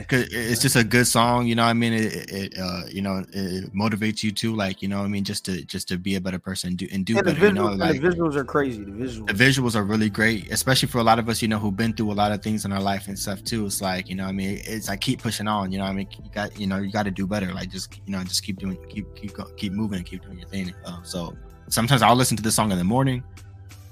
Cause 0.08 0.28
it's 0.32 0.62
just 0.62 0.76
a 0.76 0.84
good 0.84 1.08
song, 1.08 1.48
you 1.48 1.56
know 1.56 1.64
what 1.64 1.70
I 1.70 1.74
mean? 1.74 1.94
It, 1.94 2.32
it 2.32 2.60
uh, 2.60 2.82
you 2.90 3.02
know, 3.02 3.24
it 3.32 3.74
motivates 3.74 4.22
you 4.22 4.32
to 4.34 4.54
like, 4.54 4.82
you 4.82 4.90
know 4.90 5.00
what 5.00 5.06
I 5.06 5.08
mean? 5.08 5.24
Just 5.24 5.46
to, 5.46 5.64
just 5.64 5.88
to 5.88 5.98
be 5.98 6.16
a 6.16 6.22
better 6.22 6.38
person 6.38 6.70
and 6.70 6.78
do, 6.78 6.88
and 6.92 7.06
do 7.06 7.16
better, 7.16 7.32
visuals, 7.32 7.48
you 7.48 7.54
know, 7.54 7.66
like 7.68 8.02
the 8.02 8.08
visuals 8.10 8.36
are 8.36 8.44
crazy. 8.44 8.84
The 8.84 8.92
visuals. 8.92 9.28
The 9.28 9.34
visuals 9.34 9.76
are 9.76 9.84
really 9.84 10.10
great, 10.10 10.52
especially 10.52 10.90
for 10.90 10.98
a 10.98 11.04
lot 11.04 11.18
of 11.18 11.30
us, 11.30 11.42
you 11.42 11.48
know, 11.48 11.60
who've 11.60 11.76
been 11.76 11.94
through 11.94 12.12
a 12.12 12.14
lot 12.14 12.34
of 12.34 12.44
things 12.44 12.66
in 12.66 12.74
our 12.74 12.82
life 12.82 13.08
and 13.08 13.18
stuff 13.18 13.44
too. 13.44 13.66
It's 13.66 13.82
like, 13.82 14.10
you 14.10 14.16
know 14.16 14.26
I 14.26 14.34
mean? 14.34 14.62
It's 14.66 14.90
like, 14.90 15.00
keep 15.00 15.22
pushing 15.22 15.48
on, 15.48 15.72
you 15.72 15.78
know 15.78 15.86
I 15.86 15.94
mean? 15.94 16.08
You 16.22 16.30
got, 16.32 16.60
you 16.60 16.68
know, 16.68 16.78
you 16.78 16.92
got 16.92 17.04
to 17.04 17.12
do 17.12 17.26
better. 17.26 17.54
Like 17.54 17.70
just, 17.70 17.96
you 18.06 18.12
know, 18.12 18.22
just 18.24 18.44
keep 18.44 18.60
doing, 18.60 18.78
keep, 18.90 19.16
keep, 19.16 19.32
keep 19.56 19.72
moving 19.72 19.98
and 19.98 20.06
keep 20.06 20.24
doing 20.24 20.40
your 20.40 20.50
thing. 20.50 20.74
Uh, 20.86 21.02
so 21.04 21.36
sometimes 21.70 22.02
I'll 22.02 22.16
listen 22.16 22.36
to 22.36 22.44
this 22.44 22.56
song 22.56 22.72
in 22.74 22.78
the 22.78 22.84
morning 22.84 23.24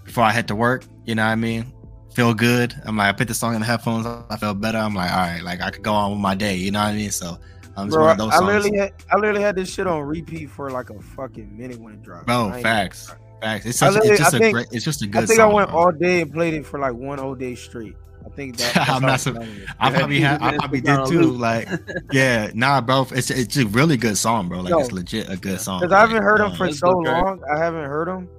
before 0.03 0.23
I 0.25 0.31
head 0.31 0.47
to 0.49 0.55
work, 0.55 0.83
you 1.05 1.15
know 1.15 1.23
what 1.23 1.31
I 1.31 1.35
mean? 1.35 1.71
Feel 2.13 2.33
good. 2.33 2.73
I'm 2.85 2.97
like, 2.97 3.09
I 3.09 3.11
put 3.17 3.27
the 3.27 3.33
song 3.33 3.55
in 3.55 3.61
the 3.61 3.65
headphones. 3.65 4.05
I 4.05 4.37
felt 4.37 4.61
better. 4.61 4.77
I'm 4.77 4.95
like, 4.95 5.11
all 5.11 5.17
right, 5.17 5.41
like 5.41 5.61
I 5.61 5.71
could 5.71 5.83
go 5.83 5.93
on 5.93 6.11
with 6.11 6.19
my 6.19 6.35
day. 6.35 6.55
You 6.55 6.71
know 6.71 6.79
what 6.79 6.89
I 6.89 6.95
mean? 6.95 7.11
So, 7.11 7.37
um, 7.75 7.89
Bro, 7.89 8.05
I 8.05 8.39
literally, 8.39 8.77
had, 8.77 8.93
I 9.11 9.15
literally 9.15 9.41
had 9.41 9.55
this 9.55 9.73
shit 9.73 9.87
on 9.87 10.01
repeat 10.01 10.49
for 10.49 10.69
like 10.69 10.89
a 10.89 11.01
fucking 11.01 11.57
minute 11.57 11.79
when 11.79 11.93
it 11.93 12.03
dropped. 12.03 12.27
Bro, 12.27 12.51
facts, 12.61 13.13
facts. 13.41 13.65
It's, 13.65 13.79
such, 13.79 13.95
it's 14.05 14.19
just 14.19 14.33
a 14.35 14.51
great. 14.51 14.67
It's 14.71 14.85
just 14.85 15.01
a 15.01 15.07
good. 15.07 15.23
I 15.23 15.25
think 15.25 15.37
song, 15.37 15.51
I 15.51 15.53
went 15.53 15.69
bro. 15.71 15.79
all 15.79 15.91
day 15.91 16.21
and 16.21 16.31
played 16.31 16.53
it 16.53 16.65
for 16.65 16.79
like 16.79 16.93
one 16.93 17.17
whole 17.17 17.35
day 17.35 17.55
straight. 17.55 17.95
I 18.25 18.29
think 18.29 18.57
that 18.57 18.77
I'm 18.89 19.01
not. 19.01 19.19
So, 19.19 19.35
I 19.79 19.91
probably 19.95 20.19
have. 20.21 20.41
I 20.41 20.55
probably 20.57 20.81
did 20.81 21.05
too. 21.07 21.31
Like, 21.31 21.67
yeah, 22.11 22.51
nah, 22.53 22.79
bro. 22.79 23.07
It's 23.11 23.31
it's 23.31 23.57
a 23.57 23.65
really 23.65 23.97
good 23.97 24.17
song, 24.17 24.49
bro. 24.49 24.61
Like, 24.61 24.69
Yo, 24.69 24.79
it's 24.79 24.91
legit 24.91 25.29
a 25.29 25.37
good 25.37 25.59
song. 25.59 25.81
Because 25.81 25.93
I 25.93 26.01
haven't 26.01 26.21
heard 26.21 26.41
him 26.41 26.51
um, 26.51 26.55
for 26.55 26.71
so 26.71 26.89
long. 26.89 27.41
I 27.51 27.57
haven't 27.57 27.85
heard 27.85 28.07
him. 28.07 28.29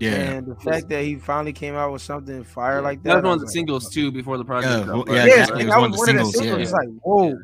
Yeah, 0.00 0.14
and 0.14 0.46
the 0.46 0.56
fact 0.56 0.88
that 0.88 1.04
he 1.04 1.16
finally 1.16 1.52
came 1.52 1.74
out 1.74 1.92
with 1.92 2.02
something 2.02 2.42
fire 2.44 2.82
like 2.82 3.02
that. 3.04 3.08
That 3.08 3.16
was 3.16 3.24
one 3.24 3.32
of 3.34 3.40
the 3.40 3.46
like, 3.46 3.52
singles 3.52 3.90
too 3.90 4.10
before 4.10 4.38
the 4.38 4.44
project. 4.44 4.86
Yeah, 4.86 4.92
well, 4.92 5.04
yeah, 5.08 5.24
yeah, 5.24 5.46
that 5.46 5.56
was, 5.56 5.68
one 5.68 5.84
of 5.84 5.92
the 5.92 5.98
singles. 5.98 6.44
Yeah. 6.44 6.56
It's 6.56 6.72
like 6.72 6.88
whoa. 7.02 7.38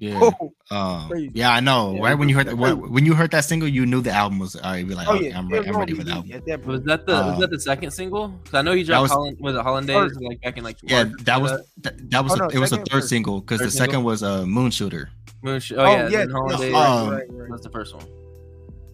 Yeah, 0.00 0.18
whoa. 0.18 0.52
Um, 0.70 1.10
yeah, 1.34 1.50
I 1.50 1.60
know. 1.60 1.94
Yeah, 1.94 2.02
right 2.02 2.14
when 2.14 2.28
you 2.28 2.36
heard 2.36 2.46
that, 2.46 2.56
when 2.56 3.04
you 3.04 3.14
heard 3.14 3.30
that 3.32 3.44
single, 3.44 3.68
you 3.68 3.84
knew 3.84 4.00
the 4.00 4.12
album 4.12 4.38
was. 4.38 4.54
All 4.54 4.62
right, 4.70 4.86
be 4.86 4.94
like, 4.94 5.08
oh, 5.08 5.14
yeah, 5.14 5.36
I'm, 5.36 5.48
ready, 5.48 5.68
I'm 5.68 5.76
ready 5.76 5.94
for 5.94 6.04
that. 6.04 6.16
Album. 6.16 6.42
That 6.46 6.64
was 6.64 6.82
that 6.82 7.06
the 7.06 7.12
was 7.12 7.38
that 7.40 7.50
the 7.50 7.60
second 7.60 7.90
single? 7.90 8.28
Because 8.28 8.54
I 8.54 8.62
know 8.62 8.72
you 8.72 8.84
dropped 8.84 9.02
was, 9.02 9.10
Holland, 9.10 9.38
was 9.40 9.56
it 9.56 9.62
Hollandaise 9.62 10.16
like 10.20 10.40
back 10.40 10.56
in 10.56 10.64
like 10.64 10.76
yeah, 10.82 11.04
that 11.22 11.40
was 11.40 11.52
that, 11.78 12.10
that 12.10 12.22
was 12.22 12.34
oh, 12.34 12.36
no, 12.36 12.48
it 12.48 12.58
was 12.58 12.72
a 12.72 12.78
third 12.84 13.04
single 13.04 13.40
because 13.40 13.60
the 13.60 13.70
second 13.70 14.04
was 14.04 14.22
a 14.22 14.42
uh, 14.42 14.46
Moon 14.46 14.70
Shooter. 14.70 15.10
Moon 15.42 15.58
Shooter. 15.58 15.80
Oh, 15.80 15.84
oh 15.86 16.08
yeah, 16.08 16.26
Hollandaise. 16.30 16.74
Um, 16.74 17.48
that's 17.50 17.62
the 17.62 17.70
first 17.70 17.94
one. 17.94 18.06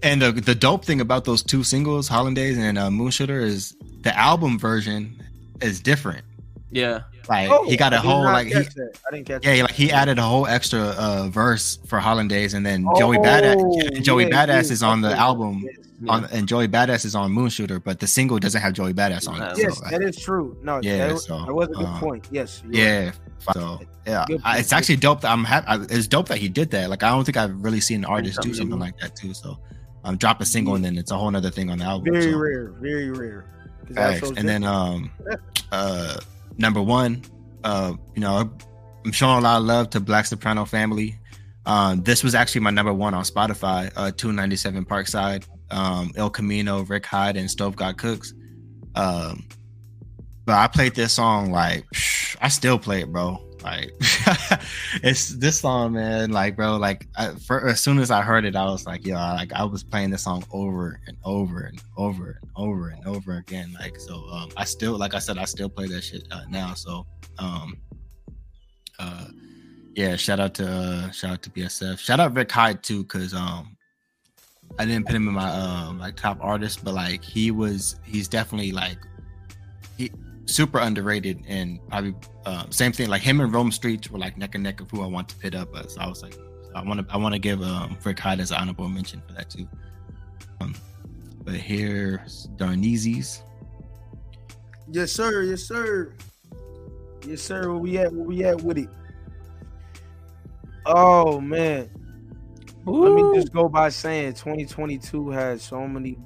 And 0.05 0.21
the 0.21 0.33
the 0.33 0.55
dope 0.55 0.85
thing 0.85 1.01
about 1.01 1.25
those 1.25 1.43
two 1.43 1.65
singles, 1.65 2.09
Hollandaise 2.09 2.59
and 2.59 2.79
uh, 2.79 2.91
Moonshooter, 2.91 3.41
is 3.41 3.75
the 4.03 4.17
album 4.17 4.59
version 4.59 5.21
is 5.63 5.81
different. 5.81 6.25
Yeah. 6.71 7.05
Like 7.27 7.51
oh, 7.51 7.65
he 7.67 7.79
got 7.79 7.95
a 7.95 8.01
whole 8.01 8.23
like 8.23 8.49
he, 8.49 8.55
I 8.55 8.65
didn't 9.11 9.25
catch 9.25 9.47
yeah, 9.47 9.63
like 9.63 9.71
he 9.71 9.91
added 9.91 10.19
a 10.19 10.23
whole 10.23 10.47
extra 10.47 10.81
uh, 10.99 11.29
verse 11.31 11.79
for 11.87 12.01
Hollandaise, 12.01 12.53
and 12.53 12.67
then 12.67 12.85
oh, 12.87 12.99
Joey 12.99 13.17
Badass, 13.17 14.03
Joey 14.03 14.25
yeah, 14.25 14.29
Badass 14.29 14.67
yeah, 14.67 14.73
is 14.73 14.83
on 14.83 15.01
the 15.01 15.17
album, 15.17 15.67
yeah. 16.03 16.13
on 16.13 16.25
and 16.27 16.47
Joey 16.47 16.69
Badass 16.69 17.07
is 17.07 17.15
on 17.15 17.33
Moonshooter, 17.33 17.83
but 17.83 18.01
the 18.01 18.07
single 18.07 18.39
doesn't 18.39 18.61
have 18.61 18.75
Joey 18.75 18.93
Badass 18.93 19.27
on 19.27 19.41
it. 19.41 19.57
Yes, 19.57 19.79
so, 19.79 19.85
like, 19.85 19.93
that 19.93 20.03
is 20.03 20.19
true. 20.19 20.55
No, 20.63 20.81
yeah, 20.83 21.09
that, 21.09 21.19
so, 21.21 21.47
that 21.47 21.55
was 21.55 21.69
a 21.69 21.73
good 21.73 21.87
um, 21.87 21.99
point. 21.99 22.29
Yes, 22.31 22.63
yeah. 22.69 23.07
Right. 23.07 23.15
So 23.55 23.81
yeah, 24.07 24.27
I, 24.45 24.59
it's 24.59 24.75
actually 24.75 24.97
dope. 24.97 25.23
That 25.23 25.31
I'm 25.33 25.45
happy. 25.45 25.87
It's 25.95 26.07
dope 26.07 26.29
that 26.29 26.37
he 26.37 26.51
did 26.51 26.71
that. 26.73 26.91
Like 26.91 27.03
I 27.03 27.09
don't 27.09 27.25
think 27.25 27.39
I've 27.39 27.59
really 27.65 27.81
seen 27.81 28.01
an 28.01 28.05
artist 28.05 28.43
do 28.43 28.53
something 28.53 28.79
like 28.79 28.99
that 28.99 29.17
too. 29.17 29.33
So 29.33 29.59
um, 30.05 30.17
drop 30.17 30.41
a 30.41 30.45
single 30.47 30.75
and 30.75 30.85
then 30.85 30.97
it's 30.99 31.11
a 31.11 31.17
whole 31.17 31.35
other 31.35 31.51
thing 31.51 31.71
on 31.71 31.79
the 31.79 31.85
album. 31.85 32.13
Very 32.13 32.33
so. 32.33 32.39
rare, 32.39 32.71
very 32.81 33.11
rare. 33.11 33.47
Facts. 33.93 34.31
And 34.37 34.49
then 34.49 34.65
um, 34.65 35.11
uh, 35.73 36.19
number 36.57 36.83
one, 36.83 37.23
uh, 37.65 37.95
you 38.15 38.21
know, 38.21 38.51
I'm 39.05 39.13
showing 39.13 39.39
a 39.39 39.41
lot 39.41 39.59
of 39.59 39.65
love 39.65 39.91
to 39.91 40.01
Black 40.01 40.27
Soprano 40.27 40.65
family. 40.65 41.19
Um, 41.67 42.03
this 42.03 42.23
was 42.23 42.35
actually 42.35 42.61
my 42.61 42.71
number 42.71 42.93
one 42.93 43.15
on 43.15 43.25
Spotify. 43.25 43.91
Uh, 43.97 44.11
297 44.11 44.85
Parkside, 44.85 45.47
um, 45.71 46.13
El 46.17 46.31
Camino, 46.31 46.83
Rick 46.83 47.07
Hyde, 47.07 47.37
and 47.37 47.51
Stove 47.51 47.77
God 47.77 47.97
Cooks. 47.99 48.35
Um, 48.95 49.47
but 50.45 50.57
I 50.57 50.69
played 50.69 50.95
this 50.95 51.15
song 51.15 51.51
like 51.51 51.87
I 52.41 52.49
still 52.49 52.79
play 52.79 53.01
it, 53.01 53.11
bro. 53.11 53.43
Like 53.65 53.93
it's 55.03 55.31
this 55.31 55.61
song, 55.61 55.95
man. 55.95 56.31
Like, 56.31 56.55
bro, 56.55 56.77
like 56.77 57.09
I, 57.17 57.31
for, 57.31 57.67
as 57.67 57.81
soon 57.81 57.99
as 57.99 58.11
I 58.11 58.21
heard 58.21 58.45
it, 58.45 58.55
I 58.55 58.67
was 58.67 58.87
like, 58.87 59.07
yo, 59.07 59.15
like 59.15 59.55
I 59.55 59.65
was 59.65 59.83
playing 59.83 60.11
this 60.11 60.25
song 60.25 60.45
over 60.53 61.01
and 61.07 61.17
over 61.25 61.61
and 61.61 61.81
over 61.97 62.39
and 62.43 62.51
over 62.57 62.89
and 62.89 63.07
over 63.07 63.39
again. 63.39 63.75
Like, 63.81 63.99
so 63.99 64.27
um, 64.31 64.51
I 64.59 64.65
still, 64.65 64.99
like 64.99 65.15
I 65.15 65.19
said, 65.19 65.39
I 65.39 65.47
still 65.47 65.71
play 65.71 65.87
that 65.87 66.03
shit 66.03 66.29
uh, 66.31 66.43
now. 66.51 66.75
So, 66.75 67.07
um, 67.39 67.79
uh, 68.99 69.29
yeah, 69.95 70.17
shout 70.17 70.41
out 70.41 70.53
to 70.55 70.71
uh, 70.71 71.11
shout 71.11 71.31
out 71.33 71.43
to 71.45 71.51
BSF. 71.51 71.99
Shout 71.99 72.21
out 72.21 72.37
Rick 72.37 72.53
Hyde 72.53 72.83
too, 72.83 73.05
cause 73.05 73.33
um, 73.33 73.79
I 74.79 74.85
didn't 74.85 75.07
put 75.07 75.15
him 75.15 75.27
in 75.27 75.35
my 75.35 75.49
um 75.49 75.99
like 75.99 76.17
top 76.17 76.37
artist, 76.43 76.85
but 76.85 76.93
like 76.93 77.25
he 77.25 77.51
was, 77.51 77.97
he's 78.05 78.29
definitely 78.29 78.73
like 78.73 78.99
super 80.47 80.79
underrated 80.79 81.45
and 81.47 81.81
probably 81.89 82.15
uh, 82.47 82.67
same 82.71 82.93
thing. 82.93 83.09
Like 83.09 83.23
him 83.23 83.41
and 83.41 83.53
Rome 83.53 83.71
Streetz 83.71 84.11
were 84.11 84.19
like 84.19 84.37
neck 84.37 84.55
and 84.55 84.65
neck 84.65 84.81
of 84.81 84.91
who 84.91 85.03
I 85.03 85.07
want 85.07 85.29
to 85.31 85.37
pit 85.37 85.55
up. 85.55 85.73
But 85.73 85.91
so 85.91 86.01
I 86.01 86.07
was 86.07 86.23
like, 86.23 86.37
I 86.75 86.83
want 86.83 87.07
to 87.07 87.15
I 87.15 87.17
want 87.17 87.35
to 87.35 87.39
give 87.39 87.63
um, 87.63 87.97
Rick 88.05 88.19
Hyde 88.19 88.41
as 88.41 88.51
an 88.51 88.59
honorable 88.59 88.89
mention 88.89 89.23
for 89.27 89.33
that 89.35 89.51
too. 89.51 89.69
Um, 90.61 90.75
but 91.45 91.55
here's 91.55 92.49
Darneezys. 92.57 93.43
Yes, 94.91 95.13
sir. 95.13 95.43
Yes, 95.43 95.63
sir. 95.63 96.15
Yes, 97.27 97.43
sir. 97.43 97.71
Where 97.71 97.79
we 97.79 97.99
at? 97.99 98.13
Where 98.13 98.27
we 98.27 98.45
at 98.45 98.61
with 98.63 98.79
it? 98.79 98.89
Oh 100.87 101.41
man. 101.41 101.91
Ooh. 102.87 103.09
Let 103.09 103.15
me 103.15 103.41
just 103.41 103.53
go 103.53 103.69
by 103.69 103.89
saying 103.89 104.35
2022 104.35 105.31
had 105.31 105.61
so 105.61 105.89
many 105.89 106.19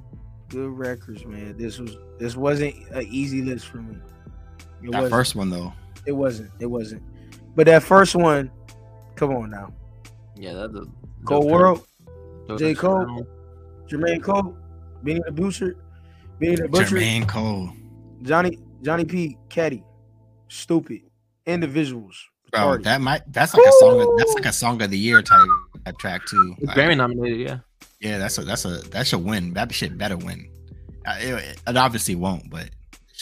good 0.49 0.71
records, 0.71 1.25
man. 1.25 1.57
This 1.57 1.79
was 1.79 1.97
this 2.19 2.37
wasn't 2.37 2.75
an 2.91 3.07
easy 3.11 3.43
list 3.43 3.67
for 3.67 3.79
me. 3.79 3.97
It 4.83 4.93
that 4.93 5.11
first 5.11 5.35
one 5.35 5.51
though. 5.51 5.73
It 6.07 6.13
wasn't. 6.13 6.51
It 6.61 6.67
wasn't. 6.67 7.03
But 7.55 7.67
that 7.67 7.83
first 7.83 8.15
one, 8.15 8.51
come 9.17 9.35
on 9.35 9.51
now. 9.51 9.73
Yeah, 10.37 10.53
that's 10.55 10.75
a 10.75 10.87
Cole 11.25 11.49
World, 11.49 11.85
J. 12.59 12.75
Cole, 12.75 13.27
Jermaine 13.87 14.23
Cole, 14.23 14.57
Benny 15.03 15.21
the 15.25 15.33
Butcher, 15.33 15.77
Benny 16.39 16.57
the 16.57 16.69
Butcher, 16.69 16.97
Jermaine 16.97 17.29
Cole, 17.29 17.71
Johnny 18.23 18.59
Johnny 18.83 19.05
P. 19.05 19.37
Caddy, 19.49 19.83
stupid 20.49 21.03
individuals, 21.47 22.25
Bro, 22.53 22.61
Party. 22.61 22.85
that 22.85 23.01
might 23.01 23.23
that's 23.33 23.55
like 23.55 23.67
a 23.67 23.73
song. 23.81 24.01
Of, 24.01 24.09
that's 24.19 24.35
like 24.35 24.47
a 24.47 24.53
song 24.53 24.81
of 24.81 24.91
the 24.91 24.99
year 24.99 25.21
type 25.23 25.49
track 25.99 26.25
too. 26.27 26.55
It's 26.59 26.69
Like, 26.69 26.77
Grammy 26.77 26.97
nominated, 26.97 27.41
yeah. 27.41 27.59
Yeah, 28.01 28.19
that's 28.19 28.39
a 28.39 28.43
that's 28.43 28.65
a 28.65 28.79
that 28.91 29.07
should 29.07 29.25
win. 29.25 29.55
That 29.55 29.73
shit 29.75 29.99
better 29.99 30.17
win. 30.17 30.49
Uh, 31.07 31.17
it, 31.19 31.59
it 31.67 31.77
obviously 31.77 32.15
won't, 32.15 32.49
but 32.51 32.71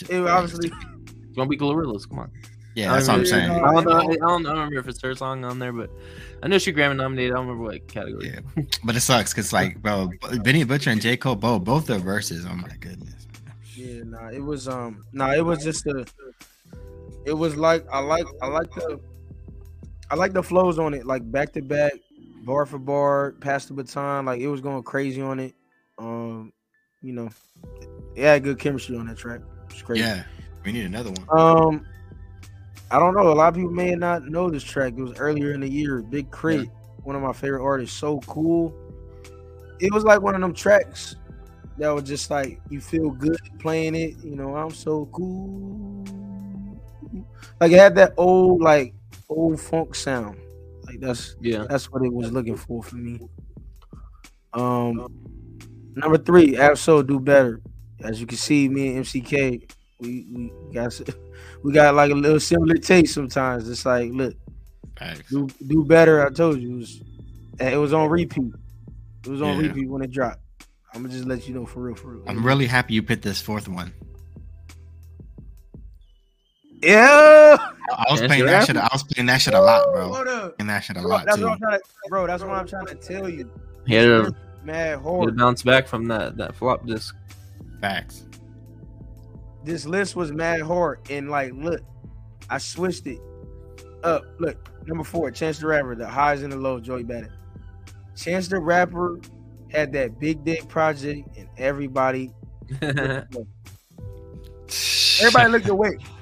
it 0.01 0.11
It 0.11 0.27
obviously 0.27 0.68
It's 0.68 1.37
gonna 1.37 1.49
be 1.49 1.57
GloRilla's. 1.57 2.05
Come 2.07 2.18
on. 2.20 2.31
yeah, 2.74 2.93
that's 2.93 3.09
what 3.09 3.14
I'm 3.14 3.20
mean, 3.20 3.27
saying. 3.27 3.51
uh, 3.51 3.55
I 3.62 3.72
don't 3.72 3.85
know. 3.85 4.01
I 4.01 4.05
don't, 4.05 4.22
I 4.22 4.35
don't 4.35 4.47
remember 4.47 4.79
if 4.79 4.89
it's 4.89 5.01
her 5.03 5.14
song 5.14 5.45
on 5.45 5.59
there, 5.59 5.72
but 5.72 5.91
I 6.43 6.49
know 6.49 6.59
she 6.59 6.72
Grammy 6.72 6.97
nominated. 6.97 7.33
I 7.33 7.37
don't 7.37 7.47
remember 7.47 7.70
what 7.70 7.89
category. 7.89 8.35
Yeah, 8.35 8.64
but 8.85 8.97
it 8.97 9.01
sucks 9.01 9.33
because 9.33 9.53
like, 9.53 9.81
bro, 9.81 10.11
Benny 10.43 10.64
Butcher 10.64 10.91
and 10.91 11.01
J 11.01 11.16
Cole, 11.16 11.37
both 11.37 11.64
both 11.64 11.87
their 11.87 11.99
verses. 11.99 12.45
Oh 12.45 12.55
my 12.55 12.77
goodness. 12.81 13.27
Yeah, 13.74 14.03
nah, 14.05 14.29
it 14.29 14.43
was 14.43 14.68
um 14.68 15.05
nah, 15.12 15.33
it 15.33 15.45
was 15.45 15.62
just 15.64 15.87
a 15.87 16.05
it 17.24 17.33
was 17.33 17.57
like 17.57 17.87
I 17.93 18.01
like 18.01 18.27
I 18.43 18.47
like 18.49 18.70
the 18.74 19.01
I 20.11 20.14
like 20.14 20.33
the 20.33 20.43
flows 20.43 20.79
on 20.79 20.95
it, 20.95 21.07
like 21.07 21.31
back 21.31 21.53
to 21.55 21.62
back, 21.62 21.93
bar 22.47 22.64
for 22.64 22.78
bar, 22.78 23.32
pass 23.32 23.66
the 23.66 23.74
baton, 23.74 24.24
like 24.24 24.40
it 24.40 24.47
was 24.47 24.61
going 24.61 24.82
crazy 24.84 25.20
on 25.20 25.40
it. 25.40 25.55
Um, 25.99 26.53
you 27.03 27.12
know, 27.12 27.28
it 28.14 28.22
had 28.22 28.44
good 28.44 28.59
chemistry 28.59 28.97
on 28.97 29.07
that 29.09 29.18
track. 29.18 29.40
It's 29.68 29.82
crazy. 29.82 30.03
Yeah, 30.03 30.22
we 30.64 30.72
need 30.72 30.86
another 30.86 31.11
one. 31.11 31.38
Um 31.38 31.86
I 32.88 33.01
don't 33.01 33.14
know. 33.14 33.32
A 33.32 33.34
lot 33.34 33.49
of 33.49 33.55
people 33.57 33.72
may 33.72 33.97
not 33.97 34.28
know 34.28 34.49
this 34.49 34.62
track. 34.62 34.94
It 34.97 35.03
was 35.03 35.18
earlier 35.18 35.53
in 35.53 35.61
the 35.61 35.68
year. 35.68 36.03
Big 36.03 36.30
K.R.I.T., 36.30 36.70
one 37.03 37.16
of 37.16 37.22
my 37.22 37.32
favorite 37.32 37.64
artists. 37.64 37.99
So 37.99 38.20
cool. 38.20 38.72
It 39.80 39.92
was 39.92 40.05
like 40.05 40.22
one 40.22 40.36
of 40.36 40.40
them 40.40 40.55
tracks 40.55 41.16
that 41.78 41.88
was 41.88 42.05
just 42.05 42.30
like 42.30 42.61
you 42.70 42.80
feel 42.80 43.11
good 43.11 43.40
playing 43.59 43.97
it. 43.97 44.14
You 44.22 44.36
know, 44.36 44.55
I'm 44.55 44.70
so 44.70 45.07
cool. 45.07 46.05
Like 47.61 47.72
it 47.72 47.78
had 47.78 47.97
that 47.97 48.14
old 48.16 48.62
like 48.62 48.94
old 49.28 49.61
funk 49.61 49.97
sound. 49.97 50.38
Like 50.97 51.07
that's 51.09 51.36
Yeah. 51.40 51.66
that's 51.68 51.90
what 51.90 52.03
it 52.05 52.12
was 52.12 52.32
looking 52.32 52.57
for 52.57 52.82
for 52.82 52.97
me. 52.97 53.20
Um, 54.53 55.07
number 55.94 56.18
three, 56.18 56.57
Ab-Soul 56.57 57.03
do 57.03 57.20
better. 57.20 57.61
As 58.03 58.20
you 58.20 58.26
can 58.26 58.38
see, 58.38 58.68
me 58.68 58.97
and 58.97 59.05
MCK, 59.05 59.70
we 60.01 60.26
we 60.30 60.53
got 60.74 60.99
we 61.62 61.72
got 61.72 61.94
like 61.94 62.11
a 62.11 62.14
little 62.14 62.40
similar 62.40 62.76
taste 62.76 63.14
sometimes. 63.14 63.68
It's 63.68 63.84
like, 63.86 64.11
look, 64.12 64.34
Facts. 64.99 65.30
do 65.30 65.49
do 65.66 65.84
better. 65.84 66.24
I 66.26 66.30
told 66.30 66.61
you, 66.61 66.74
it 66.74 66.78
was 66.78 67.03
it 67.61 67.76
was 67.78 67.92
on 67.92 68.09
repeat. 68.11 68.53
It 69.24 69.28
was 69.30 69.42
on 69.42 69.61
Yeah. 69.61 69.68
repeat 69.68 69.88
when 69.88 70.03
it 70.03 70.11
dropped. 70.11 70.40
I'm 70.94 71.03
gonna 71.03 71.12
just 71.14 71.26
let 71.26 71.47
you 71.49 71.55
know 71.55 71.66
for 71.66 71.80
real, 71.80 71.94
for 71.94 72.09
real. 72.14 72.22
I'm 72.26 72.44
really 72.44 72.66
happy 72.66 72.94
you 72.94 73.03
picked 73.03 73.22
this 73.22 73.40
fourth 73.40 73.68
one. 73.68 73.92
Yeah. 76.83 77.57
I 77.97 78.05
was 78.11 78.20
Yeah, 78.20 78.27
playing 78.27 78.47
that 78.47 78.66
shit. 78.66 78.77
I 78.77 78.89
was 78.93 79.05
playing 79.05 79.27
that 79.27 79.41
shit 79.41 79.55
a 79.55 79.61
lot, 79.61 79.85
bro. 79.93 80.12
Hold. 80.12 80.55
And 80.59 80.68
that 80.68 80.81
shit 80.81 80.97
a 80.97 81.03
lot 81.03 81.24
that's 81.24 81.37
too. 81.39 81.45
what 81.45 81.53
I'm 81.53 81.59
trying 81.59 81.79
to, 81.79 81.85
bro. 82.09 82.27
That's 82.27 82.43
what 82.43 82.53
I'm 82.53 82.66
trying 82.66 82.87
to 82.87 82.95
tell 82.97 83.29
you. 83.29 83.51
He 83.87 83.95
had 83.95 84.05
to, 84.05 84.35
Mad 84.64 84.74
he 84.74 84.81
had 84.89 84.95
to 84.97 85.01
hard. 85.03 85.37
bounce 85.37 85.62
back 85.62 85.87
from 85.87 86.09
that 86.09 86.37
that 86.39 86.55
flop 86.57 86.85
disc. 86.87 87.14
Facts. 87.81 88.27
this 89.64 89.87
list 89.87 90.16
was 90.16 90.33
mad 90.33 90.62
hard 90.62 90.99
and 91.11 91.29
like 91.31 91.53
look 91.55 91.83
i 92.49 92.57
switched 92.57 93.07
it 93.07 93.20
up 94.03 94.22
look 94.41 94.57
number 94.89 95.05
four 95.05 95.31
chance 95.31 95.59
the 95.59 95.66
rapper 95.66 95.95
the 95.95 96.07
highs 96.07 96.43
and 96.43 96.51
the 96.53 96.57
lows 96.57 96.83
joey 96.83 97.03
Bennett. 97.03 97.31
chance 98.16 98.49
the 98.49 98.59
rapper 98.59 99.18
had 99.70 99.93
that 99.93 100.18
big 100.18 100.43
dick 100.45 100.66
project 100.68 101.29
and 101.37 101.49
everybody 101.59 102.33
everybody 102.81 103.45
looked 105.51 105.68
away 105.68 105.99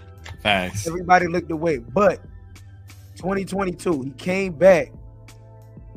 Everybody 0.86 1.26
looked 1.26 1.51
away 1.51 1.78
but 1.78 2.20
2022 3.16 4.03
he 4.03 4.11
came 4.12 4.53
back 4.53 4.92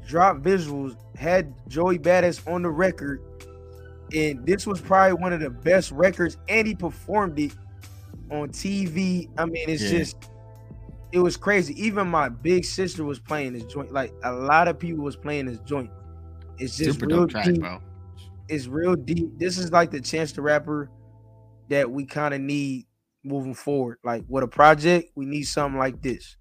dropped 0.07 0.41
visuals 0.41 0.95
had 1.17 1.53
joey 1.67 1.97
Badass 1.99 2.47
on 2.51 2.61
the 2.61 2.69
record 2.69 3.21
and 4.15 4.45
this 4.45 4.65
was 4.65 4.79
probably 4.79 5.13
one 5.13 5.33
of 5.33 5.39
the 5.41 5.49
best 5.49 5.91
records 5.91 6.37
and 6.47 6.65
he 6.67 6.73
performed 6.75 7.37
it 7.39 7.51
on 8.31 8.49
tv 8.49 9.27
i 9.37 9.45
mean 9.45 9.67
it's 9.69 9.83
Yeah. 9.83 9.99
just 9.99 10.29
it 11.11 11.19
was 11.19 11.35
crazy 11.37 11.73
even 11.83 12.07
my 12.07 12.29
big 12.29 12.63
sister 12.63 13.03
was 13.03 13.19
playing 13.19 13.53
this 13.53 13.63
joint 13.63 13.91
like 13.91 14.13
a 14.23 14.31
lot 14.31 14.67
of 14.67 14.77
people 14.79 15.03
was 15.03 15.15
playing 15.17 15.45
this 15.47 15.59
joint 15.59 15.89
it's 16.59 16.75
just 16.77 16.93
Super 16.99 17.07
real 17.07 17.27
track, 17.27 17.45
deep 17.45 17.59
bro. 17.59 17.79
it's 18.49 18.65
real 18.67 18.95
deep. 18.95 19.37
This 19.37 19.59
is 19.59 19.71
like 19.71 19.91
the 19.91 20.01
chance 20.01 20.31
the 20.31 20.41
rapper 20.41 20.89
that 21.69 21.89
we 21.91 22.03
kind 22.03 22.33
of 22.33 22.41
need 22.41 22.86
moving 23.27 23.53
forward. 23.53 23.97
Like 24.03 24.23
with 24.27 24.43
a 24.43 24.47
project, 24.47 25.11
we 25.15 25.25
need 25.25 25.43
something 25.43 25.79
like 25.79 26.01
this. 26.01 26.37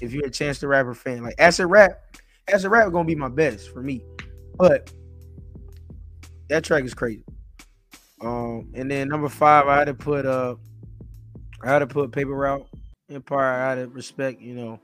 If 0.00 0.12
you're 0.12 0.26
a 0.26 0.30
chance 0.30 0.58
the 0.58 0.68
rapper 0.68 0.94
fan, 0.94 1.22
like 1.22 1.34
as 1.38 1.60
a 1.60 1.66
rap, 1.66 2.16
as 2.48 2.64
a 2.64 2.70
rap 2.70 2.92
gonna 2.92 3.04
be 3.04 3.14
my 3.14 3.28
best 3.28 3.72
for 3.72 3.82
me. 3.82 4.02
But 4.56 4.92
that 6.48 6.64
track 6.64 6.84
is 6.84 6.94
crazy. 6.94 7.24
Um, 8.20 8.70
and 8.74 8.90
then 8.90 9.08
number 9.08 9.28
five, 9.28 9.66
I 9.66 9.78
had 9.78 9.86
to 9.86 9.94
put 9.94 10.26
uh, 10.26 10.56
I 11.62 11.70
had 11.70 11.78
to 11.80 11.86
put 11.86 12.12
Paper 12.12 12.34
Route 12.34 12.66
Empire. 13.10 13.62
I 13.62 13.70
had 13.76 13.94
respect, 13.94 14.40
you 14.40 14.54
know, 14.54 14.80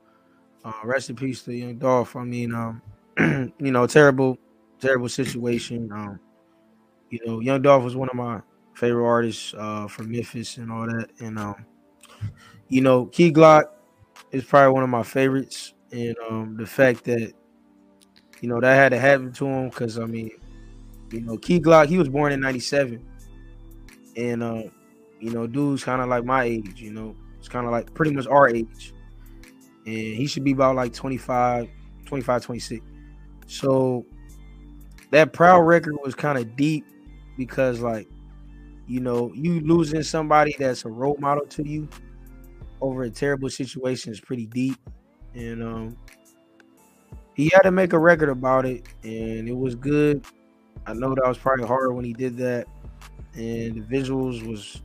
uh, 0.65 0.73
rest 0.85 1.11
in 1.11 1.17
peace 1.17 1.43
to 1.43 1.55
Young 1.55 1.77
Dolph. 1.77 2.17
I 2.17 2.25
mean, 2.25 2.55
um, 2.55 2.83
you 3.59 3.71
know, 3.71 3.87
terrible, 3.87 4.39
terrible 4.81 5.09
situation. 5.09 5.91
Um, 5.93 6.21
you 7.11 7.21
know, 7.25 7.41
Young 7.41 7.63
Dolph 7.63 7.85
was 7.85 7.97
one 7.97 8.09
of 8.09 8.17
my 8.17 8.41
favorite 8.77 9.07
artists 9.07 9.55
uh, 9.57 9.89
from 9.89 10.13
Memphis 10.13 10.59
and 10.59 10.71
all 10.71 10.87
that. 10.87 11.09
And 11.21 11.39
um, 11.39 11.65
you 12.69 12.83
know, 12.83 13.07
Key 13.07 13.33
Glock 13.33 13.65
is 14.33 14.45
probably 14.45 14.73
one 14.73 14.83
of 14.83 14.91
my 14.91 15.03
favorites. 15.03 15.73
And 15.93 16.17
um, 16.29 16.57
the 16.57 16.67
fact 16.67 17.05
that 17.05 17.33
you 18.41 18.49
know 18.49 18.61
that 18.61 18.75
had 18.75 18.91
to 18.91 18.99
happen 18.99 19.33
to 19.33 19.47
him 19.47 19.69
because 19.71 19.99
I 19.99 20.05
mean, 20.05 20.31
you 21.11 21.21
know, 21.21 21.39
Key 21.39 21.61
Glock, 21.61 21.87
he 21.87 21.97
was 21.97 22.09
born 22.09 22.33
in 22.33 22.41
'97, 22.41 23.05
and 24.17 24.43
uh, 24.43 24.63
you 25.21 25.31
know, 25.31 25.47
dude's 25.47 25.85
kind 25.85 26.03
of 26.03 26.09
like 26.09 26.25
my 26.25 26.45
age. 26.45 26.81
You 26.81 26.93
know, 26.93 27.17
it's 27.39 27.49
kind 27.49 27.67
of 27.67 27.73
like 27.73 27.95
pretty 27.95 28.13
much 28.13 28.27
our 28.27 28.49
age, 28.49 28.93
and 29.87 29.97
he 29.97 30.27
should 30.27 30.45
be 30.45 30.53
about 30.53 30.77
like 30.77 30.93
25, 30.93 31.69
25, 32.05 32.43
26. 32.43 32.85
So 33.47 34.05
that 35.13 35.33
proud 35.33 35.61
record 35.61 35.95
was 36.05 36.15
kind 36.15 36.37
of 36.37 36.57
deep 36.57 36.85
because 37.39 37.81
like 37.81 38.09
you 38.87 39.01
know 39.01 39.33
you 39.35 39.61
losing 39.61 40.03
somebody 40.03 40.55
that's 40.59 40.85
a 40.85 40.89
role 40.89 41.17
model 41.19 41.47
to 41.47 41.67
you 41.67 41.89
over 42.81 43.05
a 43.05 43.11
terrible 43.11 43.51
situation 43.51 44.13
is 44.13 44.21
pretty 44.21 44.47
deep. 44.47 44.79
And 45.35 45.63
um 45.63 45.97
he 47.35 47.51
had 47.53 47.63
to 47.63 47.71
make 47.71 47.93
a 47.93 47.99
record 47.99 48.31
about 48.31 48.65
it 48.65 48.87
and 49.03 49.49
it 49.49 49.57
was 49.57 49.75
good. 49.75 50.25
I 50.87 50.95
know 50.95 51.15
that 51.15 51.27
was 51.27 51.39
probably 51.39 51.67
hard 51.67 51.95
when 51.95 52.05
he 52.05 52.13
did 52.13 52.37
that. 52.39 52.67
And 53.35 53.75
the 53.75 53.81
visuals 53.81 54.47
was 54.47 54.81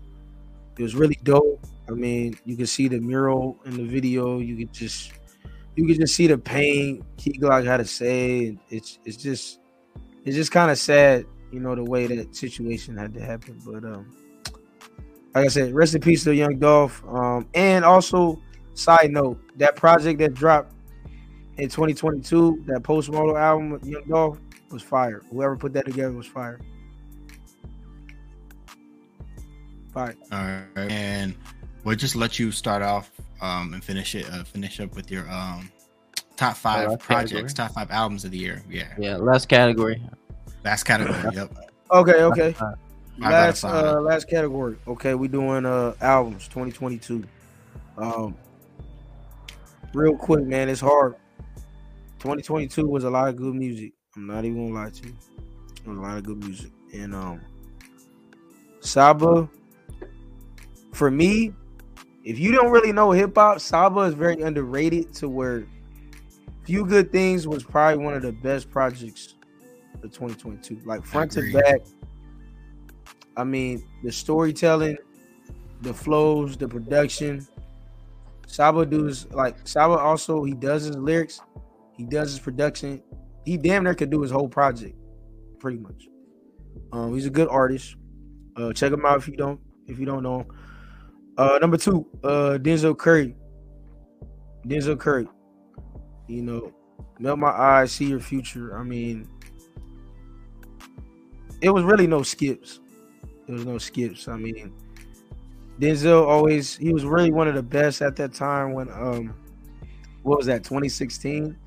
it 0.78 0.82
was 0.82 0.96
really 0.96 1.20
dope. 1.24 1.66
I 1.88 1.92
mean 1.92 2.38
you 2.46 2.58
can 2.58 2.68
see 2.68 2.88
the 2.88 3.00
mural 3.00 3.60
in 3.66 3.78
the 3.78 3.86
video. 3.86 4.40
You 4.40 4.58
could 4.58 4.74
just 4.74 5.14
you 5.76 5.86
could 5.88 6.00
just 6.00 6.16
see 6.16 6.28
the 6.28 6.38
pain 6.38 7.04
Key 7.18 7.34
Glock 7.34 7.66
had 7.66 7.78
to 7.78 7.86
say. 7.86 8.58
It's 8.70 9.00
it's 9.06 9.18
just 9.18 9.60
it's 10.26 10.36
just 10.36 10.52
kind 10.52 10.70
of 10.70 10.78
sad, 10.78 11.26
you 11.52 11.60
know, 11.60 11.76
the 11.76 11.84
way 11.84 12.08
that 12.08 12.36
situation 12.36 12.98
had 12.98 13.14
to 13.14 13.22
happen. 13.22 13.60
But 13.66 13.84
um, 13.84 14.14
like 15.34 15.46
I 15.46 15.48
said, 15.48 15.74
rest 15.74 15.96
in 15.96 16.02
peace 16.02 16.24
to 16.26 16.36
Young 16.36 16.60
Dolph. 16.60 17.04
Um, 17.08 17.48
and 17.54 17.86
also, 17.86 18.42
side 18.74 19.12
note, 19.12 19.40
that 19.58 19.76
project 19.76 20.20
that 20.20 20.34
dropped 20.34 20.74
in 21.58 21.70
2022, 21.70 22.64
that 22.68 22.84
post 22.84 23.12
model 23.12 23.38
album 23.38 23.70
with 23.72 23.86
Young 23.86 24.04
Dolph 24.08 24.40
was 24.72 24.82
fire. 24.82 25.22
Whoever 25.30 25.56
put 25.58 25.74
that 25.74 25.86
together 25.86 26.14
was 26.14 26.28
fire. 26.28 26.60
Fire. 29.94 30.16
All 30.32 30.40
right, 30.40 30.92
and 30.92 31.36
we'll 31.84 31.98
just 31.98 32.16
let 32.16 32.40
you 32.40 32.52
start 32.52 32.82
off 32.82 33.12
um, 33.42 33.74
and 33.74 33.84
finish 33.84 34.16
it. 34.16 34.30
Uh, 34.32 34.44
finish 34.44 34.80
up 34.80 34.96
with 34.96 35.12
your 35.12 35.30
um, 35.30 35.70
top 36.38 36.56
five 36.56 36.90
last 36.90 37.00
projects, 37.00 37.32
category. 37.32 37.54
top 37.54 37.72
five 37.74 37.92
albums 37.92 38.24
of 38.24 38.32
the 38.32 38.38
year. 38.38 38.64
Yeah, 38.70 38.94
Yeah, 38.98 39.18
last 39.18 39.50
category. 39.50 40.02
Last 40.64 40.84
category. 40.84 41.36
Yep. 41.36 41.54
Okay, 41.92 42.24
okay. 42.24 42.56
Last 43.18 43.64
uh 43.64 44.00
last 44.02 44.30
category. 44.30 44.78
Okay, 44.88 45.14
we 45.14 45.28
doing 45.28 45.66
uh 45.66 45.94
albums 46.02 46.48
2022. 46.48 47.24
Um 47.98 48.36
real 49.94 50.16
quick, 50.16 50.46
man, 50.46 50.70
it's 50.70 50.82
hard. 50.82 51.16
2022 52.20 52.88
was 52.88 53.04
a 53.04 53.10
lot 53.10 53.30
of 53.30 53.36
good 53.36 53.54
music. 53.56 53.94
I'm 54.16 54.28
not 54.28 54.46
even 54.46 54.68
gonna 54.68 54.86
lie 54.86 54.90
to 54.90 55.08
you. 55.08 55.16
It 55.84 55.88
was 55.88 55.98
a 55.98 56.02
lot 56.02 56.18
of 56.18 56.24
good 56.24 56.38
music. 56.44 56.72
And 56.94 57.14
um 57.14 57.42
Saba, 58.80 59.48
for 60.94 61.12
me, 61.12 61.54
if 62.24 62.40
you 62.40 62.52
don't 62.52 62.72
really 62.72 62.92
know 62.92 63.12
hip 63.12 63.36
hop, 63.36 63.60
Saba 63.60 64.02
is 64.02 64.14
very 64.14 64.42
underrated 64.42 65.14
to 65.16 65.30
where 65.30 65.66
Few 66.64 66.86
Good 66.86 67.12
Things 67.12 67.48
was 67.48 67.64
probably 67.64 68.04
one 68.04 68.14
of 68.14 68.22
the 68.22 68.32
best 68.32 68.72
projects 68.72 69.36
of 69.96 70.12
2022. 70.12 70.82
Like 70.86 71.06
front 71.06 71.32
to 71.34 71.52
back. 71.54 71.82
I 73.38 73.44
mean, 73.44 73.84
the 74.04 74.12
storytelling, 74.12 74.98
the 75.82 75.94
flows, 75.94 76.58
the 76.58 76.68
production, 76.68 77.48
Saba 78.52 78.86
does 78.86 79.28
like 79.32 79.56
Saba 79.66 79.98
also 79.98 80.44
he 80.44 80.54
does 80.54 80.84
his 80.84 80.98
lyrics, 80.98 81.40
he 81.96 82.04
does 82.04 82.32
his 82.32 82.40
production. 82.40 83.02
He 83.46 83.58
damn 83.58 83.86
near 83.86 83.96
could 83.96 84.10
do 84.10 84.22
his 84.22 84.30
whole 84.30 84.50
project, 84.50 84.96
pretty 85.60 85.78
much. 85.78 86.10
Um, 86.92 87.14
he's 87.14 87.26
a 87.26 87.30
good 87.30 87.48
artist. 87.48 87.96
Uh, 88.58 88.74
check 88.74 88.92
him 88.92 89.06
out 89.06 89.18
if 89.18 89.28
you 89.28 89.38
don't 89.38 89.60
if 89.88 90.00
you 90.00 90.06
don't 90.06 90.22
know 90.22 90.42
him. 90.42 90.48
Uh, 91.38 91.58
number 91.62 91.78
two, 91.78 92.06
uh, 92.26 92.58
Denzel 92.62 92.98
Curry. 92.98 93.36
Denzel 94.68 95.00
Curry. 95.00 95.28
You 96.28 96.42
know, 96.42 96.74
melt 97.20 97.40
my 97.40 97.52
eyes, 97.52 97.94
see 97.94 98.06
your 98.06 98.20
future. 98.20 98.78
I 98.78 98.84
mean, 98.84 99.30
it 101.62 101.70
was 101.70 101.84
really 101.84 102.08
no 102.08 102.24
skips. 102.24 102.80
There 103.48 103.56
was 103.56 103.66
no 103.66 103.78
skips. 103.78 104.28
I 104.28 104.38
mean, 104.38 104.74
Denzel 105.80 106.26
always 106.28 106.76
he 106.76 106.94
was 106.94 107.06
really 107.06 107.32
one 107.32 107.48
of 107.48 107.56
the 107.56 107.64
best 107.64 108.02
at 108.02 108.16
that 108.18 108.34
time 108.34 108.74
when 108.74 108.90
um 108.92 109.34
what 110.24 110.38
was 110.38 110.46
that 110.46 110.64
2016 110.64 111.58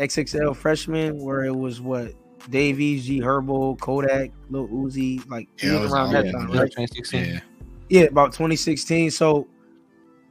XXL 0.00 0.56
freshman 0.56 1.18
where 1.22 1.44
it 1.44 1.54
was 1.54 1.80
what 1.80 2.12
Davies, 2.50 3.06
G 3.06 3.20
Herbo, 3.20 3.78
Kodak, 3.80 4.30
Lil 4.50 4.68
Uzi, 4.68 5.26
like 5.30 5.48
Yeah, 5.62 5.80
was 5.80 5.92
around 5.92 6.06
all- 6.06 6.12
that 6.22 6.32
time, 6.32 6.48
yeah. 6.50 6.60
right? 6.60 6.70
2016. 6.70 7.24
Yeah. 7.24 7.40
Yeah, 7.88 8.02
about 8.02 8.32
2016. 8.32 9.10
So 9.12 9.46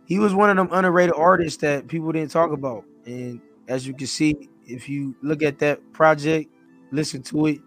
he 0.06 0.20
was 0.20 0.34
one 0.36 0.50
of 0.50 0.58
them 0.58 0.68
underrated 0.72 1.16
artists 1.16 1.60
that 1.62 1.88
people 1.88 2.12
didn't 2.12 2.30
talk 2.32 2.52
about. 2.52 2.84
And 3.06 3.40
as 3.68 3.88
you 3.88 3.94
can 3.94 4.08
see, 4.08 4.50
if 4.66 4.90
you 4.90 5.16
look 5.22 5.42
at 5.42 5.58
that 5.60 5.80
project, 5.94 6.52
listen 6.92 7.24
to 7.24 7.46
it, 7.48 7.60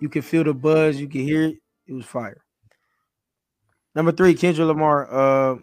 you 0.00 0.08
can 0.08 0.22
feel 0.22 0.44
the 0.44 0.54
buzz, 0.54 0.98
you 0.98 1.08
can 1.08 1.22
hear 1.22 1.42
it. 1.44 1.56
It 1.86 1.92
was 1.92 2.06
fire. 2.06 2.42
Number 3.94 4.12
three, 4.12 4.34
Kendrick 4.34 4.66
Lamar. 4.66 5.08
Uh, 5.10 5.58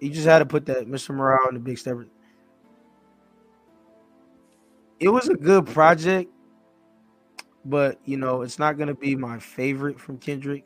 he 0.00 0.10
just 0.10 0.26
had 0.26 0.40
to 0.40 0.46
put 0.46 0.66
that 0.66 0.86
Mr. 0.86 1.14
Morale 1.14 1.48
in 1.48 1.54
the 1.54 1.60
big 1.60 1.78
stepper. 1.78 2.06
It 4.98 5.08
was 5.08 5.28
a 5.28 5.34
good 5.34 5.66
project, 5.66 6.30
but 7.64 7.98
you 8.04 8.16
know, 8.16 8.42
it's 8.42 8.58
not 8.58 8.76
gonna 8.78 8.94
be 8.94 9.16
my 9.16 9.38
favorite 9.38 9.98
from 9.98 10.18
Kendrick. 10.18 10.64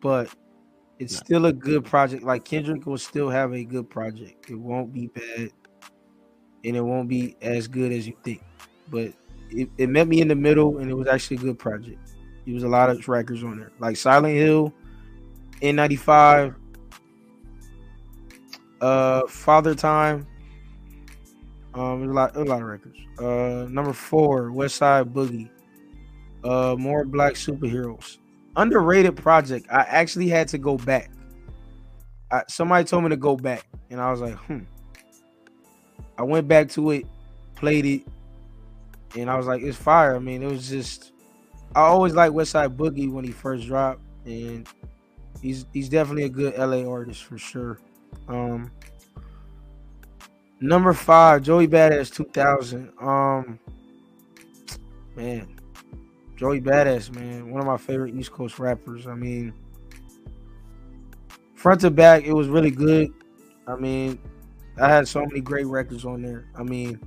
But 0.00 0.34
it's 0.98 1.16
still 1.16 1.46
a 1.46 1.52
good 1.52 1.84
project. 1.84 2.24
Like 2.24 2.44
Kendrick 2.44 2.86
will 2.86 2.98
still 2.98 3.30
have 3.30 3.52
a 3.54 3.64
good 3.64 3.90
project. 3.90 4.50
It 4.50 4.56
won't 4.56 4.92
be 4.92 5.08
bad, 5.08 5.50
and 6.64 6.76
it 6.76 6.80
won't 6.80 7.08
be 7.08 7.36
as 7.40 7.68
good 7.68 7.92
as 7.92 8.06
you 8.06 8.16
think. 8.24 8.42
But 8.90 9.12
it, 9.50 9.68
it 9.78 9.88
met 9.88 10.08
me 10.08 10.20
in 10.20 10.28
the 10.28 10.34
middle, 10.34 10.78
and 10.78 10.90
it 10.90 10.94
was 10.94 11.08
actually 11.08 11.36
a 11.38 11.40
good 11.40 11.58
project. 11.58 12.11
There 12.44 12.54
was 12.54 12.64
a 12.64 12.68
lot 12.68 12.90
of 12.90 13.08
records 13.08 13.44
on 13.44 13.58
there, 13.58 13.72
like 13.78 13.96
Silent 13.96 14.34
Hill, 14.34 14.72
N95, 15.60 16.54
uh, 18.80 19.26
Father 19.28 19.74
Time. 19.74 20.26
Um, 21.74 22.02
a 22.02 22.12
lot, 22.12 22.36
a 22.36 22.44
lot 22.44 22.60
of 22.60 22.68
records. 22.68 22.98
Uh, 23.18 23.66
number 23.70 23.92
four, 23.92 24.50
Westside 24.50 25.12
Boogie. 25.12 25.48
Uh, 26.44 26.74
more 26.76 27.04
Black 27.04 27.34
Superheroes 27.34 28.18
underrated 28.56 29.16
project. 29.16 29.66
I 29.70 29.80
actually 29.80 30.28
had 30.28 30.48
to 30.48 30.58
go 30.58 30.76
back. 30.76 31.10
I, 32.30 32.42
somebody 32.48 32.84
told 32.84 33.04
me 33.04 33.10
to 33.10 33.16
go 33.16 33.36
back, 33.36 33.66
and 33.90 34.00
I 34.00 34.10
was 34.10 34.20
like, 34.20 34.34
hmm. 34.34 34.60
I 36.18 36.22
went 36.22 36.48
back 36.48 36.68
to 36.70 36.90
it, 36.90 37.06
played 37.54 37.86
it, 37.86 38.02
and 39.16 39.30
I 39.30 39.36
was 39.36 39.46
like, 39.46 39.62
it's 39.62 39.76
fire. 39.76 40.16
I 40.16 40.18
mean, 40.18 40.42
it 40.42 40.50
was 40.50 40.68
just. 40.68 41.11
I 41.74 41.80
always 41.80 42.14
like 42.14 42.32
Westside 42.32 42.76
Boogie 42.76 43.10
when 43.10 43.24
he 43.24 43.30
first 43.30 43.66
dropped, 43.66 44.00
and 44.24 44.68
he's 45.40 45.66
he's 45.72 45.88
definitely 45.88 46.24
a 46.24 46.28
good 46.28 46.56
LA 46.56 46.88
artist 46.88 47.24
for 47.24 47.38
sure. 47.38 47.78
Um, 48.28 48.70
number 50.60 50.92
five, 50.92 51.42
Joey 51.42 51.66
Badass 51.66 52.12
2000. 52.14 52.92
Um, 53.00 53.58
man, 55.16 55.58
Joey 56.36 56.60
Badass, 56.60 57.14
man, 57.14 57.50
one 57.50 57.60
of 57.60 57.66
my 57.66 57.76
favorite 57.78 58.14
East 58.14 58.32
Coast 58.32 58.58
rappers. 58.58 59.06
I 59.06 59.14
mean, 59.14 59.54
front 61.54 61.80
to 61.82 61.90
back, 61.90 62.24
it 62.24 62.32
was 62.32 62.48
really 62.48 62.70
good. 62.70 63.12
I 63.66 63.76
mean, 63.76 64.18
I 64.80 64.88
had 64.88 65.08
so 65.08 65.20
many 65.24 65.40
great 65.40 65.66
records 65.66 66.04
on 66.04 66.22
there. 66.22 66.48
I 66.54 66.62
mean, 66.62 67.00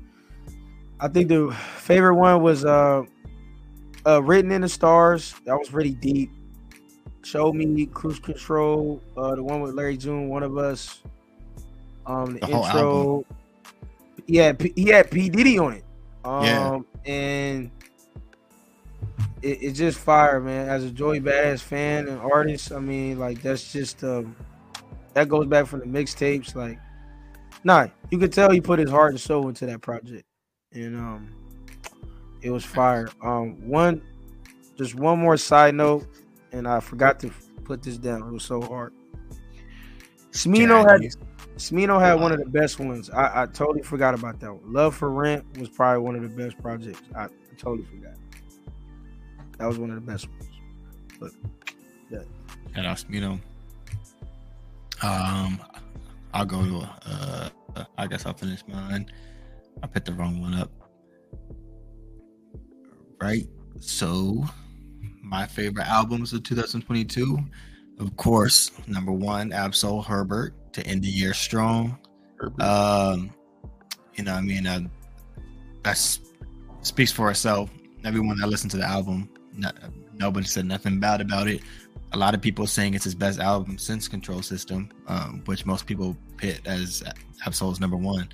I 0.99 1.07
think 1.07 1.29
the 1.29 1.55
favorite 1.77 2.15
one 2.15 2.41
was 2.41 2.65
uh, 2.65 3.03
uh 4.05 4.21
Written 4.23 4.51
in 4.51 4.61
the 4.61 4.69
Stars. 4.69 5.33
That 5.45 5.57
was 5.57 5.73
really 5.73 5.91
deep. 5.93 6.31
Show 7.23 7.51
Me, 7.51 7.87
Cruise 7.87 8.19
Control, 8.19 9.01
uh, 9.17 9.33
the 9.35 9.43
one 9.43 9.61
with 9.61 9.73
Larry 9.73 9.97
June, 9.97 10.29
One 10.29 10.43
of 10.43 10.57
Us. 10.57 11.01
Um, 12.05 12.35
the, 12.35 12.39
The 12.41 12.51
intro. 12.51 13.25
Yeah, 14.27 14.53
P- 14.53 14.73
he 14.75 14.89
had 14.89 15.09
P 15.09 15.29
Diddy 15.29 15.57
on 15.57 15.73
it. 15.73 15.83
Um, 16.23 16.43
Yeah. 16.43 16.79
and 17.05 17.71
it, 19.41 19.57
it's 19.63 19.77
just 19.77 19.97
fire, 19.97 20.39
man. 20.39 20.69
As 20.69 20.83
a 20.83 20.91
Joey 20.91 21.19
Badass 21.19 21.61
fan 21.61 22.07
and 22.07 22.19
artist, 22.19 22.71
I 22.71 22.79
mean, 22.79 23.17
like 23.17 23.41
that's 23.41 23.71
just 23.73 24.03
um, 24.03 24.35
that 25.15 25.27
goes 25.27 25.47
back 25.47 25.65
from 25.65 25.79
the 25.79 25.85
mixtapes. 25.87 26.55
Like, 26.55 26.79
nah, 27.63 27.87
you 28.11 28.19
could 28.19 28.33
tell 28.33 28.51
he 28.51 28.61
put 28.61 28.77
his 28.79 28.89
heart 28.89 29.11
and 29.11 29.19
soul 29.19 29.47
into 29.49 29.65
that 29.65 29.81
project, 29.81 30.25
and 30.73 30.95
um, 30.95 31.29
it 32.45 32.51
was 32.51 32.63
fire. 32.63 33.09
Um, 33.23 33.67
one, 33.67 34.03
just 34.77 34.93
one 34.93 35.17
more 35.17 35.35
side 35.35 35.73
note, 35.73 36.05
and 36.51 36.67
I 36.67 36.79
forgot 36.79 37.19
to 37.21 37.31
put 37.63 37.81
this 37.81 37.97
down. 37.97 38.21
It 38.21 38.31
was 38.31 38.43
so 38.43 38.61
hard. 38.61 38.93
Smino 40.31 40.87
had. 40.87 41.01
Smino 41.57 41.99
had 41.99 42.19
one 42.19 42.33
of 42.33 42.39
the 42.39 42.45
best 42.45 42.79
ones. 42.79 43.09
I, 43.09 43.43
I 43.43 43.45
totally 43.45 43.81
forgot 43.81 44.13
about 44.13 44.39
that 44.41 44.53
one. 44.53 44.73
Love 44.73 44.93
for 44.93 45.09
Rent 45.09 45.57
was 45.57 45.69
probably 45.69 46.03
one 46.03 46.15
of 46.15 46.21
the 46.21 46.27
best 46.27 46.61
projects. 46.61 47.01
I, 47.15 47.27
totally 47.57 47.87
forgot. 47.87 48.13
That 49.57 49.65
was 49.65 49.79
one 49.79 49.89
of 49.89 49.95
the 49.95 50.01
best 50.01 50.27
ones. 50.29 50.49
But 51.17 51.31
yeah. 52.09 52.19
Shout 52.75 52.85
out, 52.85 53.05
you 53.09 53.21
know. 53.21 53.39
Um, 55.01 55.61
I'll 56.33 56.45
go. 56.45 56.61
to 56.61 56.89
Uh, 57.05 57.49
I 57.97 58.05
guess 58.07 58.25
I'll 58.25 58.33
finish 58.33 58.61
mine. 58.67 59.09
I 59.81 59.87
put 59.87 60.03
the 60.03 60.13
wrong 60.13 60.41
one 60.41 60.53
up. 60.53 60.84
Right. 63.25 63.47
So, 63.79 64.45
my 65.23 65.47
favorite 65.47 65.87
albums 65.87 66.31
of 66.31 66.43
2022, 66.43 67.39
of 67.99 68.15
course, 68.17 68.71
number 68.87 69.11
one, 69.11 69.51
Ab-Soul 69.51 70.03
Herbert 70.03 70.53
to 70.73 70.85
end 70.85 71.01
the 71.01 71.07
year 71.07 71.33
strong. 71.33 71.97
Herbert. 72.35 72.61
Um, 72.61 73.33
you 74.13 74.25
know, 74.25 74.33
I 74.33 74.41
mean, 74.41 74.67
uh, 74.67 74.81
that's 75.81 76.19
speaks 76.83 77.11
for 77.11 77.31
itself. 77.31 77.71
Everyone 78.03 78.37
that 78.37 78.47
listened 78.47 78.69
to 78.71 78.77
the 78.77 78.85
album, 78.85 79.27
no, 79.57 79.71
nobody 80.13 80.45
said 80.45 80.67
nothing 80.67 80.99
bad 80.99 81.19
about 81.19 81.47
it. 81.47 81.61
A 82.13 82.17
lot 82.19 82.35
of 82.35 82.41
people 82.41 82.67
saying 82.67 82.93
it's 82.93 83.05
his 83.05 83.15
best 83.15 83.39
album 83.39 83.79
since 83.79 84.07
Control 84.07 84.43
System, 84.43 84.89
um, 85.07 85.41
which 85.45 85.65
most 85.65 85.87
people 85.87 86.15
pit 86.37 86.61
as 86.65 87.01
Ab-Soul's 87.43 87.79
number 87.79 87.97
one. 87.97 88.29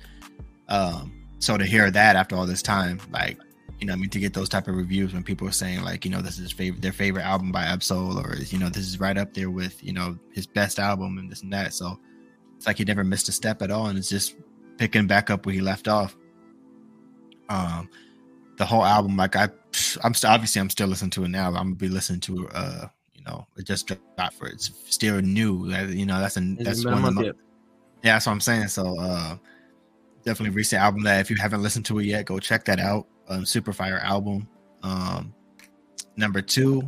Um, 0.68 1.26
so 1.38 1.56
to 1.56 1.64
hear 1.64 1.90
that 1.90 2.14
after 2.14 2.36
all 2.36 2.44
this 2.44 2.60
time, 2.60 3.00
like, 3.10 3.38
you 3.82 3.86
know, 3.88 3.94
I 3.94 3.96
mean, 3.96 4.10
to 4.10 4.20
get 4.20 4.32
those 4.32 4.48
type 4.48 4.68
of 4.68 4.76
reviews 4.76 5.12
when 5.12 5.24
people 5.24 5.48
are 5.48 5.50
saying 5.52 5.82
like, 5.82 6.04
you 6.04 6.10
know, 6.12 6.22
this 6.22 6.38
is 6.38 6.52
favorite, 6.52 6.80
their 6.82 6.92
favorite 6.92 7.24
album 7.24 7.50
by 7.50 7.64
Ab-Soul, 7.64 8.16
or 8.16 8.36
you 8.36 8.56
know, 8.56 8.68
this 8.68 8.86
is 8.86 9.00
right 9.00 9.18
up 9.18 9.34
there 9.34 9.50
with 9.50 9.82
you 9.82 9.92
know 9.92 10.16
his 10.32 10.46
best 10.46 10.78
album 10.78 11.18
and 11.18 11.28
this 11.28 11.42
and 11.42 11.52
that. 11.52 11.74
So 11.74 11.98
it's 12.56 12.64
like 12.68 12.78
he 12.78 12.84
never 12.84 13.02
missed 13.02 13.28
a 13.28 13.32
step 13.32 13.60
at 13.60 13.72
all, 13.72 13.86
and 13.86 13.98
it's 13.98 14.08
just 14.08 14.36
picking 14.78 15.08
back 15.08 15.30
up 15.30 15.44
where 15.46 15.54
he 15.56 15.60
left 15.60 15.88
off. 15.88 16.16
Um, 17.48 17.90
the 18.56 18.64
whole 18.64 18.84
album, 18.84 19.16
like 19.16 19.34
I, 19.34 19.48
I'm 20.04 20.14
st- 20.14 20.32
obviously 20.32 20.60
I'm 20.60 20.70
still 20.70 20.86
listening 20.86 21.10
to 21.10 21.24
it 21.24 21.28
now. 21.30 21.48
I'm 21.48 21.54
gonna 21.54 21.74
be 21.74 21.88
listening 21.88 22.20
to, 22.20 22.48
uh, 22.50 22.86
you 23.14 23.24
know, 23.24 23.48
it 23.56 23.66
just 23.66 23.88
dropped 23.88 24.34
for 24.34 24.46
it's 24.46 24.70
still 24.86 25.20
new. 25.20 25.68
That- 25.70 25.88
You 25.88 26.06
know, 26.06 26.20
that's 26.20 26.36
an 26.36 26.56
Hasn't 26.58 26.64
that's 26.66 26.84
a 26.84 26.88
one 26.88 27.04
of 27.04 27.14
the, 27.16 27.24
yeah, 28.04 28.12
that's 28.14 28.26
what 28.26 28.32
I'm 28.32 28.40
saying. 28.40 28.68
So, 28.68 28.96
uh, 29.00 29.36
definitely 30.24 30.54
recent 30.54 30.80
album 30.80 31.02
that 31.02 31.20
if 31.20 31.30
you 31.30 31.36
haven't 31.36 31.62
listened 31.64 31.84
to 31.86 31.98
it 31.98 32.04
yet, 32.06 32.26
go 32.26 32.38
check 32.38 32.64
that 32.66 32.78
out. 32.78 33.08
Um, 33.32 33.46
Super 33.46 33.72
Fire 33.72 33.98
album. 33.98 34.46
Um, 34.82 35.34
number 36.16 36.42
two, 36.42 36.82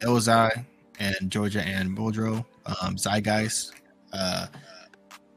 Elzhi 0.00 0.64
and 0.98 1.30
Georgia 1.30 1.62
Anne 1.62 1.94
Muldrow, 1.94 2.44
um, 2.66 2.96
Zeitgeist. 2.96 3.72
Uh, 4.12 4.46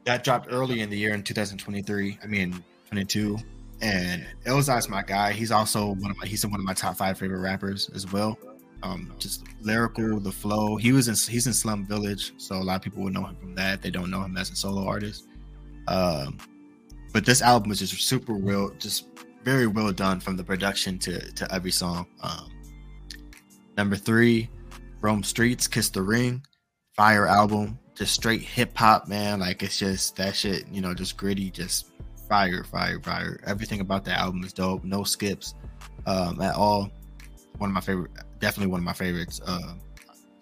that 0.04 0.22
dropped 0.22 0.48
early 0.50 0.80
in 0.80 0.90
the 0.90 0.98
year 0.98 1.14
in 1.14 1.22
2023. 1.22 2.18
I 2.22 2.26
mean, 2.26 2.62
22. 2.90 3.38
And 3.80 4.26
Elzhi's 4.44 4.88
my 4.88 5.02
guy. 5.02 5.32
He's 5.32 5.50
also 5.50 5.94
one 5.94 6.10
of 6.10 6.16
my 6.18 6.26
he's 6.26 6.46
one 6.46 6.60
of 6.60 6.64
my 6.64 6.74
top 6.74 6.96
five 6.96 7.18
favorite 7.18 7.40
rappers 7.40 7.90
as 7.94 8.10
well. 8.12 8.38
Um, 8.82 9.12
just 9.18 9.44
lyrical, 9.62 10.20
the 10.20 10.30
flow. 10.30 10.76
He 10.76 10.92
was 10.92 11.08
in 11.08 11.32
he's 11.32 11.46
in 11.46 11.52
Slum 11.52 11.86
Village, 11.86 12.32
so 12.36 12.56
a 12.56 12.62
lot 12.62 12.76
of 12.76 12.82
people 12.82 13.02
would 13.02 13.14
know 13.14 13.24
him 13.24 13.36
from 13.36 13.54
that. 13.56 13.82
They 13.82 13.90
don't 13.90 14.10
know 14.10 14.22
him 14.22 14.36
as 14.36 14.50
a 14.50 14.56
solo 14.56 14.86
artist. 14.86 15.26
Um, 15.88 16.38
but 17.12 17.24
this 17.24 17.42
album 17.42 17.72
is 17.72 17.80
just 17.80 17.94
super 18.02 18.34
real, 18.34 18.70
just 18.78 19.13
very 19.44 19.66
well 19.66 19.92
done 19.92 20.20
from 20.20 20.36
the 20.36 20.44
production 20.44 20.98
to 21.00 21.20
to 21.32 21.54
every 21.54 21.70
song. 21.70 22.06
Um, 22.22 22.50
number 23.76 23.96
three, 23.96 24.48
Rome 25.00 25.22
Streetz, 25.22 25.70
Kiss 25.70 25.90
the 25.90 26.02
Ring, 26.02 26.42
Fire 26.96 27.26
album. 27.26 27.78
just 27.94 28.14
straight 28.14 28.40
hip 28.40 28.76
hop, 28.76 29.08
man. 29.08 29.40
Like 29.40 29.62
it's 29.62 29.78
just 29.78 30.16
that 30.16 30.34
shit, 30.34 30.66
you 30.68 30.80
know, 30.80 30.94
just 30.94 31.16
gritty, 31.16 31.50
just 31.50 31.86
fire, 32.28 32.64
fire, 32.64 33.00
fire. 33.00 33.40
Everything 33.46 33.80
about 33.80 34.04
the 34.04 34.12
album 34.12 34.42
is 34.44 34.52
dope. 34.52 34.84
No 34.84 35.04
skips 35.04 35.54
um, 36.06 36.40
at 36.40 36.54
all. 36.54 36.90
One 37.58 37.70
of 37.70 37.74
my 37.74 37.80
favorite, 37.80 38.10
definitely 38.40 38.70
one 38.70 38.80
of 38.80 38.84
my 38.84 38.92
favorites. 38.92 39.40
Uh, 39.46 39.74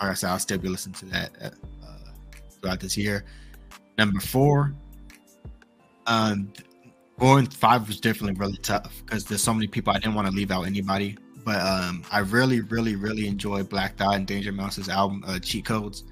like 0.01 0.11
I 0.11 0.15
said, 0.15 0.31
I'll 0.31 0.39
still 0.39 0.59
be 0.59 0.69
listening 0.69 0.95
to 0.95 1.07
that 1.07 1.31
uh, 1.43 1.51
throughout 2.61 2.81
this 2.81 2.97
year. 2.97 3.25
Number 3.99 4.21
four, 4.21 4.75
um, 6.07 6.53
going 7.19 7.47
five 7.47 7.87
was 7.89 8.01
definitely 8.01 8.39
really 8.39 8.57
tough 8.59 9.03
because 9.05 9.25
there's 9.25 9.43
so 9.43 9.53
many 9.55 9.67
people 9.67 9.93
I 9.93 9.99
didn't 9.99 10.15
want 10.15 10.29
to 10.29 10.33
leave 10.35 10.51
out 10.51 10.63
anybody. 10.63 11.17
But 11.45 11.61
um, 11.61 12.05
I 12.13 12.21
really, 12.21 12.61
really, 12.61 12.95
really 12.95 13.27
enjoyed 13.27 13.69
Black 13.69 13.97
Thought 13.97 14.15
and 14.15 14.27
Danger 14.27 14.53
Mouse's 14.53 14.89
album, 14.89 15.25
uh, 15.27 15.41
Cheat 15.41 15.65
Codes. 15.65 16.05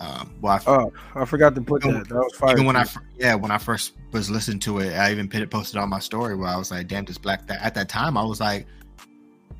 Um, 0.00 0.32
well, 0.40 0.54
I, 0.66 0.70
Oh, 0.70 0.92
I 1.14 1.24
forgot 1.24 1.54
to 1.54 1.60
put 1.60 1.84
Even- 1.84 1.98
that. 2.00 2.08
That 2.08 2.14
was 2.16 2.34
fire. 2.34 2.52
even 2.52 2.64
when 2.66 2.74
I 2.76 2.86
yeah 3.18 3.34
when 3.34 3.50
I 3.50 3.58
first 3.58 3.92
was 4.12 4.28
listening 4.30 4.58
to 4.60 4.78
it, 4.80 4.94
I 4.94 5.12
even 5.12 5.28
put 5.28 5.40
it 5.42 5.50
posted 5.50 5.76
on 5.78 5.88
my 5.90 5.98
story 6.00 6.34
where 6.36 6.48
I 6.48 6.56
was 6.56 6.70
like, 6.70 6.88
"Damn, 6.88 7.04
this 7.04 7.18
Black 7.18 7.46
Thought." 7.46 7.58
At 7.60 7.74
that 7.74 7.88
time, 7.88 8.16
I 8.16 8.24
was 8.24 8.40
like, 8.40 8.66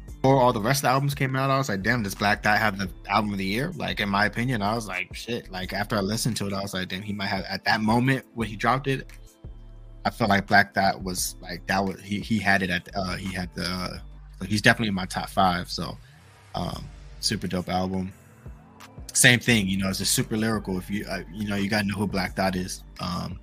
before 0.06 0.40
all 0.40 0.52
the 0.52 0.60
rest 0.60 0.78
of 0.78 0.82
the 0.82 0.88
albums 0.88 1.14
came 1.14 1.36
out, 1.36 1.50
I 1.50 1.58
was 1.58 1.68
like, 1.68 1.82
"Damn, 1.82 2.02
does 2.02 2.14
Black 2.14 2.42
Thought 2.42 2.58
have 2.58 2.78
the 2.78 2.88
album 3.08 3.32
of 3.32 3.38
the 3.38 3.44
year?" 3.44 3.70
Like 3.76 4.00
in 4.00 4.08
my 4.08 4.24
opinion, 4.24 4.62
I 4.62 4.74
was 4.74 4.88
like, 4.88 5.14
"Shit!" 5.14 5.52
Like 5.52 5.72
after 5.72 5.94
I 5.96 6.00
listened 6.00 6.36
to 6.38 6.46
it, 6.46 6.52
I 6.52 6.62
was 6.62 6.74
like, 6.74 6.88
"Damn, 6.88 7.02
he 7.02 7.12
might 7.12 7.26
have." 7.26 7.44
At 7.48 7.64
that 7.66 7.80
moment 7.82 8.24
when 8.34 8.48
he 8.48 8.56
dropped 8.56 8.86
it, 8.88 9.08
I 10.04 10.10
felt 10.10 10.30
like 10.30 10.46
Black 10.46 10.74
Thought 10.74 11.02
was 11.02 11.36
like 11.42 11.66
that 11.66 11.84
was 11.84 12.00
he 12.00 12.20
he 12.20 12.38
had 12.38 12.62
it 12.62 12.70
at 12.70 12.88
uh 12.94 13.16
he 13.16 13.32
had 13.34 13.54
the 13.54 13.64
uh, 13.64 13.98
so 14.38 14.46
he's 14.46 14.62
definitely 14.62 14.88
in 14.88 14.94
my 14.94 15.04
top 15.06 15.28
five. 15.28 15.70
So, 15.70 15.96
um, 16.54 16.84
super 17.20 17.46
dope 17.46 17.68
album 17.68 18.12
same 19.12 19.40
thing 19.40 19.66
you 19.66 19.76
know 19.76 19.88
it's 19.88 19.98
just 19.98 20.12
super 20.14 20.36
lyrical 20.36 20.78
if 20.78 20.88
you 20.88 21.04
uh, 21.06 21.20
you 21.32 21.48
know 21.48 21.56
you 21.56 21.68
gotta 21.68 21.86
know 21.86 21.94
who 21.94 22.06
black 22.06 22.36
thought 22.36 22.54
is 22.54 22.84
um 23.00 23.38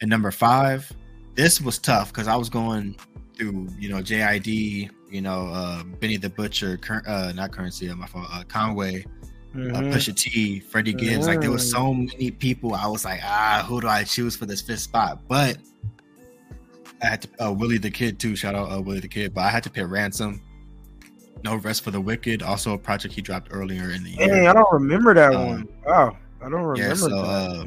and 0.00 0.08
number 0.10 0.30
five 0.30 0.90
this 1.34 1.60
was 1.60 1.78
tough 1.78 2.08
because 2.12 2.26
i 2.26 2.34
was 2.34 2.48
going 2.48 2.96
through 3.36 3.68
you 3.78 3.88
know 3.88 3.98
jid 3.98 4.90
you 5.10 5.20
know 5.20 5.48
uh 5.48 5.82
benny 6.00 6.16
the 6.16 6.30
butcher 6.30 6.76
Cur- 6.78 7.02
uh 7.06 7.30
not 7.34 7.52
currency 7.52 7.88
uh, 7.90 7.94
my 7.94 8.06
fault 8.06 8.26
uh 8.32 8.42
conway 8.48 9.04
uh, 9.74 9.82
Mhm. 9.82 9.92
pusha 9.92 10.14
t 10.16 10.60
freddie 10.60 10.94
gibbs 10.94 11.26
like 11.26 11.40
there 11.40 11.50
was 11.50 11.70
so 11.70 11.92
many 11.92 12.30
people 12.30 12.74
i 12.74 12.86
was 12.86 13.04
like 13.04 13.20
ah 13.22 13.64
who 13.68 13.80
do 13.80 13.88
i 13.88 14.02
choose 14.02 14.34
for 14.34 14.46
this 14.46 14.62
fifth 14.62 14.80
spot 14.80 15.20
but 15.28 15.58
i 17.06 17.10
had 17.10 17.22
to 17.22 17.28
uh 17.46 17.52
willie 17.52 17.78
the 17.78 17.90
kid 17.90 18.18
too 18.18 18.34
shout 18.36 18.54
out 18.54 18.70
uh, 18.70 18.80
willie 18.80 19.00
the 19.00 19.08
kid 19.08 19.32
but 19.34 19.42
i 19.42 19.48
had 19.48 19.62
to 19.62 19.70
pay 19.70 19.82
ransom 19.82 20.40
no 21.44 21.56
rest 21.56 21.82
for 21.84 21.90
the 21.90 22.00
wicked 22.00 22.42
also 22.42 22.72
a 22.74 22.78
project 22.78 23.14
he 23.14 23.20
dropped 23.22 23.48
earlier 23.52 23.90
in 23.90 24.02
the 24.04 24.10
year 24.10 24.28
Dang, 24.28 24.48
I 24.48 24.52
don't 24.52 24.72
remember 24.72 25.14
that 25.14 25.34
Um, 25.34 25.46
one. 25.46 25.68
Wow, 25.86 26.16
I 26.40 26.48
don't 26.48 26.62
remember 26.62 26.80
yeah, 26.80 26.94
so 26.94 27.08
that. 27.08 27.16
uh, 27.16 27.64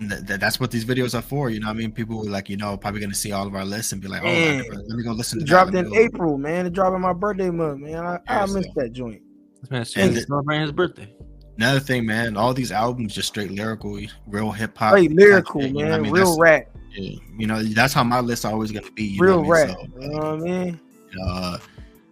th- 0.00 0.26
th- 0.26 0.40
that's 0.40 0.58
what 0.60 0.70
these 0.72 0.84
videos 0.84 1.16
are 1.16 1.22
for. 1.22 1.48
You 1.48 1.60
know, 1.60 1.68
what 1.68 1.74
I 1.76 1.78
mean, 1.78 1.92
people 1.92 2.18
were 2.18 2.24
like, 2.28 2.48
you 2.50 2.56
know, 2.56 2.76
probably 2.76 3.00
gonna 3.00 3.14
see 3.14 3.30
all 3.32 3.46
of 3.46 3.54
our 3.54 3.64
lists 3.64 3.92
and 3.92 4.02
be 4.02 4.08
like, 4.08 4.22
oh, 4.22 4.26
Man. 4.26 4.64
I 4.64 4.74
let 4.76 4.96
me 4.96 5.04
go 5.04 5.12
listen 5.12 5.38
to 5.38 5.44
It 5.44 5.48
dropped 5.48 5.72
Let 5.72 5.84
in 5.84 5.90
me 5.90 5.96
go- 5.96 6.02
April, 6.02 6.38
man. 6.38 6.66
It 6.66 6.72
dropped 6.72 6.94
in 6.96 7.00
my 7.00 7.12
birthday 7.12 7.50
month, 7.50 7.80
man. 7.80 8.04
I, 8.04 8.18
I 8.28 8.40
Yeah, 8.40 8.46
missed 8.46 8.68
so- 8.74 8.80
that 8.82 8.92
joint. 8.92 9.22
This 9.62 9.70
man's 9.70 9.96
And 9.96 10.12
just 10.14 10.26
celebrating 10.26 10.62
his 10.62 10.72
birthday. 10.72 11.14
Another 11.56 11.80
thing, 11.80 12.04
man, 12.04 12.36
all 12.36 12.52
these 12.52 12.72
albums 12.72 13.14
just 13.14 13.28
straight 13.28 13.52
lyrical, 13.52 13.98
real 14.26 14.50
hip 14.50 14.76
hop, 14.76 14.90
Straight 14.94 15.12
lyrical, 15.12 15.52
content, 15.60 15.76
you 15.78 15.84
man. 15.84 15.88
know 15.92 15.96
I 15.96 16.00
mean? 16.00 16.12
Real 16.12 16.36
That's- 16.36 16.60
rap. 16.66 16.71
Yeah, 16.94 17.18
you 17.38 17.46
know, 17.46 17.62
that's 17.62 17.92
how 17.94 18.04
my 18.04 18.20
list 18.20 18.44
always 18.44 18.70
gonna 18.72 18.90
be. 18.92 19.04
You 19.04 19.20
Real 19.22 19.42
know 19.42 19.52
I 19.52 19.64
rap. 19.64 19.78
mean? 19.78 19.92
You 20.02 20.08
know 20.08 20.16
what 20.18 20.26
I 20.26 20.36
mean? 20.36 20.80
Uh, 21.26 21.58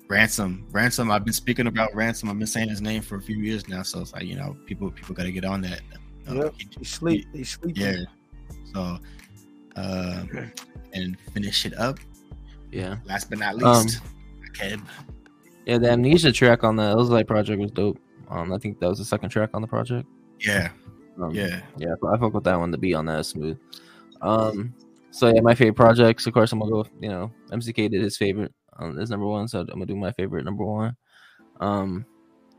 ransom, 0.09 0.66
ransom. 0.72 1.11
I've 1.11 1.24
been 1.24 1.35
speaking 1.35 1.66
about 1.66 1.95
ransom. 1.95 2.31
I've 2.31 2.39
been 2.39 2.47
saying 2.47 2.68
his 2.68 2.81
name 2.81 3.03
for 3.03 3.16
a 3.16 3.20
few 3.22 3.37
years 3.37 3.68
now, 3.68 3.83
so 3.83 4.01
it's 4.01 4.12
like 4.12 4.24
you 4.24 4.37
know, 4.37 4.57
people 4.66 4.91
people 4.91 5.14
got 5.14 5.24
to 5.24 5.33
get 5.33 5.45
on 5.45 5.61
that. 5.62 5.81
Uh, 6.28 6.35
Yep. 6.35 6.55
he- 6.59 6.68
They 6.78 6.85
sleep. 6.85 7.26
They 7.35 7.43
sleep. 7.43 7.76
yeah. 7.78 7.97
So, 8.74 8.99
uh, 9.76 10.24
and 10.93 11.18
finish 11.33 11.66
it 11.66 11.76
up. 11.78 11.99
Yeah. 12.70 12.97
Last 13.05 13.28
but 13.31 13.39
not 13.39 13.61
Um, 13.62 13.83
least, 13.85 14.01
Keb. 14.55 14.81
Yeah, 15.66 15.78
the 15.78 15.91
Amnesia 15.91 16.33
track 16.33 16.64
on 16.64 16.76
the 16.76 16.83
Elzhi 16.95 17.26
project 17.26 17.61
was 17.61 17.70
dope. 17.70 17.99
Um, 18.28 18.53
I 18.53 18.59
think 18.59 18.78
that 18.81 18.89
was 18.89 18.99
the 18.99 19.05
second 19.05 19.31
track 19.31 19.51
on 19.55 19.61
the 19.62 19.68
project. 19.68 20.09
Yeah, 20.41 20.70
Um, 21.20 21.35
yeah. 21.35 21.62
yeah, 21.78 21.95
I 22.12 22.16
fuck 22.18 22.33
with 22.33 22.45
that 22.45 22.59
one. 22.59 22.70
The 22.70 22.78
beat 22.78 22.95
on 22.95 23.07
that 23.07 23.20
is 23.20 23.28
smooth. 23.28 23.59
Um, 24.23 24.75
so 25.11 25.29
yeah, 25.29 25.41
my 25.41 25.55
favorite 25.55 25.77
projects. 25.77 26.27
Of 26.27 26.35
course, 26.35 26.53
I'm 26.53 26.61
gonna 26.61 26.71
go. 26.71 26.79
with, 26.79 26.91
You 27.01 27.09
know, 27.09 27.33
MCK 27.51 27.91
did 27.91 28.03
his 28.03 28.16
favorite 28.16 28.53
um, 28.79 28.99
is 28.99 29.11
number 29.11 29.27
one, 29.27 29.49
so 29.49 29.61
I'm 29.61 29.66
gonna 29.66 29.87
do 29.87 29.97
my 29.97 30.12
favorite 30.12 30.45
number 30.45 30.64
one. 30.64 30.97
Um, 31.61 32.07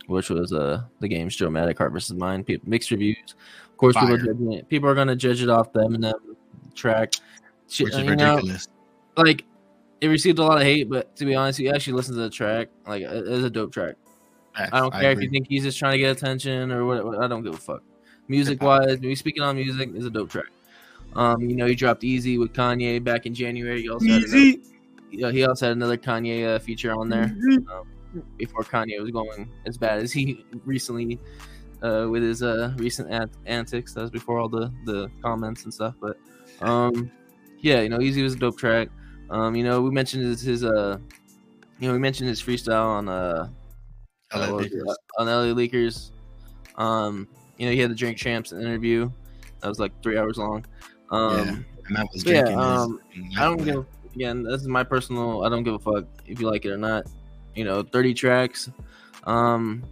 which 0.07 0.29
was 0.29 0.51
uh 0.53 0.83
the 0.99 1.07
game's 1.07 1.37
Drillmatic 1.37 1.77
Heart 1.77 1.93
versus 1.93 2.15
Mine. 2.17 2.43
Pe- 2.43 2.57
mixed 2.65 2.91
reviews. 2.91 3.35
Of 3.69 3.77
course, 3.77 3.95
people 3.95 4.13
are, 4.13 4.17
judging 4.17 4.53
it. 4.53 4.69
people 4.69 4.89
are 4.89 4.95
gonna 4.95 5.15
judge 5.15 5.41
it 5.41 5.49
off 5.49 5.71
them 5.73 5.93
the 5.93 5.97
Eminem 5.99 6.35
track. 6.75 7.13
Shit, 7.69 7.85
Which 7.85 7.93
is 7.93 7.99
you 8.01 8.15
know, 8.15 8.35
ridiculous. 8.35 8.67
like 9.17 9.45
it 10.01 10.07
received 10.07 10.39
a 10.39 10.43
lot 10.43 10.57
of 10.57 10.63
hate, 10.63 10.89
but 10.89 11.15
to 11.15 11.25
be 11.25 11.35
honest, 11.35 11.59
you 11.59 11.69
actually 11.69 11.93
listen 11.93 12.15
to 12.15 12.21
the 12.21 12.29
track. 12.29 12.69
Like 12.85 13.03
it's 13.03 13.45
a 13.45 13.49
dope 13.49 13.71
track. 13.71 13.95
I 14.55 14.79
don't 14.79 14.91
care 14.93 15.11
if 15.11 15.21
you 15.21 15.29
think 15.29 15.47
he's 15.47 15.63
just 15.63 15.79
trying 15.79 15.93
to 15.93 15.97
get 15.97 16.11
attention 16.11 16.71
or 16.71 16.85
what. 16.85 17.23
I 17.23 17.27
don't 17.27 17.43
give 17.43 17.53
a 17.53 17.57
fuck. 17.57 17.83
Music 18.27 18.61
wise, 18.61 18.99
me 18.99 19.15
speaking 19.15 19.43
on 19.43 19.55
music 19.55 19.89
is 19.95 20.05
a 20.05 20.09
dope 20.09 20.29
track. 20.29 20.45
Um, 21.15 21.41
you 21.41 21.55
know, 21.55 21.65
he 21.65 21.75
dropped 21.75 22.03
Eazy 22.03 22.39
with 22.39 22.53
Kanye 22.53 23.03
back 23.03 23.25
in 23.25 23.33
January. 23.33 23.81
He 23.81 23.89
also 23.89 24.07
had 24.07 24.23
another, 24.23 24.37
Eazy. 24.37 24.65
yeah, 25.11 25.31
he 25.31 25.43
also 25.45 25.67
had 25.67 25.75
another 25.75 25.97
Kanye 25.97 26.55
uh, 26.55 26.59
feature 26.59 26.93
on 26.93 27.09
there 27.09 27.27
Eazy. 27.27 27.83
before 28.37 28.63
Kanye 28.63 28.99
was 29.01 29.11
going 29.11 29.51
as 29.65 29.77
bad 29.77 29.99
as 29.99 30.11
he 30.11 30.45
recently 30.65 31.19
uh, 31.81 32.07
with 32.09 32.23
his 32.23 32.43
uh, 32.43 32.73
recent 32.77 33.11
ant- 33.11 33.37
antics. 33.45 33.93
That 33.93 34.01
was 34.01 34.11
before 34.11 34.39
all 34.39 34.49
the 34.49 34.71
the 34.85 35.09
comments 35.21 35.63
and 35.65 35.73
stuff. 35.73 35.95
But 35.99 36.17
um, 36.61 37.11
yeah, 37.59 37.81
you 37.81 37.89
know, 37.89 37.99
Eazy 37.99 38.23
was 38.23 38.35
a 38.35 38.37
dope 38.37 38.57
track. 38.57 38.89
Um, 39.29 39.55
you 39.55 39.63
know, 39.63 39.81
we 39.81 39.91
mentioned 39.91 40.23
his, 40.23 40.41
his 40.41 40.63
uh, 40.63 40.97
you 41.79 41.87
know, 41.87 41.93
we 41.93 41.99
mentioned 41.99 42.29
his 42.29 42.41
freestyle 42.41 42.87
on 42.87 43.09
uh, 43.09 43.49
LA 44.33 44.51
was 44.51 44.65
it? 44.67 44.73
On 45.17 45.27
LA 45.27 45.53
Leakers. 45.53 46.11
Um, 46.75 47.27
you 47.57 47.65
know, 47.65 47.71
he 47.71 47.79
had 47.79 47.91
the 47.91 47.95
Drink 47.95 48.17
Champs 48.17 48.51
interview. 48.51 49.11
That 49.61 49.69
was 49.69 49.79
like 49.79 49.91
three 50.01 50.17
hours 50.17 50.37
long. 50.37 50.65
Um, 51.11 51.65
And 51.87 51.95
that 51.97 52.07
was 52.13 52.23
yeah, 52.25 52.41
drinking. 52.41 52.57
his- 52.57 52.65
um, 52.65 52.99
I 53.37 53.41
don't 53.43 53.63
give 53.63 53.85
again. 54.15 54.43
This 54.43 54.61
is 54.61 54.67
my 54.67 54.83
personal. 54.83 55.43
I 55.43 55.49
don't 55.49 55.63
give 55.63 55.73
a 55.73 55.79
fuck 55.79 56.05
if 56.25 56.39
you 56.39 56.49
like 56.49 56.65
it 56.65 56.71
or 56.71 56.77
not. 56.77 57.05
You 57.55 57.65
know, 57.65 57.83
thirty 57.83 58.13
tracks. 58.13 58.69
Um, 59.25 59.83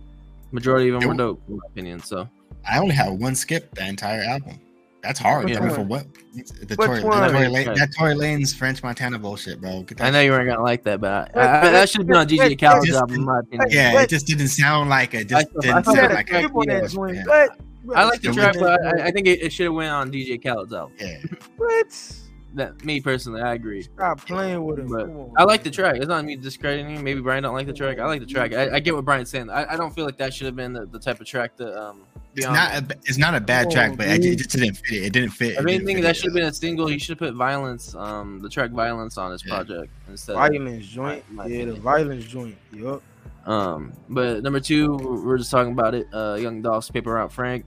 majority 0.52 0.90
of 0.90 1.00
them 1.00 1.10
were 1.10 1.16
dope 1.16 1.42
in 1.48 1.56
my 1.58 1.62
opinion. 1.68 2.00
So 2.02 2.28
I 2.68 2.80
only 2.80 2.96
have 2.96 3.14
one 3.14 3.36
skip 3.36 3.74
the 3.76 3.86
entire 3.88 4.22
album. 4.22 4.60
That's 5.02 5.18
hard. 5.20 5.46
Which 5.46 5.56
I 5.58 5.62
mean, 5.62 5.70
for 5.74 5.82
what? 5.82 6.06
The 6.34 6.76
Which 6.76 6.78
Tory, 6.88 7.04
one? 7.04 7.22
That, 7.22 7.32
Tory 7.32 7.46
Lanez, 7.48 7.76
that 7.78 7.90
Tory 7.98 8.16
Lanez 8.16 8.54
French 8.56 8.84
Montana 8.84 9.18
bullshit, 9.18 9.62
bro. 9.62 9.86
I 10.02 10.12
know 10.12 10.20
you 10.20 10.32
weren't 10.32 10.50
gonna 10.50 10.62
like 10.62 10.84
that, 10.84 11.00
but 11.00 11.12
I, 11.36 11.38
Wait, 11.38 11.46
I, 11.46 11.72
that 11.72 11.90
should 11.90 12.00
have 12.02 12.08
been 12.08 12.18
on 12.18 12.28
DJ 12.28 12.40
wait, 12.40 12.60
Khaled's 12.60 12.92
album, 12.94 13.16
in 13.16 13.24
my 13.24 13.40
opinion. 13.40 13.70
Yeah, 13.72 13.94
What? 13.94 14.04
it 14.04 14.10
just 14.10 14.28
didn't 14.28 14.50
sound 14.50 14.90
like 14.90 15.14
it. 15.14 15.30
Just 15.30 15.48
I 15.48 15.50
thought- 15.54 15.62
didn't 15.62 15.76
I 15.78 15.82
sound 15.84 15.98
that 15.98 16.14
like 16.14 16.28
Skip 16.28 16.52
a, 16.52 16.54
on 16.54 16.66
that 16.68 17.16
yeah. 17.16 17.48
Joint. 17.90 17.98
Yeah. 17.98 17.98
What? 17.98 17.98
I 17.98 18.04
like 18.10 18.22
the 18.22 18.32
track, 18.34 18.56
but 18.60 18.86
I, 19.02 19.08
I 19.08 19.12
think 19.12 19.28
it, 19.28 19.42
it 19.42 19.52
should 19.54 19.66
have 19.66 19.74
went 19.74 19.92
on 19.92 20.12
DJ 20.12 20.42
Khaled's 20.42 20.74
album. 20.74 20.96
yeah. 21.00 21.18
What? 21.58 22.16
That 22.56 22.84
me 22.84 23.00
personally, 23.00 23.42
I 23.44 23.54
agree. 23.54 23.84
Stop 23.84 24.26
playing 24.26 24.66
with 24.66 24.80
him. 24.80 24.88
But 24.88 25.04
on, 25.04 25.32
I 25.38 25.44
like 25.44 25.62
the 25.64 25.70
track. 25.70 25.98
It's 25.98 26.08
not 26.08 26.26
me 26.26 26.36
discrediting 26.36 26.96
him. 26.96 27.04
Maybe 27.04 27.22
Brian 27.22 27.44
don't 27.44 27.54
like 27.54 27.68
the 27.68 27.74
track. 27.74 28.00
I 28.00 28.08
like 28.08 28.22
the 28.22 28.26
track. 28.26 28.54
I, 28.54 28.76
I 28.76 28.80
get 28.80 28.96
what 28.96 29.06
Brian's 29.06 29.30
saying. 29.30 29.52
I, 29.52 29.74
I 29.74 29.78
don't 29.78 29.94
feel 29.94 30.04
like 30.04 30.18
that 30.18 30.34
should 30.34 30.46
have 30.46 30.56
been 30.56 30.74
the, 30.74 30.88
the 30.88 30.98
type 30.98 31.20
of 31.22 31.28
track 31.28 31.56
that 31.58 31.80
um. 31.80 32.02
It's 32.36 32.48
not. 32.48 32.74
A, 32.74 32.98
it's 33.06 33.18
not 33.20 33.36
a 33.36 33.40
bad 33.40 33.68
Oh, 33.68 33.72
track, 33.72 33.98
but 33.98 34.08
it, 34.08 34.22
dude. 34.24 34.34
it 34.34 34.38
just 34.38 34.50
didn't 34.52 34.76
fit. 34.76 34.94
It, 34.98 35.06
it 35.06 35.14
didn't 35.14 35.30
fit. 35.32 35.58
I 35.58 35.62
it 35.62 35.66
didn't 35.68 35.70
anything, 35.84 36.02
that 36.02 36.16
should 36.16 36.26
have 36.26 36.34
been 36.34 36.46
a 36.46 36.54
single. 36.54 36.88
He 36.88 36.98
should 36.98 37.20
have 37.20 37.30
put 37.30 37.36
violence, 37.36 37.94
um, 37.94 38.40
the 38.42 38.50
track 38.50 38.72
violence 38.72 39.18
on 39.20 39.32
his 39.32 39.46
Yeah. 39.46 39.56
project 39.56 39.92
instead. 40.08 40.32
Of, 40.34 40.38
Violence 40.40 40.88
joint. 40.88 41.32
my 41.32 41.46
yeah, 41.46 41.66
the 41.66 41.74
violence 41.74 42.26
joint. 42.26 42.56
Yup. 42.74 43.04
um, 43.46 43.94
but 44.10 44.42
number 44.42 44.60
two, 44.60 44.96
we're 45.24 45.38
just 45.38 45.52
talking 45.52 45.74
about 45.74 45.94
it. 45.94 46.08
Uh, 46.12 46.36
Young 46.40 46.64
Dolph's 46.64 46.90
Paper 46.90 47.14
Route 47.14 47.32
Frank. 47.32 47.64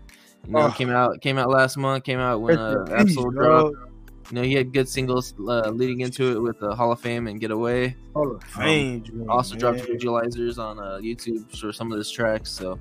You 0.46 0.52
know, 0.52 0.58
Oh. 0.66 0.70
came 0.72 0.90
out 0.90 1.20
came 1.20 1.38
out 1.38 1.48
last 1.50 1.76
month. 1.76 2.04
Came 2.04 2.18
out 2.18 2.40
when 2.40 2.58
uh, 2.58 2.78
Rest 2.78 2.90
in 2.90 2.96
peace, 3.06 3.16
Absolute 3.16 3.34
dropped. 3.34 3.76
You 4.30 4.36
know, 4.36 4.42
he 4.44 4.54
had 4.54 4.72
good 4.72 4.88
singles 4.88 5.34
uh, 5.40 5.68
leading 5.70 6.00
into 6.00 6.32
it 6.32 6.40
with 6.40 6.62
uh, 6.62 6.74
Hall 6.74 6.90
of 6.90 7.00
Fame 7.00 7.26
and 7.26 7.38
Get 7.38 7.50
Away. 7.50 7.96
Hall 8.14 8.30
of 8.36 8.42
Fame 8.44 9.02
joint. 9.04 9.28
also 9.28 9.56
dropped 9.56 9.80
visualizers 9.80 10.58
on 10.58 10.78
uh, 10.78 10.98
YouTube 11.02 11.54
for 11.58 11.70
some 11.72 11.92
of 11.92 11.98
his 11.98 12.10
tracks. 12.10 12.50
So, 12.50 12.78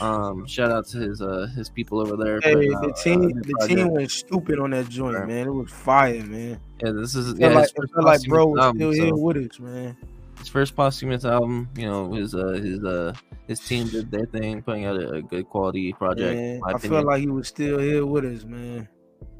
um, 0.00 0.46
shout 0.46 0.70
out 0.70 0.86
to 0.88 0.98
his 0.98 1.20
uh, 1.20 1.48
his 1.56 1.68
people 1.70 1.98
over 1.98 2.16
there. 2.16 2.40
Hey, 2.40 2.52
putting 2.54 2.70
the 2.70 2.88
uh, 2.88 3.02
team, 3.02 3.20
new 3.22 3.28
the 3.42 3.52
project. 3.58 3.78
team 3.78 3.88
went 3.90 4.10
stupid 4.12 4.58
on 4.60 4.70
that 4.70 4.88
joint, 4.88 5.16
Right. 5.16 5.26
man. 5.28 5.46
It 5.48 5.50
was 5.50 5.70
fire, 5.72 6.22
man. 6.24 6.60
Yeah, 6.84 6.92
this 6.92 7.14
is 7.16 7.36
yeah, 7.38 7.48
like, 7.48 7.68
it 7.68 7.72
first 7.76 7.92
felt 7.94 8.06
like 8.06 8.22
bro 8.24 8.46
was 8.46 8.60
album, 8.60 8.78
still 8.78 8.92
so- 8.92 9.04
here 9.04 9.14
with 9.16 9.36
us, 9.50 9.60
man. 9.60 9.96
His 10.42 10.48
first 10.48 10.74
posthumous 10.74 11.24
album. 11.24 11.68
You 11.76 11.86
know, 11.86 12.12
his 12.12 12.34
uh, 12.34 12.48
his 12.60 12.82
uh, 12.84 13.14
his 13.46 13.60
team 13.60 13.88
did 13.88 14.10
their 14.10 14.26
thing, 14.26 14.60
putting 14.62 14.84
out 14.86 14.96
a, 14.96 15.10
a 15.14 15.22
good 15.22 15.48
quality 15.48 15.92
project. 15.92 16.60
my 16.62 16.68
I 16.68 16.72
opinion. 16.72 16.90
felt 16.98 17.06
like 17.06 17.20
he 17.20 17.28
was 17.28 17.46
still 17.48 17.78
here 17.78 18.04
with 18.04 18.24
us, 18.24 18.44
man. 18.44 18.88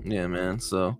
Yeah, 0.05 0.27
man. 0.29 0.61
So, 0.61 0.97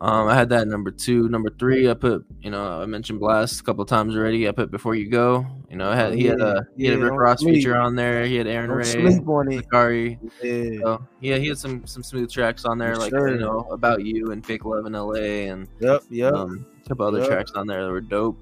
um, 0.00 0.26
I 0.28 0.34
had 0.34 0.48
that 0.50 0.68
number 0.68 0.90
two. 0.90 1.28
Number 1.28 1.50
three, 1.58 1.90
I 1.90 1.94
put. 1.94 2.24
You 2.40 2.50
know, 2.50 2.80
I 2.80 2.86
mentioned 2.86 3.20
Blxst 3.20 3.60
a 3.60 3.62
couple 3.62 3.84
times 3.84 4.16
already. 4.16 4.48
I 4.48 4.52
put 4.52 4.70
Before 4.70 4.94
You 4.94 5.10
Go. 5.10 5.44
You 5.70 5.76
know, 5.76 5.90
I 5.90 5.96
had 5.96 6.14
he 6.14 6.24
had 6.26 6.40
a 6.40 6.66
he 6.76 6.86
had 6.86 6.98
a 6.98 7.02
Rick 7.04 7.12
Ross 7.12 7.40
sleep. 7.40 7.56
feature 7.56 7.76
on 7.76 7.94
there. 7.94 8.24
He 8.24 8.36
had 8.36 8.46
Aaron 8.46 8.68
Don't 8.70 8.78
Ray, 8.78 8.84
sleep 8.84 9.28
on 9.28 9.52
it. 9.52 9.64
Sakari. 9.64 10.18
Yeah. 10.42 10.80
So 10.80 11.06
yeah, 11.20 11.36
he 11.36 11.48
had 11.48 11.58
some 11.58 11.86
some 11.86 12.02
smooth 12.02 12.30
tracks 12.30 12.64
on 12.64 12.78
there, 12.78 12.90
Yes, 12.90 12.98
like 13.00 13.10
sir. 13.10 13.28
you 13.34 13.38
know 13.38 13.66
about 13.70 14.02
you 14.04 14.32
and 14.32 14.44
Fake 14.44 14.64
Love 14.64 14.86
in 14.86 14.94
L.A. 14.94 15.48
and 15.48 15.68
Yep. 15.80 16.02
Yep. 16.10 16.32
um, 16.34 16.66
a 16.84 16.88
couple 16.88 17.06
other 17.06 17.18
Yep. 17.20 17.28
tracks 17.28 17.52
on 17.52 17.66
there 17.66 17.84
that 17.84 17.90
were 17.92 18.00
dope. 18.00 18.38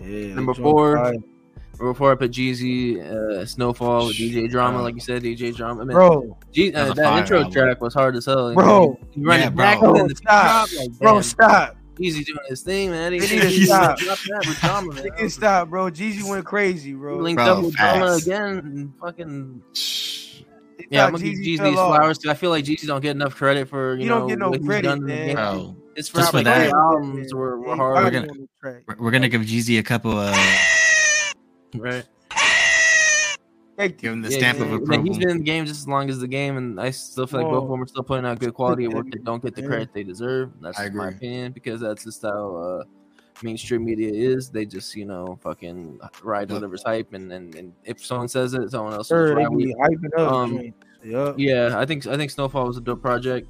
Yeah. 0.00 0.34
number 0.34 0.54
that 0.54 0.62
four, 0.62 0.96
fire. 0.96 1.14
Number 1.78 1.94
four, 1.94 2.10
I 2.12 2.14
put 2.16 2.32
Jeezy, 2.32 3.00
uh, 3.00 3.46
Snowfall 3.46 4.06
with 4.08 4.16
DJ 4.16 4.50
Drama, 4.50 4.82
like 4.82 4.94
you 4.96 5.00
said, 5.00 5.22
DJ 5.22 5.54
Drama. 5.54 5.82
I 5.82 5.84
mean, 5.84 5.94
bro. 5.94 6.36
G- 6.52 6.70
That's 6.70 6.88
uh, 6.90 6.92
a 6.92 6.94
that 6.96 7.04
fire 7.04 7.18
intro 7.20 7.38
album. 7.38 7.52
track 7.52 7.80
was 7.80 7.94
hard 7.94 8.16
as 8.16 8.26
hell. 8.26 8.52
Bro. 8.54 8.64
know? 8.66 8.98
you 9.14 9.24
run 9.26 9.38
Yeah, 9.40 9.46
it 9.46 9.54
back 9.56 9.78
bro. 9.78 9.94
and 9.94 10.10
the 10.10 10.16
stop. 10.16 10.68
drop, 10.70 10.80
like, 10.80 10.98
Bro, 10.98 11.20
stop. 11.20 11.76
Jeezy 11.96 12.24
doing 12.24 12.38
his 12.48 12.62
thing, 12.62 12.90
man. 12.90 13.12
He 13.12 13.20
They 13.20 13.28
need 13.36 13.42
to 13.42 13.66
stop. 13.66 13.98
drop 13.98 14.18
that 14.18 14.44
with 14.48 14.58
Drama, 14.60 14.92
man. 14.94 15.02
They 15.04 15.10
can 15.10 15.30
stop, 15.30 15.68
bro. 15.68 15.84
Jeezy 15.90 16.28
went 16.28 16.44
crazy, 16.44 16.90
He 16.90 16.94
bro. 16.96 17.16
linked 17.18 17.38
Bro, 17.44 17.46
up 17.58 17.64
with 17.64 17.74
Drama 17.76 18.06
facts. 18.12 18.26
again. 18.26 18.58
And 18.58 18.92
fucking 19.00 19.62
They 20.78 20.86
yeah, 20.90 21.06
I'm 21.06 21.12
thought 21.12 21.20
gonna 21.20 21.30
give 21.32 21.38
Jeezy 21.38 21.42
Jeezy 21.42 21.44
these 21.44 21.58
flowers. 21.74 21.96
flowers. 21.96 22.18
'cause 22.18 22.30
I 22.30 22.34
feel 22.34 22.50
like 22.50 22.64
Jeezy 22.64 22.86
don't 22.88 23.00
get 23.02 23.12
enough 23.12 23.34
credit 23.36 23.68
for 23.68 23.94
you 23.94 24.02
He 24.02 24.08
know 24.08 24.20
don't 24.20 24.28
get 24.28 24.38
no 24.40 24.50
what 24.50 24.60
he's 24.60 24.66
credit, 24.68 24.82
done 24.88 24.98
in 24.98 25.06
the 25.06 25.34
man. 25.34 25.56
game. 25.58 25.76
Bro, 25.88 25.94
His 25.96 26.06
Just 26.08 26.16
first 26.16 26.30
for 26.32 26.42
that- 26.42 26.62
three 26.70 26.72
albums 26.72 27.34
were, 27.34 27.60
were 27.60 27.76
hard. 27.76 28.04
We're 28.04 28.10
gonna- 28.10 28.28
on 28.32 28.38
the 28.38 28.48
track. 28.60 28.82
we're, 28.86 28.96
we're 29.04 29.10
gonna 29.10 29.28
give 29.28 29.42
Jeezy 29.42 29.78
a 29.78 29.82
couple 29.82 30.12
of 30.12 30.34
Right. 31.74 32.04
Give 33.96 34.12
him 34.12 34.22
the 34.22 34.30
Yeah, 34.30 34.38
stamp 34.38 34.58
yeah, 34.58 34.64
of 34.64 34.70
yeah. 34.70 34.76
approval. 34.78 35.04
He's 35.04 35.18
been 35.18 35.30
in 35.30 35.38
the 35.38 35.44
game 35.44 35.64
just 35.64 35.80
as 35.82 35.88
long 35.88 36.10
as 36.10 36.18
the 36.18 36.26
game, 36.26 36.56
and 36.56 36.80
I 36.80 36.90
still 36.90 37.28
feel 37.28 37.42
like 37.42 37.48
both 37.50 37.62
of 37.64 37.70
them 37.70 37.80
are 37.82 37.86
still 37.86 38.02
putting 38.02 38.26
out 38.26 38.40
good 38.40 38.52
quality 38.54 38.86
of 38.86 38.92
work 38.92 39.08
that 39.12 39.22
don't 39.22 39.40
get 39.40 39.54
the 39.54 39.62
credit 39.62 39.90
they 39.94 40.02
deserve. 40.02 40.50
That's 40.60 40.78
I 40.80 40.86
just 40.86 40.96
my 40.96 41.08
opinion 41.10 41.52
because 41.52 41.80
that's 41.80 42.02
just 42.02 42.22
how 42.22 42.56
uh, 42.56 42.82
mainstream 43.44 43.84
media 43.84 44.10
is. 44.12 44.50
They 44.50 44.66
just 44.66 44.96
you 44.96 45.04
know 45.04 45.38
fucking 45.42 46.00
ride 46.24 46.48
Yep. 46.50 46.56
whatever's 46.56 46.82
hype, 46.82 47.12
and, 47.12 47.30
and 47.32 47.54
and 47.54 47.72
if 47.84 48.04
someone 48.04 48.26
says 48.26 48.52
it, 48.54 48.68
someone 48.72 48.94
else 48.94 49.08
Sir, 49.08 49.28
will 49.28 49.36
they 49.36 49.42
ride 49.44 49.48
with 49.50 50.00
be 50.00 50.10
it. 50.10 50.14
up. 50.18 50.32
Um, 50.32 50.56
joints. 51.04 51.38
Yeah, 51.38 51.78
I 51.78 51.86
think 51.86 52.04
I 52.08 52.16
think 52.16 52.32
Snowfall 52.32 52.66
was 52.66 52.78
a 52.78 52.80
dope 52.80 53.00
project. 53.00 53.46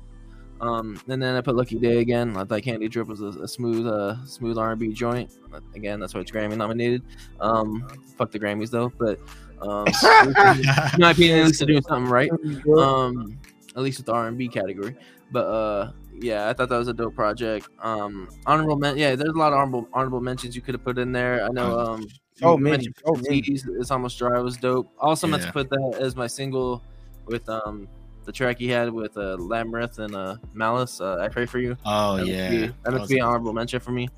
Um, 0.61 1.01
and 1.09 1.23
then 1.23 1.37
I 1.37 1.41
put 1.41 1.55
Lucky 1.55 1.79
Daye 1.79 1.99
again. 1.99 2.37
I 2.37 2.45
thought 2.45 2.63
Candy 2.63 2.89
Drip 2.89 3.07
was 3.07 3.21
a, 3.21 3.29
a 3.29 3.49
smooth, 3.49 3.87
uh, 3.87 4.17
smooth 4.27 4.59
R 4.59 4.73
and 4.73 4.81
B 4.81 4.93
joint. 4.93 5.31
Again, 5.75 6.01
that's 6.01 6.15
why 6.15 6.21
it's 6.21 6.31
Grammy 6.31 6.57
nominated. 6.57 7.03
Um, 7.41 7.89
fuck 8.17 8.31
the 8.31 8.41
Grammys 8.41 8.71
though, 8.71 8.93
but 8.99 9.21
um, 9.61 9.87
in 10.95 11.01
my 11.01 11.13
opinion, 11.13 11.41
at 11.41 11.47
least 11.47 11.59
they're 11.61 11.67
doing 11.67 11.83
something 11.83 12.11
right. 12.11 12.31
Um, 12.77 13.39
at 13.77 13.83
least 13.83 13.99
with 13.99 14.07
the 14.07 14.13
R 14.13 14.27
and 14.27 14.37
B 14.37 14.49
category. 14.49 14.97
But 15.31 15.47
uh, 15.47 15.93
yeah, 16.21 16.49
I 16.49 16.53
thought 16.53 16.69
that 16.71 16.79
was 16.79 16.89
a 16.89 16.95
dope 16.95 17.15
project. 17.15 17.69
Um, 17.81 18.29
honorable 18.47 18.77
men, 18.77 18.97
yeah, 18.99 19.15
there's 19.15 19.35
a 19.35 19.39
lot 19.39 19.53
of 19.53 19.59
honorable 19.59 19.89
honorable 19.93 20.21
mentions 20.21 20.57
you 20.57 20.63
could 20.63 20.75
have 20.75 20.85
put 20.85 20.99
in 20.99 21.13
there. 21.13 21.45
I 21.45 21.49
know. 21.49 21.79
Um, 21.79 22.09
So 22.35 22.53
you 22.53 22.59
many, 22.59 22.71
mentioned 22.77 22.97
so 23.05 23.13
many. 23.15 23.43
It's 23.81 23.91
almost 23.91 24.19
dry 24.19 24.41
was 24.41 24.57
dope. 24.57 24.91
Also 24.99 25.27
meant 25.27 25.43
to 25.43 25.53
put 25.53 25.69
that 25.71 25.99
as 26.01 26.17
my 26.17 26.27
single 26.27 26.83
with 27.27 27.49
um 27.49 27.89
the 28.29 28.33
track 28.33 28.59
he 28.59 28.69
had 28.69 28.93
with 28.93 29.17
uh 29.17 29.39
Labrinth 29.41 29.99
and 29.99 30.15
uh 30.15 30.37
Malice. 30.53 31.01
Uh, 31.01 31.17
I 31.17 31.29
pray 31.29 31.47
for 31.47 31.59
you. 31.59 31.77
oh 31.87 32.19
That 32.19 32.27
yeah, 32.27 32.51
be, 32.51 32.57
that 32.85 32.93
That 32.93 33.09
be 33.09 33.19
an 33.19 33.25
honorable 33.25 33.55
mention 33.55 33.81
for 33.81 33.91
me. 33.91 34.09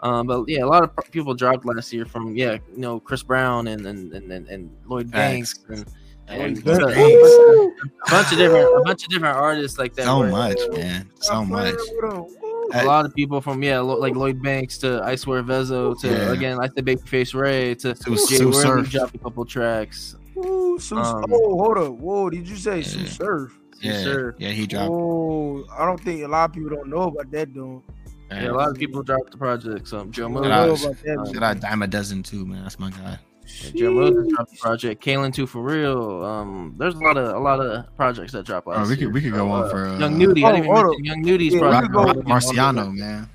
Um, 0.00 0.28
but 0.28 0.44
yeah, 0.46 0.62
a 0.62 0.66
lot 0.74 0.84
of 0.84 0.90
people 1.10 1.34
dropped 1.34 1.64
last 1.66 1.92
year 1.92 2.04
from 2.06 2.36
yeah, 2.36 2.58
you 2.72 2.78
know, 2.78 3.00
Chris 3.00 3.24
Brown 3.24 3.66
and 3.66 3.84
and 3.84 4.12
and, 4.12 4.30
and, 4.48 4.70
Lloyd. 4.86 5.10
Banks 5.10 5.54
and, 5.68 5.84
and 6.28 6.58
a, 6.68 6.70
a 6.70 8.10
bunch 8.10 8.30
of 8.32 8.38
different 8.38 8.68
a 8.76 8.82
bunch 8.84 9.02
of 9.04 9.08
different 9.10 9.36
artists 9.36 9.78
like 9.80 9.94
that. 9.94 10.04
so 10.04 10.20
where- 10.20 10.30
much, 10.30 10.58
man, 10.72 11.10
so 11.20 11.44
much. 11.44 11.74
a 12.74 12.84
lot 12.84 13.04
of 13.04 13.14
people 13.14 13.40
from 13.40 13.62
yeah, 13.64 13.80
like 13.80 14.14
Lloyd 14.14 14.40
Banks 14.42 14.78
to 14.78 15.00
I 15.02 15.16
swear 15.16 15.42
Vezo 15.42 15.98
to 16.02 16.08
Yeah. 16.08 16.32
again 16.32 16.56
like 16.56 16.74
the 16.74 16.82
Babyface 16.82 17.34
Ray 17.34 17.74
to 17.76 17.96
Sue- 17.96 18.16
Jay 18.28 18.36
Sue 18.36 18.50
Worthy 18.50 18.88
dropped 18.90 19.14
a 19.16 19.18
couple 19.18 19.44
tracks. 19.44 20.14
Ooh, 20.38 20.78
Sue, 20.78 20.96
Um, 20.96 21.24
oh, 21.32 21.58
hold 21.58 21.78
up. 21.78 21.92
Whoa, 21.94 22.30
did 22.30 22.48
you 22.48 22.56
say 22.56 22.82
Sue 22.82 23.06
Surf? 23.06 23.58
Yeah, 23.80 24.02
Surf. 24.02 24.34
yeah, 24.38 24.50
he 24.50 24.66
dropped. 24.66 24.90
Oh, 24.90 25.64
I 25.78 25.84
don't 25.86 26.00
think 26.02 26.22
a 26.24 26.28
lot 26.28 26.50
of 26.50 26.54
people 26.54 26.70
don't 26.70 26.88
know 26.88 27.02
about 27.02 27.30
that, 27.30 27.52
dude. 27.52 27.82
Yeah, 28.30 28.50
a 28.50 28.52
lot 28.52 28.70
of 28.70 28.76
people 28.76 29.02
dropped 29.02 29.30
the 29.30 29.38
project. 29.38 29.86
So 29.88 30.04
Joe 30.06 30.28
Moses, 30.28 30.48
Shout 30.48 30.66
know 30.66 30.72
out- 30.72 30.84
about 30.84 31.24
that. 31.26 31.32
Shout 31.34 31.42
out 31.42 31.60
Dime 31.60 31.82
a 31.82 31.86
Dozen 31.86 32.22
too, 32.22 32.44
man. 32.46 32.62
That's 32.64 32.78
my 32.78 32.90
guy. 32.90 33.18
yeah, 33.64 33.70
Joe 33.76 33.92
Moses 33.92 34.26
dropped 34.34 34.50
the 34.50 34.56
project. 34.58 35.04
Kalen 35.04 35.32
too 35.32 35.46
for 35.46 35.62
real. 35.62 36.24
Um, 36.24 36.74
there's 36.76 36.94
a 36.94 36.98
lot 36.98 37.16
of 37.16 37.36
a 37.36 37.38
lot 37.38 37.60
of 37.60 37.94
projects 37.96 38.32
that 38.32 38.44
dropped 38.44 38.66
last 38.66 38.84
Oh, 38.86 38.88
we 38.90 38.96
could 38.96 39.12
we 39.12 39.20
could 39.20 39.32
go 39.32 39.38
So, 39.46 39.50
on 39.52 39.64
uh, 39.64 39.68
for 39.68 39.86
uh, 39.86 39.98
Young 39.98 40.18
Nudy. 40.18 40.44
I 40.44 40.48
Oh, 40.48 40.52
didn't 40.52 40.64
even 40.64 40.74
hold 40.76 40.86
mention 40.86 41.04
Young 41.04 41.22
Nudy's 41.22 41.54
Yeah, 41.54 41.60
project. 41.60 41.92
could 41.92 42.04
Rock 42.04 42.16
Marciano, 42.16 42.92
man. 42.94 43.28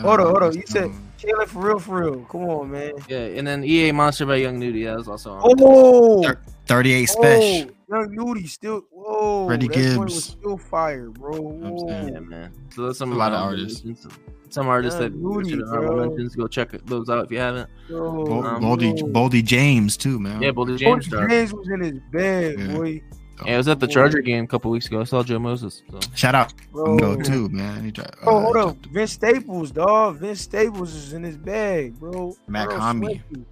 Hold 0.00 0.06
out 0.08 0.20
on, 0.20 0.26
hold 0.30 0.42
on. 0.44 0.50
Marciano. 0.52 0.56
You 0.56 0.62
said 0.66 0.90
kill 1.18 1.40
it 1.40 1.48
for 1.48 1.66
real, 1.66 1.78
for 1.78 2.00
real. 2.02 2.24
Come 2.24 2.44
on, 2.44 2.70
man. 2.70 2.92
Yeah, 3.08 3.18
and 3.18 3.46
then 3.46 3.64
EA 3.64 3.92
Monster 3.92 4.26
by 4.26 4.36
Young 4.36 4.58
Nudy. 4.58 4.84
That 4.84 4.96
was 4.96 5.08
also 5.08 5.32
on. 5.32 5.42
Oh, 5.60 6.22
Thir- 6.22 6.40
38 6.66 7.02
oh, 7.02 7.12
special. 7.12 7.70
Young 7.90 8.14
Nudy 8.14 8.46
still. 8.46 8.82
Whoa, 8.90 9.46
Freddie 9.48 9.68
that 9.68 9.74
Gibbs. 9.74 9.98
was 9.98 10.24
still 10.24 10.56
fire, 10.58 11.10
bro. 11.10 11.32
I'm 11.64 11.78
saying. 11.88 12.12
Yeah, 12.14 12.20
man. 12.20 12.52
So 12.74 12.86
that's 12.86 12.98
some 12.98 13.12
A 13.12 13.14
lot 13.16 13.32
of 13.32 13.40
honorable 13.40 13.60
artists. 13.62 13.84
mentions. 13.84 14.12
Some 14.50 14.66
artists 14.68 14.98
Yeah, 14.98 15.08
that 15.08 15.22
Nudie, 15.22 15.50
should 15.50 15.68
have 15.68 15.94
mentions. 15.96 16.34
Go 16.34 16.46
check 16.48 16.70
those 16.86 17.10
out 17.10 17.26
if 17.26 17.30
you 17.30 17.38
haven't. 17.38 17.68
Yo, 17.88 17.98
Bol- 18.24 18.46
Um, 18.46 18.62
Boldy, 18.62 18.98
yo. 18.98 19.06
Boldy 19.06 19.44
James 19.44 19.96
too, 19.98 20.18
man. 20.18 20.40
Yeah, 20.40 20.50
Boldy 20.52 20.78
James, 20.78 21.06
James. 21.06 21.28
James 21.30 21.52
was 21.52 21.68
in 21.68 21.80
his 21.80 21.98
bed, 22.10 22.58
Yeah. 22.58 22.76
boy. 22.76 23.02
Yeah, 23.46 23.54
I 23.54 23.56
was 23.56 23.68
at 23.68 23.80
the 23.80 23.86
Charger 23.86 24.20
game 24.20 24.44
a 24.44 24.46
couple 24.46 24.70
weeks 24.70 24.86
ago. 24.86 25.00
I 25.00 25.04
saw 25.04 25.22
Joe 25.22 25.38
Moses. 25.38 25.82
So. 25.90 26.00
Shout 26.14 26.34
out 26.34 26.52
Bro, 26.72 26.98
Go 26.98 27.16
too, 27.16 27.48
man. 27.50 27.84
He 27.84 27.90
dropped, 27.90 28.20
Bro, 28.22 28.36
uh, 28.36 28.40
hold 28.40 28.56
up. 28.56 28.62
dropped 28.62 28.86
Vince 28.86 29.12
Staples, 29.12 29.70
dog. 29.70 30.16
Vince 30.16 30.40
Staples 30.40 30.94
is 30.94 31.12
in 31.12 31.22
his 31.22 31.36
bag, 31.36 31.98
bro. 31.98 32.34
Mac 32.46 32.68
Earl 32.68 32.80
Homie. 32.80 33.22
Sweaty. 33.28 33.44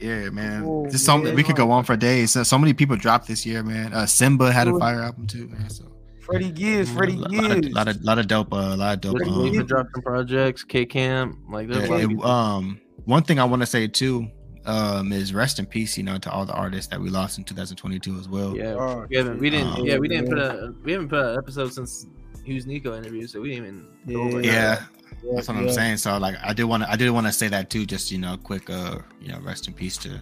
Yeah, 0.00 0.30
man. 0.30 0.88
Just 0.90 1.04
so 1.04 1.18
man. 1.18 1.34
we 1.36 1.42
could 1.44 1.56
go 1.56 1.70
on 1.70 1.84
for 1.84 1.96
days. 1.96 2.32
So, 2.32 2.42
so 2.42 2.58
many 2.58 2.74
people 2.74 2.96
dropped 2.96 3.28
this 3.28 3.46
year, 3.46 3.62
man. 3.62 3.92
Uh, 3.92 3.98
Symba 4.02 4.50
had 4.52 4.66
a 4.68 4.76
fire 4.78 5.00
album 5.00 5.26
too, 5.28 5.46
man. 5.48 5.70
So 5.70 5.84
Freddie 6.20 6.50
Gibbs, 6.50 6.90
Freddie 6.90 7.14
a 7.14 7.18
lot, 7.18 7.32
of, 7.32 7.60
Gibbs. 7.62 7.74
lot 7.74 7.88
of 7.88 8.02
lot 8.02 8.18
of 8.18 8.26
dope, 8.26 8.52
uh, 8.52 8.76
lot 8.76 8.94
of 8.94 9.00
dope. 9.00 9.18
There's 9.18 9.28
Um, 9.30 9.44
David 9.44 9.66
dropped 9.68 9.90
some 9.94 10.02
projects. 10.02 10.64
K 10.64 10.84
Camp. 10.86 11.38
Like 11.48 11.68
there's 11.68 11.88
yeah, 11.88 11.96
it- 12.10 12.24
um, 12.24 12.80
one 13.04 13.22
thing 13.22 13.38
I 13.38 13.44
want 13.44 13.62
to 13.62 13.66
say 13.66 13.86
too, 13.86 14.28
um, 14.64 15.12
is 15.12 15.34
rest 15.34 15.58
in 15.58 15.66
peace, 15.66 15.96
you 15.96 16.04
know, 16.04 16.18
to 16.18 16.30
all 16.30 16.44
the 16.44 16.52
artists 16.54 16.88
that 16.90 17.00
we 17.00 17.10
lost 17.10 17.38
in 17.38 17.44
2022 17.44 18.18
as 18.18 18.28
well. 18.28 18.56
Yeah, 18.56 18.74
Oh, 18.78 19.06
we 19.08 19.16
haven't. 19.16 19.38
We 19.38 19.50
didn't. 19.50 19.72
Um, 19.72 19.84
yeah, 19.84 19.98
we 19.98 20.08
didn't 20.08 20.28
put 20.28 20.38
a. 20.38 20.74
We 20.84 20.92
haven't 20.92 21.08
put 21.08 21.24
an 21.24 21.38
episode 21.38 21.72
since 21.72 22.06
Hughes 22.44 22.66
Nico 22.66 22.96
interview, 22.96 23.26
so 23.26 23.40
we 23.40 23.50
didn't 23.50 23.88
even. 24.06 24.32
Go 24.32 24.38
Yeah. 24.38 24.84
Yeah, 25.22 25.36
that's 25.36 25.48
what 25.48 25.56
I'm 25.56 25.70
saying. 25.70 25.98
So 25.98 26.18
like, 26.18 26.34
I 26.42 26.52
did 26.52 26.64
want 26.64 26.82
to, 26.82 26.90
I 26.90 26.96
did 26.96 27.10
want 27.10 27.26
to 27.26 27.32
say 27.32 27.46
that 27.48 27.70
too. 27.70 27.86
Just 27.86 28.10
you 28.10 28.18
know, 28.18 28.36
quick, 28.36 28.68
uh, 28.68 28.98
you 29.20 29.28
know, 29.28 29.38
rest 29.40 29.68
in 29.68 29.74
peace 29.74 29.96
to 29.98 30.20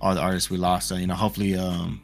all 0.00 0.14
the 0.14 0.20
artists 0.20 0.50
we 0.50 0.56
lost. 0.56 0.88
So 0.88 0.96
you 0.96 1.06
know, 1.06 1.14
hopefully, 1.14 1.56
um, 1.56 2.00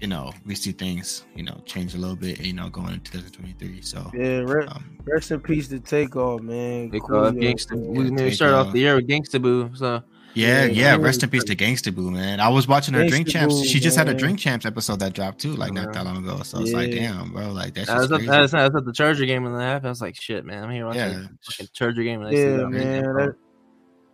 you 0.00 0.08
know, 0.08 0.32
we 0.46 0.54
see 0.54 0.72
things, 0.72 1.24
you 1.34 1.42
know, 1.42 1.60
change 1.66 1.94
a 1.94 1.98
little 1.98 2.16
bit, 2.16 2.40
you 2.40 2.52
know, 2.52 2.68
going 2.70 2.94
into 2.94 3.12
2023. 3.12 3.82
So, 3.82 4.10
Yeah, 4.14 4.38
re- 4.40 4.66
um, 4.66 4.98
rest 5.04 5.30
in 5.30 5.40
peace 5.40 5.68
to 5.68 5.78
Takeoff, 5.78 6.40
man. 6.40 6.90
They 6.90 7.00
call 7.00 7.26
it 7.26 7.36
Gangsta. 7.36 7.72
man. 7.72 7.88
We, 7.88 8.10
we 8.10 8.16
Take, 8.16 8.34
started 8.34 8.56
uh, 8.56 8.60
off 8.60 8.72
the 8.72 8.80
year 8.80 8.96
with 8.96 9.06
Gangsta 9.08 9.40
Boo. 9.40 9.70
So 9.74 10.02
yeah, 10.34 10.64
Yeah, 10.64 10.72
yeah. 10.72 10.90
man. 10.92 11.02
Rest 11.02 11.22
in 11.22 11.30
peace 11.30 11.44
to 11.44 11.56
Gangsta 11.56 11.94
Boo, 11.94 12.10
man. 12.10 12.40
I 12.40 12.48
was 12.48 12.68
watching 12.68 12.94
her 12.94 13.06
Drink 13.06 13.28
Champs. 13.28 13.54
Boo, 13.54 13.64
She 13.64 13.80
just 13.80 13.96
had 13.96 14.08
a. 14.08 14.14
Drink 14.14 14.38
Champs 14.38 14.66
episode 14.66 15.00
that 15.00 15.14
dropped 15.14 15.40
too, 15.40 15.54
like 15.54 15.72
not 15.72 15.92
that 15.92 16.00
uh-huh. 16.00 16.14
long 16.14 16.24
ago. 16.24 16.42
So 16.42 16.60
it's 16.60 16.72
like, 16.72 16.90
damn, 16.90 17.32
bro, 17.32 17.52
like 17.52 17.74
that's 17.74 17.88
I 17.88 17.98
was, 17.98 18.08
just 18.08 18.12
at, 18.12 18.18
crazy. 18.18 18.30
I, 18.30 18.42
was, 18.42 18.54
I 18.54 18.64
was 18.68 18.76
at 18.76 18.84
the 18.84 18.92
Charger 18.92 19.24
game 19.24 19.46
and 19.46 19.56
that 19.56 19.62
happened. 19.62 19.86
I 19.86 19.90
was 19.90 20.02
like, 20.02 20.20
shit, 20.20 20.44
man, 20.44 20.64
I'm 20.64 20.70
here 20.70 20.86
watching 20.86 21.00
Yeah. 21.00 21.08
the 21.08 21.28
fucking 21.42 21.68
Charger 21.72 22.02
game. 22.02 22.22
And 22.22 22.36
Yeah, 22.36 22.66
man. 22.66 23.02
That, 23.14 23.34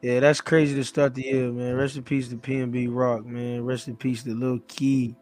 yeah, 0.03 0.21
that's 0.21 0.41
crazy 0.41 0.75
to 0.77 0.85
start 0.85 1.15
the 1.15 1.23
year, 1.23 1.51
man. 1.51 1.75
Rest 1.75 1.97
in 1.97 2.05
peace 2.05 2.29
to 2.29 2.37
PNB 2.37 2.89
Rock, 2.91 3.27
man. 3.27 3.65
Rest 3.65 3.89
in 3.89 3.97
peace 3.97 4.23
to 4.23 4.35
Lil 4.35 4.61
Keed, 4.69 5.17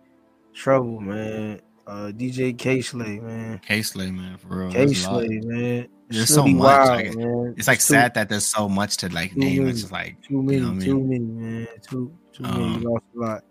Trouble, 0.53 1.01
man. 1.01 1.61
Uh, 1.87 2.11
DJ 2.15 2.57
Kay 2.57 2.81
Slay, 2.81 3.19
man. 3.21 3.61
Kay 3.67 3.83
Slay, 3.83 4.11
man, 4.11 4.39
for 4.39 4.49
real. 4.49 4.73
Kay 4.73 4.93
Slay, 4.95 5.29
man. 5.43 5.89
There's 6.09 6.33
so 6.33 6.47
much, 6.47 6.63
Wild, 6.63 6.89
like, 6.89 7.15
man. 7.17 7.55
It's 7.57 7.69
like 7.69 7.79
Too- 7.79 7.83
sad 7.95 8.15
that 8.15 8.29
there's 8.29 8.47
so 8.47 8.69
much 8.69 8.97
to 8.99 9.09
like 9.13 9.37
name. 9.37 9.59
many. 9.59 9.71
It's 9.71 9.81
just 9.81 9.93
like 9.93 10.21
Too 10.23 10.43
many, 10.43 10.61
know 10.61 10.73
what 10.73 10.83
I 10.83 10.85
too 10.87 11.01
many, 11.01 11.19
man. 11.21 11.67
Too, 11.89 12.13
too 12.33 12.43
many. 12.43 12.55
Um, 12.65 12.81
We 12.81 12.87
lost 12.87 13.05
a 13.15 13.19
lot. 13.19 13.45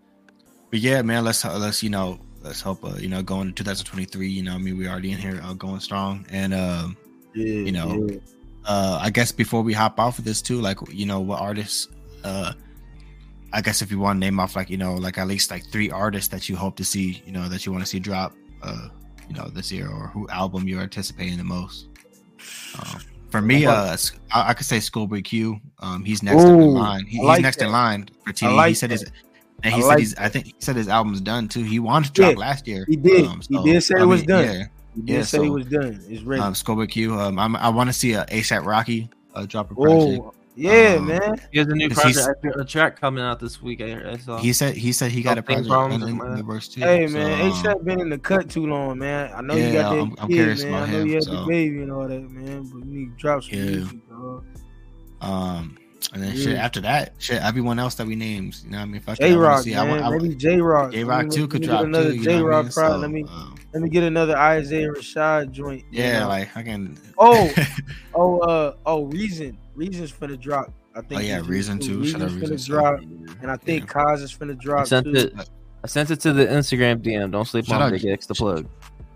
But 0.70 0.80
yeah, 0.80 1.02
man, 1.02 1.24
let's 1.24 1.44
let's 1.44 1.82
you 1.82 1.90
know 1.90 2.18
let's 2.42 2.60
hope 2.60 2.84
uh, 2.84 2.96
you 2.98 3.08
know 3.08 3.22
going 3.22 3.48
to 3.48 3.52
2023. 3.54 4.28
You 4.28 4.42
know, 4.42 4.54
I 4.54 4.58
mean, 4.58 4.76
we 4.78 4.88
already 4.88 5.12
in 5.12 5.18
here 5.18 5.40
uh, 5.42 5.52
going 5.54 5.80
strong, 5.80 6.26
and 6.30 6.52
um, 6.54 6.96
Yeah, 7.34 7.44
you 7.46 7.72
know, 7.72 8.06
yeah. 8.08 8.16
uh, 8.66 8.98
I 9.00 9.10
guess 9.10 9.30
before 9.30 9.62
we 9.62 9.72
hop 9.74 10.00
off 10.00 10.18
of 10.18 10.24
this 10.24 10.42
too, 10.42 10.60
like 10.60 10.78
you 10.90 11.06
know, 11.06 11.20
what 11.20 11.40
artists, 11.40 11.88
uh, 12.24 12.54
I 13.54 13.60
guess 13.60 13.82
if 13.82 13.90
you 13.92 14.00
want 14.00 14.16
to 14.16 14.20
name 14.20 14.40
off 14.40 14.56
like 14.56 14.68
you 14.68 14.76
know 14.76 14.94
like 14.94 15.16
at 15.16 15.28
least 15.28 15.50
like 15.50 15.64
three 15.70 15.88
artists 15.90 16.28
that 16.28 16.48
you 16.48 16.56
hope 16.56 16.76
to 16.76 16.84
see, 16.84 17.22
you 17.24 17.32
know, 17.32 17.48
that 17.48 17.64
you 17.64 17.70
want 17.72 17.84
to 17.84 17.88
see 17.88 18.00
drop, 18.00 18.34
uh, 18.62 18.88
you 19.28 19.34
know, 19.36 19.48
this 19.48 19.70
year, 19.70 19.88
or 19.88 20.08
who 20.08 20.28
album 20.28 20.66
you're 20.66 20.82
anticipating 20.82 21.38
the 21.38 21.44
most. 21.44 21.86
Um, 22.78 23.00
for 23.30 23.40
me, 23.40 23.64
uh, 23.66 23.96
I, 24.32 24.50
I 24.50 24.54
could 24.54 24.66
say 24.66 24.80
Schoolboy 24.80 25.22
Q. 25.22 25.60
Um, 25.78 26.04
he's 26.04 26.22
next 26.22 26.44
Ooh, 26.44 26.60
in 26.60 26.74
line. 26.74 27.06
He, 27.06 27.20
I 27.20 27.22
like 27.22 27.36
he's 27.38 27.44
next 27.44 27.56
that. 27.58 27.66
in 27.66 27.72
line 27.72 28.08
for 28.24 28.32
T. 28.32 28.46
I 28.46 28.68
he 28.68 28.74
said 28.74 28.90
that. 28.90 29.00
his, 29.00 29.12
and 29.62 29.72
he 29.72 29.80
I 29.80 29.82
said 29.82 29.88
like 29.88 29.98
he's. 29.98 30.14
I 30.16 30.28
think 30.28 30.46
he 30.46 30.54
said 30.58 30.76
his 30.76 30.88
album's 30.88 31.20
done 31.20 31.48
too. 31.48 31.62
He 31.62 31.78
wanted 31.78 32.08
to 32.08 32.12
drop 32.12 32.32
Yeah, 32.32 32.40
last 32.40 32.66
year. 32.66 32.84
he 32.88 32.96
did. 32.96 33.24
Um, 33.24 33.40
He 33.48 33.58
did 33.62 33.80
say 33.82 33.94
it 34.00 34.04
was 34.04 34.22
done. 34.24 34.44
Yeah, 34.44 34.64
He 34.96 35.02
did 35.02 35.14
Yeah, 35.14 35.22
say 35.22 35.38
so, 35.38 35.44
it 35.44 35.48
was 35.48 35.66
done. 35.66 36.04
It's 36.08 36.22
ready. 36.22 36.42
Um, 36.42 36.54
Scoba 36.54 36.88
Q. 36.88 37.14
Um, 37.14 37.38
I'm, 37.38 37.54
I 37.56 37.68
want 37.68 37.88
to 37.88 37.94
see 37.94 38.14
a 38.14 38.24
ASAP 38.26 38.64
Rocky 38.66 39.08
uh, 39.34 39.46
drop 39.46 39.70
a 39.70 39.74
project. 39.74 40.24
oh, 40.24 40.34
yeah, 40.56 40.96
um, 40.98 41.06
man. 41.06 41.40
He 41.52 41.58
has 41.58 41.66
a 41.68 41.74
new 41.74 41.86
Is 41.88 42.00
he 42.02 42.10
s- 42.10 42.24
project, 42.26 42.60
a 42.60 42.64
track 42.64 43.00
coming 43.00 43.24
out 43.24 43.40
this 43.40 43.60
week. 43.62 43.80
I, 43.80 44.12
I 44.12 44.16
saw. 44.18 44.38
He 44.38 44.52
said 44.52 44.74
he 44.76 44.92
said 44.92 45.10
he 45.10 45.22
got 45.22 45.38
a 45.38 45.42
project 45.42 45.66
in, 45.68 45.72
in, 45.92 46.00
with 46.00 46.08
in 46.10 46.16
my- 46.16 46.36
the 46.36 46.44
works 46.44 46.68
too. 46.68 46.80
Hey, 46.80 47.06
so, 47.06 47.14
man. 47.14 47.40
um, 47.40 47.50
ASAP 47.52 47.84
been 47.84 48.00
in 48.00 48.08
the 48.10 48.18
cut 48.18 48.48
too 48.48 48.66
long, 48.66 48.98
man. 48.98 49.32
I 49.34 49.40
know 49.40 49.54
you 49.54 49.72
got 49.72 49.90
that 49.90 49.98
I'm- 49.98 50.14
I'm 50.18 50.28
kid, 50.28 50.34
curious 50.34 50.62
man. 50.64 50.72
about 50.74 50.88
I 50.88 50.92
know 50.92 50.98
him, 51.00 51.06
you 51.08 51.14
had 51.14 51.22
so- 51.24 51.30
the 51.40 51.46
baby 51.46 51.82
and 51.82 51.92
all 51.92 52.06
that, 52.08 52.30
man. 52.30 52.62
But 52.64 52.78
you 52.78 52.84
need 52.84 53.10
to 53.10 53.16
drop 53.16 53.42
some 53.42 53.58
Yeah. 53.58 53.64
music, 53.64 54.08
dog. 54.08 54.44
Um, 55.20 55.78
and 56.12 56.22
then 56.22 56.36
shit 56.36 56.56
after 56.56 56.80
that, 56.82 57.14
shit 57.18 57.42
everyone 57.42 57.78
else 57.78 57.94
that 57.96 58.06
we 58.06 58.14
named, 58.14 58.56
you 58.64 58.70
know 58.70 58.78
what 58.78 58.82
I 58.82 58.86
mean? 58.86 59.00
Fuck 59.00 59.18
it, 59.18 59.22
J 59.22 59.32
I 59.32 59.36
wanna 59.36 59.48
Rock, 59.48 59.62
see- 59.62 59.74
man. 59.74 59.88
want- 59.88 60.02
I- 60.04 60.10
Maybe 60.10 60.34
Jay 60.34 60.60
Rock. 60.60 60.92
Jay 60.92 61.02
Rock 61.04 61.30
too 61.30 61.48
could 61.48 61.62
drop 61.62 61.84
another 61.84 62.12
J 62.12 62.18
know 62.40 62.46
I 62.46 62.50
Rock 62.50 62.64
mean? 62.66 62.72
project. 62.72 62.92
So, 62.94 62.98
let 62.98 63.10
me 63.10 63.22
um, 63.24 63.54
let 63.72 63.82
me 63.82 63.88
get 63.88 64.04
another 64.04 64.36
Isaiah 64.36 64.90
Rashad 64.90 65.50
joint. 65.50 65.84
yeah, 65.90 66.20
know? 66.20 66.28
like 66.28 66.56
I 66.56 66.62
can. 66.62 66.98
Oh, 67.18 67.50
oh, 68.14 68.38
uh, 68.40 68.74
oh, 68.86 69.06
Reason, 69.06 69.56
Reason's 69.74 70.12
finna 70.12 70.38
drop. 70.40 70.72
I 70.94 71.00
think. 71.00 71.20
Oh, 71.20 71.24
yeah, 71.24 71.42
Reason 71.44 71.78
too. 71.78 72.04
Shout 72.06 72.22
out 72.22 72.30
Reason's 72.30 72.40
Reason, 72.40 72.56
finna 72.56 72.60
so- 72.60 72.72
drop, 72.72 73.00
and 73.42 73.50
I 73.50 73.56
think 73.56 73.90
Kaz 73.90 74.22
is 74.22 74.32
finna 74.34 74.52
I 74.52 74.54
drop 74.54 74.86
sent 74.86 75.06
too. 75.06 75.12
it. 75.14 75.34
I 75.82 75.86
sent 75.86 76.10
it 76.10 76.20
to 76.20 76.32
the 76.32 76.46
Instagram 76.46 77.02
DM. 77.02 77.30
Don't 77.30 77.44
sleep 77.46 77.66
Shout 77.66 77.82
on 77.82 77.90
Big 77.90 78.04
X 78.06 78.26
the 78.26 78.34
plug. 78.34 78.66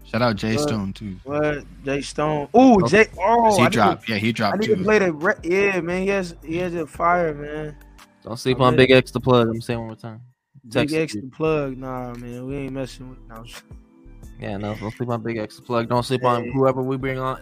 Shout 0.04 0.22
out 0.22 0.36
Jay 0.36 0.56
What? 0.56 0.62
Stone 0.68 0.92
too. 0.94 1.16
What? 1.24 1.64
Jay 1.84 2.00
Stone. 2.00 2.44
Ooh, 2.56 2.82
Oh, 2.82 2.88
Jay. 2.88 3.06
Oh, 3.18 3.54
he 3.56 3.60
I 3.60 3.64
need 3.64 3.64
to- 3.64 3.70
dropped. 3.70 4.08
yeah, 4.08 4.16
he 4.16 4.32
dropped. 4.32 4.54
I 4.56 4.58
need 4.58 4.66
too. 4.66 4.76
to 4.76 4.82
play 4.82 4.98
the. 4.98 5.12
Re- 5.12 5.34
yeah, 5.44 5.80
man. 5.80 6.02
He 6.02 6.08
has 6.08 6.34
he 6.44 6.56
has 6.58 6.74
a 6.74 6.86
fire, 6.86 7.34
man. 7.34 7.76
Don't 8.24 8.38
sleep 8.38 8.56
I'm 8.58 8.62
on 8.64 8.72
ready. 8.74 8.86
Big 8.88 8.96
X 8.96 9.10
the 9.12 9.20
plug. 9.20 9.48
I'm 9.48 9.60
saying 9.60 9.78
one 9.78 9.88
more 9.88 9.96
time. 9.96 10.20
Big 10.70 10.92
X 10.92 11.14
you. 11.14 11.22
the 11.22 11.28
plug. 11.28 11.76
Nah, 11.78 12.12
man. 12.14 12.46
We 12.46 12.56
ain't 12.56 12.72
messing 12.72 13.08
with. 13.10 13.18
No. 13.28 13.44
Yeah, 14.40 14.56
no, 14.56 14.74
don't 14.76 14.92
sleep 14.94 15.08
on 15.08 15.22
Big 15.22 15.36
X 15.38 15.56
the 15.56 15.62
plug. 15.62 15.88
Don't 15.88 16.02
sleep 16.04 16.24
on 16.24 16.50
whoever 16.52 16.82
we 16.82 16.96
bring 16.96 17.18
on. 17.18 17.40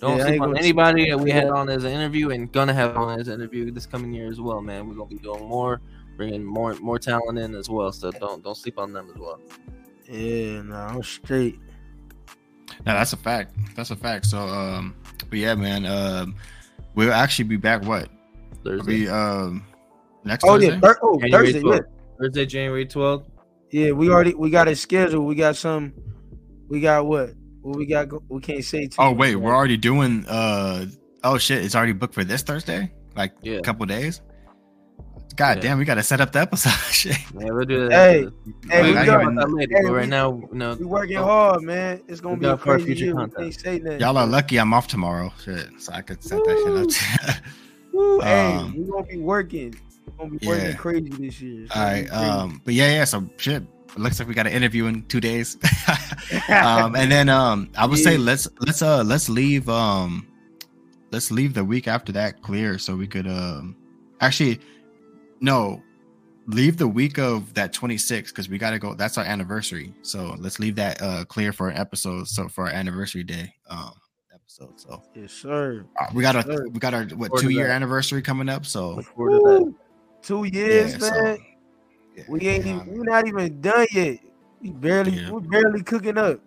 Don't 0.00 0.18
Yeah, 0.18 0.26
sleep 0.26 0.40
on 0.40 0.48
gonna- 0.48 0.60
anybody 0.60 1.10
that 1.10 1.18
we 1.18 1.30
had 1.30 1.48
on 1.48 1.68
as 1.68 1.84
an 1.84 1.90
interview 1.92 2.30
and 2.30 2.50
gonna 2.52 2.72
have 2.74 2.96
on 2.96 3.18
as 3.18 3.28
an 3.28 3.34
interview 3.34 3.70
this 3.70 3.86
coming 3.86 4.12
year 4.12 4.28
as 4.28 4.40
well, 4.40 4.60
man. 4.60 4.88
We're 4.88 4.94
gonna 4.94 5.08
be 5.10 5.18
doing 5.18 5.44
more, 5.48 5.80
bringing 6.16 6.44
more 6.44 6.74
more 6.76 6.98
talent 6.98 7.38
in 7.38 7.54
as 7.54 7.68
well. 7.68 7.90
So 7.92 8.10
don't 8.12 8.42
don't 8.44 8.56
sleep 8.56 8.78
on 8.78 8.92
them 8.92 9.08
as 9.12 9.18
well. 9.20 9.40
Yeah, 10.08 10.62
nah. 10.62 10.88
I'm 10.88 11.02
straight. 11.02 11.58
No, 12.86 12.92
that's 12.94 13.12
a 13.12 13.16
fact. 13.16 13.54
That's 13.74 13.90
a 13.90 13.96
fact. 13.96 14.26
So, 14.26 14.38
um, 14.38 14.94
but 15.30 15.38
yeah, 15.38 15.54
man, 15.56 15.84
um, 15.84 16.36
we'll 16.94 17.12
actually 17.12 17.46
be 17.48 17.56
back. 17.56 17.84
What? 17.84 18.08
Thursday, 18.64 19.00
We 19.02 19.08
um 19.08 19.64
next 20.24 20.44
Oh 20.44 20.52
Thursday. 20.54 20.68
yeah. 20.74 20.80
Thir- 20.80 20.98
oh, 21.02 21.18
January 21.18 21.52
Thursday. 21.52 21.68
Yeah. 21.68 21.78
Thursday, 22.20 22.46
January 22.46 22.86
twelfth. 22.86 23.28
Yeah, 23.70 23.90
we 23.92 24.10
already 24.10 24.34
we 24.34 24.50
got 24.50 24.68
it 24.68 24.78
scheduled. 24.78 25.26
We 25.26 25.34
got 25.34 25.56
some. 25.56 25.92
We 26.68 26.80
got 26.80 27.06
what? 27.06 27.30
What 27.68 27.78
we 27.78 27.86
got? 27.86 28.08
Go- 28.08 28.22
we 28.28 28.40
can't 28.40 28.64
say. 28.64 28.86
Too 28.86 28.96
Oh 28.98 29.10
much, 29.10 29.18
wait, 29.18 29.34
right? 29.34 29.44
we're 29.44 29.54
already 29.54 29.76
doing. 29.76 30.24
Uh 30.28 30.86
oh 31.24 31.38
shit, 31.38 31.64
it's 31.64 31.74
already 31.74 31.92
booked 31.92 32.14
for 32.14 32.24
this 32.24 32.42
Thursday. 32.42 32.92
Like 33.16 33.32
Yeah. 33.42 33.56
a 33.58 33.62
couple 33.62 33.84
days. 33.86 34.20
God 35.36 35.56
Yeah. 35.58 35.62
damn, 35.62 35.78
we 35.78 35.84
gotta 35.84 36.02
set 36.02 36.20
up 36.20 36.32
the 36.32 36.40
episode. 36.40 36.70
shit. 36.92 37.16
Yeah, 37.38 37.50
we'll 37.52 37.64
do 37.64 37.88
that. 37.88 37.92
Hey, 37.92 38.28
hey, 38.70 38.82
We'll 38.82 39.00
we 39.00 39.06
got- 39.06 39.32
about 39.32 39.50
later, 39.52 39.76
hey, 39.76 39.82
but 39.84 39.92
right 39.92 40.00
we- 40.04 40.10
now, 40.10 40.42
no. 40.52 40.74
We 40.74 40.84
working 40.86 41.16
hard, 41.18 41.62
man. 41.62 42.00
It's 42.08 42.20
gonna 42.20 42.36
be 42.36 42.46
a 42.46 42.50
got 42.50 42.58
for 42.60 42.64
crazy 42.74 42.86
future 42.86 43.04
year. 43.06 43.14
Content. 43.14 43.36
can't 43.36 43.60
say 43.60 43.78
nothing. 43.78 44.00
Y'all 44.00 44.16
are 44.18 44.26
lucky. 44.26 44.58
I'm 44.58 44.72
off 44.74 44.88
tomorrow. 44.88 45.32
Shit, 45.44 45.68
so 45.78 45.92
I 45.92 46.02
could 46.02 46.22
set 46.24 46.38
that 46.44 46.90
shit 46.96 47.30
up. 47.30 47.36
Woo, 47.92 48.20
hey, 48.22 48.54
Um, 48.56 48.74
we 48.76 48.84
gonna 48.90 49.04
be 49.06 49.18
working. 49.18 49.74
We're 50.06 50.12
gonna 50.26 50.38
be 50.38 50.46
working 50.46 50.64
yeah. 50.66 50.72
crazy 50.74 51.08
this 51.10 51.40
year. 51.40 51.64
It's 51.64 51.76
All 51.76 51.82
gonna 51.84 51.94
be 51.94 52.00
right. 52.00 52.08
crazy. 52.10 52.24
Um, 52.30 52.62
but 52.64 52.74
yeah, 52.74 52.90
yeah. 52.94 53.04
So 53.04 53.28
shit. 53.36 53.62
It 53.98 54.02
looks 54.02 54.20
like 54.20 54.28
we 54.28 54.34
got 54.34 54.46
an 54.46 54.52
interview 54.52 54.86
in 54.86 55.02
two 55.06 55.20
days. 55.20 55.58
um, 56.48 56.94
and 56.94 57.10
then 57.10 57.28
um, 57.28 57.68
I 57.76 57.84
would 57.84 57.98
say 57.98 58.16
let's 58.16 58.46
let's 58.60 58.80
uh 58.80 59.02
let's 59.02 59.28
leave 59.28 59.68
um 59.68 60.24
let's 61.10 61.32
leave 61.32 61.52
the 61.52 61.64
week 61.64 61.88
after 61.88 62.12
that 62.12 62.40
clear 62.42 62.78
so 62.78 62.94
we 62.94 63.08
could 63.08 63.26
um 63.26 63.74
actually 64.20 64.60
no 65.40 65.82
leave 66.46 66.76
the 66.76 66.86
week 66.86 67.18
of 67.18 67.52
that 67.54 67.72
26 67.72 68.30
because 68.30 68.48
we 68.48 68.56
got 68.56 68.70
to 68.70 68.78
go 68.78 68.94
that's 68.94 69.18
our 69.18 69.24
anniversary 69.24 69.92
so 70.02 70.34
let's 70.38 70.60
leave 70.60 70.76
that 70.76 71.00
uh 71.02 71.24
clear 71.24 71.52
for 71.52 71.68
an 71.70 71.76
episode 71.76 72.28
so 72.28 72.46
for 72.48 72.66
our 72.66 72.70
anniversary 72.70 73.24
day 73.24 73.52
um 73.68 73.92
episode 74.34 74.78
so 74.78 75.02
yes, 75.14 75.32
sir. 75.32 75.84
uh, 76.00 76.06
we 76.14 76.22
got 76.22 76.42
Sure. 76.44 76.52
our 76.62 76.68
we 76.68 76.78
got 76.78 76.94
our 76.94 77.04
what 77.04 77.28
Forward 77.28 77.40
to 77.40 77.48
two 77.48 77.52
year 77.54 77.68
that. 77.68 77.74
anniversary 77.74 78.22
coming 78.22 78.48
up 78.48 78.66
so 78.66 78.96
Look 78.96 79.06
to 79.06 79.40
that. 79.44 79.74
Two 80.22 80.44
years, 80.44 80.92
yeah, 80.92 80.98
so, 80.98 81.22
man. 81.22 81.38
Yeah, 82.18 82.24
we 82.28 82.40
ain't 82.48 82.66
even. 82.66 82.86
We're 82.86 83.04
not 83.04 83.26
even 83.26 83.60
done 83.60 83.86
yet. 83.92 84.18
We 84.60 84.70
barely. 84.72 85.12
Yeah. 85.12 85.30
We're 85.30 85.40
barely 85.40 85.82
cooking 85.82 86.18
up. 86.18 86.40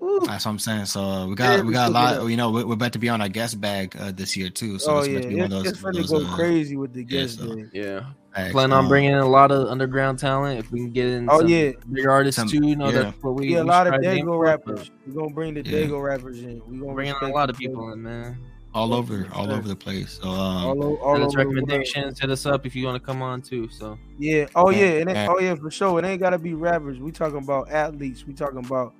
Woo. 0.00 0.20
That's 0.20 0.46
what 0.46 0.52
I'm 0.52 0.58
saying. 0.58 0.86
So 0.86 1.00
uh, 1.02 1.26
we 1.26 1.34
got 1.34 1.56
Yeah, 1.56 1.60
we 1.60 1.68
we 1.68 1.72
got 1.74 1.90
a 1.90 1.92
lot. 1.92 2.14
up. 2.16 2.28
You 2.30 2.36
know, 2.38 2.50
we're, 2.50 2.66
we're 2.66 2.72
about 2.72 2.92
to 2.94 2.98
be 2.98 3.10
on 3.10 3.20
our 3.20 3.28
guest 3.28 3.60
bag 3.60 3.94
uh, 4.00 4.12
this 4.12 4.34
year 4.36 4.48
too. 4.48 4.78
So 4.78 4.96
oh 4.96 4.98
it's 5.00 5.08
yeah, 5.08 5.18
about 5.18 5.22
to 5.22 5.28
be 5.28 5.34
one 5.36 5.44
it's, 5.44 5.54
of 5.54 5.62
those. 5.64 5.72
it's 5.72 5.82
gonna 5.82 5.98
those, 5.98 6.10
go 6.10 6.26
uh, 6.26 6.34
crazy 6.36 6.76
with 6.76 6.94
the 6.94 7.04
yeah, 7.06 7.26
so- 7.26 7.54
day. 7.54 7.64
Yeah. 7.74 8.00
bags. 8.34 8.52
Plan 8.52 8.72
on 8.72 8.84
Um, 8.84 8.88
bringing 8.88 9.12
in 9.12 9.18
a 9.18 9.28
lot 9.28 9.50
of 9.52 9.68
underground 9.68 10.18
talent. 10.18 10.58
If 10.58 10.72
we 10.72 10.78
can 10.80 10.90
get 10.92 11.06
in 11.06 11.28
Oh 11.28 11.40
some 11.40 11.48
yeah, 11.48 11.72
bigger 11.92 12.10
artists 12.10 12.38
Some- 12.40 12.48
too, 12.48 12.66
you 12.66 12.76
know 12.76 12.88
yeah. 12.88 13.02
that's 13.02 13.22
what 13.22 13.34
we 13.34 13.48
yeah, 13.48 13.58
a 13.58 13.62
we 13.64 13.68
lot 13.68 13.86
of 13.88 13.94
strive 14.00 14.16
Dago 14.18 14.40
rappers. 14.40 14.90
We're 15.06 15.12
gonna 15.20 15.34
bring 15.34 15.52
the 15.52 15.62
Yeah. 15.64 15.80
Dago 15.86 16.02
rappers 16.02 16.40
in. 16.40 16.62
We're 16.66 16.80
gonna 16.80 16.94
bring 16.94 17.08
in 17.08 17.16
a 17.20 17.28
lot 17.28 17.50
of 17.50 17.58
people 17.58 17.92
in, 17.92 18.02
man. 18.02 18.38
All 18.72 18.94
over, 18.94 19.26
all 19.32 19.50
over 19.50 19.66
the 19.66 19.74
place. 19.76 20.20
So 20.22 20.28
um, 20.30 20.36
All, 20.66 20.84
o- 20.84 20.96
all 20.98 21.14
Send 21.14 21.22
over 21.24 21.26
us 21.26 21.34
recommendations. 21.34 22.20
Hit 22.20 22.30
us 22.30 22.46
up 22.46 22.66
if 22.66 22.76
you 22.76 22.86
want 22.86 23.00
to 23.02 23.04
come 23.04 23.20
on 23.22 23.42
too. 23.42 23.68
So 23.70 23.98
Yeah. 24.18 24.46
Oh 24.54 24.70
Yeah, 24.70 24.78
yeah. 24.78 25.00
And 25.00 25.10
it, 25.10 25.14
yeah. 25.16 25.26
oh 25.30 25.38
yeah, 25.40 25.54
for 25.56 25.70
sure. 25.70 25.98
It 25.98 26.04
ain't 26.04 26.20
gotta 26.20 26.38
be 26.38 26.54
rappers. 26.54 26.98
We 27.00 27.10
talking 27.12 27.38
about 27.38 27.70
athletes. 27.70 28.24
We 28.26 28.32
talking 28.34 28.58
about 28.64 28.94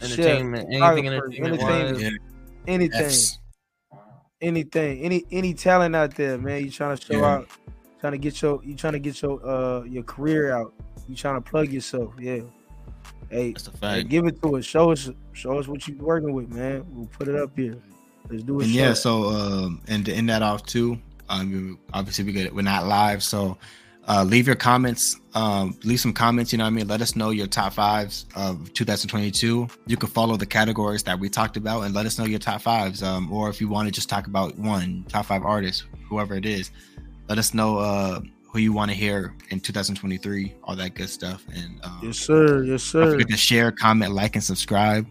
chefs, 0.00 0.12
entertainment, 0.18 0.68
anything 0.70 0.80
photographers, 1.04 1.34
entertainment 1.38 1.92
wise. 1.92 2.02
yeah, 2.02 2.10
anything, 2.66 2.90
that's- 2.90 3.38
anything, 4.40 5.00
any 5.02 5.24
any 5.30 5.54
talent 5.54 5.96
out 5.96 6.14
there, 6.16 6.36
man. 6.38 6.64
You 6.64 6.70
trying 6.70 6.96
to 6.96 7.02
show 7.04 7.18
Yeah. 7.18 7.24
out, 7.34 7.48
trying 8.00 8.12
to 8.12 8.18
get 8.18 8.42
your, 8.42 8.62
you 8.64 8.74
trying 8.74 8.92
to 8.94 8.98
get 8.98 9.22
your 9.22 9.44
uh 9.46 9.84
your 9.84 10.02
career 10.02 10.54
out. 10.54 10.74
You 11.08 11.14
trying 11.16 11.36
to 11.36 11.40
plug 11.50 11.70
yourself. 11.70 12.12
Yeah. 12.18 12.40
Hey, 13.30 13.52
that's 13.52 13.68
a 13.68 13.88
hey, 13.88 14.04
give 14.04 14.26
it 14.26 14.40
to 14.42 14.56
us. 14.56 14.64
Show 14.64 14.92
us, 14.92 15.10
show 15.32 15.58
us 15.58 15.66
what 15.66 15.88
you're 15.88 15.96
working 15.98 16.34
with, 16.34 16.50
man. 16.50 16.84
We'll 16.90 17.06
put 17.06 17.28
it 17.28 17.36
up 17.36 17.56
here. 17.56 17.76
Let's 18.30 18.42
do 18.42 18.60
it. 18.60 18.64
And 18.64 18.72
yeah, 18.72 18.94
so 18.94 19.24
um, 19.30 19.82
and 19.88 20.04
to 20.06 20.12
end 20.12 20.28
that 20.28 20.42
off 20.42 20.64
too, 20.64 20.98
um, 21.28 21.78
obviously 21.92 22.24
we 22.24 22.32
get 22.32 22.54
we're 22.54 22.62
not 22.62 22.86
live, 22.86 23.22
so 23.22 23.58
uh, 24.06 24.24
leave 24.24 24.46
your 24.46 24.56
comments. 24.56 25.18
Um, 25.34 25.78
leave 25.84 26.00
some 26.00 26.12
comments. 26.12 26.52
You 26.52 26.58
know 26.58 26.64
what 26.64 26.70
I 26.70 26.74
mean. 26.74 26.88
Let 26.88 27.00
us 27.00 27.16
know 27.16 27.30
your 27.30 27.46
top 27.46 27.74
fives 27.74 28.26
of 28.34 28.72
2022. 28.74 29.68
You 29.86 29.96
can 29.96 30.08
follow 30.08 30.36
the 30.36 30.46
categories 30.46 31.02
that 31.04 31.18
we 31.18 31.28
talked 31.28 31.56
about 31.56 31.82
and 31.82 31.94
let 31.94 32.06
us 32.06 32.18
know 32.18 32.24
your 32.24 32.38
top 32.38 32.60
fives. 32.62 33.02
Um, 33.02 33.32
or 33.32 33.48
if 33.48 33.60
you 33.60 33.68
want 33.68 33.88
to 33.88 33.92
just 33.92 34.08
talk 34.08 34.26
about 34.26 34.56
one 34.58 35.04
top 35.08 35.26
five 35.26 35.44
artists, 35.44 35.84
whoever 36.08 36.34
it 36.34 36.46
is, 36.46 36.70
let 37.28 37.38
us 37.38 37.54
know 37.54 37.78
uh, 37.78 38.20
who 38.52 38.58
you 38.58 38.72
want 38.72 38.90
to 38.90 38.96
hear 38.96 39.34
in 39.50 39.58
2023. 39.58 40.54
All 40.64 40.76
that 40.76 40.94
good 40.94 41.08
stuff. 41.08 41.44
And 41.54 41.80
um, 41.82 42.00
yes, 42.02 42.18
sir. 42.18 42.62
Yes, 42.64 42.82
sir. 42.82 43.04
don't 43.04 43.12
forget 43.12 43.28
to 43.28 43.36
share, 43.36 43.72
comment, 43.72 44.12
like, 44.12 44.36
and 44.36 44.44
subscribe. 44.44 45.06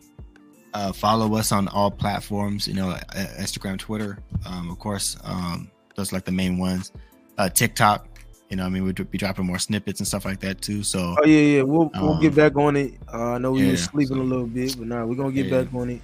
Uh, 0.74 0.92
follow 0.92 1.36
us 1.36 1.52
on 1.52 1.68
all 1.68 1.92
platforms. 1.92 2.68
You 2.68 2.74
know, 2.74 2.90
uh, 2.90 3.00
Instagram, 3.40 3.78
Twitter, 3.78 4.18
um, 4.46 4.70
of 4.72 4.80
course. 4.80 5.18
Um, 5.24 5.70
those 5.96 6.12
are 6.12 6.16
like 6.16 6.26
the 6.26 6.32
main 6.32 6.58
ones. 6.58 6.92
Uh, 7.38 7.50
TikTok. 7.50 8.08
You 8.50 8.58
know, 8.58 8.66
I 8.66 8.70
mean, 8.70 8.84
we'd 8.84 9.10
be 9.10 9.18
dropping 9.18 9.46
more 9.48 9.58
snippets 9.58 10.00
and 10.00 10.08
stuff 10.08 10.26
like 10.26 10.40
that 10.42 10.62
too. 10.62 10.84
So 10.84 11.16
Oh 11.20 11.26
yeah, 11.26 11.40
yeah. 11.58 11.62
We'll 11.64 11.90
we'll 11.96 12.14
Um, 12.14 12.22
get 12.22 12.36
back 12.36 12.56
on 12.56 12.76
it. 12.76 12.94
Uh, 13.12 13.32
I 13.34 13.38
know 13.40 13.52
we 13.52 13.64
yeah, 13.64 13.72
were 13.72 13.78
sleeping 13.78 14.18
so- 14.18 14.22
a 14.22 14.24
little 14.24 14.46
bit, 14.48 14.76
but 14.78 14.88
now 14.88 15.06
we're 15.06 15.16
gonna 15.16 15.32
get 15.32 15.48
Yeah. 15.48 15.64
back 15.64 15.74
on 15.74 15.90
it. 15.90 16.02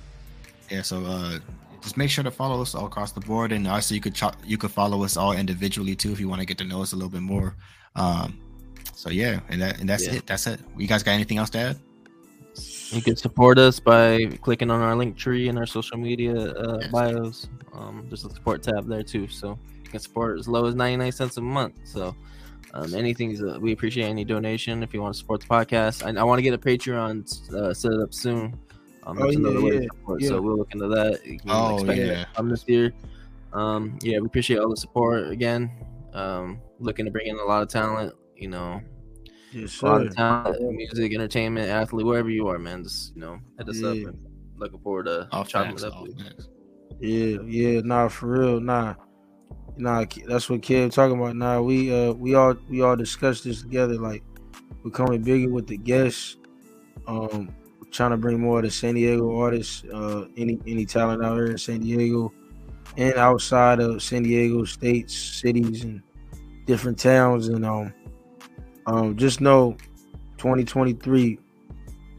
yeah, 0.71 0.81
so 0.83 1.03
uh, 1.05 1.37
just 1.81 1.95
make 1.97 2.09
sure 2.09 2.23
to 2.23 2.31
follow 2.31 2.61
us 2.61 2.73
all 2.75 2.85
across 2.85 3.11
the 3.11 3.19
board, 3.21 3.51
and 3.51 3.67
also 3.67 3.93
you 3.95 4.01
could 4.01 4.15
ch- 4.15 4.23
you 4.45 4.57
could 4.57 4.71
follow 4.71 5.03
us 5.03 5.15
all 5.17 5.33
individually 5.33 5.95
too 5.95 6.11
if 6.11 6.19
you 6.19 6.27
want 6.29 6.41
to 6.41 6.45
get 6.45 6.57
to 6.59 6.63
know 6.63 6.81
us 6.81 6.91
a 6.93 6.95
little 6.95 7.09
bit 7.09 7.21
more. 7.21 7.55
Um, 7.95 8.39
so 8.95 9.09
yeah, 9.11 9.39
and 9.49 9.61
that 9.61 9.79
and 9.79 9.87
that's 9.89 10.05
Yeah. 10.07 10.13
it. 10.15 10.25
That's 10.27 10.45
it. 10.47 10.59
You 10.77 10.87
guys 10.87 11.03
got 11.03 11.11
anything 11.11 11.37
else 11.37 11.49
to 11.51 11.59
add? 11.59 11.77
You 12.91 13.01
can 13.01 13.15
support 13.15 13.59
us 13.59 13.79
by 13.79 14.25
clicking 14.41 14.71
on 14.71 14.81
our 14.81 14.93
Linktree 14.95 15.47
in 15.47 15.57
our 15.57 15.65
social 15.67 15.97
media 15.97 16.33
uh, 16.35 16.87
bios. 16.91 17.47
Um, 17.73 18.05
there's 18.07 18.25
a 18.25 18.29
support 18.29 18.63
tab 18.63 18.87
there 18.87 19.03
too, 19.03 19.27
so 19.27 19.59
you 19.83 19.89
can 19.91 19.99
support 19.99 20.39
as 20.39 20.47
low 20.47 20.65
as 20.65 20.73
99 20.75 21.11
cents 21.11 21.37
a 21.37 21.41
month. 21.41 21.75
So 21.83 22.15
um, 22.73 22.95
anything 22.95 23.31
is, 23.31 23.43
uh, 23.43 23.59
we 23.61 23.73
appreciate 23.73 24.05
any 24.05 24.25
donation 24.25 24.81
if 24.81 24.93
you 24.93 25.01
want 25.01 25.13
to 25.13 25.19
support 25.19 25.41
the 25.41 25.47
podcast. 25.47 26.03
I, 26.03 26.19
I 26.19 26.23
want 26.23 26.39
to 26.39 26.43
get 26.43 26.53
a 26.53 26.57
Patreon 26.57 27.53
uh, 27.53 27.73
set 27.73 27.93
up 27.93 28.13
soon. 28.13 28.57
Um, 29.03 29.17
Oh, 29.21 29.29
another 29.29 29.59
yeah, 29.59 29.63
way 29.65 29.69
to 29.71 29.75
yeah, 29.83 29.87
support, 29.93 30.21
yeah. 30.21 30.27
So 30.29 30.41
we'll 30.41 30.57
look 30.57 30.71
into 30.73 30.87
that. 30.87 31.25
You 31.25 31.39
can 31.39 31.49
Oh, 31.51 31.75
expect 31.77 31.99
yeah. 31.99 32.25
come 32.35 32.49
this 32.49 32.63
year. 32.67 32.91
Um, 33.53 33.97
yeah, 34.01 34.19
we 34.19 34.25
appreciate 34.25 34.57
all 34.59 34.69
the 34.69 34.77
support 34.77 35.29
again. 35.31 35.71
Um, 36.13 36.59
looking 36.79 37.05
to 37.05 37.11
bring 37.11 37.27
in 37.27 37.37
a 37.37 37.43
lot 37.43 37.61
of 37.61 37.69
talent. 37.69 38.13
You 38.35 38.49
know, 38.49 38.81
Yes, 39.51 39.81
a 39.81 39.85
lot 39.85 40.01
sir. 40.01 40.07
of 40.07 40.15
talent, 40.15 40.75
music, 40.75 41.13
entertainment, 41.13 41.69
athlete, 41.69 42.05
wherever 42.05 42.29
you 42.29 42.47
are, 42.47 42.59
man. 42.59 42.83
Just 42.83 43.15
you 43.15 43.21
know, 43.21 43.39
hit 43.57 43.69
us 43.69 43.83
up. 43.83 43.93
And 43.93 44.25
looking 44.57 44.79
forward 44.79 45.05
to 45.05 45.27
off 45.31 45.47
chopping 45.47 45.71
facts. 45.71 45.83
it 45.83 45.87
up. 45.87 45.95
all 45.95 46.03
with 46.03 46.17
you. 46.17 46.25
facts. 46.25 46.47
Yeah, 46.99 47.37
yeah, 47.45 47.81
nah, 47.81 48.09
for 48.09 48.27
real, 48.27 48.59
nah, 48.59 48.95
nah. 49.77 50.05
That's 50.27 50.49
what 50.49 50.61
Kev 50.61 50.93
talking 50.93 51.17
about. 51.17 51.35
Nah, 51.35 51.61
we 51.61 51.93
uh, 51.93 52.13
we 52.13 52.35
all 52.35 52.55
we 52.69 52.81
all 52.81 52.95
discussed 52.95 53.43
this 53.43 53.61
together. 53.61 53.95
Like, 53.95 54.23
becoming 54.83 55.21
bigger 55.21 55.49
with 55.49 55.67
the 55.67 55.77
guests, 55.77 56.37
um, 57.07 57.55
trying 57.91 58.11
to 58.11 58.17
bring 58.17 58.39
more 58.39 58.59
of 58.59 58.65
the 58.65 58.71
San 58.71 58.95
Diego 58.95 59.39
artists, 59.39 59.83
uh, 59.93 60.25
any 60.37 60.59
any 60.67 60.85
talent 60.85 61.23
out 61.23 61.35
here 61.35 61.47
in 61.47 61.57
San 61.57 61.79
Diego 61.79 62.33
and 62.97 63.15
outside 63.15 63.79
of 63.79 64.01
San 64.01 64.23
Diego 64.23 64.63
states, 64.65 65.15
cities, 65.15 65.83
and 65.83 66.01
different 66.65 66.99
towns. 66.99 67.47
And 67.47 67.65
um, 67.65 67.93
um, 68.89 69.15
just 69.15 69.39
know, 69.39 69.77
2023, 70.37 71.37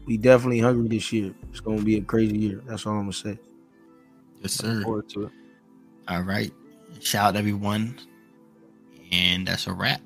we 0.05 0.17
definitely 0.17 0.59
hungry 0.59 0.87
this 0.87 1.11
year. 1.11 1.33
It's 1.49 1.59
gonna 1.59 1.81
be 1.81 1.97
a 1.97 2.01
crazy 2.01 2.37
year. 2.37 2.61
That's 2.65 2.85
all 2.85 2.93
I'm 2.93 3.01
gonna 3.01 3.13
say. 3.13 3.37
Yes, 4.41 4.53
sir. 4.53 4.81
forward 4.81 5.09
to 5.09 5.25
it. 5.25 5.31
All 6.07 6.21
right. 6.21 6.51
Shout 7.01 7.29
out 7.29 7.35
everyone. 7.35 7.99
And 9.11 9.45
that's 9.45 9.67
a 9.67 9.73
wrap. 9.73 10.01